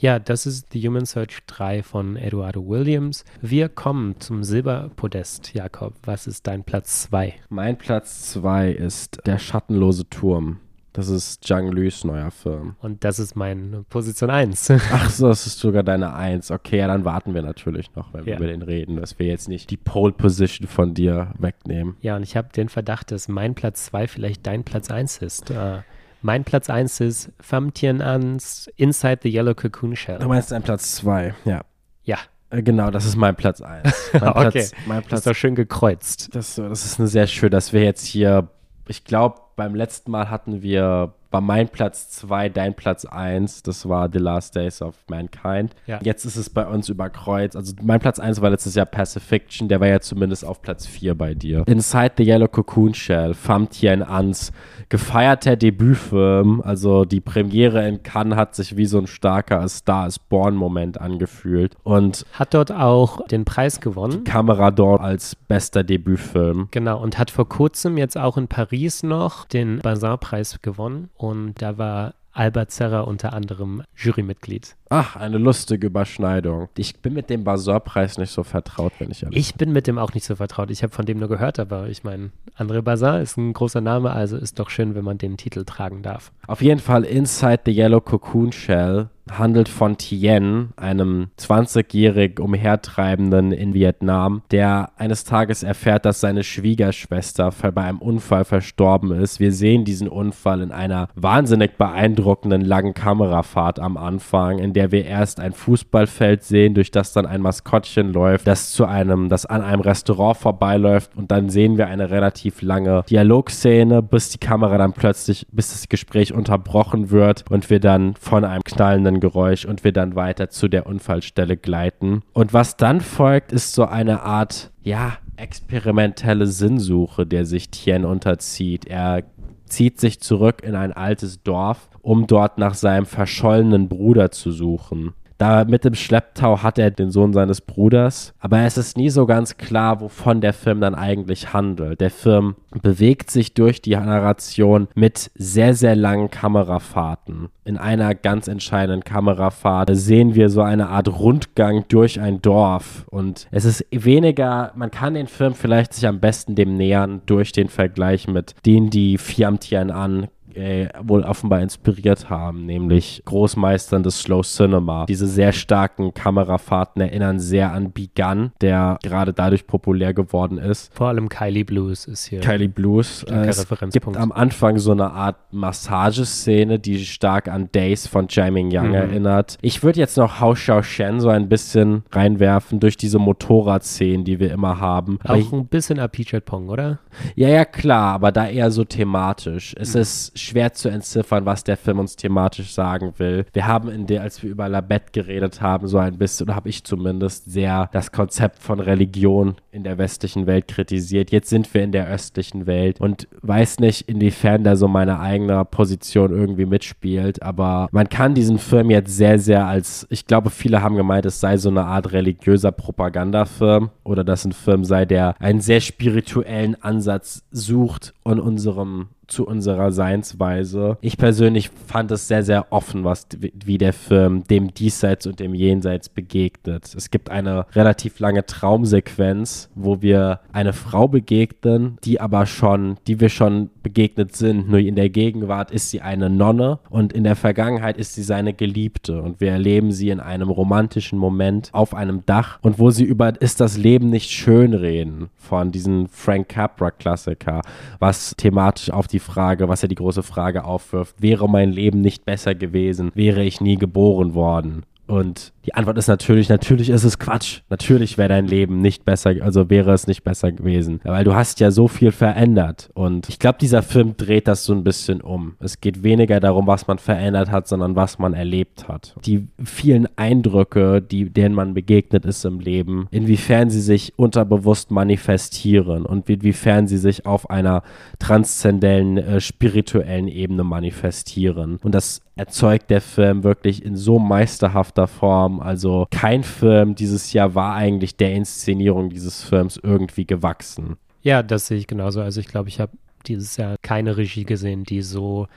[0.00, 3.22] Ja, das ist The Human Search 3 von Eduardo Williams.
[3.42, 5.52] Wir kommen zum Silberpodest.
[5.52, 7.34] Jakob, was ist dein Platz 2?
[7.50, 10.60] Mein Platz 2 ist Der schattenlose Turm.
[10.94, 12.76] Das ist Zhang Lus neuer Film.
[12.80, 14.70] Und das ist meine Position 1.
[14.90, 16.50] Ach so, das ist sogar deine 1.
[16.50, 18.38] Okay, ja, dann warten wir natürlich noch, wenn wir Ja.
[18.38, 21.96] über den reden, dass wir jetzt nicht die Pole Position von dir wegnehmen.
[22.00, 25.50] Ja, und ich habe den Verdacht, dass mein Platz 2 vielleicht dein Platz 1 ist.
[25.50, 25.82] Äh,
[26.22, 30.18] mein Platz 1 ist Pham Tien Ans Inside the Yellow Cocoon Shell.
[30.18, 31.62] Du meinst dein Platz 2, ja.
[32.04, 32.18] Ja,
[32.50, 34.10] Äh, Genau, das ist mein Platz 1.
[34.20, 34.50] Mein okay.
[34.50, 36.34] Platz, mein das Platz ist doch schön gekreuzt.
[36.34, 38.48] Das, das ist eine sehr schön, dass wir jetzt hier,
[38.88, 43.86] ich glaube, beim letzten Mal hatten wir, war mein Platz 2, dein Platz 1, das
[43.86, 45.74] war The Last Days of Mankind.
[45.86, 46.00] Ja.
[46.02, 47.56] Jetzt ist es bei uns überkreuzt.
[47.56, 51.14] Also mein Platz 1 war letztes Jahr Pacifiction, der war ja zumindest auf Platz 4
[51.14, 51.64] bei dir.
[51.66, 54.50] Inside the Yellow Cocoon Shell, Pham Tien Ans,
[54.88, 60.18] gefeierter Debütfilm, also die Premiere in Cannes hat sich wie so ein starker Star is
[60.18, 64.24] Born Moment angefühlt und Hat dort auch den Preis gewonnen.
[64.24, 66.68] Kamera dort als bester Debütfilm.
[66.70, 71.10] Genau, und hat vor kurzem jetzt auch in Paris noch den Bazar-Preis gewonnen.
[71.16, 74.76] Und da war Albert Serra unter anderem Jurymitglied.
[74.88, 76.68] Ach, eine lustige Überschneidung.
[76.76, 79.98] Ich bin mit dem Bazar-Preis nicht so vertraut, wenn ich ehrlich Ich bin mit dem
[79.98, 80.70] auch nicht so vertraut.
[80.70, 84.12] Ich habe von dem nur gehört, aber ich meine, André Bazar ist ein großer Name,
[84.12, 86.32] also ist doch schön, wenn man den Titel tragen darf.
[86.46, 93.74] Auf jeden Fall Inside the Yellow Cocoon Shell handelt von Tien, einem 20-jährig Umhertreibenden in
[93.74, 99.40] Vietnam, der eines Tages erfährt, dass seine Schwiegerschwester bei einem Unfall verstorben ist.
[99.40, 105.04] Wir sehen diesen Unfall in einer wahnsinnig beeindruckenden langen Kamerafahrt am Anfang, in der wir
[105.04, 109.62] erst ein Fußballfeld sehen, durch das dann ein Maskottchen läuft, das zu einem, das an
[109.62, 114.92] einem Restaurant vorbeiläuft und dann sehen wir eine relativ lange Dialogszene, bis die Kamera dann
[114.92, 119.92] plötzlich, bis das Gespräch unterbrochen wird und wir dann von einem knallenden Geräusch und wir
[119.92, 122.22] dann weiter zu der Unfallstelle gleiten.
[122.32, 128.86] Und was dann folgt, ist so eine Art, ja, experimentelle Sinnsuche, der sich Tien unterzieht.
[128.86, 129.24] Er
[129.66, 135.14] zieht sich zurück in ein altes Dorf, um dort nach seinem verschollenen Bruder zu suchen.
[135.40, 139.24] Da mit dem Schlepptau hat er den Sohn seines Bruders, aber es ist nie so
[139.24, 142.02] ganz klar, wovon der Film dann eigentlich handelt.
[142.02, 147.48] Der Film bewegt sich durch die Narration mit sehr, sehr langen Kamerafahrten.
[147.64, 153.46] In einer ganz entscheidenden Kamerafahrt sehen wir so eine Art Rundgang durch ein Dorf und
[153.50, 157.70] es ist weniger, man kann den Film vielleicht sich am besten dem nähern durch den
[157.70, 164.20] Vergleich mit denen, die Fiam Tien an äh, wohl offenbar inspiriert haben, nämlich Großmeistern des
[164.20, 165.06] Slow Cinema.
[165.06, 170.92] Diese sehr starken Kamerafahrten erinnern sehr an Begun, der gerade dadurch populär geworden ist.
[170.94, 172.40] Vor allem Kylie Blues ist hier.
[172.40, 173.24] Kylie Blues.
[173.24, 178.70] Äh, es gibt am Anfang so eine Art Massageszene, die stark an Days von Jaiming
[178.72, 178.94] Young Mhm.
[178.94, 179.58] erinnert.
[179.62, 184.38] Ich würde jetzt noch Hao Xiao Shen so ein bisschen reinwerfen durch diese Motorradszenen, die
[184.40, 185.18] wir immer haben.
[185.24, 186.98] Auch ein bisschen Apichat Pong, oder?
[187.34, 189.74] ja, ja, klar, aber da eher so thematisch.
[189.78, 193.44] Es ist schwer zu entziffern, was der Film uns thematisch sagen will.
[193.52, 196.68] Wir haben in der, als wir über Labette geredet haben, so ein bisschen, oder habe
[196.68, 201.30] ich zumindest, sehr das Konzept von Religion in der westlichen Welt kritisiert.
[201.30, 205.64] Jetzt sind wir in der östlichen Welt und weiß nicht, inwiefern da so meine eigene
[205.64, 210.82] Position irgendwie mitspielt, aber man kann diesen Film jetzt sehr, sehr als, ich glaube, viele
[210.82, 215.34] haben gemeint, es sei so eine Art religiöser Propagandafilm oder dass ein Film sei, der
[215.40, 220.98] einen sehr spirituellen Ansatz sucht und unserem zu unserer Seinsweise.
[221.00, 225.54] Ich persönlich fand es sehr, sehr offen, was wie der Film dem Diesseits und dem
[225.54, 226.94] Jenseits begegnet.
[226.94, 233.20] Es gibt eine relativ lange Traumsequenz, wo wir eine Frau begegnen, die aber schon, die
[233.20, 234.68] wir schon begegnet sind.
[234.68, 238.52] Nur in der Gegenwart ist sie eine Nonne und in der Vergangenheit ist sie seine
[238.52, 243.04] Geliebte und wir erleben sie in einem romantischen Moment auf einem Dach und wo sie
[243.04, 247.62] über Ist das Leben nicht schön reden von diesem Frank Capra Klassiker,
[247.98, 252.24] was thematisch auf die Frage, was ja die große Frage aufwirft, wäre mein Leben nicht
[252.24, 254.82] besser gewesen, wäre ich nie geboren worden.
[255.06, 257.60] Und die Antwort ist natürlich, natürlich ist es Quatsch.
[257.68, 261.00] Natürlich wäre dein Leben nicht besser, also wäre es nicht besser gewesen.
[261.04, 262.90] Weil du hast ja so viel verändert.
[262.94, 265.56] Und ich glaube, dieser Film dreht das so ein bisschen um.
[265.60, 269.14] Es geht weniger darum, was man verändert hat, sondern was man erlebt hat.
[269.24, 276.06] Die vielen Eindrücke, die, denen man begegnet ist im Leben, inwiefern sie sich unterbewusst manifestieren
[276.06, 277.82] und inwiefern sie sich auf einer
[278.18, 281.78] transzendellen, äh, spirituellen Ebene manifestieren.
[281.82, 285.49] Und das erzeugt der Film wirklich in so meisterhafter Form.
[285.58, 290.96] Also kein Film dieses Jahr war eigentlich der Inszenierung dieses Films irgendwie gewachsen.
[291.22, 292.20] Ja, das sehe ich genauso.
[292.20, 292.92] Also ich glaube, ich habe
[293.26, 295.48] dieses Jahr keine Regie gesehen, die so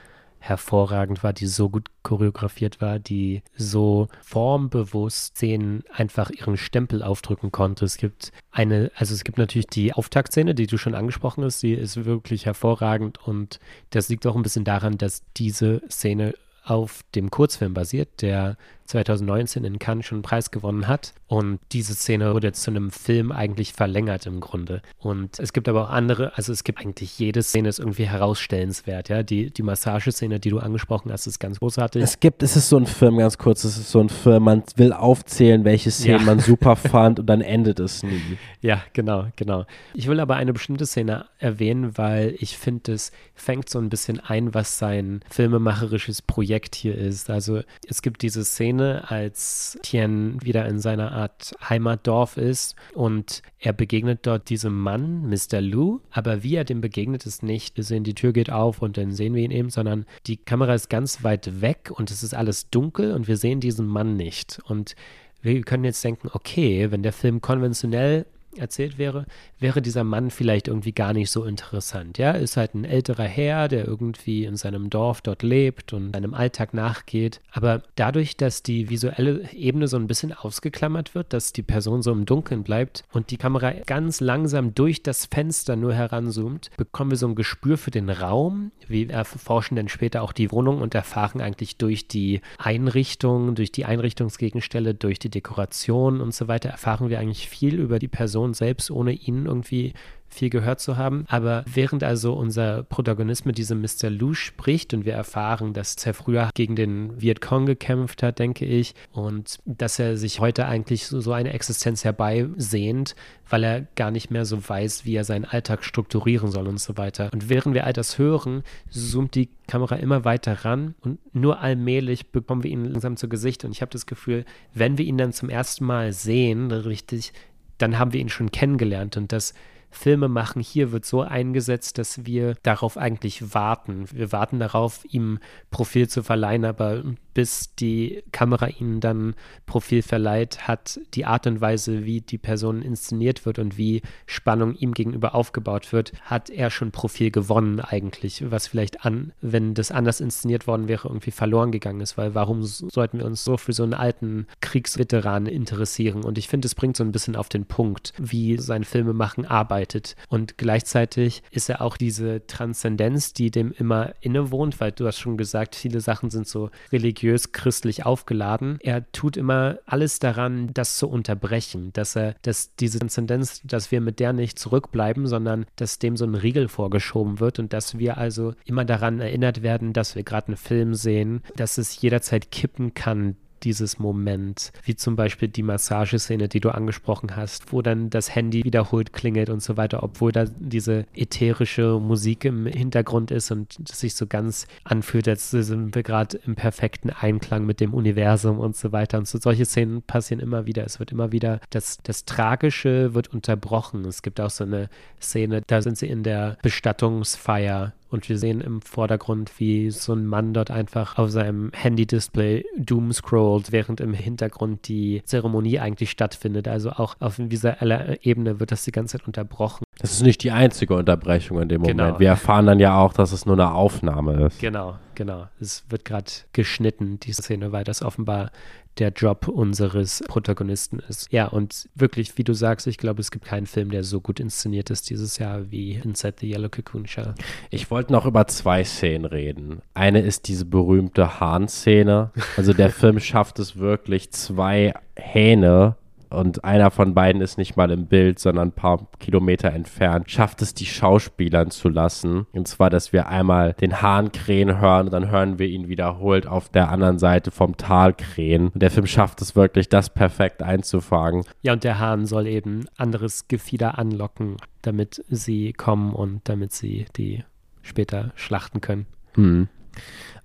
[0.44, 7.50] hervorragend war, die so gut choreografiert war, die so formbewusst Szenen einfach ihren Stempel aufdrücken
[7.50, 7.86] konnte.
[7.86, 11.72] Es gibt eine, also es gibt natürlich die Auftaktszene, die du schon angesprochen hast, die
[11.72, 13.58] ist wirklich hervorragend und
[13.88, 18.56] das liegt auch ein bisschen daran, dass diese Szene auf dem Kurzfilm basiert, der
[18.86, 21.14] 2019 in Cannes schon einen Preis gewonnen hat.
[21.26, 24.82] Und diese Szene wurde zu einem Film eigentlich verlängert im Grunde.
[24.98, 29.08] Und es gibt aber auch andere, also es gibt eigentlich jede Szene ist irgendwie herausstellenswert,
[29.08, 29.22] ja.
[29.22, 32.02] Die, die Massageszene, die du angesprochen hast, ist ganz großartig.
[32.02, 34.62] Es gibt, es ist so ein Film, ganz kurz, es ist so ein Film, man
[34.76, 36.26] will aufzählen, welche Szenen ja.
[36.26, 38.20] man super fand und dann endet es nie.
[38.60, 39.64] Ja, genau, genau.
[39.94, 44.20] Ich will aber eine bestimmte Szene erwähnen, weil ich finde, es fängt so ein bisschen
[44.20, 47.30] ein, was sein filmemacherisches Projekt hier ist.
[47.30, 53.42] Also es gibt diese Szene, Szene, als Tien wieder in seiner Art Heimatdorf ist und
[53.58, 55.60] er begegnet dort diesem Mann, Mr.
[55.60, 58.96] Lu, aber wie er dem begegnet, ist nicht, wir sehen, die Tür geht auf und
[58.96, 62.34] dann sehen wir ihn eben, sondern die Kamera ist ganz weit weg und es ist
[62.34, 64.58] alles dunkel und wir sehen diesen Mann nicht.
[64.66, 64.96] Und
[65.40, 68.26] wir können jetzt denken, okay, wenn der Film konventionell
[68.58, 69.26] erzählt wäre,
[69.58, 72.18] wäre dieser Mann vielleicht irgendwie gar nicht so interessant.
[72.18, 76.34] Ja, ist halt ein älterer Herr, der irgendwie in seinem Dorf dort lebt und seinem
[76.34, 77.40] Alltag nachgeht.
[77.50, 82.12] Aber dadurch, dass die visuelle Ebene so ein bisschen ausgeklammert wird, dass die Person so
[82.12, 87.18] im Dunkeln bleibt und die Kamera ganz langsam durch das Fenster nur heranzoomt, bekommen wir
[87.18, 88.72] so ein Gespür für den Raum.
[88.86, 93.84] Wir erforschen dann später auch die Wohnung und erfahren eigentlich durch die Einrichtung, durch die
[93.84, 98.54] Einrichtungsgegenstände, durch die Dekoration und so weiter, erfahren wir eigentlich viel über die Person Person
[98.54, 99.94] selbst, ohne ihn irgendwie
[100.28, 101.24] viel gehört zu haben.
[101.28, 104.10] Aber während also unser Protagonist mit diesem Mr.
[104.10, 108.94] Lu spricht und wir erfahren, dass er früher gegen den Vietcong gekämpft hat, denke ich,
[109.12, 113.14] und dass er sich heute eigentlich so, so eine Existenz herbeisehnt,
[113.48, 116.96] weil er gar nicht mehr so weiß, wie er seinen Alltag strukturieren soll und so
[116.96, 117.30] weiter.
[117.32, 122.32] Und während wir all das hören, zoomt die Kamera immer weiter ran und nur allmählich
[122.32, 123.64] bekommen wir ihn langsam zu Gesicht.
[123.64, 127.32] Und ich habe das Gefühl, wenn wir ihn dann zum ersten Mal sehen, richtig,
[127.78, 129.54] dann haben wir ihn schon kennengelernt und das
[129.94, 134.06] Filme machen hier wird so eingesetzt, dass wir darauf eigentlich warten.
[134.12, 135.38] Wir warten darauf, ihm
[135.70, 139.34] Profil zu verleihen, aber bis die Kamera ihnen dann
[139.66, 144.74] Profil verleiht, hat die Art und Weise, wie die Person inszeniert wird und wie Spannung
[144.76, 149.90] ihm gegenüber aufgebaut wird, hat er schon Profil gewonnen eigentlich, was vielleicht an, wenn das
[149.90, 153.72] anders inszeniert worden wäre, irgendwie verloren gegangen ist, weil warum sollten wir uns so für
[153.72, 156.24] so einen alten Kriegsveteran interessieren?
[156.24, 159.83] Und ich finde, es bringt so ein bisschen auf den Punkt, wie sein Filmemachen arbeitet.
[160.28, 165.36] Und gleichzeitig ist er auch diese Transzendenz, die dem immer innewohnt, weil du hast schon
[165.36, 168.78] gesagt, viele Sachen sind so religiös christlich aufgeladen.
[168.80, 174.00] Er tut immer alles daran, das zu unterbrechen, dass er, dass diese Transzendenz, dass wir
[174.00, 178.18] mit der nicht zurückbleiben, sondern dass dem so ein Riegel vorgeschoben wird und dass wir
[178.18, 182.94] also immer daran erinnert werden, dass wir gerade einen Film sehen, dass es jederzeit kippen
[182.94, 188.34] kann, dieses Moment, wie zum Beispiel die Massageszene, die du angesprochen hast, wo dann das
[188.34, 193.78] Handy wiederholt klingelt und so weiter, obwohl da diese ätherische Musik im Hintergrund ist und
[193.88, 198.58] es sich so ganz anfühlt, als sind wir gerade im perfekten Einklang mit dem Universum
[198.58, 199.18] und so weiter.
[199.18, 200.84] Und so solche Szenen passieren immer wieder.
[200.84, 204.04] Es wird immer wieder, das, das Tragische wird unterbrochen.
[204.04, 204.88] Es gibt auch so eine
[205.20, 210.24] Szene, da sind sie in der Bestattungsfeier und wir sehen im Vordergrund, wie so ein
[210.24, 216.68] Mann dort einfach auf seinem Handy-Display Doom scrollt, während im Hintergrund die Zeremonie eigentlich stattfindet.
[216.68, 219.84] Also auch auf visueller Ebene wird das die ganze Zeit unterbrochen.
[219.98, 221.98] Das ist nicht die einzige Unterbrechung in dem Moment.
[221.98, 222.20] Genau.
[222.20, 224.60] Wir erfahren dann ja auch, dass es nur eine Aufnahme ist.
[224.60, 225.48] Genau, genau.
[225.60, 228.52] Es wird gerade geschnitten, die Szene, weil das offenbar
[228.98, 231.30] der Job unseres Protagonisten ist.
[231.32, 234.40] Ja, und wirklich, wie du sagst, ich glaube, es gibt keinen Film, der so gut
[234.40, 237.34] inszeniert ist dieses Jahr wie Inside the Yellow Cocoon Shell.
[237.70, 239.82] Ich wollte noch über zwei Szenen reden.
[239.94, 242.30] Eine ist diese berühmte Hahn-Szene.
[242.56, 245.96] Also der Film schafft es wirklich, zwei Hähne
[246.30, 250.62] und einer von beiden ist nicht mal im Bild, sondern ein paar Kilometer entfernt, schafft
[250.62, 252.46] es die Schauspielern zu lassen.
[252.52, 256.46] Und zwar, dass wir einmal den Hahn krähen hören und dann hören wir ihn wiederholt
[256.46, 258.68] auf der anderen Seite vom Tal krähen.
[258.68, 261.44] Und der Film schafft es wirklich, das perfekt einzufangen.
[261.62, 267.06] Ja, und der Hahn soll eben anderes Gefieder anlocken, damit sie kommen und damit sie
[267.16, 267.44] die
[267.82, 269.06] später schlachten können.
[269.34, 269.68] Hm.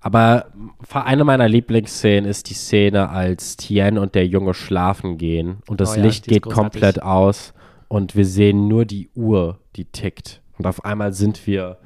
[0.00, 0.46] Aber
[0.92, 5.92] eine meiner Lieblingsszenen ist die Szene, als Tien und der Junge schlafen gehen und das
[5.92, 7.52] Oh ja, Licht geht komplett aus
[7.88, 10.40] und wir sehen nur die Uhr, die tickt.
[10.56, 11.78] Und auf einmal sind wir,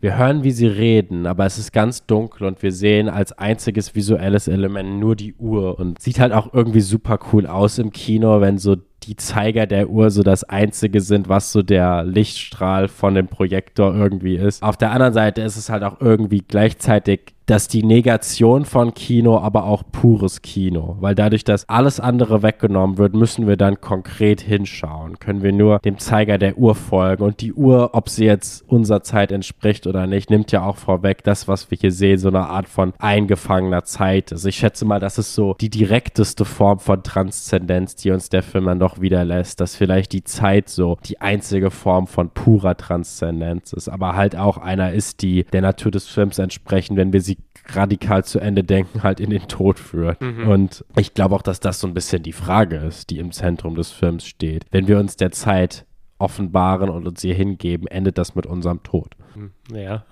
[0.00, 3.94] wir hören, wie sie reden, aber es ist ganz dunkel und wir sehen als einziges
[3.94, 8.40] visuelles Element nur die Uhr und sieht halt auch irgendwie super cool aus im Kino,
[8.40, 13.14] wenn so die Zeiger der Uhr so das einzige sind, was so der Lichtstrahl von
[13.14, 14.62] dem Projektor irgendwie ist.
[14.62, 19.36] Auf der anderen Seite ist es halt auch irgendwie gleichzeitig dass die Negation von Kino,
[19.40, 20.96] aber auch pures Kino.
[21.00, 25.18] Weil dadurch, dass alles andere weggenommen wird, müssen wir dann konkret hinschauen.
[25.18, 27.24] Können wir nur dem Zeiger der Uhr folgen.
[27.24, 31.24] Und die Uhr, ob sie jetzt unserer Zeit entspricht oder nicht, nimmt ja auch vorweg,
[31.24, 34.46] das, was wir hier sehen, so eine Art von eingefangener Zeit ist.
[34.46, 38.66] Ich schätze mal, das ist so die direkteste Form von Transzendenz, die uns der Film
[38.66, 39.60] dann doch wieder lässt.
[39.60, 43.88] Dass vielleicht die Zeit so die einzige Form von purer Transzendenz ist.
[43.88, 48.24] Aber halt auch einer ist, die der Natur des Films entsprechen, wenn wir sie radikal
[48.24, 50.20] zu Ende denken, halt in den Tod führt.
[50.22, 53.74] Und ich glaube auch, dass das so ein bisschen die Frage ist, die im Zentrum
[53.74, 54.64] des Films steht.
[54.70, 55.84] Wenn wir uns der Zeit
[56.18, 59.14] offenbaren und uns ihr hingeben, endet das mit unserem Tod.
[59.34, 60.04] Hm, Ja,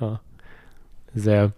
[1.15, 1.53] sehr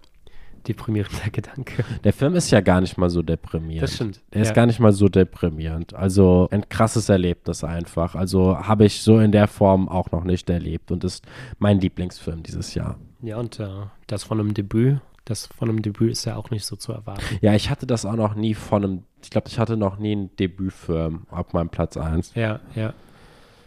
[0.67, 1.83] deprimierender Gedanke.
[2.03, 3.83] Der Film ist ja gar nicht mal so deprimierend.
[3.83, 4.21] Das stimmt.
[4.33, 4.53] Der ist ja.
[4.53, 5.93] gar nicht mal so deprimierend.
[5.93, 8.15] Also ein krasses Erlebnis einfach.
[8.15, 11.25] Also habe ich so in der Form auch noch nicht erlebt und ist
[11.59, 12.99] mein Lieblingsfilm dieses Jahr.
[13.21, 13.67] Ja, und äh,
[14.07, 17.23] das von einem Debüt, das von einem Debüt ist ja auch nicht so zu erwarten.
[17.41, 20.13] Ja, ich hatte das auch noch nie von einem, ich glaube, ich hatte noch nie
[20.13, 22.33] einen Debütfilm auf meinem Platz 1.
[22.35, 22.93] Ja, ja.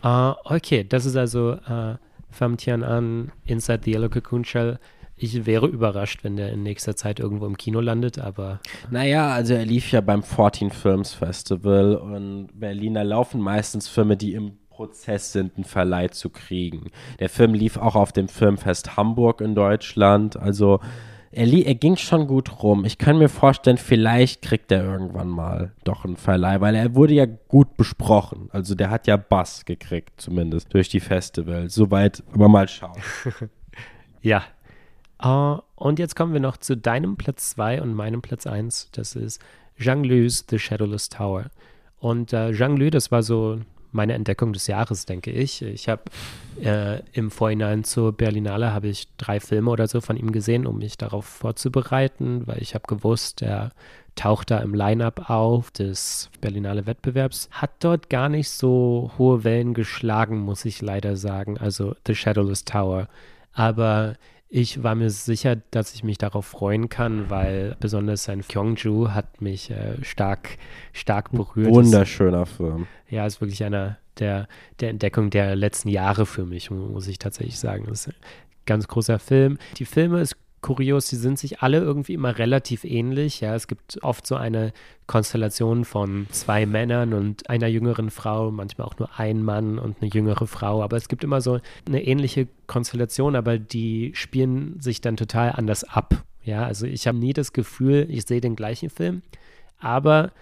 [0.02, 1.96] Äh, okay, das ist also äh,
[2.30, 4.78] Pham Tian An, Inside the Yellow Cocoon Shell.
[5.16, 8.60] Ich wäre überrascht, wenn der in nächster Zeit irgendwo im Kino landet, aber
[8.90, 14.34] Naja, also er lief ja beim 14 Films Festival und Berliner laufen meistens Filme, die
[14.34, 16.90] im Prozess sind, einen Verleih zu kriegen.
[17.20, 20.80] Der Film lief auch auf dem Filmfest Hamburg in Deutschland, also
[21.36, 22.84] er, er ging schon gut rum.
[22.84, 27.14] Ich kann mir vorstellen, vielleicht kriegt er irgendwann mal doch einen Verleih, weil er wurde
[27.14, 28.48] ja gut besprochen.
[28.52, 31.74] Also der hat ja Bass gekriegt, zumindest durch die Festivals.
[31.74, 33.00] Soweit, aber mal schauen.
[34.22, 34.44] ja.
[35.20, 38.90] Äh, und jetzt kommen wir noch zu deinem Platz 2 und meinem Platz 1.
[38.92, 39.40] Das ist
[39.78, 41.50] Zhang Lu's The Shadowless Tower.
[41.98, 43.58] Und äh, Zhang Lu, das war so
[43.94, 45.62] meine Entdeckung des Jahres, denke ich.
[45.62, 46.02] Ich habe
[46.62, 50.78] äh, im Vorhinein zur Berlinale habe ich drei Filme oder so von ihm gesehen, um
[50.78, 53.72] mich darauf vorzubereiten, weil ich habe gewusst, er
[54.16, 59.74] taucht da im Line-up auf des Berlinale Wettbewerbs, hat dort gar nicht so hohe Wellen
[59.74, 61.58] geschlagen, muss ich leider sagen.
[61.58, 63.08] Also The Shadowless Tower.
[63.52, 64.14] Aber
[64.48, 69.40] ich war mir sicher, dass ich mich darauf freuen kann, weil besonders sein Kyongju hat
[69.40, 70.58] mich äh, stark,
[70.92, 71.68] stark berührt.
[71.70, 72.86] Es- Wunderschöner Film.
[73.08, 74.46] ja, ist wirklich einer der,
[74.80, 77.86] der Entdeckung der letzten Jahre für mich, mu- muss ich tatsächlich sagen.
[77.88, 78.14] Das ist ein
[78.64, 79.58] ganz großer Film.
[79.78, 83.42] Die Filme ist kurios, die sind sich alle irgendwie immer relativ ähnlich.
[83.42, 84.72] Ja, es gibt oft so eine
[85.06, 90.10] Konstellation von zwei Männern und einer jüngeren Frau, manchmal auch nur ein Mann und eine
[90.10, 90.82] jüngere Frau.
[90.82, 95.84] Aber es gibt immer so eine ähnliche Konstellation, aber die spielen sich dann total anders
[95.84, 96.24] ab.
[96.42, 99.20] Ja, also ich habe nie das Gefühl, ich sehe den gleichen Film,
[99.80, 100.32] aber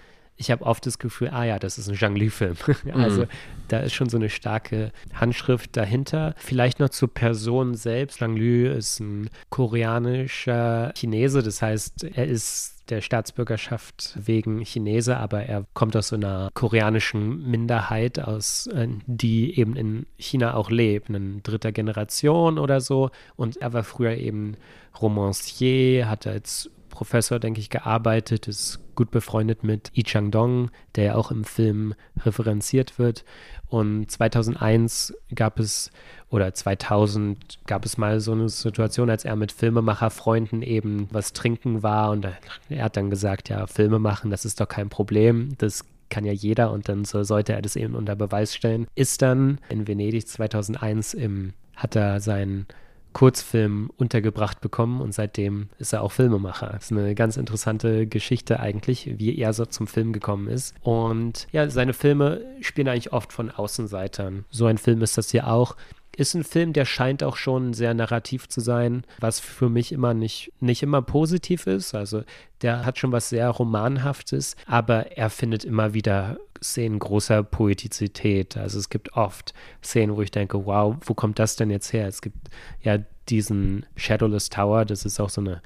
[0.43, 2.57] ich habe oft das Gefühl, ah ja, das ist ein Zhang Li-Film.
[2.95, 3.27] also
[3.69, 6.35] da ist schon so eine starke Handschrift dahinter.
[6.37, 8.19] Vielleicht noch zur Person selbst.
[8.19, 15.45] Zhang Li ist ein koreanischer Chinese, das heißt, er ist der Staatsbürgerschaft wegen Chinese, aber
[15.45, 21.09] er kommt aus so einer koreanischen Minderheit aus, äh, die eben in China auch lebt,
[21.09, 23.11] in dritter Generation oder so.
[23.37, 24.57] Und er war früher eben
[25.01, 31.15] Romancier, hat als Professor, denke ich, gearbeitet, ist gut befreundet mit Yi Chang-dong, der ja
[31.17, 33.25] auch im Film referenziert wird.
[33.69, 35.91] Und 2001 gab es,
[36.31, 41.83] oder 2000 gab es mal so eine Situation, als er mit Filmemacherfreunden eben was trinken
[41.83, 42.11] war.
[42.11, 42.29] Und
[42.69, 45.57] er, hat dann gesagt, ja, Filme machen, das ist doch kein Problem.
[45.59, 48.87] Das kann ja jeder und dann so sollte er das eben unter Beweis stellen.
[48.95, 52.67] Ist dann in Venedig 2001 im, hat er seinen
[53.13, 56.71] Kurzfilm untergebracht bekommen und seitdem ist er auch Filmemacher.
[56.73, 60.75] Das ist eine ganz interessante Geschichte eigentlich, wie er so zum Film gekommen ist.
[60.83, 64.45] Und ja, seine Filme spielen eigentlich oft von Außenseitern.
[64.51, 65.77] So ein Film ist das hier auch.
[66.15, 70.13] Ist ein Film, der scheint auch schon sehr narrativ zu sein, was für mich immer
[70.13, 71.95] nicht, nicht immer positiv ist.
[71.95, 72.23] Also
[72.61, 78.57] der hat schon was sehr Romanhaftes, aber er findet immer wieder Szenen großer Poetizität.
[78.57, 82.07] Also es gibt oft Szenen, wo ich denke, wow, wo kommt das denn jetzt her?
[82.07, 82.49] Es gibt
[82.83, 85.63] ja diesen Shadowless Tower, das ist auch so eine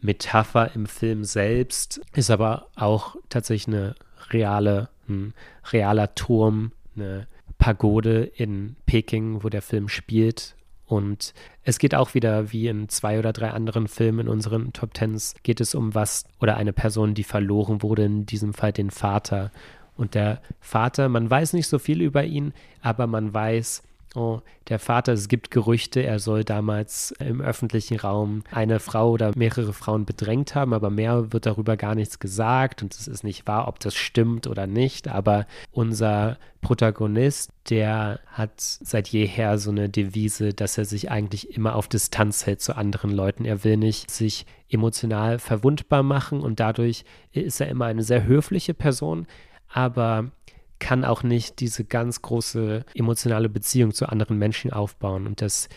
[0.00, 3.94] Metapher im Film selbst, ist aber auch tatsächlich eine
[4.30, 5.34] reale, ein
[5.72, 7.26] realer Turm, eine
[7.58, 10.56] Pagode in Peking, wo der Film spielt.
[10.86, 14.92] Und es geht auch wieder, wie in zwei oder drei anderen Filmen in unseren Top
[14.92, 18.90] Tens, geht es um was oder eine Person, die verloren wurde, in diesem Fall den
[18.90, 19.52] Vater.
[20.00, 23.82] Und der Vater, man weiß nicht so viel über ihn, aber man weiß,
[24.16, 29.30] Oh, der Vater, es gibt Gerüchte, er soll damals im öffentlichen Raum eine Frau oder
[29.36, 33.46] mehrere Frauen bedrängt haben, aber mehr wird darüber gar nichts gesagt und es ist nicht
[33.46, 35.06] wahr, ob das stimmt oder nicht.
[35.06, 41.76] Aber unser Protagonist, der hat seit jeher so eine Devise, dass er sich eigentlich immer
[41.76, 43.44] auf Distanz hält zu anderen Leuten.
[43.44, 48.74] Er will nicht sich emotional verwundbar machen und dadurch ist er immer eine sehr höfliche
[48.74, 49.28] Person,
[49.72, 50.30] aber
[50.78, 55.26] kann auch nicht diese ganz große emotionale Beziehung zu anderen Menschen aufbauen.
[55.26, 55.68] Und das,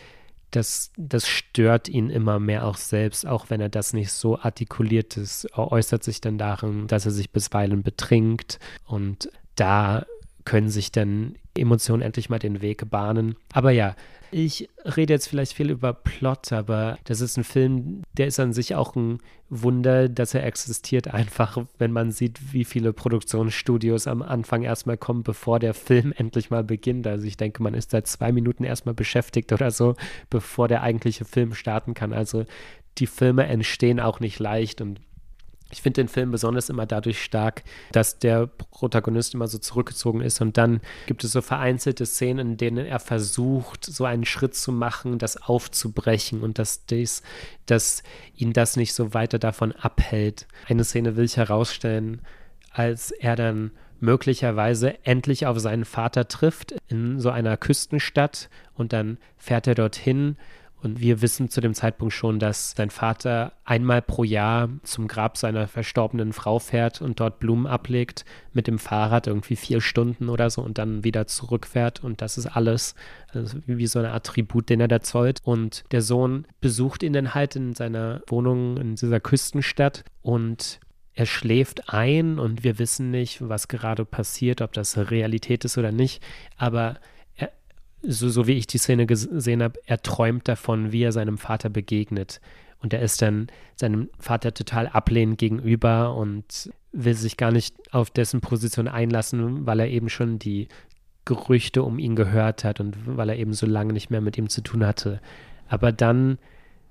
[0.51, 5.17] das, das stört ihn immer mehr auch selbst, auch wenn er das nicht so artikuliert
[5.17, 8.59] ist, äußert sich dann darin, dass er sich bisweilen betrinkt.
[8.85, 10.05] Und da
[10.45, 13.35] können sich dann Emotionen endlich mal den Weg bahnen.
[13.51, 13.95] Aber ja,
[14.33, 18.51] ich rede jetzt vielleicht viel über Plot, aber das ist ein Film, der ist an
[18.51, 24.23] sich auch ein Wunder, dass er existiert, einfach wenn man sieht, wie viele Produktionsstudios am
[24.23, 27.05] Anfang erstmal kommen, bevor der Film endlich mal beginnt.
[27.05, 29.95] Also ich denke, man ist seit zwei Minuten erstmal beschäftigt oder so,
[30.31, 32.11] bevor der eigentliche Film starten kann.
[32.11, 32.45] Also
[32.97, 34.99] die Filme entstehen auch nicht leicht und
[35.73, 40.39] ich finde den Film besonders immer dadurch stark, dass der Protagonist immer so zurückgezogen ist
[40.39, 44.71] und dann gibt es so vereinzelte Szenen, in denen er versucht, so einen Schritt zu
[44.71, 47.23] machen, das aufzubrechen und dass, dies,
[47.65, 48.03] dass
[48.35, 50.47] ihn das nicht so weiter davon abhält.
[50.67, 52.21] Eine Szene will ich herausstellen,
[52.71, 59.17] als er dann möglicherweise endlich auf seinen Vater trifft in so einer Küstenstadt und dann
[59.37, 60.37] fährt er dorthin
[60.83, 65.37] und wir wissen zu dem Zeitpunkt schon, dass sein Vater einmal pro Jahr zum Grab
[65.37, 70.49] seiner verstorbenen Frau fährt und dort Blumen ablegt mit dem Fahrrad irgendwie vier Stunden oder
[70.49, 72.03] so und dann wieder zurückfährt.
[72.03, 72.95] Und das ist alles
[73.31, 75.39] also wie so eine Art Tribut, den er da zollt.
[75.45, 80.81] Und der Sohn besucht ihn dann halt in seiner Wohnung in dieser Küstenstadt und
[81.13, 85.91] er schläft ein und wir wissen nicht, was gerade passiert, ob das Realität ist oder
[85.91, 86.21] nicht.
[86.57, 86.97] Aber
[88.03, 91.69] so, so wie ich die Szene gesehen habe, er träumt davon, wie er seinem Vater
[91.69, 92.41] begegnet.
[92.79, 98.09] Und er ist dann seinem Vater total ablehnend gegenüber und will sich gar nicht auf
[98.09, 100.67] dessen Position einlassen, weil er eben schon die
[101.25, 104.49] Gerüchte um ihn gehört hat und weil er eben so lange nicht mehr mit ihm
[104.49, 105.21] zu tun hatte.
[105.69, 106.37] Aber dann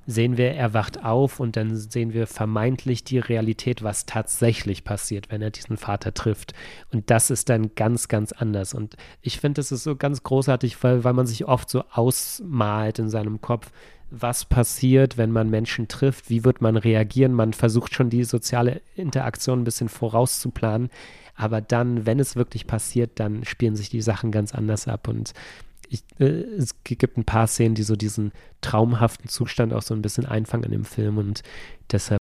[0.07, 5.31] sehen wir, er wacht auf und dann sehen wir vermeintlich die Realität, was tatsächlich passiert,
[5.31, 6.55] wenn er diesen Vater trifft.
[6.93, 8.75] Und das ist dann ganz, ganz anders.
[8.75, 12.99] Und ich finde, das ist so ganz großartig, weil, weil man sich oft so ausmalt
[12.99, 13.71] in seinem Kopf,
[14.11, 17.33] was passiert, wenn man Menschen trifft, wie wird man reagieren.
[17.33, 20.91] Man versucht schon die soziale Interaktion ein bisschen vorauszuplanen.
[21.35, 25.09] Aber dann, wenn es wirklich passiert, dann spielen sich die Sachen ganz anders ab.
[25.09, 25.33] Und
[25.93, 30.03] ich, äh, es gibt ein paar Szenen, die so diesen traumhaften Zustand auch so ein
[30.03, 31.43] bisschen einfangen in dem Film und
[31.91, 32.22] deshalb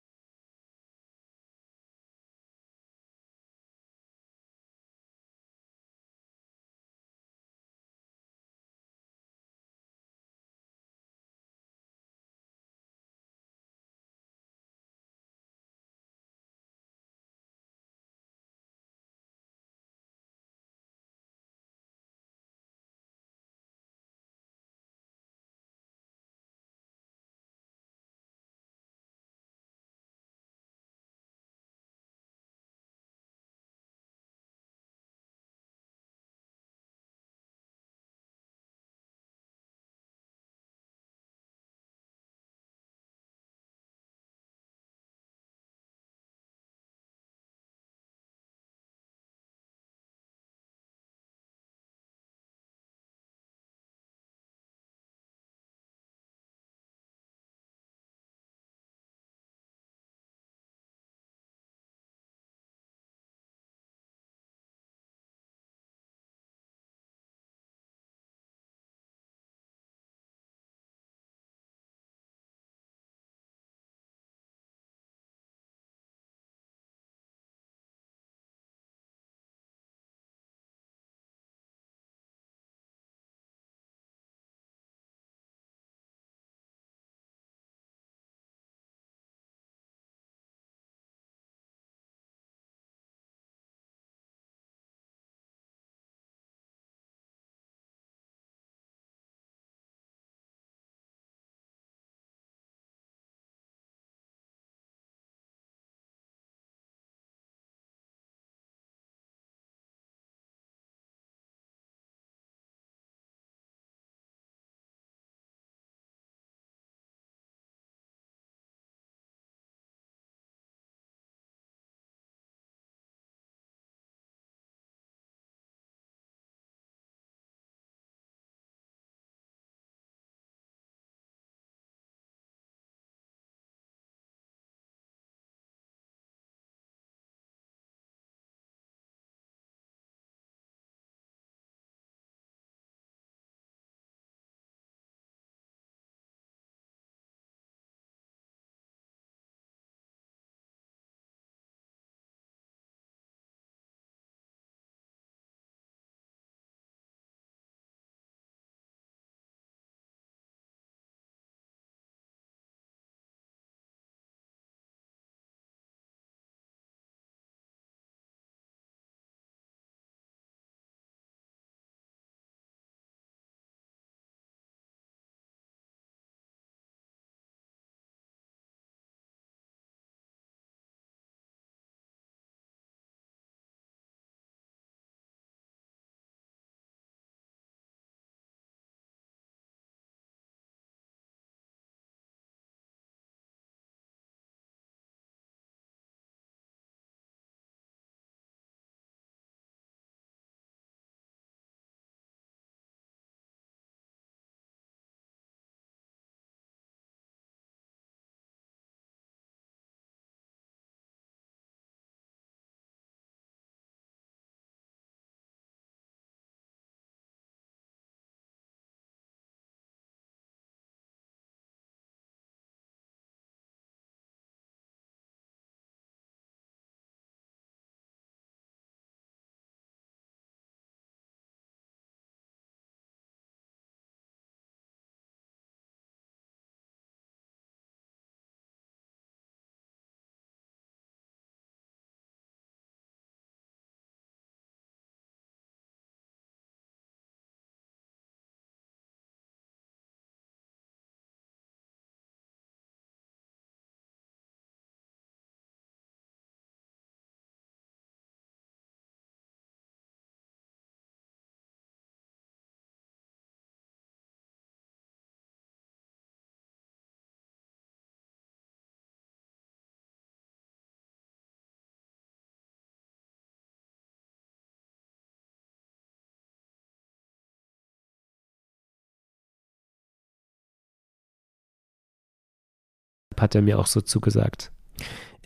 [283.40, 284.70] hat er mir auch so zugesagt.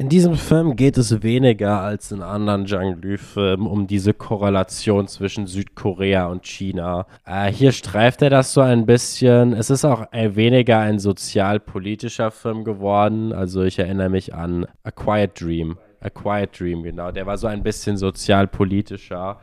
[0.00, 5.46] In diesem Film geht es weniger als in anderen Zhang Lu-Filmen um diese Korrelation zwischen
[5.46, 7.04] Südkorea und China.
[7.26, 9.52] Äh, hier streift er das so ein bisschen.
[9.52, 13.34] Es ist auch weniger ein sozialpolitischer Film geworden.
[13.34, 15.76] Also ich erinnere mich an A Quiet Dream.
[16.00, 17.12] A Quiet Dream, genau.
[17.12, 19.38] Der war so ein bisschen sozialpolitischer.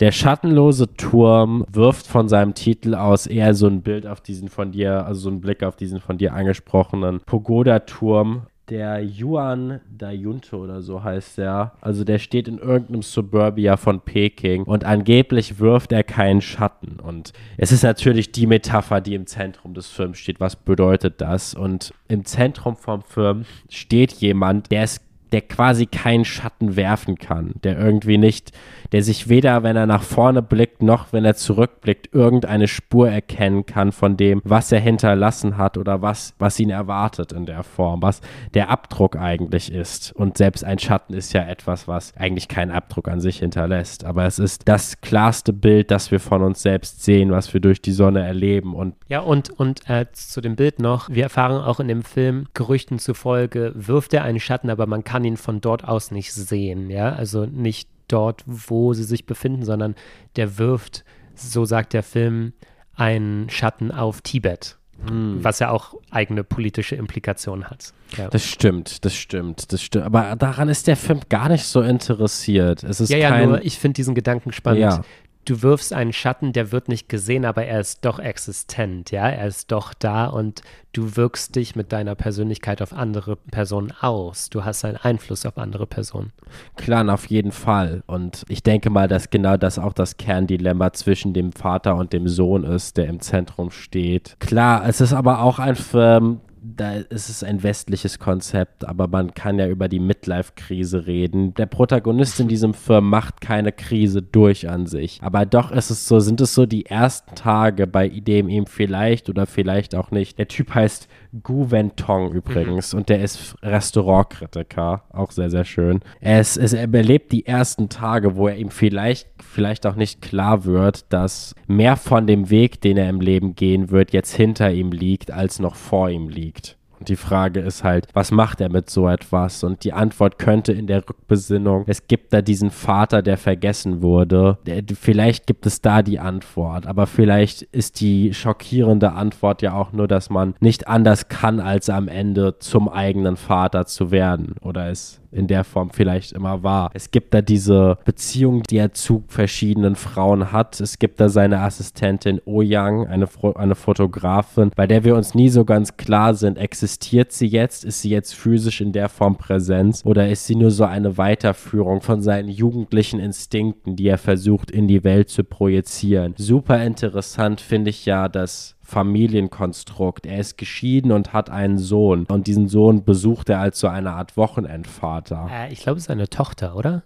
[0.00, 4.72] Der schattenlose Turm wirft von seinem Titel aus eher so ein Bild auf diesen von
[4.72, 10.82] dir, also so einen Blick auf diesen von dir angesprochenen Pagoda-Turm der Yuan Dayunte oder
[10.82, 11.72] so heißt der.
[11.80, 16.98] Also der steht in irgendeinem Suburbia von Peking und angeblich wirft er keinen Schatten.
[17.00, 20.40] Und es ist natürlich die Metapher, die im Zentrum des Films steht.
[20.40, 21.54] Was bedeutet das?
[21.54, 25.00] Und im Zentrum vom Film steht jemand, der es
[25.36, 28.52] der quasi keinen Schatten werfen kann, der irgendwie nicht,
[28.92, 33.66] der sich weder, wenn er nach vorne blickt, noch wenn er zurückblickt, irgendeine Spur erkennen
[33.66, 38.00] kann von dem, was er hinterlassen hat oder was, was ihn erwartet in der Form,
[38.00, 38.22] was
[38.54, 40.12] der Abdruck eigentlich ist.
[40.12, 44.06] Und selbst ein Schatten ist ja etwas, was eigentlich keinen Abdruck an sich hinterlässt.
[44.06, 47.82] Aber es ist das klarste Bild, das wir von uns selbst sehen, was wir durch
[47.82, 48.74] die Sonne erleben.
[48.74, 52.46] Und ja, und, und äh, zu dem Bild noch, wir erfahren auch in dem Film,
[52.54, 56.90] Gerüchten zufolge wirft er einen Schatten, aber man kann ihn von dort aus nicht sehen,
[56.90, 59.94] ja, also nicht dort, wo sie sich befinden, sondern
[60.36, 62.52] der wirft, so sagt der Film,
[62.94, 64.78] einen Schatten auf Tibet.
[65.06, 65.44] Hm.
[65.44, 67.92] Was ja auch eigene politische Implikationen hat.
[68.16, 68.28] Ja.
[68.28, 70.06] Das stimmt, das stimmt, das stimmt.
[70.06, 72.82] Aber daran ist der Film gar nicht so interessiert.
[72.82, 74.80] Es ist ja, ja, kein, nur ich finde diesen Gedanken spannend.
[74.80, 75.02] Ja
[75.46, 79.46] du wirfst einen Schatten, der wird nicht gesehen, aber er ist doch existent, ja, er
[79.46, 80.60] ist doch da und
[80.92, 84.50] du wirkst dich mit deiner Persönlichkeit auf andere Personen aus.
[84.50, 86.32] Du hast einen Einfluss auf andere Personen.
[86.76, 88.02] Klar, auf jeden Fall.
[88.06, 92.28] Und ich denke mal, dass genau das auch das Kerndilemma zwischen dem Vater und dem
[92.28, 94.36] Sohn ist, der im Zentrum steht.
[94.40, 96.40] Klar, es ist aber auch ein Film,
[96.74, 101.54] da ist es ein westliches Konzept, aber man kann ja über die Midlife-Krise reden.
[101.54, 105.20] Der Protagonist in diesem Film macht keine Krise durch an sich.
[105.22, 109.28] Aber doch ist es so, sind es so die ersten Tage, bei dem ihm vielleicht
[109.28, 110.38] oder vielleicht auch nicht.
[110.38, 111.08] Der Typ heißt
[111.42, 112.98] Gu Wentong übrigens mhm.
[112.98, 116.00] und der ist Restaurantkritiker, auch sehr, sehr schön.
[116.20, 120.64] Er, ist, er überlebt die ersten Tage, wo er ihm vielleicht, vielleicht auch nicht klar
[120.64, 124.92] wird, dass mehr von dem Weg, den er im Leben gehen wird, jetzt hinter ihm
[124.92, 126.76] liegt, als noch vor ihm liegt.
[127.08, 129.62] Die Frage ist halt, was macht er mit so etwas?
[129.64, 134.58] Und die Antwort könnte in der Rückbesinnung, es gibt da diesen Vater, der vergessen wurde.
[135.00, 140.08] Vielleicht gibt es da die Antwort, aber vielleicht ist die schockierende Antwort ja auch nur,
[140.08, 145.20] dass man nicht anders kann, als am Ende zum eigenen Vater zu werden oder es
[145.36, 146.90] in der Form vielleicht immer war.
[146.94, 150.80] Es gibt da diese Beziehung, die er zu verschiedenen Frauen hat.
[150.80, 155.48] Es gibt da seine Assistentin Oh Yang, eine, eine Fotografin, bei der wir uns nie
[155.48, 157.84] so ganz klar sind, existiert sie jetzt?
[157.84, 160.02] Ist sie jetzt physisch in der Form Präsenz?
[160.04, 164.88] Oder ist sie nur so eine Weiterführung von seinen jugendlichen Instinkten, die er versucht in
[164.88, 166.34] die Welt zu projizieren?
[166.38, 170.26] Super interessant finde ich ja, dass Familienkonstrukt.
[170.26, 172.24] Er ist geschieden und hat einen Sohn.
[172.26, 175.48] Und diesen Sohn besucht er als so eine Art Wochenendvater.
[175.52, 177.02] Äh, ich glaube, es ist eine Tochter, oder?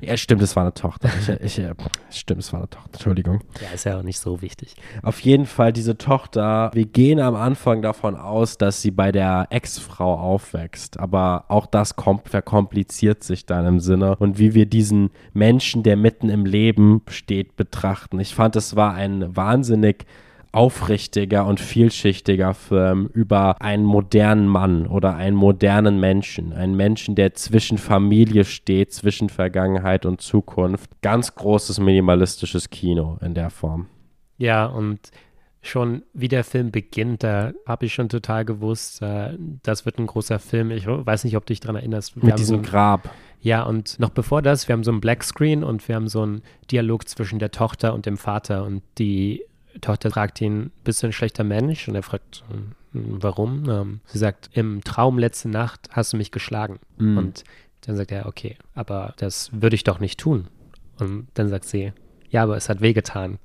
[0.00, 1.10] Ja, stimmt, es war eine Tochter.
[1.20, 1.74] Ich, ich, äh,
[2.10, 2.90] stimmt, es war eine Tochter.
[2.92, 3.40] Entschuldigung.
[3.60, 4.74] Ja, ist ja auch nicht so wichtig.
[5.02, 6.70] Auf jeden Fall diese Tochter.
[6.72, 11.00] Wir gehen am Anfang davon aus, dass sie bei der Ex-Frau aufwächst.
[11.00, 11.94] Aber auch das
[12.24, 14.16] verkompliziert sich dann im Sinne.
[14.16, 18.20] Und wie wir diesen Menschen, der mitten im Leben steht, betrachten.
[18.20, 20.06] Ich fand, es war ein wahnsinnig
[20.52, 26.52] aufrichtiger und vielschichtiger Film über einen modernen Mann oder einen modernen Menschen.
[26.52, 30.90] Einen Menschen, der zwischen Familie steht, zwischen Vergangenheit und Zukunft.
[31.00, 33.86] Ganz großes minimalistisches Kino in der Form.
[34.36, 35.10] Ja, und
[35.62, 40.06] schon wie der Film beginnt, da habe ich schon total gewusst, äh, das wird ein
[40.06, 40.70] großer Film.
[40.72, 42.16] Ich weiß nicht, ob du dich daran erinnerst.
[42.16, 43.10] Wir Mit diesem so ein, Grab.
[43.40, 46.42] Ja, und noch bevor das, wir haben so einen Blackscreen und wir haben so einen
[46.70, 49.44] Dialog zwischen der Tochter und dem Vater und die
[49.80, 51.88] Tochter fragt ihn, bist du ein schlechter Mensch?
[51.88, 52.44] Und er fragt,
[52.92, 53.68] warum?
[53.68, 56.78] Ähm, sie sagt, im Traum letzte Nacht hast du mich geschlagen.
[56.98, 57.18] Mhm.
[57.18, 57.44] Und
[57.82, 60.48] dann sagt er, okay, aber das würde ich doch nicht tun.
[60.98, 61.92] Und dann sagt sie,
[62.30, 63.38] ja, aber es hat wehgetan.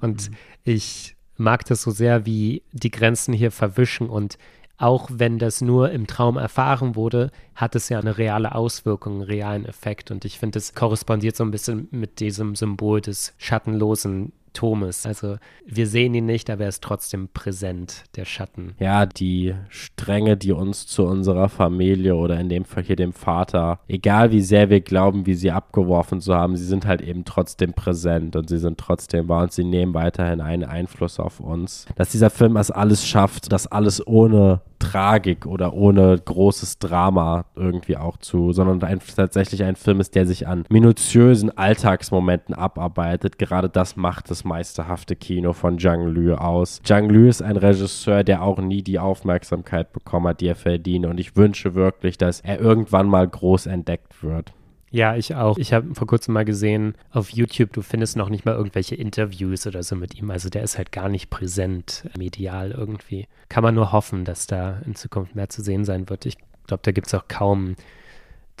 [0.00, 0.36] Und mhm.
[0.64, 4.38] ich mag das so sehr, wie die Grenzen hier verwischen und
[4.80, 9.22] auch wenn das nur im Traum erfahren wurde, hat es ja eine reale Auswirkung, einen
[9.22, 10.10] realen Effekt.
[10.10, 15.06] Und ich finde, es korrespondiert so ein bisschen mit diesem Symbol des schattenlosen Thomas.
[15.06, 18.74] Also wir sehen ihn nicht, aber er ist trotzdem präsent, der Schatten.
[18.78, 23.80] Ja, die Stränge, die uns zu unserer Familie oder in dem Fall hier dem Vater,
[23.88, 27.72] egal wie sehr wir glauben, wie sie abgeworfen zu haben, sie sind halt eben trotzdem
[27.72, 31.86] präsent und sie sind trotzdem bei uns, sie nehmen weiterhin einen Einfluss auf uns.
[31.96, 37.96] Dass dieser Film das alles schafft, das alles ohne Tragik oder ohne großes Drama irgendwie
[37.96, 43.38] auch zu, sondern ein, tatsächlich ein Film ist, der sich an minutiösen Alltagsmomenten abarbeitet.
[43.38, 46.80] Gerade das macht das meisterhafte Kino von Zhang Liu aus.
[46.82, 51.06] Zhang Liu ist ein Regisseur, der auch nie die Aufmerksamkeit bekommen hat, die er verdient.
[51.06, 54.52] Und ich wünsche wirklich, dass er irgendwann mal groß entdeckt wird.
[54.90, 55.56] Ja, ich auch.
[55.56, 59.66] Ich habe vor kurzem mal gesehen auf YouTube, du findest noch nicht mal irgendwelche Interviews
[59.66, 60.30] oder so mit ihm.
[60.30, 63.28] Also der ist halt gar nicht präsent medial irgendwie.
[63.48, 66.26] Kann man nur hoffen, dass da in Zukunft mehr zu sehen sein wird.
[66.26, 66.36] Ich
[66.66, 67.76] glaube, da gibt es auch kaum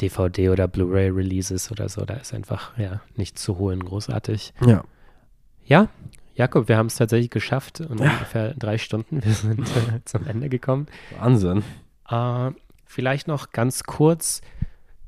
[0.00, 2.04] DVD oder Blu-ray-Releases oder so.
[2.04, 4.54] Da ist einfach ja nicht zu holen großartig.
[4.64, 4.84] Ja.
[5.64, 5.88] Ja,
[6.34, 9.22] Jakob, wir haben es tatsächlich geschafft und ungefähr drei Stunden.
[9.24, 10.86] Wir sind äh, zum Ende gekommen.
[11.18, 11.62] Wahnsinn.
[12.08, 12.50] Äh,
[12.86, 14.40] vielleicht noch ganz kurz.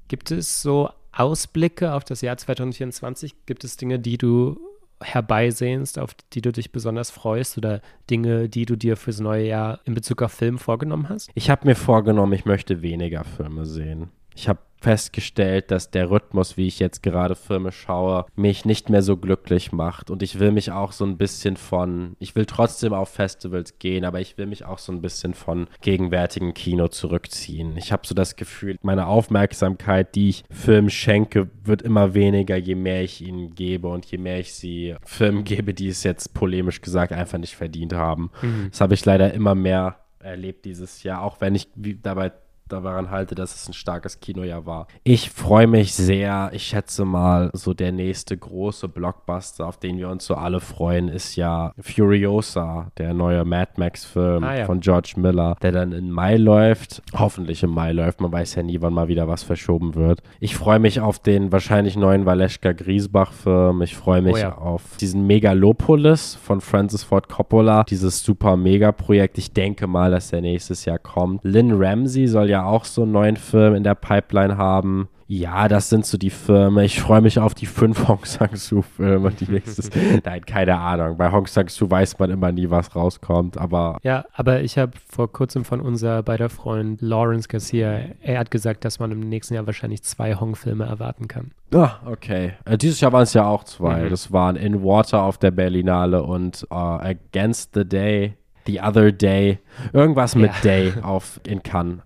[0.08, 3.46] Gibt es so Ausblicke auf das Jahr 2024?
[3.46, 4.58] Gibt es Dinge, die du
[5.00, 9.80] herbeisehnst, auf die du dich besonders freust oder Dinge, die du dir fürs neue Jahr
[9.84, 11.30] in Bezug auf Film vorgenommen hast?
[11.34, 14.10] Ich habe mir vorgenommen, ich möchte weniger Filme sehen.
[14.34, 19.02] Ich habe festgestellt, dass der Rhythmus, wie ich jetzt gerade Filme schaue, mich nicht mehr
[19.02, 20.10] so glücklich macht.
[20.10, 24.04] Und ich will mich auch so ein bisschen von, ich will trotzdem auf Festivals gehen,
[24.04, 27.76] aber ich will mich auch so ein bisschen von gegenwärtigem Kino zurückziehen.
[27.76, 32.74] Ich habe so das Gefühl, meine Aufmerksamkeit, die ich Filmen schenke, wird immer weniger, je
[32.74, 36.80] mehr ich ihnen gebe und je mehr ich sie Filmen gebe, die es jetzt polemisch
[36.80, 38.30] gesagt einfach nicht verdient haben.
[38.42, 38.68] Mhm.
[38.70, 41.68] Das habe ich leider immer mehr erlebt dieses Jahr, auch wenn ich
[42.02, 42.32] dabei
[42.68, 44.86] daran halte, dass es ein starkes Kinojahr war.
[45.04, 46.50] Ich freue mich sehr.
[46.52, 51.08] Ich schätze mal, so der nächste große Blockbuster, auf den wir uns so alle freuen,
[51.08, 54.64] ist ja Furiosa, der neue Mad Max-Film ah, ja.
[54.64, 57.02] von George Miller, der dann im Mai läuft.
[57.12, 58.20] Hoffentlich im Mai läuft.
[58.20, 60.22] Man weiß ja nie, wann mal wieder was verschoben wird.
[60.40, 63.82] Ich freue mich auf den wahrscheinlich neuen Valeska Griesbach-Film.
[63.82, 64.56] Ich freue mich oh ja.
[64.56, 69.38] auf diesen Megalopolis von Francis Ford Coppola, dieses super Mega-Projekt.
[69.38, 71.40] Ich denke mal, dass der nächstes Jahr kommt.
[71.44, 75.08] Lynn Ramsey soll ja auch so einen neuen Film in der Pipeline haben.
[75.34, 76.84] Ja, das sind so die Filme.
[76.84, 79.88] Ich freue mich auf die fünf Hong Sang-soo-Filme, die nächstes.
[80.24, 81.16] Nein, keine Ahnung.
[81.16, 83.96] Bei Hong Sang-soo weiß man immer nie, was rauskommt, aber.
[84.02, 88.84] Ja, aber ich habe vor kurzem von unser beider Freund Lawrence Garcia, er hat gesagt,
[88.84, 91.52] dass man im nächsten Jahr wahrscheinlich zwei Hong-Filme erwarten kann.
[91.74, 92.52] Ah, okay.
[92.66, 94.02] Äh, dieses Jahr waren es ja auch zwei.
[94.02, 94.10] Mhm.
[94.10, 98.34] Das waren In Water auf der Berlinale und uh, Against the Day
[98.66, 99.58] The Other Day.
[99.92, 100.60] Irgendwas mit ja.
[100.62, 102.00] Day auf in Cannes.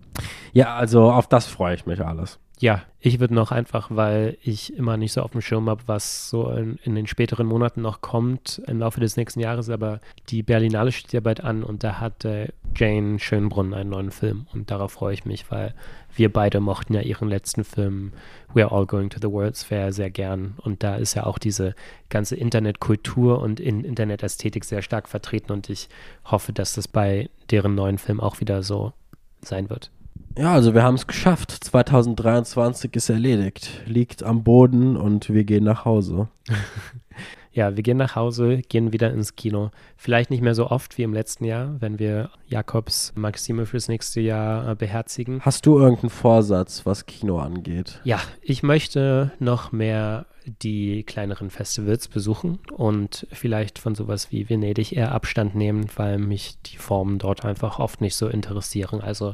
[0.53, 2.39] Ja, also auf das freue ich mich alles.
[2.59, 6.31] Ja, ich würde noch einfach, weil ich immer nicht so auf dem Schirm habe, was
[6.31, 10.41] so in, in, den späteren Monaten noch kommt im Laufe des nächsten Jahres, aber die
[10.41, 14.71] Berlinale steht ja bald an und da hat äh, Jane Schönbrunn einen neuen Film und
[14.71, 15.75] darauf freue ich mich, weil
[16.15, 18.13] wir beide mochten ja ihren letzten Film
[18.55, 21.75] We're All Going to the World's Fair sehr gern und da ist ja auch diese
[22.09, 25.89] ganze Internetkultur und in Internetästhetik sehr stark vertreten und ich
[26.25, 28.93] hoffe, dass das bei deren neuen Film auch wieder so
[29.41, 29.91] sein wird.
[30.37, 31.51] Ja, also wir haben es geschafft.
[31.51, 33.81] 2023 ist erledigt.
[33.87, 36.27] Liegt am Boden und wir gehen nach Hause.
[37.53, 39.71] ja, wir gehen nach Hause, gehen wieder ins Kino.
[39.95, 44.21] Vielleicht nicht mehr so oft wie im letzten Jahr, wenn wir Jakobs Maxime fürs nächste
[44.21, 45.41] Jahr äh, beherzigen.
[45.41, 47.99] Hast du irgendeinen Vorsatz, was Kino angeht?
[48.03, 50.27] Ja, ich möchte noch mehr
[50.61, 56.61] die kleineren Festivals besuchen und vielleicht von sowas wie Venedig eher Abstand nehmen, weil mich
[56.61, 59.01] die Formen dort einfach oft nicht so interessieren.
[59.01, 59.33] Also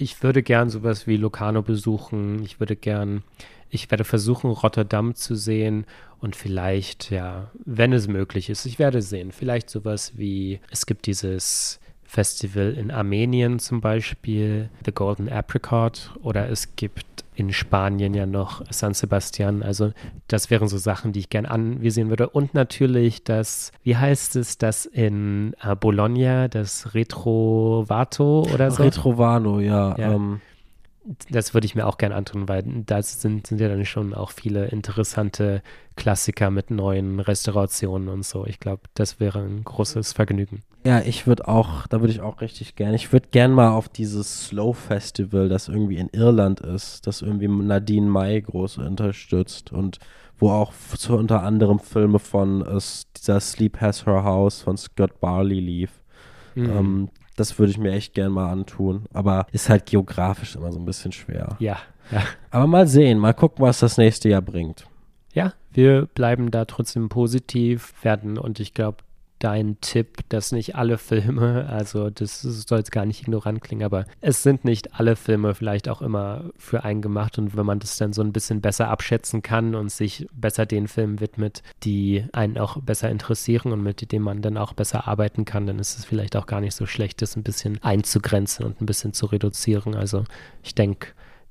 [0.00, 2.42] ich würde gern sowas wie Locarno besuchen.
[2.42, 3.22] Ich würde gern,
[3.68, 5.84] ich werde versuchen, Rotterdam zu sehen
[6.20, 9.30] und vielleicht, ja, wenn es möglich ist, ich werde sehen.
[9.30, 16.48] Vielleicht sowas wie, es gibt dieses Festival in Armenien zum Beispiel, The Golden Apricot, oder
[16.48, 19.62] es gibt in Spanien ja noch San Sebastian.
[19.62, 19.92] Also
[20.28, 22.28] das wären so Sachen, die ich gern anvisieren würde.
[22.28, 28.82] Und natürlich das, wie heißt es, das in äh, Bologna, das Retrovato oder so?
[28.82, 29.96] Retrovano, ja.
[29.96, 30.12] ja.
[30.12, 30.40] Ähm.
[31.30, 34.30] Das würde ich mir auch gern antun, weil da sind, sind ja dann schon auch
[34.30, 35.62] viele interessante
[35.96, 38.46] Klassiker mit neuen Restaurationen und so.
[38.46, 40.62] Ich glaube, das wäre ein großes Vergnügen.
[40.84, 42.96] Ja, ich würde auch, da würde ich auch richtig gerne.
[42.96, 47.48] Ich würde gern mal auf dieses Slow Festival, das irgendwie in Irland ist, das irgendwie
[47.48, 49.98] Nadine May groß unterstützt und
[50.38, 52.80] wo auch so unter anderem Filme von äh,
[53.16, 56.02] dieser Sleep Has Her House von Scott Barley lief.
[56.54, 56.70] Mhm.
[56.70, 59.04] Ähm, das würde ich mir echt gern mal antun.
[59.12, 61.56] Aber ist halt geografisch immer so ein bisschen schwer.
[61.58, 61.78] Ja,
[62.10, 62.22] ja.
[62.50, 64.86] Aber mal sehen, mal gucken, was das nächste Jahr bringt.
[65.32, 68.98] Ja, wir bleiben da trotzdem positiv werden und ich glaube,
[69.40, 74.04] dein Tipp, dass nicht alle Filme, also das soll jetzt gar nicht ignorant klingen, aber
[74.20, 77.96] es sind nicht alle Filme vielleicht auch immer für einen gemacht und wenn man das
[77.96, 82.58] dann so ein bisschen besser abschätzen kann und sich besser den Filmen widmet, die einen
[82.58, 86.04] auch besser interessieren und mit denen man dann auch besser arbeiten kann, dann ist es
[86.04, 89.94] vielleicht auch gar nicht so schlecht, das ein bisschen einzugrenzen und ein bisschen zu reduzieren.
[89.94, 90.24] Also
[90.62, 91.08] ich denke,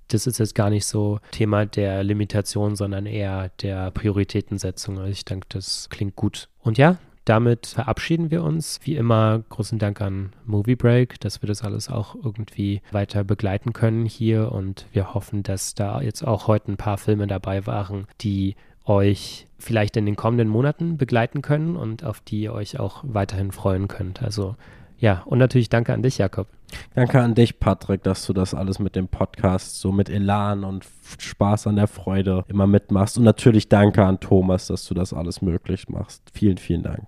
[0.10, 4.98] das ist jetzt gar nicht so Thema der Limitation, sondern eher der Prioritätensetzung.
[4.98, 6.50] Also ich denke, das klingt gut.
[6.62, 6.98] Und ja,
[7.30, 8.80] damit verabschieden wir uns.
[8.84, 13.72] Wie immer, großen Dank an Movie Break, dass wir das alles auch irgendwie weiter begleiten
[13.72, 14.52] können hier.
[14.52, 19.46] Und wir hoffen, dass da jetzt auch heute ein paar Filme dabei waren, die euch
[19.60, 23.88] vielleicht in den kommenden Monaten begleiten können und auf die ihr euch auch weiterhin freuen
[23.88, 24.24] könnt.
[24.24, 24.56] Also
[24.98, 26.48] ja, und natürlich danke an dich, Jakob.
[26.96, 30.86] Danke an dich, Patrick, dass du das alles mit dem Podcast so mit Elan und
[31.20, 33.20] Spaß an der Freude immer mitmachst.
[33.20, 36.24] Und natürlich danke an Thomas, dass du das alles möglich machst.
[36.34, 37.08] Vielen, vielen Dank.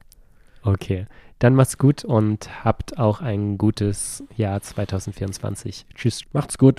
[0.64, 1.08] Okay,
[1.40, 5.88] dann macht's gut und habt auch ein gutes Jahr 2024.
[5.96, 6.22] Tschüss.
[6.34, 6.70] Macht's gut.